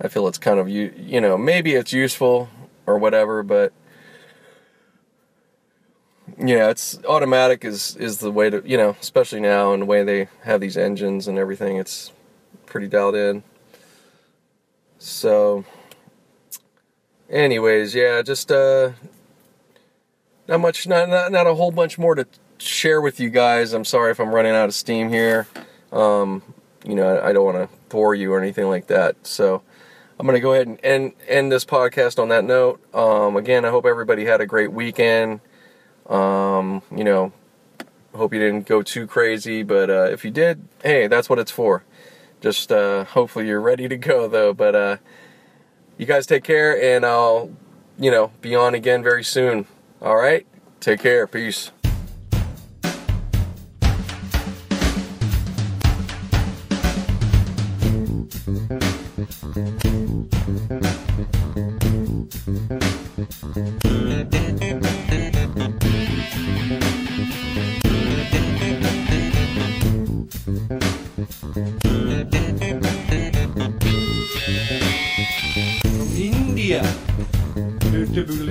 I 0.00 0.06
feel 0.08 0.28
it's 0.28 0.38
kind 0.38 0.60
of 0.60 0.68
you 0.68 0.94
you 0.96 1.20
know 1.20 1.36
maybe 1.36 1.74
it's 1.74 1.92
useful 1.92 2.48
or 2.86 2.98
whatever, 2.98 3.42
but 3.42 3.72
yeah, 6.38 6.70
it's 6.70 6.98
automatic 7.08 7.64
is 7.64 7.96
is 7.96 8.18
the 8.18 8.30
way 8.30 8.50
to 8.50 8.62
you 8.64 8.76
know 8.76 8.96
especially 9.00 9.40
now 9.40 9.72
and 9.72 9.82
the 9.82 9.86
way 9.86 10.02
they 10.04 10.28
have 10.42 10.60
these 10.60 10.76
engines 10.76 11.28
and 11.28 11.38
everything. 11.38 11.76
It's 11.76 12.12
pretty 12.66 12.88
dialed 12.88 13.16
in. 13.16 13.42
So, 14.98 15.64
anyways, 17.28 17.94
yeah, 17.94 18.22
just 18.22 18.52
uh, 18.52 18.92
not 20.46 20.60
much, 20.60 20.86
not, 20.86 21.08
not 21.08 21.32
not 21.32 21.46
a 21.46 21.54
whole 21.54 21.70
bunch 21.70 21.98
more 21.98 22.14
to 22.14 22.26
share 22.58 23.00
with 23.00 23.18
you 23.18 23.30
guys. 23.30 23.72
I'm 23.72 23.84
sorry 23.84 24.10
if 24.10 24.20
I'm 24.20 24.34
running 24.34 24.52
out 24.52 24.68
of 24.68 24.74
steam 24.74 25.08
here. 25.08 25.46
Um, 25.92 26.42
you 26.84 26.94
know, 26.94 27.20
I 27.20 27.32
don't 27.32 27.44
want 27.44 27.56
to 27.56 27.76
bore 27.88 28.14
you 28.14 28.32
or 28.32 28.40
anything 28.40 28.68
like 28.68 28.86
that. 28.88 29.26
So, 29.26 29.62
I'm 30.20 30.26
going 30.26 30.36
to 30.36 30.40
go 30.40 30.52
ahead 30.52 30.66
and 30.66 30.78
end, 30.84 31.12
end 31.28 31.50
this 31.50 31.64
podcast 31.64 32.18
on 32.18 32.28
that 32.28 32.44
note. 32.44 32.78
Um, 32.94 33.36
again, 33.36 33.64
I 33.64 33.70
hope 33.70 33.86
everybody 33.86 34.26
had 34.26 34.42
a 34.42 34.46
great 34.46 34.70
weekend. 34.70 35.40
Um, 36.10 36.82
you 36.94 37.04
know, 37.04 37.32
hope 38.14 38.34
you 38.34 38.40
didn't 38.40 38.66
go 38.66 38.82
too 38.82 39.06
crazy, 39.06 39.62
but 39.62 39.88
uh, 39.88 40.08
if 40.10 40.24
you 40.24 40.30
did, 40.30 40.66
hey, 40.82 41.06
that's 41.06 41.30
what 41.30 41.38
it's 41.38 41.50
for. 41.50 41.84
Just 42.40 42.72
uh, 42.72 43.04
hopefully 43.04 43.46
you're 43.46 43.60
ready 43.60 43.88
to 43.88 43.96
go, 43.96 44.28
though. 44.28 44.52
But 44.52 44.74
uh, 44.74 44.96
you 45.96 46.06
guys 46.06 46.26
take 46.26 46.44
care, 46.44 46.80
and 46.80 47.06
I'll, 47.06 47.50
you 47.98 48.10
know, 48.10 48.32
be 48.40 48.54
on 48.54 48.74
again 48.74 49.02
very 49.02 49.24
soon. 49.24 49.66
All 50.02 50.16
right? 50.16 50.46
Take 50.80 51.00
care. 51.00 51.26
Peace. 51.26 51.70
Do, 78.10 78.24
do, 78.24 78.34
do. 78.34 78.50